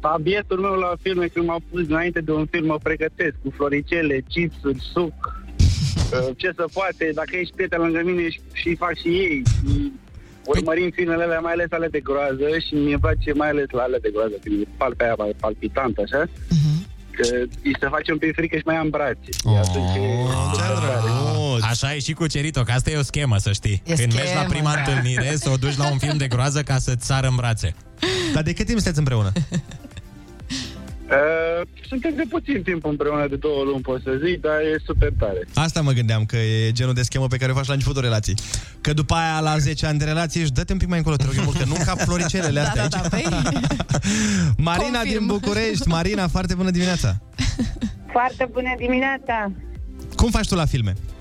Tabietul 0.00 0.58
meu 0.58 0.72
la 0.72 0.92
filme, 1.02 1.26
când 1.26 1.46
m-au 1.46 1.62
pus 1.70 1.88
înainte 1.88 2.20
de 2.20 2.32
un 2.32 2.46
film, 2.50 2.66
mă 2.66 2.78
pregătesc 2.82 3.34
cu 3.42 3.50
floricele, 3.56 4.24
chipsuri, 4.28 4.78
suc, 4.92 5.14
uh, 5.26 5.43
ce 6.36 6.52
să 6.56 6.64
poate, 6.72 7.10
dacă 7.14 7.36
ești 7.36 7.54
prieten 7.54 7.80
lângă 7.80 8.00
mine 8.04 8.30
și, 8.30 8.40
și 8.52 8.76
fac 8.76 8.94
și 9.02 9.08
ei. 9.08 9.42
Și 9.58 9.92
urmărim 10.44 10.90
filmele 10.90 11.22
alea, 11.22 11.40
mai 11.40 11.52
ales 11.52 11.70
ale 11.70 11.88
de 11.88 12.00
groază 12.00 12.46
și 12.66 12.74
mi-e 12.74 12.98
place 12.98 13.32
mai 13.32 13.48
ales 13.48 13.68
la 13.70 13.82
ale 13.82 13.98
de 13.98 14.10
groază, 14.12 14.36
când 14.42 14.60
e 14.60 14.64
palpea 14.76 15.06
aia 15.06 15.14
mai 15.18 15.34
palpitantă, 15.40 16.00
așa. 16.04 16.22
Că 17.16 17.26
îi 17.62 17.76
se 17.80 17.86
face 17.88 18.12
un 18.12 18.18
pic 18.18 18.34
frică 18.34 18.56
și 18.56 18.62
mai 18.64 18.76
am 18.76 18.90
brațe. 18.90 19.30
Oh, 19.44 19.58
atunci 19.62 19.96
e... 19.96 20.00
Așa 21.70 21.94
e 21.94 21.98
și 21.98 22.12
cu 22.12 22.26
cerito, 22.26 22.62
că 22.62 22.72
asta 22.72 22.90
e 22.90 22.96
o 22.96 23.02
schemă, 23.02 23.38
să 23.38 23.52
știi. 23.52 23.82
E 23.84 23.94
Când 23.94 24.12
mergi 24.12 24.34
la 24.34 24.40
schemă, 24.40 24.48
prima 24.48 24.72
da. 24.74 24.78
întâlnire, 24.80 25.36
să 25.36 25.50
o 25.50 25.56
duci 25.56 25.76
la 25.76 25.90
un 25.90 25.98
film 25.98 26.16
de 26.16 26.26
groază 26.26 26.62
ca 26.62 26.78
să-ți 26.78 27.06
sară 27.06 27.26
în 27.26 27.34
brațe. 27.36 27.74
Dar 28.34 28.42
de 28.42 28.52
cât 28.52 28.66
timp 28.66 28.78
sunteți 28.78 28.98
împreună? 28.98 29.32
Uh, 31.14 31.66
suntem 31.88 32.12
de 32.16 32.22
puțin 32.28 32.62
timp 32.62 32.84
împreună, 32.84 33.26
de 33.28 33.36
două 33.36 33.62
luni, 33.64 33.80
pot 33.82 34.00
să 34.02 34.10
zic, 34.24 34.40
dar 34.40 34.60
e 34.60 34.82
super 34.84 35.12
tare. 35.18 35.48
Asta 35.54 35.80
mă 35.80 35.92
gândeam, 35.92 36.24
că 36.24 36.36
e 36.36 36.72
genul 36.72 36.94
de 36.94 37.02
schemă 37.02 37.26
pe 37.26 37.36
care 37.36 37.52
o 37.52 37.54
faci 37.54 37.66
la 37.66 37.72
începutul 37.72 38.02
relației. 38.02 38.36
Că 38.80 38.92
după 38.92 39.14
aia, 39.14 39.40
la 39.40 39.58
10 39.58 39.86
ani 39.86 39.98
de 39.98 40.04
relație, 40.04 40.40
își 40.42 40.52
dă-te 40.52 40.72
un 40.72 40.78
pic 40.78 40.88
mai 40.88 40.98
încolo, 40.98 41.16
te 41.16 41.24
rog 41.24 41.34
eu 41.36 41.44
mult, 41.44 41.56
că 41.56 41.64
nu 41.64 41.74
ca 41.84 41.94
floricelele 41.94 42.60
Da, 42.74 42.82
astea 42.82 42.88
da, 42.88 43.16
aici. 43.16 43.28
da, 43.28 43.38
păi... 43.40 43.60
Marina 44.68 44.98
Confirm. 44.98 45.18
din 45.18 45.26
București. 45.26 45.88
Marina, 45.88 46.28
foarte 46.28 46.54
bună 46.54 46.70
dimineața. 46.70 47.20
Foarte 48.12 48.48
bună 48.52 48.74
dimineața! 48.78 49.50
Cum 50.16 50.30
faci 50.30 50.48
tu 50.48 50.54
la 50.54 50.64
filme? 50.66 50.92
Uh, 50.96 51.13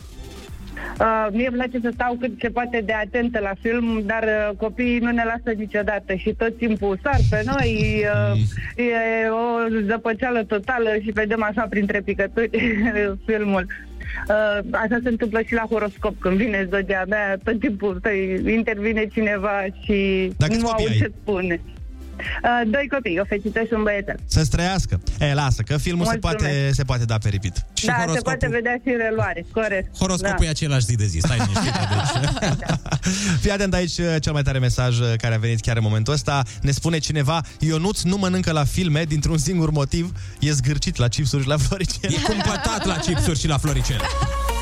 mie 1.32 1.48
îmi 1.48 1.58
place 1.58 1.80
să 1.82 1.90
stau 1.94 2.18
cât 2.20 2.32
se 2.42 2.50
poate 2.50 2.82
de 2.86 2.94
atentă 2.94 3.40
la 3.40 3.52
film, 3.62 4.02
dar 4.06 4.24
uh, 4.24 4.58
copiii 4.58 5.00
nu 5.00 5.12
ne 5.12 5.24
lasă 5.24 5.58
niciodată 5.58 6.14
și 6.14 6.34
tot 6.34 6.58
timpul 6.58 7.00
sar 7.04 7.20
pe 7.30 7.44
noi, 7.46 8.04
uh, 8.14 8.86
e 8.86 9.30
o 9.30 9.80
zăpăceală 9.88 10.44
totală 10.44 10.90
și 11.04 11.12
vedem 11.12 11.44
așa 11.44 11.66
printre 11.70 12.02
picături 12.02 12.50
filmul. 13.28 13.66
Uh, 14.30 14.60
așa 14.72 14.98
se 15.04 15.10
întâmplă 15.10 15.42
și 15.46 15.54
la 15.54 15.66
horoscop, 15.70 16.16
când 16.20 16.36
vine 16.38 16.68
zodia 16.72 17.06
mea, 17.08 17.38
tot 17.44 17.60
timpul 17.60 17.96
stai, 18.00 18.42
intervine 18.48 19.06
cineva 19.06 19.64
și 19.84 20.30
Dar 20.38 20.50
câți 20.50 20.62
nu 20.62 20.68
copii 20.68 20.86
aud 20.86 20.92
ai? 20.92 20.98
ce 20.98 21.12
spune. 21.22 21.62
Uh, 22.18 22.62
doi 22.68 22.88
copii, 22.92 23.20
o 23.20 23.26
fetiță 23.26 23.60
și 23.60 23.74
un 23.74 23.84
băiețel. 23.84 24.16
Să-ți 24.26 24.50
trăiască. 24.50 25.02
E, 25.20 25.34
lasă, 25.34 25.62
că 25.62 25.78
filmul 25.78 26.06
se 26.06 26.12
Mulțumesc. 26.12 26.38
poate, 26.46 26.70
se 26.74 26.84
poate 26.84 27.06
da 27.06 27.18
pe 27.18 27.30
repeat. 27.30 27.66
Și 27.74 27.86
da, 27.86 27.92
se 27.94 28.00
horoscopul- 28.00 28.22
poate 28.24 28.48
vedea 28.48 28.74
și 28.84 28.90
în 28.94 28.98
reluare, 28.98 29.46
corect. 29.52 29.98
Horoscopul 29.98 30.36
da. 30.40 30.46
e 30.46 30.50
același 30.50 30.86
zi 30.86 30.96
de 30.96 31.06
zi, 31.06 31.20
stai 31.20 31.38
liniștită. 31.38 31.80
Deci... 31.94 33.10
Fii 33.42 33.52
atent 33.52 33.74
aici, 33.74 33.94
cel 34.20 34.34
mai 34.34 34.42
tare 34.42 34.60
mesaj 34.60 35.00
uh, 35.00 35.14
care 35.18 35.36
a 35.36 35.38
venit 35.38 35.60
chiar 35.60 35.76
în 35.78 35.84
momentul 35.84 36.14
ăsta. 36.14 36.44
Ne 36.62 36.72
spune 36.72 36.98
cineva, 36.98 37.42
Ionuț 37.60 38.02
nu 38.02 38.18
mănâncă 38.18 38.52
la 38.52 38.64
filme 38.64 39.04
dintr-un 39.04 39.38
singur 39.38 39.70
motiv, 39.72 40.12
e 40.40 40.52
zgârcit 40.52 40.98
la 40.98 41.08
chipsuri 41.08 41.42
și 41.42 41.48
la 41.48 41.58
floricele. 41.58 42.16
E 42.16 42.22
cumpătat 42.22 42.86
la 42.86 42.96
chipsuri 42.96 43.40
și 43.40 43.48
la 43.48 43.58
floricele. 43.58 44.00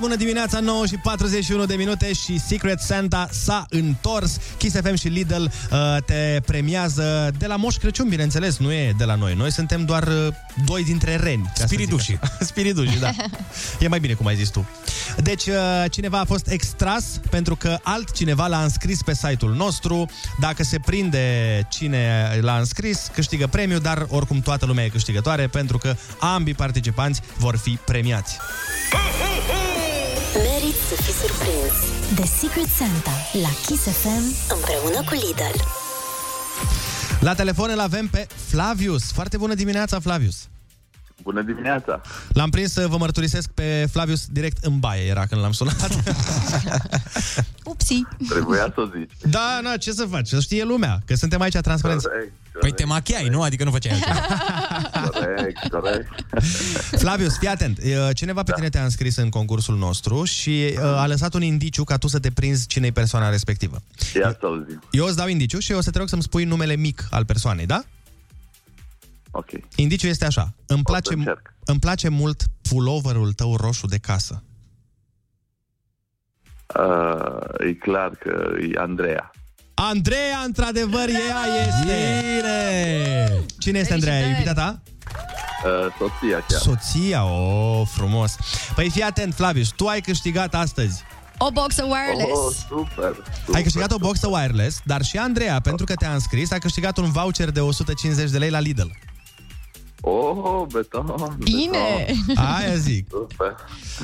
bună 0.00 0.16
dimineața, 0.16 0.60
9 0.60 0.86
și 0.86 0.96
41 0.96 1.64
de 1.64 1.74
minute 1.74 2.12
și 2.12 2.38
Secret 2.38 2.80
Santa 2.80 3.28
s-a 3.30 3.66
întors. 3.68 4.36
Kiss 4.56 4.76
FM 4.76 4.94
și 4.94 5.08
Lidl 5.08 5.42
uh, 5.42 5.48
te 6.04 6.40
premiază 6.46 7.30
de 7.38 7.46
la 7.46 7.56
Moș 7.56 7.76
Crăciun, 7.76 8.08
bineînțeles, 8.08 8.56
nu 8.56 8.72
e 8.72 8.94
de 8.98 9.04
la 9.04 9.14
noi. 9.14 9.34
Noi 9.34 9.52
suntem 9.52 9.84
doar 9.84 10.02
uh, 10.02 10.34
doi 10.64 10.84
dintre 10.84 11.16
reni. 11.16 11.42
ca 11.42 11.50
să 11.54 11.64
zic 11.66 11.76
Spiridușii. 11.76 12.18
așa. 12.22 12.36
Spiridușii, 12.50 13.00
da. 13.00 13.10
E 13.80 13.88
mai 13.88 14.00
bine 14.00 14.12
cum 14.12 14.26
ai 14.26 14.36
zis 14.36 14.48
tu. 14.48 14.68
Deci, 15.16 15.46
uh, 15.46 15.84
cineva 15.90 16.18
a 16.18 16.24
fost 16.24 16.48
extras 16.48 17.04
pentru 17.30 17.56
că 17.56 17.78
altcineva 17.82 18.46
l-a 18.46 18.62
înscris 18.62 19.02
pe 19.02 19.14
site-ul 19.14 19.54
nostru. 19.54 20.10
Dacă 20.40 20.62
se 20.62 20.78
prinde 20.78 21.66
cine 21.70 22.38
l-a 22.40 22.58
înscris, 22.58 23.10
câștigă 23.12 23.46
premiu, 23.46 23.78
dar 23.78 24.06
oricum 24.08 24.40
toată 24.40 24.66
lumea 24.66 24.84
e 24.84 24.88
câștigătoare 24.88 25.46
pentru 25.46 25.78
că 25.78 25.96
ambii 26.20 26.54
participanți 26.54 27.20
vor 27.38 27.56
fi 27.56 27.78
premiați. 27.84 28.36
Merit 30.34 30.74
să 30.88 31.02
fii 31.02 31.12
surprins 31.12 31.76
de 32.14 32.24
Secret 32.38 32.68
Santa 32.68 33.10
la 33.42 33.48
Kiss 33.66 33.82
FM 33.82 34.52
împreună 34.54 35.04
cu 35.04 35.14
Lidl. 35.14 35.58
La 37.20 37.34
telefon 37.34 37.70
îl 37.70 37.80
avem 37.80 38.08
pe 38.08 38.26
Flavius. 38.46 39.12
Foarte 39.12 39.36
bună 39.36 39.54
dimineața, 39.54 40.00
Flavius. 40.00 40.48
Bună 41.22 41.42
dimineața! 41.42 42.00
L-am 42.32 42.50
prins 42.50 42.72
să 42.72 42.86
vă 42.88 42.96
mărturisesc 42.96 43.50
pe 43.50 43.86
Flavius 43.92 44.26
direct 44.26 44.64
în 44.64 44.78
baie, 44.78 45.06
era 45.06 45.26
când 45.26 45.40
l-am 45.40 45.52
sunat. 45.52 45.88
Upsi. 47.64 48.02
Trebuia 48.28 48.72
să 48.74 48.80
o 48.80 48.84
zici. 48.98 49.10
Da, 49.22 49.60
na, 49.62 49.76
ce 49.76 49.92
să 49.92 50.04
faci? 50.10 50.28
Să 50.28 50.40
știe 50.40 50.64
lumea, 50.64 51.02
că 51.06 51.14
suntem 51.14 51.40
aici 51.40 51.56
transparenți. 51.56 52.06
Corect, 52.08 52.32
Păi 52.60 52.72
te 52.72 52.84
machiai, 52.84 53.28
nu? 53.28 53.42
Adică 53.42 53.64
nu 53.64 53.70
făceai 53.70 53.92
altceva. 53.92 54.20
corect, 55.20 55.68
corect. 55.68 56.08
Flavius, 57.02 57.38
fii 57.38 57.48
atent. 57.48 57.78
E, 57.78 58.12
Cineva 58.12 58.42
pe 58.42 58.52
tine 58.54 58.68
te-a 58.68 58.84
înscris 58.84 59.16
în 59.16 59.28
concursul 59.28 59.76
nostru 59.76 60.24
și 60.24 60.62
e, 60.62 60.78
a 60.80 61.06
lăsat 61.06 61.34
un 61.34 61.42
indiciu 61.42 61.84
ca 61.84 61.96
tu 61.96 62.08
să 62.08 62.18
te 62.18 62.30
prinzi 62.30 62.66
cine-i 62.66 62.92
persoana 62.92 63.30
respectivă. 63.30 63.82
Ia 64.14 64.36
să 64.40 64.46
auzim. 64.46 64.82
Eu 64.90 65.04
îți 65.06 65.16
dau 65.16 65.26
indiciu 65.26 65.58
și 65.58 65.72
o 65.72 65.80
să 65.80 65.90
te 65.90 65.98
rog 65.98 66.08
să-mi 66.08 66.22
spui 66.22 66.44
numele 66.44 66.76
mic 66.76 67.06
al 67.10 67.24
persoanei, 67.24 67.66
da? 67.66 67.82
Ok. 69.30 69.50
Indiciul 69.76 70.10
este 70.10 70.24
așa. 70.24 70.54
Îmi 70.66 70.82
place, 70.82 71.14
încerc. 71.14 71.54
îmi 71.64 71.78
place 71.78 72.08
mult 72.08 72.42
puloverul 72.68 73.32
tău 73.32 73.56
roșu 73.56 73.86
de 73.86 73.98
casă. 73.98 74.42
Uh, 76.78 77.68
e 77.68 77.72
clar 77.72 78.10
că 78.10 78.52
e 78.72 78.78
Andreea. 78.78 79.30
Andreea, 79.74 80.38
într-adevăr, 80.44 81.08
ea 81.08 81.66
este! 81.66 82.20
Bine! 82.34 83.44
Cine 83.58 83.78
este 83.78 83.92
Andreea? 83.92 84.20
E 84.20 84.30
iubita 84.30 84.52
ta? 84.52 84.82
Uh, 85.64 85.94
soția 85.98 86.44
chiar. 86.48 86.60
Soția, 86.60 87.24
o, 87.24 87.84
frumos. 87.84 88.36
Păi 88.74 88.90
fii 88.90 89.02
atent, 89.02 89.34
Flavius, 89.34 89.68
tu 89.68 89.86
ai 89.86 90.00
câștigat 90.00 90.54
astăzi. 90.54 91.04
O 91.38 91.50
boxă 91.50 91.84
wireless. 91.84 92.40
Oh, 92.40 92.54
super, 92.68 93.14
super. 93.44 93.54
Ai 93.54 93.62
câștigat 93.62 93.92
o 93.92 93.98
boxă 93.98 94.28
wireless, 94.28 94.80
dar 94.84 95.02
și 95.02 95.16
Andreea, 95.16 95.60
pentru 95.60 95.84
că 95.84 95.94
te-a 95.94 96.12
înscris, 96.12 96.50
a 96.50 96.58
câștigat 96.58 96.96
un 96.98 97.10
voucher 97.10 97.50
de 97.50 97.60
150 97.60 98.30
de 98.30 98.38
lei 98.38 98.50
la 98.50 98.60
Lidl. 98.60 98.88
Oh, 100.00 100.66
beton. 100.72 101.36
Bine! 101.38 102.06
Beton. 102.26 102.44
Aia 102.44 102.74
zic. 102.74 103.06
Super. 103.10 103.54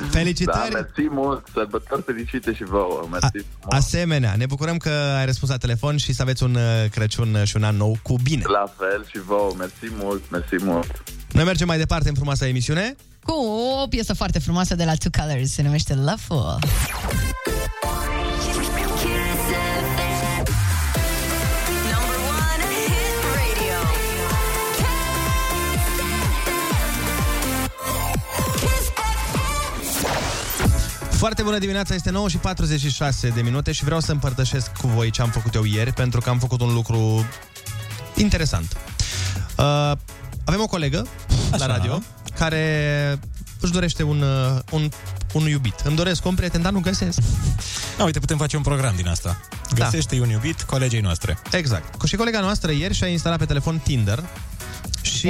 Felicitări! 0.09 0.71
Da, 0.71 0.79
mersi 0.79 1.07
mult. 1.09 1.47
Sărbători 1.53 2.01
fericite 2.01 2.53
și 2.53 2.63
vouă. 2.63 3.07
Mersi 3.11 3.29
frumos. 3.31 3.83
Asemenea, 3.83 4.35
ne 4.37 4.45
bucurăm 4.45 4.77
că 4.77 4.89
ai 4.89 5.25
răspuns 5.25 5.51
la 5.51 5.57
telefon 5.57 5.97
și 5.97 6.13
să 6.13 6.21
aveți 6.21 6.43
un 6.43 6.55
uh, 6.55 6.89
Crăciun 6.91 7.33
uh, 7.33 7.43
și 7.43 7.55
un 7.55 7.63
an 7.63 7.75
nou 7.75 7.97
cu 8.01 8.15
bine. 8.23 8.41
La 8.47 8.73
fel 8.77 9.05
și 9.07 9.19
vouă. 9.25 9.53
Mersi 9.57 9.93
mult, 9.99 10.29
mersi 10.31 10.55
mult. 10.63 11.03
Noi 11.31 11.43
mergem 11.43 11.67
mai 11.67 11.77
departe 11.77 12.09
în 12.09 12.15
frumoasa 12.15 12.47
emisiune. 12.47 12.95
Cu 13.23 13.33
o 13.83 13.87
piesă 13.87 14.13
foarte 14.13 14.39
frumoasă 14.39 14.75
de 14.75 14.83
la 14.83 14.93
Two 14.93 15.09
Colors, 15.19 15.51
se 15.51 15.61
numește 15.61 15.93
Loveful. 15.93 16.59
Foarte 31.27 31.45
bună 31.45 31.59
dimineața, 31.59 31.93
este 31.93 32.09
9 32.09 32.29
și 32.29 32.37
46 32.37 33.29
de 33.29 33.41
minute 33.41 33.71
și 33.71 33.83
vreau 33.83 33.99
să 33.99 34.11
împărtășesc 34.11 34.71
cu 34.71 34.87
voi 34.87 35.09
ce 35.09 35.21
am 35.21 35.29
făcut 35.29 35.53
eu 35.53 35.63
ieri, 35.63 35.93
pentru 35.93 36.21
că 36.21 36.29
am 36.29 36.39
făcut 36.39 36.61
un 36.61 36.73
lucru 36.73 37.25
interesant. 38.15 38.77
Uh, 39.57 39.91
avem 40.45 40.61
o 40.61 40.65
colegă 40.65 41.07
la 41.51 41.65
radio 41.65 42.01
care 42.37 43.19
își 43.59 43.71
dorește 43.71 44.03
un, 44.03 44.21
uh, 44.21 44.59
un, 44.71 44.89
un 45.33 45.47
iubit. 45.47 45.79
Îmi 45.83 45.95
doresc 45.95 46.25
un 46.25 46.35
prieten, 46.35 46.61
dar 46.61 46.71
nu 46.71 46.79
găsesc. 46.79 47.19
Da, 47.97 48.03
uite, 48.03 48.19
putem 48.19 48.37
face 48.37 48.57
un 48.57 48.63
program 48.63 48.93
din 48.95 49.07
asta. 49.07 49.39
Găsește 49.75 50.19
un 50.19 50.29
iubit 50.29 50.61
colegei 50.61 51.01
noastre. 51.01 51.37
Exact. 51.51 52.01
Și 52.07 52.15
colega 52.15 52.39
noastră 52.39 52.71
ieri 52.71 52.93
și-a 52.93 53.07
instalat 53.07 53.37
pe 53.37 53.45
telefon 53.45 53.79
Tinder 53.83 54.23
și 55.01 55.29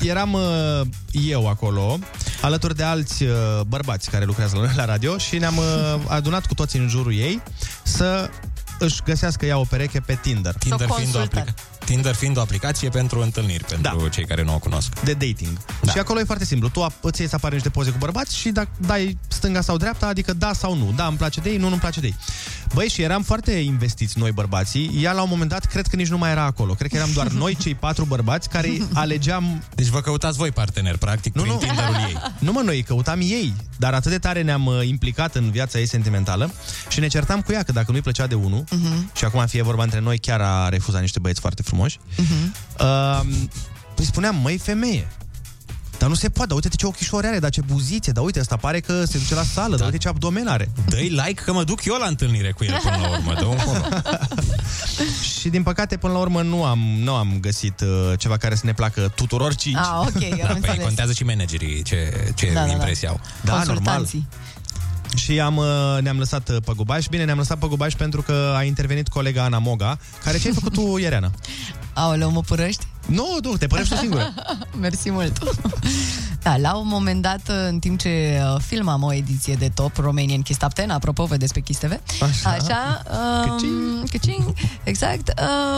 eram 0.00 0.32
uh, 0.32 0.80
eu 1.10 1.48
acolo, 1.48 1.98
alături 2.40 2.76
de 2.76 2.82
alți 2.82 3.22
uh, 3.22 3.30
bărbați 3.66 4.10
care 4.10 4.24
lucrează 4.24 4.56
la 4.56 4.62
noi 4.62 4.72
la 4.76 4.84
radio 4.84 5.18
și 5.18 5.38
ne-am 5.38 5.56
uh, 5.56 5.64
adunat 6.08 6.46
cu 6.46 6.54
toții 6.54 6.78
în 6.78 6.88
jurul 6.88 7.14
ei 7.14 7.42
să 7.82 8.30
își 8.78 9.00
găsească 9.04 9.46
ea 9.46 9.58
o 9.58 9.64
pereche 9.64 10.00
pe 10.00 10.18
Tinder. 10.22 10.54
Tinder 10.54 10.88
fiind, 10.96 11.14
o 11.16 11.18
aplica- 11.18 11.54
Tinder 11.84 12.14
fiind 12.14 12.36
o 12.36 12.40
aplicație 12.40 12.88
pentru 12.88 13.20
întâlniri, 13.20 13.64
pentru 13.64 14.00
da. 14.02 14.08
cei 14.08 14.24
care 14.26 14.42
nu 14.42 14.54
o 14.54 14.58
cunosc. 14.58 15.00
de 15.00 15.12
dating. 15.12 15.58
Da. 15.82 15.92
Și 15.92 15.98
acolo 15.98 16.20
e 16.20 16.24
foarte 16.24 16.44
simplu. 16.44 16.68
Tu 16.68 16.86
ap- 16.90 17.00
îți 17.00 17.20
iei 17.20 17.28
să 17.28 17.34
apare 17.34 17.54
niște 17.54 17.70
poze 17.70 17.90
cu 17.90 17.98
bărbați 17.98 18.36
și 18.36 18.48
dacă 18.48 18.68
dai 18.76 19.18
stânga 19.28 19.60
sau 19.60 19.76
dreapta, 19.76 20.06
adică 20.06 20.32
da 20.32 20.52
sau 20.52 20.76
nu. 20.76 20.92
Da, 20.96 21.06
îmi 21.06 21.16
place 21.16 21.40
de 21.40 21.50
ei, 21.50 21.56
nu, 21.56 21.68
nu-mi 21.68 21.80
place 21.80 22.00
de 22.00 22.06
ei. 22.06 22.16
Băi, 22.74 22.88
și 22.88 23.02
eram 23.02 23.22
foarte 23.22 23.50
investiți 23.52 24.18
noi 24.18 24.32
bărbații. 24.32 24.90
Ea 25.02 25.12
la 25.12 25.22
un 25.22 25.28
moment 25.30 25.50
dat, 25.50 25.64
cred 25.64 25.86
că 25.86 25.96
nici 25.96 26.08
nu 26.08 26.18
mai 26.18 26.30
era 26.30 26.42
acolo. 26.42 26.72
Cred 26.74 26.90
că 26.90 26.96
eram 26.96 27.10
doar 27.14 27.26
noi, 27.28 27.54
cei 27.56 27.74
patru 27.74 28.04
bărbați, 28.04 28.48
care 28.48 28.70
alegeam... 28.92 29.62
Deci 29.74 29.86
vă 29.86 30.00
căutați 30.00 30.36
voi 30.36 30.50
partener, 30.50 30.96
practic, 30.96 31.34
Nu, 31.34 31.40
prin 31.42 31.52
nu. 31.54 31.58
Tinderul 31.58 31.94
ei. 31.94 32.16
Nu 32.46 32.52
mă, 32.52 32.60
noi 32.60 32.82
căutam 32.82 33.20
ei, 33.20 33.54
dar 33.76 33.94
atât 33.94 34.10
de 34.10 34.18
tare 34.18 34.42
ne-am 34.42 34.66
uh, 34.66 34.86
implicat 34.86 35.34
în 35.34 35.50
viața 35.50 35.78
ei 35.78 35.86
sentimentală 35.86 36.50
și 36.88 37.00
ne 37.00 37.06
certam 37.06 37.40
cu 37.40 37.52
ea 37.52 37.62
că 37.62 37.72
dacă 37.72 37.90
nu-i 37.90 38.00
plăcea 38.02 38.26
de 38.26 38.34
unul, 38.34 38.64
Mhm. 38.70 39.10
și 39.16 39.24
acum 39.24 39.46
fie 39.46 39.62
vorba 39.62 39.82
între 39.82 40.00
noi, 40.00 40.18
chiar 40.18 40.40
a 40.40 40.68
refuzat 40.68 41.00
niște 41.00 41.18
băieți 41.18 41.40
foarte 41.40 41.62
frumoși, 41.62 41.98
Mhm. 42.16 42.54
uh, 42.80 43.20
îi 43.96 44.04
spuneam, 44.04 44.36
măi, 44.42 44.58
femeie, 44.58 45.08
dar 45.98 46.08
nu 46.08 46.14
se 46.14 46.28
poate, 46.28 46.48
dar 46.54 46.62
uite 46.62 46.76
ce 46.76 46.86
ochișori 46.86 47.26
are, 47.26 47.38
dar 47.38 47.50
ce 47.50 47.60
buzițe, 47.60 48.10
dar 48.12 48.24
uite, 48.24 48.40
asta 48.40 48.56
pare 48.56 48.80
că 48.80 49.04
se 49.04 49.18
duce 49.18 49.34
la 49.34 49.42
sală, 49.42 49.70
da. 49.70 49.76
dar 49.76 49.84
uite 49.86 49.98
ce 49.98 50.08
abdomen 50.08 50.46
are. 50.46 50.70
Dă-i 50.88 51.08
like 51.08 51.42
că 51.44 51.52
mă 51.52 51.64
duc 51.64 51.84
eu 51.84 51.94
la 52.00 52.06
întâlnire 52.06 52.52
cu 52.52 52.64
el 52.64 52.78
până 52.82 52.96
la 53.02 53.08
urmă, 53.10 53.34
dă 53.34 53.44
un 53.44 53.56
follow. 53.56 53.88
Și 55.40 55.48
din 55.48 55.62
păcate, 55.62 55.96
până 55.96 56.12
la 56.12 56.18
urmă, 56.18 56.42
nu 56.42 56.64
am, 56.64 56.78
nu 56.78 57.14
am 57.14 57.36
găsit 57.40 57.80
uh, 57.80 58.18
ceva 58.18 58.36
care 58.36 58.54
să 58.54 58.62
ne 58.64 58.72
placă 58.72 59.12
tuturor 59.14 59.54
cinci. 59.54 59.76
Ah, 59.76 59.98
ok, 60.00 60.22
am 60.22 60.38
Da, 60.38 60.46
păi 60.46 60.54
înțeles. 60.54 60.84
contează 60.84 61.12
și 61.12 61.24
managerii 61.24 61.82
ce, 61.82 62.32
ce 62.34 62.46
Da, 62.46 62.60
da, 62.60 62.66
da. 62.66 62.72
impresie 62.72 63.08
au. 63.08 63.20
Da, 63.40 63.52
normal. 63.52 63.66
Consultanții. 63.66 64.28
Și 65.16 65.40
am, 65.40 65.56
uh, 65.56 65.66
ne-am 66.00 66.18
lăsat 66.18 66.48
uh, 66.48 66.56
păgubaș. 66.64 67.06
Bine, 67.06 67.24
ne-am 67.24 67.36
lăsat 67.38 67.58
păgubaș 67.58 67.94
pentru 67.94 68.22
că 68.22 68.54
a 68.56 68.62
intervenit 68.62 69.08
colega 69.08 69.42
Ana 69.42 69.58
Moga, 69.58 69.98
care 70.24 70.38
ce 70.38 70.46
ai 70.48 70.54
făcut 70.54 70.72
tu, 70.72 70.98
Ireana? 70.98 71.30
Aoleu, 71.98 72.30
mă 72.30 72.40
părăști? 72.40 72.86
Nu, 73.06 73.38
tu, 73.42 73.56
te 73.56 73.66
părăști 73.66 73.94
tu 73.94 74.00
singură. 74.00 74.34
Mersi 74.80 75.10
mult. 75.10 75.38
da, 76.42 76.56
la 76.56 76.76
un 76.76 76.86
moment 76.86 77.22
dat, 77.22 77.40
în 77.68 77.78
timp 77.78 77.98
ce 77.98 78.40
uh, 78.42 78.60
filmam 78.66 79.02
o 79.02 79.12
ediție 79.12 79.54
de 79.54 79.68
top 79.74 79.96
Romanian 79.96 80.42
Kiss 80.42 80.58
Top 80.58 80.74
10, 80.76 80.92
apropo, 80.92 81.24
vedeți 81.24 81.52
pe 81.52 81.60
Kiss 81.60 81.78
TV. 81.78 81.92
Așa. 82.22 82.50
Așa 82.50 83.02
um, 83.60 84.04
căcing, 84.10 84.54
exact. 84.84 85.32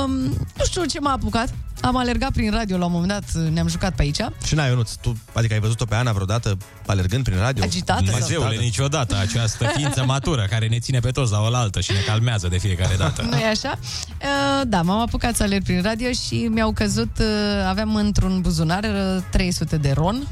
Um, 0.04 0.12
nu 0.56 0.64
știu 0.64 0.84
ce 0.84 1.00
m-a 1.00 1.12
apucat. 1.12 1.54
Am 1.80 1.96
alergat 1.96 2.32
prin 2.32 2.50
radio 2.50 2.76
la 2.78 2.84
un 2.84 2.92
moment 2.92 3.10
dat, 3.10 3.42
ne-am 3.52 3.68
jucat 3.68 3.94
pe 3.94 4.02
aici. 4.02 4.20
Și 4.44 4.54
n-ai, 4.54 4.68
Ionuț, 4.68 4.92
tu, 4.92 5.16
adică 5.32 5.54
ai 5.54 5.60
văzut-o 5.60 5.84
pe 5.84 5.94
Ana 5.94 6.12
vreodată 6.12 6.56
alergând 6.86 7.24
prin 7.24 7.38
radio? 7.38 7.62
Agitată 7.64 8.04
sau- 8.04 8.12
Dumnezeule, 8.14 8.56
niciodată 8.56 9.16
această 9.16 9.64
ființă 9.76 10.04
matură 10.04 10.46
care 10.50 10.66
ne 10.68 10.78
ține 10.78 10.98
pe 10.98 11.10
toți 11.10 11.32
la 11.32 11.40
oaltă 11.40 11.80
și 11.80 11.92
ne 11.92 11.98
calmează 12.06 12.48
de 12.48 12.58
fiecare 12.58 12.94
dată. 12.96 13.22
nu 13.22 13.36
e 13.36 13.44
așa? 13.48 13.78
Uh, 13.80 14.62
da, 14.66 14.82
m-am 14.82 15.00
apucat 15.00 15.36
să 15.36 15.42
alerg 15.42 15.62
prin 15.62 15.82
radio 15.82 16.10
și 16.10 16.34
mi-au 16.50 16.72
căzut, 16.72 17.18
uh, 17.18 17.26
aveam 17.68 17.94
într-un 17.94 18.40
buzunar 18.40 18.84
uh, 18.84 19.22
300 19.30 19.76
de 19.76 19.90
ron 19.92 20.26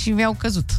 și 0.00 0.10
mi-au 0.10 0.32
căzut. 0.38 0.70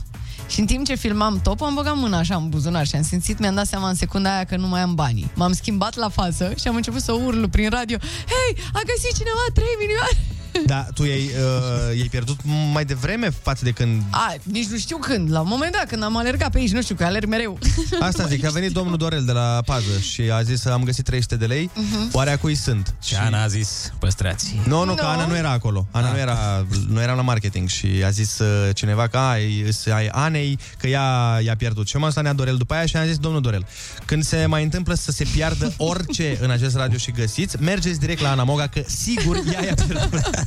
Și 0.49 0.59
în 0.59 0.65
timp 0.65 0.85
ce 0.85 0.95
filmam 0.95 1.39
topul, 1.43 1.65
am 1.67 1.73
băgat 1.73 1.95
mâna 1.95 2.17
așa 2.17 2.35
în 2.35 2.49
buzunar 2.49 2.85
și 2.87 2.95
am 2.95 3.01
simțit, 3.03 3.39
mi-am 3.39 3.55
dat 3.55 3.65
seama 3.65 3.89
în 3.89 3.95
secunda 3.95 4.33
aia 4.33 4.43
că 4.43 4.55
nu 4.55 4.67
mai 4.67 4.81
am 4.81 4.95
banii. 4.95 5.31
M-am 5.35 5.53
schimbat 5.53 5.95
la 5.95 6.09
față 6.09 6.53
și 6.59 6.67
am 6.67 6.75
început 6.75 7.01
să 7.01 7.11
urlu 7.11 7.47
prin 7.47 7.69
radio 7.69 7.97
Hei, 8.01 8.63
a 8.73 8.81
găsit 8.85 9.17
cineva 9.17 9.45
3 9.53 9.65
milioane! 9.79 10.38
Da, 10.65 10.85
tu 10.93 11.03
i-ai, 11.03 11.19
uh, 11.91 11.97
i-ai 11.97 12.07
pierdut 12.09 12.37
mai 12.73 12.85
devreme 12.85 13.29
față 13.41 13.63
de 13.63 13.71
când... 13.71 14.01
A, 14.09 14.33
nici 14.43 14.67
nu 14.67 14.77
știu 14.77 14.97
când, 14.97 15.31
la 15.31 15.39
un 15.39 15.47
moment 15.49 15.71
dat, 15.71 15.87
când 15.87 16.03
am 16.03 16.17
alergat 16.17 16.51
pe 16.51 16.57
aici, 16.57 16.71
nu 16.71 16.81
știu, 16.81 16.95
că 16.95 17.03
alerg 17.03 17.27
mereu. 17.27 17.57
Asta 17.99 18.25
zic, 18.27 18.45
a 18.45 18.49
venit 18.49 18.71
domnul 18.71 18.97
Dorel 18.97 19.25
de 19.25 19.31
la 19.31 19.61
pază 19.65 19.99
și 20.11 20.21
a 20.21 20.41
zis 20.41 20.65
am 20.65 20.83
găsit 20.83 21.05
300 21.05 21.35
de 21.35 21.45
lei, 21.45 21.69
Mhm. 21.73 22.09
oare 22.11 22.31
a 22.31 22.37
cui 22.37 22.55
sunt? 22.55 22.93
Și 23.03 23.15
Ana 23.15 23.43
a 23.43 23.47
zis, 23.47 23.93
păstrați. 23.99 24.55
Nu, 24.65 24.83
nu, 24.85 24.93
că 24.93 25.01
Nu. 25.03 25.07
Ana 25.07 25.25
nu 25.25 25.35
era 25.35 25.49
acolo. 25.51 25.87
Ana 25.91 26.07
Ah. 26.07 26.13
nu 26.13 26.19
era, 26.19 26.65
nu 26.87 27.01
era 27.01 27.13
la 27.13 27.21
marketing 27.21 27.67
și 27.69 27.87
a 28.05 28.09
zis 28.09 28.39
uh, 28.39 28.69
cineva 28.75 29.07
că 29.07 29.17
ai, 29.17 29.65
să 29.69 29.91
ai 29.93 30.07
Anei, 30.07 30.59
că 30.77 30.87
ea 30.87 31.39
i-a 31.43 31.55
pierdut. 31.55 31.87
Și 31.87 31.95
eu 31.95 32.01
m-am 32.01 32.11
stat 32.11 32.23
Nea 32.23 32.33
Dorel 32.33 32.57
după 32.57 32.73
aia 32.73 32.85
și 32.85 32.95
am 32.97 33.05
zis, 33.05 33.17
domnul 33.17 33.41
Dorel, 33.41 33.65
când 34.05 34.23
se 34.23 34.45
mai 34.45 34.63
întâmplă 34.63 34.93
să 34.93 35.11
se 35.11 35.23
piardă 35.33 35.73
orice 35.77 36.37
în 36.41 36.49
acest 36.49 36.75
radio 36.75 36.97
și 36.97 37.11
găsiți, 37.11 37.61
mergeți 37.61 37.99
direct 37.99 38.21
la 38.21 38.31
Ana 38.31 38.43
Moga, 38.43 38.67
că 38.67 38.81
sigur 38.87 39.35
ea 39.53 39.65
i-a 39.65 39.73
pierdut. 39.73 40.29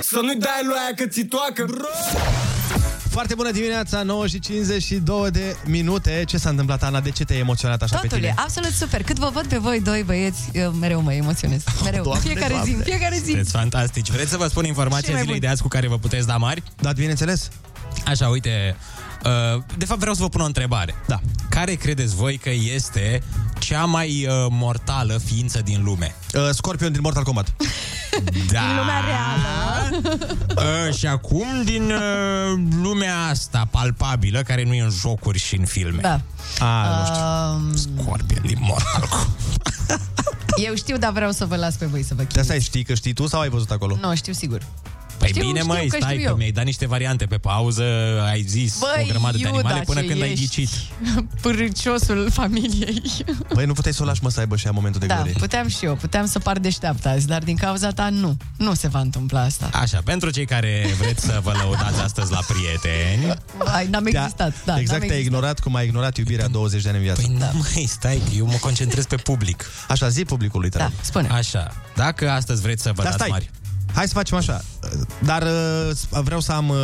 Să 0.00 0.18
nu-i 0.22 0.36
dai 0.38 0.60
lui 0.64 0.74
aia 0.84 0.94
că 0.96 1.06
ți 1.06 1.22
toacă, 1.24 1.64
bro! 1.68 1.86
Foarte 3.10 3.34
bună 3.34 3.50
dimineața, 3.50 4.02
9 4.02 4.26
și 4.26 4.38
52 4.38 5.30
de 5.30 5.56
minute. 5.64 6.22
Ce 6.26 6.36
s-a 6.36 6.48
întâmplat, 6.48 6.82
Ana? 6.82 7.00
De 7.00 7.10
ce 7.10 7.24
te-ai 7.24 7.38
emoționat 7.38 7.82
așa 7.82 7.96
pe 7.96 8.02
Totul 8.02 8.18
tine? 8.18 8.34
e 8.36 8.40
absolut 8.42 8.70
super. 8.72 9.02
Cât 9.02 9.16
vă 9.18 9.30
văd 9.32 9.46
pe 9.46 9.58
voi 9.58 9.80
doi 9.80 10.02
băieți, 10.02 10.40
eu 10.52 10.70
mereu 10.70 11.00
mă 11.00 11.12
emoționez. 11.12 11.62
Mereu. 11.84 12.02
Doamne, 12.02 12.22
fiecare 12.22 12.46
zi, 12.52 12.52
Doamne. 12.54 12.74
în 12.76 12.82
fiecare 12.82 13.16
zi. 13.22 13.26
Sunteți 13.26 13.50
fantastici. 13.50 14.10
Vreți 14.10 14.30
să 14.30 14.36
vă 14.36 14.46
spun 14.46 14.62
Ce 14.62 14.68
informația 14.68 15.12
mai 15.12 15.20
zilei 15.20 15.32
bun. 15.38 15.44
de 15.44 15.52
azi 15.52 15.62
cu 15.62 15.68
care 15.68 15.88
vă 15.88 15.98
puteți 15.98 16.26
da 16.26 16.36
mari? 16.36 16.62
Da, 16.80 16.92
bineînțeles. 16.92 17.48
Așa, 18.06 18.28
uite, 18.28 18.76
uh, 19.24 19.62
de 19.78 19.84
fapt 19.84 20.00
vreau 20.00 20.14
să 20.14 20.22
vă 20.22 20.28
pun 20.28 20.40
o 20.40 20.44
întrebare. 20.44 20.94
Da. 21.06 21.20
Care 21.48 21.74
credeți 21.74 22.14
voi 22.14 22.36
că 22.36 22.50
este 22.74 23.22
cea 23.58 23.84
mai 23.84 24.26
uh, 24.28 24.46
mortală 24.50 25.20
ființă 25.24 25.60
din 25.64 25.82
lume? 25.84 26.14
Uh, 26.34 26.48
Scorpion 26.52 26.92
din 26.92 27.00
Mortal 27.02 27.22
Kombat. 27.24 27.52
Da. 28.52 28.60
În 28.60 28.76
lumea 28.76 29.00
reală. 29.06 30.00
Uh, 30.88 30.94
și 30.94 31.06
acum 31.06 31.46
din 31.64 31.90
uh, 31.90 32.62
lumea 32.82 33.16
asta 33.30 33.68
palpabilă, 33.70 34.42
care 34.42 34.64
nu 34.64 34.74
e 34.74 34.82
în 34.82 34.90
jocuri 34.90 35.38
și 35.38 35.56
în 35.56 35.64
filme. 35.64 36.00
Da. 36.00 36.20
A, 36.58 36.98
nu 36.98 37.04
știu. 37.04 37.22
Um, 37.24 37.76
Scorpion 38.02 38.42
din 38.46 38.58
Mortal 38.60 39.08
Kombat. 39.10 40.08
eu 40.66 40.74
știu, 40.74 40.96
dar 40.96 41.12
vreau 41.12 41.30
să 41.30 41.44
vă 41.46 41.56
las 41.56 41.74
pe 41.74 41.86
voi 41.86 42.02
să 42.02 42.14
vă 42.14 42.20
De 42.22 42.26
chinuiți. 42.26 42.38
asta 42.38 42.52
ai 42.52 42.60
știi 42.60 42.84
că 42.84 42.94
știi 42.94 43.12
tu 43.12 43.26
sau 43.26 43.40
ai 43.40 43.48
văzut 43.48 43.70
acolo? 43.70 43.96
Nu, 44.00 44.14
știu 44.14 44.32
sigur. 44.32 44.60
Păi 45.18 45.28
Știu, 45.28 45.40
bine, 45.46 45.58
știu 45.60 45.72
măi, 45.72 45.88
că 45.88 45.96
stai 46.00 46.10
știu 46.12 46.22
că 46.24 46.30
eu. 46.30 46.36
mi-ai 46.36 46.50
dat 46.50 46.64
niște 46.64 46.86
variante 46.86 47.26
pe 47.26 47.36
pauză, 47.36 47.84
ai 48.30 48.42
zis 48.42 48.78
Băi, 48.78 49.02
o 49.04 49.06
grămadă 49.08 49.36
de 49.36 49.42
Iuda, 49.42 49.52
animale 49.58 49.80
până 49.86 50.00
ce 50.00 50.06
când 50.06 50.22
ai 50.22 50.30
ești. 50.32 50.44
ghicit. 50.44 50.68
Pârâciosul 51.42 52.30
familiei. 52.32 53.02
Băi, 53.52 53.64
nu 53.66 53.72
puteai 53.72 53.94
să 53.94 54.02
o 54.02 54.06
lași 54.06 54.22
mă 54.22 54.30
să 54.30 54.40
aibă 54.40 54.56
și 54.56 54.66
ea 54.66 54.72
momentul 54.72 55.00
de 55.00 55.06
Da, 55.06 55.14
glorie. 55.14 55.32
puteam 55.32 55.68
și 55.68 55.84
eu, 55.84 55.94
puteam 55.94 56.26
să 56.26 56.38
par 56.38 56.58
deșteaptă 56.58 57.08
azi, 57.08 57.26
dar 57.26 57.42
din 57.42 57.56
cauza 57.56 57.90
ta 57.90 58.08
nu. 58.08 58.36
Nu 58.56 58.74
se 58.74 58.88
va 58.88 58.98
întâmpla 59.00 59.40
asta. 59.40 59.70
Așa, 59.72 60.00
pentru 60.04 60.30
cei 60.30 60.44
care 60.46 60.86
vreți 60.98 61.24
să 61.24 61.40
vă 61.42 61.52
lăudați 61.62 62.00
astăzi 62.00 62.30
la 62.32 62.40
prieteni, 62.46 63.34
Ai, 63.64 63.86
n-am 63.86 64.04
Te-a- 64.04 64.20
existat, 64.22 64.52
da. 64.64 64.78
exact, 64.78 64.78
n-am 64.78 64.84
te-ai 64.84 64.96
existat. 64.98 65.18
ignorat 65.18 65.60
cum 65.60 65.74
ai 65.74 65.84
ignorat 65.86 66.16
iubirea 66.16 66.48
20 66.48 66.82
de 66.82 66.88
ani 66.88 66.96
în 66.98 67.02
viață. 67.04 67.20
Păi 67.26 67.36
da. 67.38 67.50
măi, 67.74 67.86
stai, 67.86 68.20
că 68.24 68.30
eu 68.36 68.46
mă 68.46 68.56
concentrez 68.60 69.06
pe 69.06 69.16
public. 69.16 69.64
Așa, 69.88 70.08
zi 70.08 70.24
publicului, 70.24 70.68
te 70.70 70.78
Da, 70.78 70.84
rog. 70.84 70.92
spune. 71.00 71.28
Așa, 71.28 71.74
dacă 71.94 72.30
astăzi 72.30 72.60
vreți 72.62 72.82
să 72.82 72.88
vă 72.94 73.02
Dar 73.02 73.04
dați 73.04 73.16
stai, 73.16 73.28
mari. 73.30 73.50
Hai 73.94 74.06
să 74.06 74.14
facem 74.14 74.36
așa. 74.36 74.60
Dar 75.18 75.42
uh, 75.42 76.20
vreau 76.22 76.40
să 76.40 76.52
am, 76.52 76.68
uh, 76.68 76.76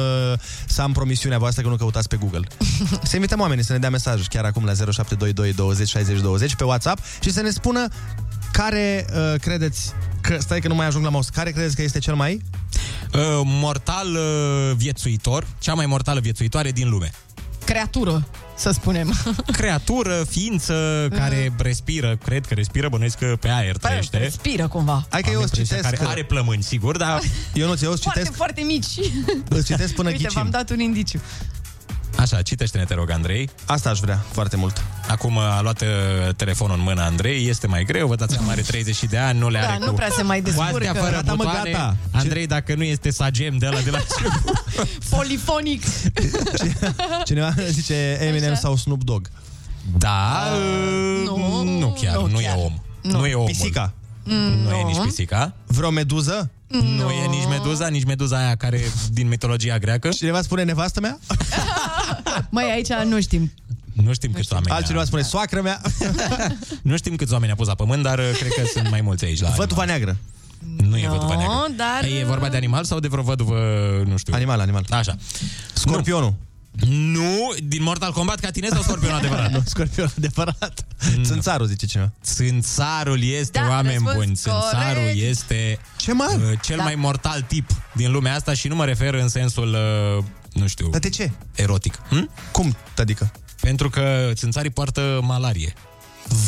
să 0.66 0.82
am 0.82 0.92
promisiunea 0.92 1.38
voastră 1.38 1.62
că 1.62 1.68
nu 1.68 1.76
căutați 1.76 2.08
pe 2.08 2.16
Google. 2.16 2.46
să 3.08 3.14
invităm 3.14 3.40
oamenii 3.40 3.64
să 3.64 3.72
ne 3.72 3.78
dea 3.78 3.90
mesaj 3.90 4.26
chiar 4.26 4.44
acum 4.44 4.64
la 4.64 4.72
0722 4.72 5.52
20 5.52 5.88
60 5.88 6.20
20 6.20 6.54
pe 6.54 6.64
WhatsApp 6.64 7.02
și 7.20 7.32
să 7.32 7.40
ne 7.40 7.50
spună 7.50 7.88
care 8.52 9.06
uh, 9.14 9.40
credeți 9.40 9.92
că, 10.20 10.36
stai 10.40 10.60
că 10.60 10.68
nu 10.68 10.74
mai 10.74 10.86
ajung 10.86 11.04
la 11.04 11.10
mouse, 11.10 11.30
care 11.32 11.50
credeți 11.50 11.76
că 11.76 11.82
este 11.82 11.98
cel 11.98 12.14
mai? 12.14 12.42
Uh, 13.14 13.20
mortal 13.44 14.08
uh, 14.14 14.76
viețuitor, 14.76 15.46
cea 15.58 15.74
mai 15.74 15.86
mortală 15.86 16.20
viețuitoare 16.20 16.70
din 16.70 16.88
lume. 16.88 17.10
Creatură, 17.64 18.26
să 18.60 18.70
spunem. 18.70 19.14
Creatură, 19.52 20.24
ființă 20.28 21.08
care 21.10 21.52
respiră, 21.58 22.16
cred 22.24 22.46
că 22.46 22.54
respiră, 22.54 22.88
bănuiesc 22.88 23.18
că 23.18 23.36
pe 23.40 23.48
aer 23.48 23.76
trăiește. 23.76 24.18
Respiră 24.18 24.68
cumva. 24.68 25.06
Hai 25.10 25.20
că 25.22 25.28
Am 25.28 25.34
eu 25.34 25.40
îți 25.40 25.58
impresia 25.58 25.76
citesc... 25.76 26.02
Care 26.02 26.10
are 26.10 26.24
plămâni, 26.24 26.62
sigur, 26.62 26.96
dar 26.96 27.20
Eu 27.54 27.66
nu 27.66 27.74
eu 27.82 27.90
îți 27.90 28.02
Foarte, 28.02 28.18
citesc, 28.20 28.36
foarte 28.36 28.60
mici. 28.60 28.86
îți 29.48 29.66
citesc 29.66 29.94
până 29.94 30.08
Uite, 30.08 30.22
ghicim. 30.22 30.40
v-am 30.40 30.50
dat 30.50 30.70
un 30.70 30.80
indiciu. 30.80 31.20
Așa, 32.20 32.42
citește-ne, 32.42 32.84
te 32.84 32.94
rog, 32.94 33.10
Andrei. 33.10 33.50
Asta 33.66 33.90
aș 33.90 33.98
vrea 33.98 34.24
foarte 34.32 34.56
mult. 34.56 34.84
Acum 35.08 35.38
a 35.38 35.60
luat 35.60 35.80
uh, 35.80 35.88
telefonul 36.36 36.76
în 36.76 36.82
mână 36.82 37.02
Andrei, 37.02 37.48
este 37.48 37.66
mai 37.66 37.84
greu, 37.84 38.06
vă 38.08 38.14
dați 38.14 38.32
seama, 38.34 38.50
are 38.50 38.60
30 38.60 39.04
de 39.04 39.18
ani, 39.18 39.38
nu 39.38 39.48
le 39.48 39.58
Da, 39.60 39.66
are 39.68 39.78
nu 39.80 39.86
cu... 39.86 39.92
prea 39.94 40.08
se 40.10 40.22
mai 40.22 40.40
cu 40.42 40.48
astea 40.48 40.64
descurcă. 40.66 40.98
fără 40.98 41.10
Gata, 41.16 41.34
mă, 41.34 41.44
butoane. 41.44 41.70
gata. 41.70 41.96
Andrei, 42.12 42.46
dacă 42.46 42.74
nu 42.74 42.82
este 42.82 43.10
sagem 43.10 43.56
de 43.58 43.66
la 43.66 43.80
de 43.80 43.90
la 43.90 43.98
Polifonic. 45.16 45.82
Cineva 47.24 47.54
zice 47.70 48.18
Eminem 48.20 48.50
Așa. 48.50 48.60
sau 48.60 48.76
Snoop 48.76 49.02
Dogg. 49.02 49.26
Da, 49.98 50.44
nu, 51.24 51.62
nu 51.78 51.96
chiar, 52.00 52.16
nu 52.16 52.26
nu, 52.26 52.38
chiar. 52.38 52.56
e 52.56 52.60
om. 52.60 52.72
Nu. 53.02 53.18
Nu, 53.18 53.26
e 53.26 53.34
omul. 53.34 53.46
Pisica. 53.46 53.92
Nu 54.64 54.74
e 54.74 54.82
nici 54.86 54.98
pisica. 55.04 55.54
Vreo 55.66 55.90
meduză? 55.90 56.50
Nu 56.66 57.10
e 57.10 57.26
nici 57.30 57.46
meduza, 57.48 57.86
nici 57.88 58.04
meduza 58.04 58.36
aia 58.38 58.54
care 58.56 58.80
din 59.10 59.28
mitologia 59.28 59.78
greacă. 59.78 60.08
Cineva 60.08 60.42
spune 60.42 60.62
nevastă 60.62 61.00
mea? 61.00 61.18
Măi, 62.50 62.70
aici 62.72 62.88
nu 63.08 63.20
știm. 63.20 63.52
Nu 63.92 64.12
știm 64.12 64.32
câți 64.32 64.52
oameni. 64.52 64.70
Altcineva 64.74 65.04
spune 65.04 65.22
soacră 65.22 65.60
mea. 65.62 65.80
Nu 66.82 66.96
știm 66.96 67.16
câți 67.16 67.32
oameni 67.32 67.52
a 67.52 67.54
pus 67.54 67.66
la 67.66 67.74
pământ, 67.74 68.02
dar 68.02 68.18
uh, 68.18 68.30
cred 68.38 68.52
că 68.52 68.62
sunt 68.74 68.90
mai 68.90 69.00
mulți 69.00 69.24
aici 69.24 69.40
la 69.40 69.48
Văduva 69.48 69.84
neagră. 69.84 70.16
Nu 70.76 70.98
e 70.98 71.06
văduva 71.08 71.36
neagră. 71.36 71.72
dar... 71.76 72.04
E 72.20 72.24
vorba 72.24 72.48
de 72.48 72.56
animal 72.56 72.84
sau 72.84 72.98
de 73.00 73.08
vreo 73.08 73.22
văduvă, 73.22 73.58
nu 74.06 74.16
știu. 74.16 74.34
Animal, 74.34 74.60
animal. 74.60 74.84
Așa. 74.90 75.16
Scorpionul. 75.72 76.34
Nu, 76.88 77.52
din 77.64 77.82
Mortal 77.82 78.12
Kombat 78.12 78.40
ca 78.40 78.50
tine 78.50 78.68
sau 78.68 78.82
scorpionul 78.82 79.18
adevărat? 79.22 79.50
nu, 79.52 79.62
scorpionul 79.66 80.12
adevărat. 80.16 80.86
Țânțarul, 81.22 81.66
zice 81.66 81.86
cineva. 81.86 82.12
Țânțarul 82.24 83.22
este, 83.22 83.58
Da, 83.58 83.68
oameni 83.68 83.92
răspuns 83.94 84.14
buni. 84.16 84.34
Țânțarul 84.34 85.02
corect. 85.02 85.20
este 85.20 85.78
Ce, 85.96 86.12
mă? 86.12 86.36
uh, 86.50 86.58
cel 86.62 86.76
Da. 86.76 86.82
mai 86.82 86.94
mortal 86.94 87.40
tip 87.48 87.70
din 87.92 88.10
lumea 88.12 88.34
asta 88.34 88.54
și 88.54 88.68
nu 88.68 88.74
mă 88.74 88.84
refer 88.84 89.14
în 89.14 89.28
sensul, 89.28 89.76
uh, 90.18 90.24
nu 90.52 90.66
știu, 90.66 90.88
Dar 90.88 91.00
de 91.00 91.08
ce? 91.08 91.30
erotic. 91.54 91.94
Hm? 92.08 92.30
Cum, 92.52 92.76
adică? 92.96 93.30
Pentru 93.60 93.90
că 93.90 94.30
țânțarii 94.34 94.70
poartă 94.70 95.20
malarie 95.22 95.72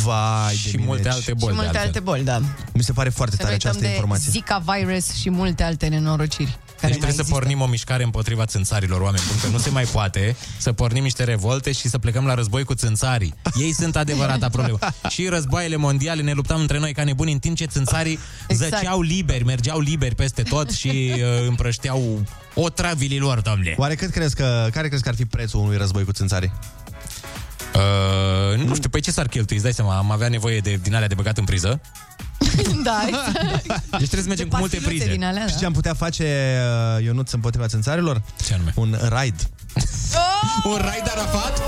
Vai 0.04 0.54
și 0.54 0.64
de 0.70 0.70
mine, 0.76 0.86
multe 0.86 1.02
deci- 1.02 1.12
alte 1.12 1.24
Și 1.30 1.36
boli. 1.36 1.46
de 1.54 1.60
multe 1.60 1.66
altfel. 1.66 1.86
alte 1.86 2.00
boli, 2.00 2.22
da. 2.24 2.40
Mi 2.72 2.82
se 2.82 2.92
pare 2.92 3.08
foarte 3.08 3.36
Să 3.36 3.42
tare 3.42 3.48
nu 3.48 3.54
uităm 3.56 3.70
această 3.70 3.86
de 3.88 3.92
informație. 3.94 4.30
Zika 4.30 4.58
virus 4.66 5.12
și 5.14 5.30
multe 5.30 5.62
alte 5.62 5.86
nenorociri. 5.86 6.58
Care 6.82 6.94
Deci 6.94 7.02
mai 7.02 7.10
trebuie 7.10 7.26
să 7.26 7.30
există. 7.32 7.38
pornim 7.38 7.60
o 7.60 7.70
mișcare 7.70 8.02
împotriva 8.02 8.44
țânțarilor, 8.44 9.00
oameni 9.00 9.22
buni, 9.28 9.40
că 9.40 9.48
nu 9.48 9.58
se 9.58 9.70
mai 9.70 9.84
poate 9.84 10.36
să 10.58 10.72
pornim 10.72 11.02
niște 11.02 11.24
revolte 11.24 11.72
și 11.72 11.88
să 11.88 11.98
plecăm 11.98 12.26
la 12.26 12.34
război 12.34 12.64
cu 12.64 12.74
țânțarii. 12.74 13.34
Ei 13.54 13.72
sunt 13.72 13.96
adevărata 13.96 14.48
problemă. 14.48 14.78
Și 15.14 15.26
războaiele 15.28 15.76
mondiale 15.76 16.22
ne 16.22 16.32
luptam 16.32 16.60
între 16.60 16.78
noi 16.78 16.92
ca 16.92 17.04
nebuni, 17.04 17.32
în 17.32 17.38
timp 17.38 17.56
ce 17.56 17.64
țânțarii 17.64 18.18
Exact. 18.46 18.72
zăceau 18.72 19.00
liberi, 19.00 19.44
mergeau 19.44 19.80
liberi 19.80 20.14
peste 20.14 20.42
tot 20.42 20.70
și 20.70 21.12
uh, 21.14 21.46
împrășteau 21.48 22.26
o 22.54 22.68
travilii 22.68 23.18
lor, 23.18 23.40
domnule. 23.40 23.74
Oare 23.78 23.94
cât 23.94 24.10
crezi 24.10 24.34
că, 24.34 24.68
care 24.72 24.88
crezi 24.88 25.02
că 25.02 25.08
ar 25.08 25.14
fi 25.14 25.24
prețul 25.24 25.60
unui 25.60 25.76
război 25.76 26.04
cu 26.04 26.12
țânțarii? 26.12 26.52
Uh, 27.74 28.64
nu 28.66 28.74
știu, 28.74 28.88
păi 28.88 29.00
ce 29.00 29.10
s-ar 29.10 29.26
cheltui? 29.28 29.54
Îți 29.56 29.64
dai 29.64 29.72
seama, 29.74 29.96
am 29.96 30.10
avea 30.10 30.28
nevoie 30.28 30.58
de 30.60 30.78
din 30.82 30.94
alea 30.94 31.08
de 31.08 31.14
băgat 31.14 31.38
în 31.38 31.44
priză. 31.44 31.80
da, 32.84 33.00
exact. 33.06 33.90
Deci 33.90 34.08
trebuie 34.08 34.22
să 34.22 34.28
mergem 34.28 34.48
cu 34.48 34.56
multe 34.56 34.76
Pastiluțe 34.76 35.02
prize. 35.04 35.10
din 35.16 35.24
alea, 35.24 35.46
Și 35.46 35.52
da. 35.52 35.58
ce 35.58 35.64
am 35.64 35.72
putea 35.72 35.94
face, 35.94 36.56
uh, 36.96 37.04
Ionuț, 37.04 37.30
împotriva 37.32 37.66
țânțarilor? 37.66 38.22
Ce 38.46 38.54
anume? 38.54 38.72
Un 38.74 38.96
raid. 39.08 39.34
Un 40.64 40.76
raid 40.80 41.08
Arafat? 41.10 41.62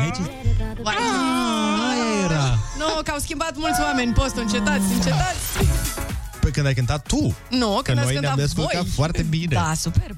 Aici 0.00 0.16
Aia 0.84 2.24
era. 2.24 2.58
Nu, 2.78 3.02
că 3.04 3.10
au 3.10 3.18
schimbat 3.18 3.52
mulți 3.56 3.80
oameni 3.80 4.12
postul. 4.12 4.42
Încetați, 4.42 4.92
încetați. 4.92 5.44
Pe 6.46 6.52
când 6.52 6.66
ai 6.66 6.74
cântat 6.74 7.06
tu. 7.06 7.36
Nu, 7.50 7.74
Că 7.74 7.82
când 7.82 7.98
ați 7.98 8.06
noi 8.06 8.16
ne-am 8.20 8.34
cântat 8.34 8.36
descurcat 8.36 8.82
voi. 8.82 8.90
foarte 8.94 9.22
bine. 9.22 9.54
Da, 9.54 9.72
superb. 9.76 10.16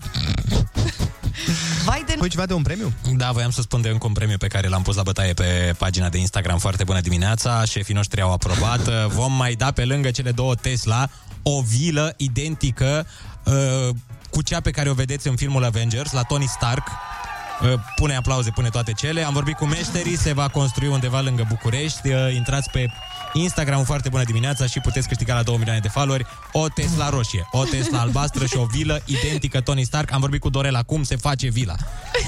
Vai 1.84 2.04
de... 2.06 2.14
Păi 2.18 2.28
ceva 2.28 2.46
de 2.46 2.52
un 2.52 2.62
premiu? 2.62 2.92
Da, 3.16 3.30
voiam 3.30 3.50
să 3.50 3.60
spun 3.60 3.80
de 3.80 3.88
încă 3.88 4.06
un 4.06 4.12
premiu 4.12 4.36
pe 4.36 4.46
care 4.46 4.68
l-am 4.68 4.82
pus 4.82 4.96
la 4.96 5.02
bătaie 5.02 5.32
pe 5.32 5.74
pagina 5.78 6.08
de 6.08 6.18
Instagram 6.18 6.58
Foarte 6.58 6.84
bună 6.84 7.00
dimineața, 7.00 7.64
șefii 7.64 7.94
noștri 7.94 8.20
au 8.20 8.32
aprobat 8.32 8.80
Vom 9.18 9.32
mai 9.32 9.52
da 9.52 9.70
pe 9.70 9.84
lângă 9.84 10.10
cele 10.10 10.30
două 10.30 10.54
Tesla 10.54 11.08
O 11.42 11.60
vilă 11.60 12.14
identică 12.16 13.06
uh, 13.44 13.94
Cu 14.30 14.42
cea 14.42 14.60
pe 14.60 14.70
care 14.70 14.90
o 14.90 14.94
vedeți 14.94 15.28
în 15.28 15.36
filmul 15.36 15.64
Avengers 15.64 16.12
La 16.12 16.22
Tony 16.22 16.46
Stark 16.46 16.88
Uh, 17.62 17.72
Pune 17.96 18.16
aplauze, 18.16 18.50
pune 18.50 18.68
toate 18.68 18.92
cele 18.92 19.22
Am 19.22 19.32
vorbit 19.32 19.56
cu 19.56 19.64
meșterii, 19.64 20.16
se 20.16 20.32
va 20.32 20.48
construi 20.48 20.88
undeva 20.88 21.20
lângă 21.20 21.44
București 21.48 22.08
Uh, 22.08 22.34
Intrați 22.34 22.70
pe 22.70 22.86
Instagram 23.32 23.84
foarte 23.84 24.08
bună 24.08 24.24
dimineața 24.24 24.66
și 24.66 24.80
puteți 24.80 25.08
câștiga 25.08 25.34
la 25.34 25.42
2 25.42 25.56
milioane 25.56 25.80
de 25.80 25.88
followeri 25.88 26.26
o 26.52 26.68
Tesla 26.68 27.08
roșie, 27.08 27.48
o 27.52 27.64
Tesla 27.64 28.00
albastră 28.00 28.46
și 28.46 28.56
o 28.56 28.64
vilă 28.64 29.02
identică 29.04 29.60
Tony 29.60 29.84
Stark. 29.84 30.12
Am 30.12 30.20
vorbit 30.20 30.40
cu 30.40 30.48
Dorela 30.48 30.82
cum 30.82 31.02
se 31.02 31.16
face 31.16 31.48
vila. 31.48 31.74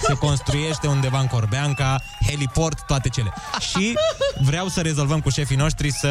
Se 0.07 0.13
construiește 0.15 0.87
undeva 0.87 1.19
în 1.21 1.27
Corbeanca, 1.27 2.03
heliport, 2.27 2.81
toate 2.87 3.09
cele. 3.09 3.33
Și 3.61 3.95
vreau 4.45 4.69
să 4.69 4.81
rezolvăm 4.81 5.21
cu 5.21 5.31
șefii 5.31 5.57
noștri 5.57 5.91
să 5.93 6.09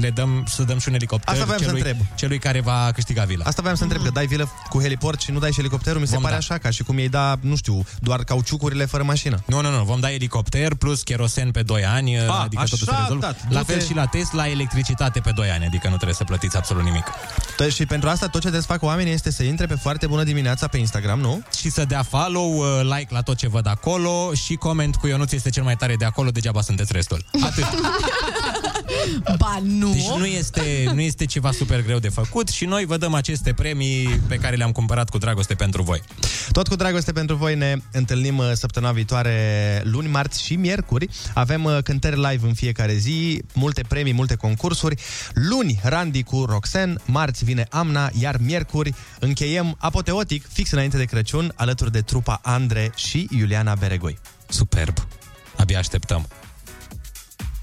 le 0.00 0.10
dăm, 0.10 0.44
să 0.48 0.62
dăm 0.62 0.78
și 0.78 0.88
un 0.88 0.94
elicopter 0.94 1.32
Asta 1.32 1.44
voiam 1.44 1.60
să 1.60 1.66
celui, 1.66 1.80
întreb. 1.80 2.06
celui 2.14 2.38
care 2.38 2.60
va 2.60 2.90
câștiga 2.94 3.22
vila. 3.24 3.44
Asta 3.44 3.60
voiam 3.60 3.76
să 3.76 3.82
întreb, 3.82 4.02
că 4.02 4.10
dai 4.10 4.26
vilă 4.26 4.48
cu 4.68 4.80
heliport 4.80 5.20
și 5.20 5.30
nu 5.30 5.38
dai 5.38 5.52
și 5.52 5.60
elicopterul, 5.60 6.00
mi 6.00 6.06
se 6.06 6.12
Vom 6.12 6.22
pare 6.22 6.32
da. 6.34 6.38
așa, 6.38 6.58
ca 6.58 6.70
și 6.70 6.82
cum 6.82 6.98
ei 6.98 7.08
da, 7.08 7.34
nu 7.40 7.56
știu, 7.56 7.84
doar 8.00 8.24
cauciucurile 8.24 8.84
fără 8.84 9.02
mașină. 9.02 9.42
Nu, 9.46 9.60
nu, 9.60 9.70
nu, 9.70 9.84
vom 9.84 10.00
da 10.00 10.12
elicopter 10.12 10.74
plus 10.74 11.02
kerosen 11.02 11.50
pe 11.50 11.62
2 11.62 11.84
ani, 11.84 12.18
A, 12.18 12.40
adică 12.42 12.62
totul 12.62 12.86
se 12.86 12.90
așa, 12.90 13.00
rezolvă. 13.00 13.20
dat, 13.26 13.36
La 13.48 13.58
du-te. 13.60 13.72
fel 13.72 13.82
și 13.82 13.94
la 13.94 14.06
Tesla, 14.10 14.48
electricitate 14.48 15.20
pe 15.20 15.30
2 15.34 15.50
ani, 15.50 15.64
adică 15.64 15.88
nu 15.88 15.94
trebuie 15.94 16.14
să 16.16 16.24
plătiți 16.24 16.56
absolut 16.56 16.82
nimic. 16.82 17.04
Tot- 17.56 17.72
Și 17.72 17.86
pentru 17.86 18.08
asta 18.08 18.24
tot 18.24 18.32
ce 18.34 18.40
trebuie 18.40 18.60
să 18.60 18.66
facă 18.66 18.84
oamenii 18.84 19.12
este 19.12 19.30
să 19.30 19.42
intre 19.42 19.66
pe 19.66 19.74
foarte 19.74 20.06
bună 20.06 20.22
dimineața 20.22 20.66
pe 20.66 20.76
Instagram, 20.78 21.20
nu? 21.20 21.42
Și 21.58 21.70
să 21.70 21.84
dea 21.84 22.02
follow, 22.02 22.56
uh, 22.56 22.80
like 22.82 23.14
la 23.14 23.20
tot 23.22 23.36
ce 23.36 23.48
văd 23.48 23.66
acolo 23.66 24.34
și 24.34 24.54
coment 24.54 24.96
cu 24.96 25.06
Ionuț 25.06 25.32
este 25.32 25.50
cel 25.50 25.62
mai 25.62 25.76
tare 25.76 25.96
de 25.96 26.04
acolo, 26.04 26.30
degeaba 26.30 26.60
sunteți 26.62 26.92
restul. 26.92 27.24
Atât. 27.44 27.64
Ba, 29.38 29.58
nu. 29.62 29.92
Deci 29.92 30.06
nu 30.18 30.26
este, 30.26 30.90
nu 30.94 31.00
este 31.00 31.24
ceva 31.24 31.52
super 31.52 31.82
greu 31.82 31.98
de 31.98 32.08
făcut 32.08 32.48
și 32.48 32.64
noi 32.64 32.84
vă 32.84 32.96
dăm 32.96 33.14
aceste 33.14 33.52
premii 33.52 34.20
pe 34.28 34.36
care 34.36 34.56
le-am 34.56 34.72
cumpărat 34.72 35.08
cu 35.10 35.18
dragoste 35.18 35.54
pentru 35.54 35.82
voi. 35.82 36.02
Tot 36.52 36.68
cu 36.68 36.76
dragoste 36.76 37.12
pentru 37.12 37.36
voi 37.36 37.54
ne 37.54 37.76
întâlnim 37.92 38.38
uh, 38.38 38.50
săptămâna 38.54 38.92
viitoare, 38.92 39.82
luni, 39.84 40.08
marți 40.08 40.42
și 40.44 40.56
miercuri. 40.56 41.08
Avem 41.34 41.64
uh, 41.64 41.78
cântări 41.82 42.16
live 42.16 42.46
în 42.46 42.54
fiecare 42.54 42.94
zi, 42.94 43.42
multe 43.54 43.82
premii, 43.88 44.12
multe 44.12 44.34
concursuri. 44.34 45.02
Luni, 45.34 45.80
Randy 45.82 46.22
cu 46.22 46.44
Roxen, 46.48 47.00
marți 47.04 47.44
vine 47.44 47.66
Amna, 47.70 48.10
iar 48.18 48.36
miercuri 48.40 48.94
încheiem 49.18 49.76
apoteotic, 49.78 50.46
fix 50.52 50.70
înainte 50.70 50.96
de 50.96 51.04
Crăciun, 51.04 51.52
alături 51.54 51.92
de 51.92 52.00
trupa 52.00 52.40
Andre 52.42 52.92
și 52.96 53.28
Iuliana 53.30 53.74
Beregoi. 53.74 54.18
Superb. 54.48 55.06
Abia 55.56 55.78
așteptăm. 55.78 56.26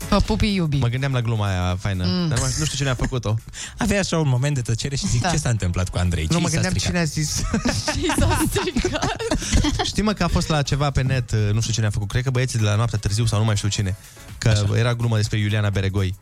Pă, 0.10 0.20
pupii 0.20 0.56
iubi. 0.56 0.78
Mă 0.78 0.88
gândeam 0.88 1.12
la 1.14 1.22
gluma 1.22 1.48
aia 1.48 1.76
faină, 1.80 2.04
Mm. 2.06 2.12
mm. 2.14 2.28
dar 2.28 2.38
nu 2.38 2.44
nu 2.44 2.66
știu 2.66 2.78
cine 2.78 2.90
a 2.90 2.96
făcut-o. 2.96 3.36
Avea 3.78 4.00
așa 4.00 4.18
un 4.18 4.28
moment 4.30 4.56
de 4.56 4.62
tăcere 4.62 4.96
și 4.96 5.08
zic, 5.08 5.22
Da. 5.22 5.28
da. 5.28 5.34
ce 5.34 5.40
s-a 5.40 5.50
întâmplat 5.50 5.90
cu 5.90 5.98
Andrei? 5.98 6.26
Nu, 6.30 6.36
Ce 6.36 6.42
mă 6.42 6.48
i 6.48 6.52
s-a 6.52 6.60
gândeam 6.62 6.74
stricat? 6.74 6.90
cine 6.90 7.00
a 7.00 7.04
zis. 7.04 7.36
Și 7.94 8.14
s-a 8.20 8.42
stricat. 8.50 9.16
Știi 9.90 10.04
mă 10.04 10.14
că 10.14 10.24
a 10.24 10.28
fost 10.28 10.48
la 10.48 10.62
ceva 10.62 10.90
pe 10.92 11.02
net, 11.02 11.32
uh, 11.32 11.50
nu 11.54 11.62
știu 11.62 11.74
cine 11.74 11.86
a 11.86 11.90
făcut, 11.90 12.08
cred 12.08 12.24
că 12.24 12.30
băieții 12.30 12.60
de 12.60 12.66
la 12.66 12.76
noaptea 12.76 12.98
târziu 13.00 13.26
sau 13.26 13.40
nu 13.40 13.46
mai 13.46 13.56
știu 13.56 13.70
cine, 13.70 13.96
că 14.38 14.50
Așa. 14.50 14.68
era 14.78 14.94
glumă 14.94 15.16
despre 15.16 15.38
Iuliana 15.40 15.70
Beregoi. 15.70 16.16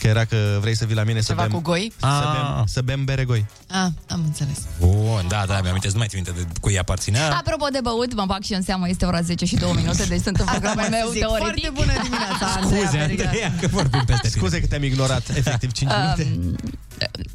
Că 0.00 0.06
era 0.06 0.24
că 0.24 0.58
vrei 0.60 0.76
să 0.76 0.84
vii 0.84 0.94
la 0.94 1.02
mine 1.02 1.20
Ceva 1.20 1.42
să 1.42 1.48
bem, 1.48 1.56
cu 1.56 1.62
goi? 1.70 1.92
Să, 1.96 2.06
Ah. 2.06 2.32
bem, 2.32 2.64
să 2.66 2.80
bem 2.82 3.04
beregoi. 3.04 3.46
Ah, 3.68 3.86
am 4.08 4.20
înțeles. 4.24 4.58
Bun, 4.78 5.24
da, 5.28 5.44
da, 5.46 5.60
mi-am 5.62 5.78
nu 5.82 5.98
mai 5.98 6.06
țin 6.08 6.22
minte 6.24 6.30
de 6.40 6.46
cui 6.60 6.72
îi 6.72 6.78
aparținea. 6.78 7.36
Apropo 7.36 7.66
de 7.72 7.78
băut, 7.82 8.14
mă 8.14 8.24
bag 8.26 8.42
și 8.42 8.54
în 8.54 8.62
seamă, 8.62 8.88
este 8.88 9.04
ora 9.04 9.20
10 9.20 9.44
și 9.44 9.56
2 9.56 9.72
minute, 9.74 10.04
deci 10.04 10.20
sunt 10.20 10.36
în 10.36 10.44
programul 10.44 10.78
Asta 10.80 10.90
meu 10.96 11.08
zic, 11.10 11.18
teoretic. 11.20 11.62
Foarte 11.64 11.70
bună 11.74 11.92
dimineața, 12.02 12.46
Scuze, 12.60 12.76
Andreea 12.84 13.06
Berga. 13.06 13.24
Andreea, 13.24 13.52
că 13.60 13.66
vorbim 13.66 14.02
peste 14.06 14.28
tine. 14.28 14.40
Scuze 14.40 14.60
că 14.60 14.66
te-am 14.66 14.82
ignorat 14.82 15.28
efectiv 15.40 15.72
5 15.72 15.90
minute. 16.00 16.38
Um, 16.46 16.56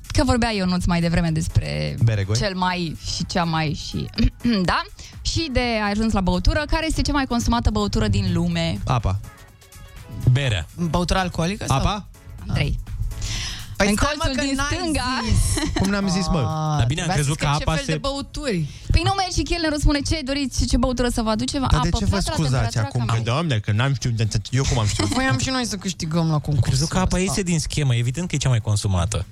că 0.08 0.24
vorbea 0.24 0.52
Ionuț 0.52 0.86
mai 0.86 1.02
devreme 1.02 1.30
despre 1.30 1.96
Beregoi? 2.04 2.38
cel 2.38 2.56
mai 2.56 2.98
și 3.16 3.26
cea 3.26 3.44
mai 3.44 3.80
și... 3.88 4.06
da? 4.72 4.82
Și 5.22 5.50
de 5.52 5.64
a 5.84 5.90
ajuns 5.90 6.14
la 6.14 6.22
băutură, 6.22 6.64
care 6.70 6.86
este 6.86 7.02
cea 7.02 7.14
mai 7.14 7.26
consumată 7.26 7.70
băutură 7.70 8.08
din 8.08 8.34
lume? 8.34 8.80
Apa. 8.86 9.20
Berea. 10.32 10.68
Băutură 10.90 11.20
alcoolică? 11.20 11.66
Sau? 11.68 12.06
Apa? 12.46 12.52
Andrei. 12.54 12.80
Păi 13.78 13.88
în 13.90 13.96
stai, 13.96 14.14
mă, 14.18 14.24
colțul 14.24 14.42
că 14.42 14.46
din 14.48 14.56
n-ai 14.56 14.72
stânga. 14.72 15.12
Cum 15.80 15.90
n-am 15.90 16.08
zis, 16.18 16.28
mă? 16.36 16.38
Ah, 16.40 16.78
Dar 16.80 16.88
bine, 16.92 17.02
am 17.02 17.08
trebuia 17.08 17.14
crezut 17.20 17.38
să 17.40 17.44
că 17.46 17.52
scrie 17.52 17.64
apa 17.66 17.72
ce 17.72 17.78
fel 17.78 17.86
se- 17.86 17.92
de 17.92 17.98
băuturi. 18.08 18.58
Păi 18.94 19.02
nu 19.10 19.14
mergi 19.22 19.36
și 19.40 19.44
chelnerul 19.50 19.80
spune 19.80 20.00
ce 20.10 20.16
doriți, 20.30 20.66
ce 20.72 20.78
băutură 20.78 21.10
să 21.18 21.22
vă 21.22 21.30
aduce? 21.30 21.56
Dar 21.60 21.70
Apă, 21.74 21.88
de 21.88 21.90
ce 22.00 22.04
vă 22.06 22.10
plată 22.10 22.30
la 22.30 22.34
scuzați 22.34 22.52
temperatura 22.54 22.86
acum? 22.88 23.00
Că, 23.00 23.06
camerei. 23.06 23.26
doamne, 23.32 23.56
că 23.66 23.72
n-am 23.72 23.94
știut, 23.94 24.14
eu 24.60 24.64
cum 24.70 24.78
am 24.80 24.88
știut? 24.88 25.08
Voiam 25.18 25.38
și 25.38 25.50
noi 25.50 25.66
să 25.66 25.76
câștigăm 25.76 26.28
la 26.36 26.40
concurs. 26.48 26.68
Crezut 26.68 26.88
că 26.90 26.98
apa 26.98 27.18
iese 27.20 27.42
din 27.42 27.60
schemă, 27.60 27.94
evident 27.96 28.28
că 28.30 28.36
e 28.36 28.38
cea 28.46 28.50
mai 28.56 28.62
consumată. 28.70 29.26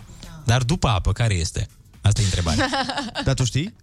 Dar 0.44 0.62
după 0.64 0.88
apă, 0.88 1.12
care 1.12 1.34
este? 1.34 1.68
Asta 2.02 2.22
e 2.22 2.24
întrebarea. 2.24 2.70
Dar 3.28 3.34
tu 3.34 3.44
știi? 3.44 3.74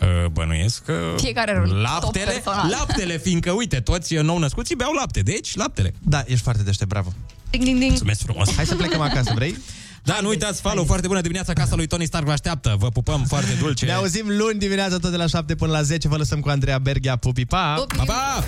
Uh, 0.00 0.26
Bănuiesc 0.30 0.84
că 0.84 1.14
Fiecare 1.16 1.50
are 1.50 1.60
un 1.60 1.66
top 1.68 1.76
laptele, 1.76 2.24
personal. 2.30 2.70
laptele, 2.70 3.18
fiindcă, 3.18 3.50
uite, 3.50 3.80
toți 3.80 4.14
nou 4.14 4.38
născuții 4.38 4.76
beau 4.76 4.92
lapte, 4.92 5.20
deci 5.20 5.54
laptele. 5.56 5.94
Da, 6.02 6.22
ești 6.26 6.42
foarte 6.42 6.62
deștept, 6.62 6.90
bravo. 6.90 7.12
Ding, 7.50 7.64
ding, 7.64 7.78
ding. 7.78 7.90
Mulțumesc 7.90 8.22
frumos. 8.22 8.54
Hai 8.54 8.66
să 8.66 8.74
plecăm 8.74 9.00
acasă, 9.00 9.32
vrei? 9.34 9.56
Da, 10.02 10.18
nu 10.22 10.28
uitați, 10.28 10.60
follow, 10.60 10.84
foarte 10.84 11.06
bună 11.06 11.20
dimineața, 11.20 11.52
casa 11.52 11.76
lui 11.76 11.86
Tony 11.86 12.06
Stark 12.06 12.24
vă 12.24 12.32
așteaptă. 12.32 12.76
Vă 12.78 12.88
pupăm 12.88 13.24
foarte 13.24 13.50
dulce. 13.60 13.84
Ne 13.84 13.92
auzim 13.92 14.24
luni 14.28 14.58
dimineața 14.58 14.98
tot 14.98 15.10
de 15.10 15.16
la 15.16 15.26
7 15.26 15.54
până 15.54 15.72
la 15.72 15.82
10. 15.82 16.08
Vă 16.08 16.16
lăsăm 16.16 16.40
cu 16.40 16.48
Andreea 16.48 16.78
Berghia. 16.78 17.16
Pupi, 17.16 17.44
pa! 17.44 17.74
Pupi. 17.78 17.96
Pa, 17.96 18.04
pa! 18.04 18.44